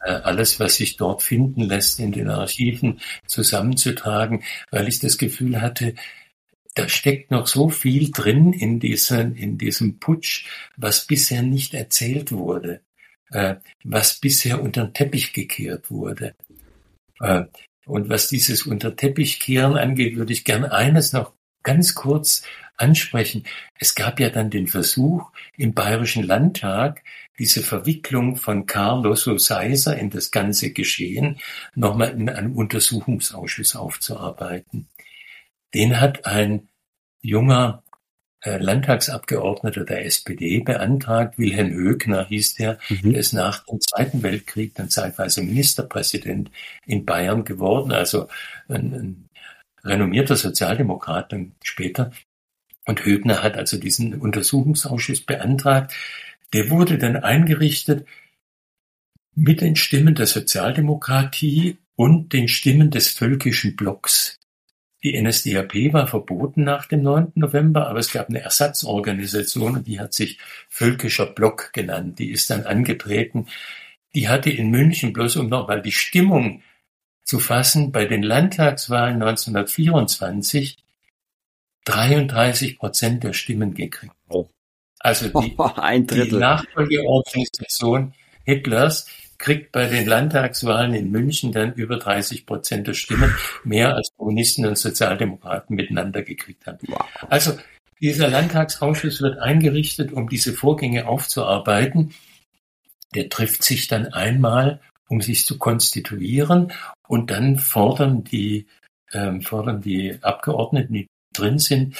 äh, 0.03 0.11
alles, 0.11 0.59
was 0.59 0.75
sich 0.75 0.97
dort 0.97 1.21
finden 1.21 1.61
lässt, 1.61 1.99
in 1.99 2.11
den 2.11 2.29
Archiven 2.29 2.99
zusammenzutragen, 3.27 4.43
weil 4.71 4.87
ich 4.87 4.99
das 4.99 5.17
Gefühl 5.17 5.61
hatte, 5.61 5.93
da 6.75 6.87
steckt 6.87 7.31
noch 7.31 7.47
so 7.47 7.69
viel 7.69 8.11
drin 8.11 8.53
in, 8.53 8.79
diesen, 8.79 9.35
in 9.35 9.57
diesem 9.57 9.99
Putsch, 9.99 10.47
was 10.77 11.05
bisher 11.05 11.41
nicht 11.41 11.73
erzählt 11.73 12.31
wurde, 12.31 12.81
äh, 13.31 13.55
was 13.83 14.19
bisher 14.19 14.61
unter 14.61 14.85
den 14.85 14.93
Teppich 14.93 15.33
gekehrt 15.33 15.91
wurde. 15.91 16.35
Äh, 17.19 17.43
und 17.85 18.09
was 18.09 18.29
dieses 18.29 18.63
unter 18.63 18.95
Teppich 18.95 19.39
kehren 19.39 19.77
angeht, 19.77 20.15
würde 20.15 20.33
ich 20.33 20.45
gern 20.45 20.65
eines 20.65 21.13
noch 21.13 21.33
ganz 21.63 21.93
kurz 21.93 22.43
ansprechen. 22.77 23.43
Es 23.79 23.95
gab 23.95 24.19
ja 24.19 24.29
dann 24.29 24.49
den 24.49 24.67
Versuch 24.67 25.31
im 25.57 25.73
Bayerischen 25.73 26.23
Landtag, 26.23 27.03
diese 27.37 27.61
Verwicklung 27.61 28.35
von 28.35 28.65
Carlos 28.65 29.23
Seiser 29.37 29.97
in 29.97 30.09
das 30.09 30.31
ganze 30.31 30.71
Geschehen 30.71 31.39
nochmal 31.75 32.11
in 32.11 32.29
einem 32.29 32.55
Untersuchungsausschuss 32.55 33.75
aufzuarbeiten. 33.75 34.87
Den 35.73 35.99
hat 35.99 36.25
ein 36.25 36.69
junger 37.21 37.83
äh, 38.41 38.57
Landtagsabgeordneter 38.57 39.85
der 39.85 40.05
SPD 40.05 40.61
beantragt, 40.61 41.37
Wilhelm 41.37 41.71
Högner 41.71 42.25
hieß 42.25 42.55
der, 42.55 42.79
mhm. 42.89 43.11
der 43.11 43.19
ist 43.19 43.33
nach 43.33 43.65
dem 43.65 43.79
Zweiten 43.79 44.23
Weltkrieg 44.23 44.73
dann 44.75 44.89
zeitweise 44.89 45.43
Ministerpräsident 45.43 46.49
in 46.85 47.05
Bayern 47.05 47.45
geworden, 47.45 47.91
also 47.91 48.27
ein, 48.67 48.93
ein 48.93 49.29
renommierter 49.83 50.35
Sozialdemokrat 50.35 51.31
dann 51.31 51.53
später. 51.63 52.11
Und 52.85 53.05
Högner 53.05 53.43
hat 53.43 53.57
also 53.57 53.77
diesen 53.77 54.19
Untersuchungsausschuss 54.19 55.21
beantragt. 55.21 55.93
Der 56.53 56.71
wurde 56.71 56.97
dann 56.97 57.17
eingerichtet 57.17 58.07
mit 59.35 59.61
den 59.61 59.75
Stimmen 59.75 60.15
der 60.15 60.25
Sozialdemokratie 60.25 61.77
und 61.95 62.33
den 62.33 62.47
Stimmen 62.47 62.89
des 62.89 63.09
völkischen 63.09 63.75
Blocks. 63.75 64.40
Die 65.03 65.19
NSDAP 65.19 65.93
war 65.93 66.07
verboten 66.07 66.63
nach 66.63 66.85
dem 66.85 67.01
9. 67.01 67.31
November, 67.35 67.87
aber 67.87 67.99
es 67.99 68.11
gab 68.11 68.29
eine 68.29 68.41
Ersatzorganisation 68.41 69.83
die 69.83 69.99
hat 69.99 70.13
sich 70.13 70.37
Völkischer 70.69 71.25
Block 71.25 71.73
genannt. 71.73 72.19
Die 72.19 72.29
ist 72.29 72.49
dann 72.51 72.65
angetreten. 72.65 73.47
Die 74.13 74.29
hatte 74.29 74.51
in 74.51 74.69
München, 74.69 75.11
bloß 75.13 75.37
um 75.37 75.47
nochmal 75.47 75.81
die 75.81 75.91
Stimmung 75.91 76.61
zu 77.23 77.39
fassen, 77.39 77.91
bei 77.91 78.05
den 78.05 78.23
Landtagswahlen 78.23 79.21
1924 79.21 80.77
33 81.85 82.77
Prozent 82.77 83.23
der 83.23 83.33
Stimmen 83.33 83.73
gekriegt. 83.73 84.13
Oh. 84.29 84.47
Also 84.99 85.29
die, 85.29 85.57
die 86.11 86.31
Nachfolgeorganisation 86.35 88.13
Hitlers 88.43 89.07
kriegt 89.41 89.71
bei 89.71 89.87
den 89.87 90.07
Landtagswahlen 90.07 90.93
in 90.93 91.11
München 91.11 91.51
dann 91.51 91.73
über 91.73 91.97
30 91.97 92.45
Prozent 92.45 92.87
der 92.87 92.93
Stimmen, 92.93 93.33
mehr 93.63 93.95
als 93.95 94.11
Kommunisten 94.15 94.65
und 94.65 94.77
Sozialdemokraten 94.77 95.75
miteinander 95.75 96.21
gekriegt 96.21 96.65
haben. 96.67 96.87
Also 97.27 97.57
dieser 97.99 98.29
Landtagsausschuss 98.29 99.21
wird 99.21 99.39
eingerichtet, 99.39 100.11
um 100.13 100.29
diese 100.29 100.53
Vorgänge 100.53 101.07
aufzuarbeiten. 101.07 102.13
Der 103.13 103.29
trifft 103.29 103.63
sich 103.63 103.87
dann 103.87 104.07
einmal, 104.07 104.79
um 105.09 105.21
sich 105.21 105.45
zu 105.45 105.57
konstituieren, 105.57 106.71
und 107.07 107.29
dann 107.29 107.57
fordern 107.57 108.23
die, 108.23 108.67
ähm, 109.11 109.41
fordern 109.41 109.81
die 109.81 110.17
Abgeordneten, 110.21 110.93
die 110.93 111.07
drin 111.33 111.59
sind, 111.59 111.97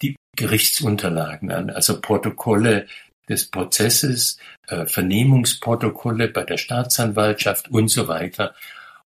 die 0.00 0.14
Gerichtsunterlagen 0.36 1.50
an, 1.50 1.70
also 1.70 2.00
Protokolle 2.00 2.86
des 3.28 3.50
Prozesses, 3.50 4.38
äh, 4.68 4.86
Vernehmungsprotokolle 4.86 6.28
bei 6.28 6.44
der 6.44 6.56
Staatsanwaltschaft 6.56 7.70
und 7.70 7.88
so 7.88 8.08
weiter. 8.08 8.54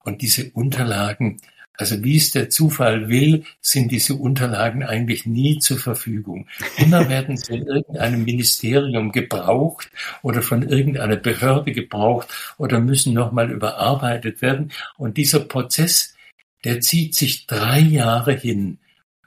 Und 0.03 0.21
diese 0.21 0.51
Unterlagen, 0.51 1.41
also 1.77 2.03
wie 2.03 2.15
es 2.15 2.31
der 2.31 2.49
Zufall 2.49 3.09
will, 3.09 3.43
sind 3.59 3.91
diese 3.91 4.15
Unterlagen 4.15 4.83
eigentlich 4.83 5.25
nie 5.25 5.59
zur 5.59 5.77
Verfügung. 5.77 6.47
Immer 6.77 7.09
werden 7.09 7.35
sie 7.35 7.55
in 7.55 7.65
irgendeinem 7.65 8.23
Ministerium 8.23 9.11
gebraucht 9.11 9.89
oder 10.21 10.41
von 10.41 10.63
irgendeiner 10.63 11.17
Behörde 11.17 11.73
gebraucht 11.73 12.29
oder 12.57 12.79
müssen 12.79 13.13
nochmal 13.13 13.51
überarbeitet 13.51 14.41
werden. 14.41 14.71
Und 14.97 15.17
dieser 15.17 15.41
Prozess, 15.41 16.15
der 16.63 16.79
zieht 16.79 17.15
sich 17.15 17.47
drei 17.47 17.79
Jahre 17.79 18.33
hin. 18.33 18.79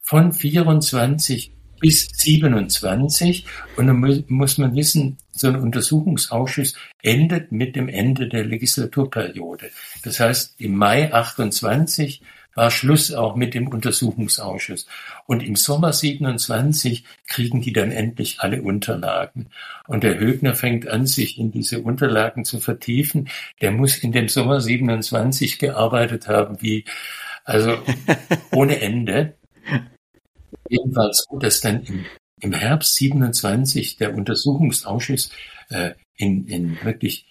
Von 0.03 0.33
24 0.33 1.53
bis 1.81 2.09
27. 2.13 3.47
Und 3.77 3.87
dann 3.87 4.25
muss 4.29 4.59
man 4.59 4.75
wissen, 4.75 5.19
so 5.33 5.49
ein 5.49 5.57
Untersuchungsausschuss 5.57 6.75
endet 7.03 7.53
mit 7.53 7.77
dem 7.77 7.89
Ende 7.89 8.29
der 8.29 8.45
Legislaturperiode. 8.45 9.71
Das 10.03 10.21
heißt, 10.21 10.55
im 10.59 10.77
Mai 10.77 11.13
28 11.13 12.23
war 12.59 12.73
Schluss 12.73 13.13
auch 13.15 13.37
mit 13.37 13.55
dem 13.55 13.69
Untersuchungsausschuss. 13.69 14.89
Und 15.27 15.45
im 15.45 15.55
Sommer 15.55 15.93
27 15.93 17.05
kriegen 17.29 17.61
die 17.61 17.73
dann 17.73 17.93
endlich 17.93 18.41
alle 18.41 18.63
Unterlagen. 18.63 19.47
Und 19.87 20.03
der 20.03 20.19
Högner 20.19 20.57
fängt 20.57 20.89
an, 20.89 21.07
sich 21.07 21.39
in 21.39 21.53
diese 21.53 21.81
Unterlagen 21.81 22.45
zu 22.45 22.59
vertiefen. 22.59 23.29
Der 23.61 23.71
muss 23.71 23.99
in 23.99 24.11
dem 24.11 24.29
Sommer 24.29 24.61
27 24.61 25.61
gearbeitet 25.61 26.27
haben, 26.27 26.61
wie, 26.61 26.85
also 27.45 27.79
ohne 28.51 28.81
Ende 28.81 29.35
jedenfalls 30.69 31.27
so, 31.29 31.39
dass 31.39 31.61
dann 31.61 31.83
im, 31.85 32.07
im 32.41 32.53
Herbst 32.53 32.95
27 32.95 33.97
der 33.97 34.15
Untersuchungsausschuss 34.15 35.31
äh, 35.71 35.93
in, 36.17 36.47
in 36.47 36.85
wirklich 36.85 37.27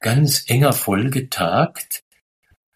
ganz 0.00 0.44
enger 0.48 0.72
Folge 0.72 1.28
tagt. 1.30 2.02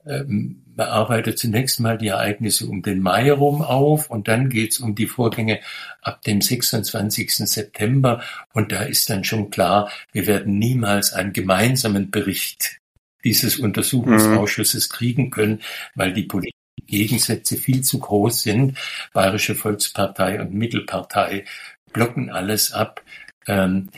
Ähm, 0.07 0.65
man 0.75 0.89
arbeitet 0.89 1.39
zunächst 1.39 1.79
mal 1.81 1.99
die 1.99 2.09
Ereignisse 2.09 2.67
um 2.67 2.81
den 2.83 3.01
Mai 3.01 3.31
rum 3.31 3.61
auf 3.61 4.09
und 4.09 4.29
dann 4.29 4.49
geht's 4.49 4.81
um 4.81 4.95
die 4.95 5.07
Vorgänge 5.07 5.61
ab 6.01 6.23
dem 6.23 6.41
26. 6.41 7.35
September 7.35 8.23
und 8.55 8.73
da 8.73 8.83
ist 8.83 9.11
dann 9.11 9.25
schon 9.25 9.51
klar, 9.51 9.91
wir 10.13 10.27
werden 10.27 10.59
niemals 10.59 11.13
einen 11.13 11.35
gemeinsamen 11.35 12.11
Bericht 12.11 12.81
dieses 13.25 13.59
Untersuchungsausschusses 13.59 14.89
mhm. 14.89 14.93
kriegen 14.93 15.31
können, 15.31 15.61
weil 15.95 16.15
die 16.15 16.27
politischen 16.71 16.87
Gegensätze 16.87 17.57
viel 17.57 17.83
zu 17.83 17.99
groß 17.99 18.43
sind. 18.43 18.79
Bayerische 19.13 19.55
Volkspartei 19.55 20.41
und 20.41 20.53
Mittelpartei 20.53 21.45
blocken 21.93 22.31
alles 22.31 22.73
ab. 22.73 23.03
Ähm, 23.47 23.91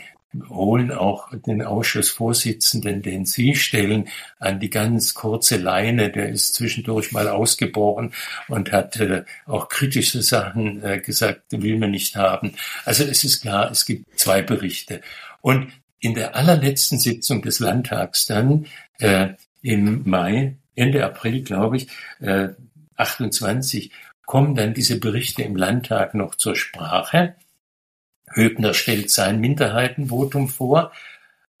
holen 0.49 0.91
auch 0.91 1.29
den 1.45 1.61
Ausschussvorsitzenden, 1.61 3.03
den 3.03 3.23
Sie 3.23 3.53
stellen, 3.53 4.09
an 4.39 4.59
die 4.59 4.71
ganz 4.71 5.13
kurze 5.13 5.57
Leine. 5.57 6.09
Der 6.09 6.29
ist 6.29 6.55
zwischendurch 6.55 7.11
mal 7.11 7.27
ausgebrochen 7.27 8.13
und 8.47 8.71
hat 8.71 8.99
äh, 8.99 9.25
auch 9.45 9.69
kritische 9.69 10.23
Sachen 10.23 10.83
äh, 10.83 10.99
gesagt, 10.99 11.43
will 11.51 11.77
man 11.77 11.91
nicht 11.91 12.15
haben. 12.15 12.53
Also 12.83 13.03
es 13.03 13.23
ist 13.23 13.41
klar, 13.41 13.69
es 13.69 13.85
gibt 13.85 14.19
zwei 14.19 14.41
Berichte. 14.41 15.01
Und 15.41 15.71
in 15.99 16.15
der 16.15 16.35
allerletzten 16.35 16.97
Sitzung 16.97 17.43
des 17.43 17.59
Landtags 17.59 18.25
dann 18.25 18.65
äh, 18.97 19.29
im 19.61 20.01
Mai, 20.09 20.57
Ende 20.75 21.05
April, 21.05 21.43
glaube 21.43 21.77
ich, 21.77 21.87
äh, 22.19 22.49
28, 22.95 23.91
kommen 24.25 24.55
dann 24.55 24.73
diese 24.73 24.99
Berichte 24.99 25.43
im 25.43 25.55
Landtag 25.55 26.13
noch 26.13 26.35
zur 26.35 26.55
Sprache. 26.55 27.35
Höbner 28.31 28.73
stellt 28.73 29.11
sein 29.11 29.39
Minderheitenvotum 29.39 30.47
vor, 30.47 30.91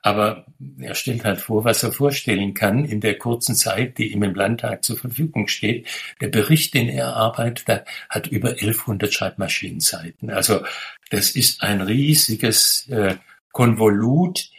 aber 0.01 0.45
er 0.79 0.95
stellt 0.95 1.23
halt 1.23 1.39
vor, 1.39 1.63
was 1.63 1.81
er 1.81 1.93
vorstellen 1.93 2.53
kann 2.53 2.83
in 2.83 2.99
der 2.99 3.17
kurzen 3.17 3.55
Zeit, 3.55 3.97
die 3.97 4.11
ihm 4.11 4.23
im 4.23 4.35
Landtag 4.35 4.83
zur 4.83 4.97
Verfügung 4.97 5.47
steht. 5.47 5.87
Der 6.19 6.27
Bericht, 6.27 6.73
den 6.73 6.89
er 6.89 7.15
arbeitet, 7.15 7.85
hat 8.09 8.27
über 8.27 8.49
1100 8.49 9.13
Schreibmaschinenseiten. 9.13 10.29
Also 10.29 10.65
das 11.09 11.31
ist 11.31 11.63
ein 11.63 11.81
riesiges 11.81 12.87
äh, 12.89 13.15
Konvolut 13.51 14.49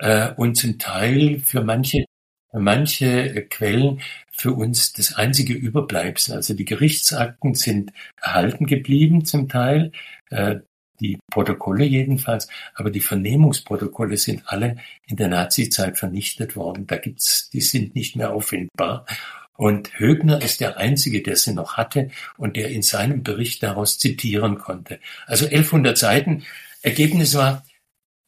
äh, 0.00 0.32
und 0.34 0.56
zum 0.56 0.78
Teil 0.78 1.40
für 1.44 1.62
manche 1.62 2.04
manche 2.52 3.46
Quellen 3.48 4.00
für 4.30 4.52
uns 4.52 4.92
das 4.92 5.14
einzige 5.14 5.54
Überbleibsel. 5.54 6.34
Also 6.34 6.54
die 6.54 6.64
Gerichtsakten 6.64 7.54
sind 7.54 7.92
erhalten 8.20 8.66
geblieben 8.66 9.24
zum 9.24 9.48
Teil. 9.48 9.92
Äh, 10.30 10.56
die 11.00 11.18
Protokolle 11.30 11.84
jedenfalls, 11.84 12.48
aber 12.74 12.90
die 12.90 13.00
Vernehmungsprotokolle 13.00 14.16
sind 14.16 14.42
alle 14.46 14.76
in 15.06 15.16
der 15.16 15.28
Nazizeit 15.28 15.96
vernichtet 15.96 16.56
worden. 16.56 16.86
Da 16.86 16.96
gibt's, 16.96 17.50
die 17.50 17.60
sind 17.60 17.94
nicht 17.94 18.16
mehr 18.16 18.32
auffindbar. 18.32 19.06
Und 19.54 19.98
Högner 19.98 20.40
ist 20.42 20.60
der 20.60 20.76
Einzige, 20.76 21.22
der 21.22 21.36
sie 21.36 21.52
noch 21.52 21.76
hatte 21.76 22.10
und 22.36 22.56
der 22.56 22.70
in 22.70 22.82
seinem 22.82 23.22
Bericht 23.22 23.62
daraus 23.62 23.98
zitieren 23.98 24.58
konnte. 24.58 25.00
Also 25.26 25.46
1100 25.46 25.98
Seiten. 25.98 26.44
Ergebnis 26.82 27.34
war, 27.34 27.64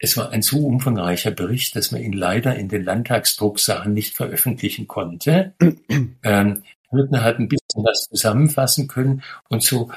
es 0.01 0.17
war 0.17 0.31
ein 0.31 0.43
so 0.43 0.67
umfangreicher 0.67 1.31
Bericht, 1.31 1.77
dass 1.77 1.93
man 1.93 2.01
ihn 2.03 2.15
leider 2.15 2.57
in 2.57 2.69
den 2.69 2.83
Landtagsdrucksachen 2.83 3.93
nicht 3.93 4.17
veröffentlichen 4.17 4.89
konnte. 4.89 5.55
ähm, 6.23 6.63
Högner 6.91 7.23
hat 7.23 7.39
ein 7.39 7.49
bisschen 7.49 7.85
was 7.85 8.09
zusammenfassen 8.09 8.89
können 8.89 9.23
und 9.49 9.63
so 9.63 9.91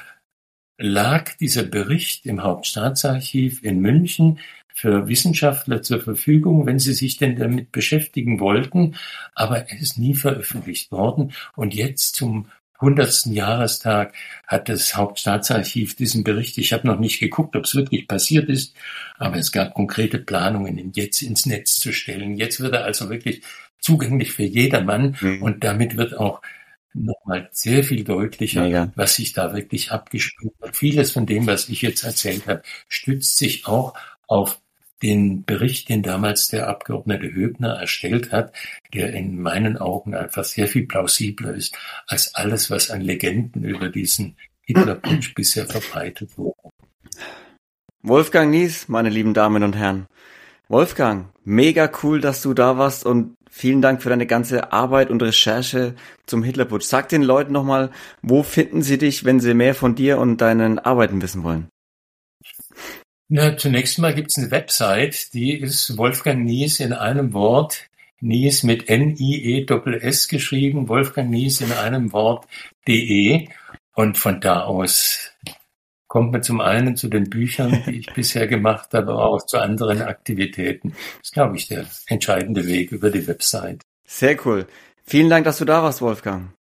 lag 0.77 1.35
dieser 1.37 1.63
Bericht 1.63 2.25
im 2.25 2.43
Hauptstaatsarchiv 2.43 3.63
in 3.63 3.79
München 3.79 4.39
für 4.75 5.07
Wissenschaftler 5.07 5.81
zur 5.81 6.01
Verfügung, 6.01 6.65
wenn 6.65 6.79
sie 6.79 6.93
sich 6.93 7.17
denn 7.17 7.37
damit 7.37 7.71
beschäftigen 7.71 8.39
wollten, 8.39 8.95
aber 9.33 9.69
er 9.69 9.79
ist 9.79 9.97
nie 9.97 10.15
veröffentlicht 10.15 10.91
worden. 10.91 11.31
Und 11.55 11.73
jetzt 11.73 12.15
zum 12.15 12.47
hundertsten 12.79 13.33
Jahrestag 13.33 14.13
hat 14.47 14.69
das 14.69 14.95
Hauptstaatsarchiv 14.95 15.95
diesen 15.95 16.23
Bericht, 16.23 16.57
ich 16.57 16.73
habe 16.73 16.87
noch 16.87 16.99
nicht 16.99 17.19
geguckt, 17.19 17.55
ob 17.55 17.65
es 17.65 17.75
wirklich 17.75 18.07
passiert 18.07 18.49
ist, 18.49 18.75
aber 19.17 19.37
es 19.37 19.51
gab 19.51 19.73
konkrete 19.73 20.19
Planungen, 20.19 20.77
ihn 20.77 20.91
jetzt 20.93 21.21
ins 21.21 21.45
Netz 21.45 21.79
zu 21.79 21.93
stellen. 21.93 22.35
Jetzt 22.35 22.59
wird 22.59 22.73
er 22.73 22.83
also 22.83 23.09
wirklich 23.09 23.41
zugänglich 23.79 24.33
für 24.33 24.43
jedermann 24.43 25.17
mhm. 25.19 25.41
und 25.41 25.63
damit 25.63 25.97
wird 25.97 26.17
auch 26.17 26.41
nochmal 26.93 27.49
sehr 27.51 27.83
viel 27.83 28.03
deutlicher, 28.03 28.63
Mega. 28.63 28.91
was 28.95 29.15
sich 29.15 29.33
da 29.33 29.53
wirklich 29.53 29.91
abgespielt 29.91 30.53
hat. 30.61 30.75
Vieles 30.75 31.11
von 31.11 31.25
dem, 31.25 31.47
was 31.47 31.69
ich 31.69 31.81
jetzt 31.81 32.03
erzählt 32.03 32.47
habe, 32.47 32.61
stützt 32.87 33.37
sich 33.37 33.65
auch 33.65 33.93
auf 34.27 34.61
den 35.01 35.43
Bericht, 35.43 35.89
den 35.89 36.03
damals 36.03 36.47
der 36.47 36.67
Abgeordnete 36.67 37.33
Höbner 37.33 37.73
erstellt 37.73 38.31
hat, 38.31 38.53
der 38.93 39.13
in 39.13 39.41
meinen 39.41 39.77
Augen 39.77 40.15
einfach 40.15 40.43
sehr 40.43 40.67
viel 40.67 40.87
plausibler 40.87 41.53
ist 41.53 41.75
als 42.07 42.35
alles, 42.35 42.69
was 42.69 42.89
an 42.89 43.01
Legenden 43.01 43.63
über 43.63 43.89
diesen 43.89 44.37
Hitlerputsch 44.61 45.33
bisher 45.35 45.65
verbreitet 45.65 46.37
wurde. 46.37 46.69
Wolfgang 48.01 48.51
Nies, 48.51 48.87
meine 48.87 49.09
lieben 49.09 49.33
Damen 49.33 49.63
und 49.63 49.75
Herren. 49.75 50.07
Wolfgang, 50.69 51.27
mega 51.43 51.89
cool, 52.01 52.21
dass 52.21 52.41
du 52.41 52.53
da 52.53 52.77
warst 52.77 53.05
und 53.05 53.35
vielen 53.49 53.81
Dank 53.81 54.01
für 54.01 54.09
deine 54.09 54.25
ganze 54.25 54.71
Arbeit 54.71 55.09
und 55.09 55.21
Recherche 55.21 55.95
zum 56.25 56.43
Hitlerputsch. 56.43 56.85
Sag 56.85 57.09
den 57.09 57.21
Leuten 57.21 57.53
nochmal, 57.53 57.91
wo 58.21 58.43
finden 58.43 58.81
sie 58.81 58.97
dich, 58.97 59.25
wenn 59.25 59.39
sie 59.39 59.53
mehr 59.53 59.75
von 59.75 59.95
dir 59.95 60.17
und 60.17 60.37
deinen 60.41 60.79
Arbeiten 60.79 61.21
wissen 61.21 61.43
wollen? 61.43 61.67
Na, 63.29 63.57
zunächst 63.57 63.99
mal 63.99 64.13
gibt's 64.13 64.37
eine 64.37 64.51
Website, 64.51 65.33
die 65.33 65.57
ist 65.57 65.97
Wolfgang 65.97 66.43
Nies 66.43 66.79
in 66.79 66.93
einem 66.93 67.33
Wort, 67.33 67.89
Nies 68.19 68.63
mit 68.63 68.89
N-I-E-S-S 68.89 70.27
geschrieben, 70.27 70.87
Wolfgang 70.87 71.29
Nies 71.29 71.61
in 71.61 71.71
einem 71.71 72.13
Wort 72.13 72.47
de 72.87 73.47
und 73.95 74.17
von 74.17 74.41
da 74.41 74.63
aus 74.63 75.33
kommt 76.13 76.31
man 76.31 76.43
zum 76.43 76.61
einen 76.61 76.95
zu 76.95 77.07
den 77.07 77.27
Büchern, 77.27 77.81
die 77.87 77.97
ich 77.97 78.05
bisher 78.13 78.45
gemacht 78.45 78.93
habe, 78.93 79.13
aber 79.13 79.25
auch 79.25 79.47
zu 79.47 79.57
anderen 79.57 80.03
Aktivitäten. 80.03 80.91
Das 80.91 81.23
ist, 81.23 81.33
glaube 81.33 81.57
ich, 81.57 81.67
der 81.67 81.87
entscheidende 82.05 82.67
Weg 82.67 82.91
über 82.91 83.09
die 83.09 83.25
Website. 83.27 83.81
Sehr 84.05 84.37
cool. 84.45 84.67
Vielen 85.03 85.31
Dank, 85.31 85.45
dass 85.45 85.57
du 85.57 85.65
da 85.65 85.81
warst, 85.81 86.03
Wolfgang. 86.03 86.53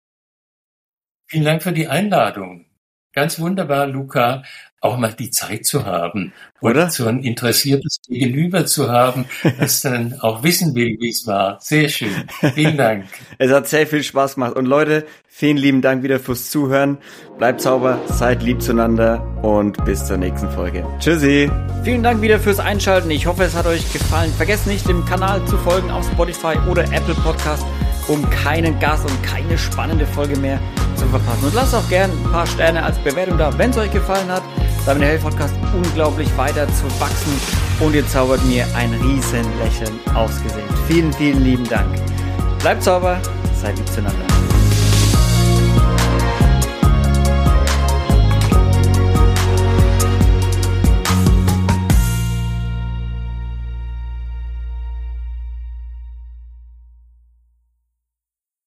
Vielen 1.27 1.45
Dank 1.45 1.61
für 1.61 1.71
die 1.71 1.87
Einladung. 1.87 2.65
Ganz 3.13 3.39
wunderbar, 3.39 3.85
Luca, 3.85 4.41
auch 4.83 4.97
mal 4.97 5.13
die 5.13 5.29
Zeit 5.29 5.65
zu 5.65 5.85
haben 5.85 6.33
oder 6.61 6.89
so 6.89 7.07
ein 7.07 7.23
interessiertes 7.23 7.99
Gegenüber 8.07 8.65
zu 8.65 8.89
haben, 8.89 9.25
das 9.59 9.81
dann 9.81 10.19
auch 10.19 10.43
wissen 10.43 10.73
will, 10.75 10.97
wie 10.99 11.09
es 11.09 11.27
war. 11.27 11.57
Sehr 11.61 11.87
schön. 11.89 12.11
Vielen 12.55 12.75
Dank. 12.75 13.05
es 13.37 13.51
hat 13.51 13.67
sehr 13.67 13.85
viel 13.85 14.03
Spaß 14.03 14.35
gemacht. 14.35 14.55
Und 14.55 14.65
Leute, 14.65 15.05
vielen 15.27 15.57
lieben 15.57 15.81
Dank 15.81 16.03
wieder 16.03 16.19
fürs 16.19 16.49
Zuhören. 16.49 16.97
Bleibt 17.37 17.61
sauber, 17.61 17.99
seid 18.07 18.41
lieb 18.41 18.61
zueinander 18.61 19.21
und 19.43 19.85
bis 19.85 20.05
zur 20.05 20.17
nächsten 20.17 20.49
Folge. 20.49 20.85
Tschüssi. 20.99 21.51
Vielen 21.83 22.01
Dank 22.01 22.21
wieder 22.21 22.39
fürs 22.39 22.59
Einschalten. 22.59 23.11
Ich 23.11 23.27
hoffe, 23.27 23.43
es 23.43 23.55
hat 23.55 23.67
euch 23.67 23.93
gefallen. 23.93 24.33
Vergesst 24.35 24.67
nicht, 24.67 24.87
dem 24.87 25.05
Kanal 25.05 25.45
zu 25.45 25.57
folgen 25.59 25.91
auf 25.91 26.05
Spotify 26.11 26.57
oder 26.67 26.83
Apple 26.91 27.15
Podcast 27.23 27.65
um 28.07 28.27
keinen 28.29 28.79
Gast 28.79 29.09
und 29.09 29.23
keine 29.23 29.57
spannende 29.57 30.05
Folge 30.05 30.37
mehr 30.37 30.59
zu 30.95 31.05
verpassen. 31.07 31.45
Und 31.45 31.53
lasst 31.53 31.75
auch 31.75 31.87
gerne 31.89 32.13
ein 32.13 32.31
paar 32.31 32.45
Sterne 32.45 32.83
als 32.83 32.97
Bewertung 32.99 33.37
da, 33.37 33.57
wenn 33.57 33.69
es 33.69 33.77
euch 33.77 33.91
gefallen 33.91 34.29
hat. 34.29 34.43
Damit 34.85 35.03
hilft 35.03 35.23
Podcast 35.23 35.55
unglaublich 35.73 36.29
weiter 36.37 36.67
zu 36.67 36.85
wachsen 36.99 37.33
und 37.79 37.95
ihr 37.95 38.07
zaubert 38.07 38.43
mir 38.45 38.65
ein 38.75 38.93
riesen 38.93 39.45
Lächeln 39.59 39.97
aufs 40.13 40.41
Gesicht. 40.43 40.67
Vielen, 40.87 41.13
vielen 41.13 41.43
lieben 41.43 41.67
Dank. 41.67 41.87
Bleibt 42.59 42.83
sauber, 42.83 43.21
seid 43.61 43.77
lieb 43.77 43.87
zueinander. 43.87 44.52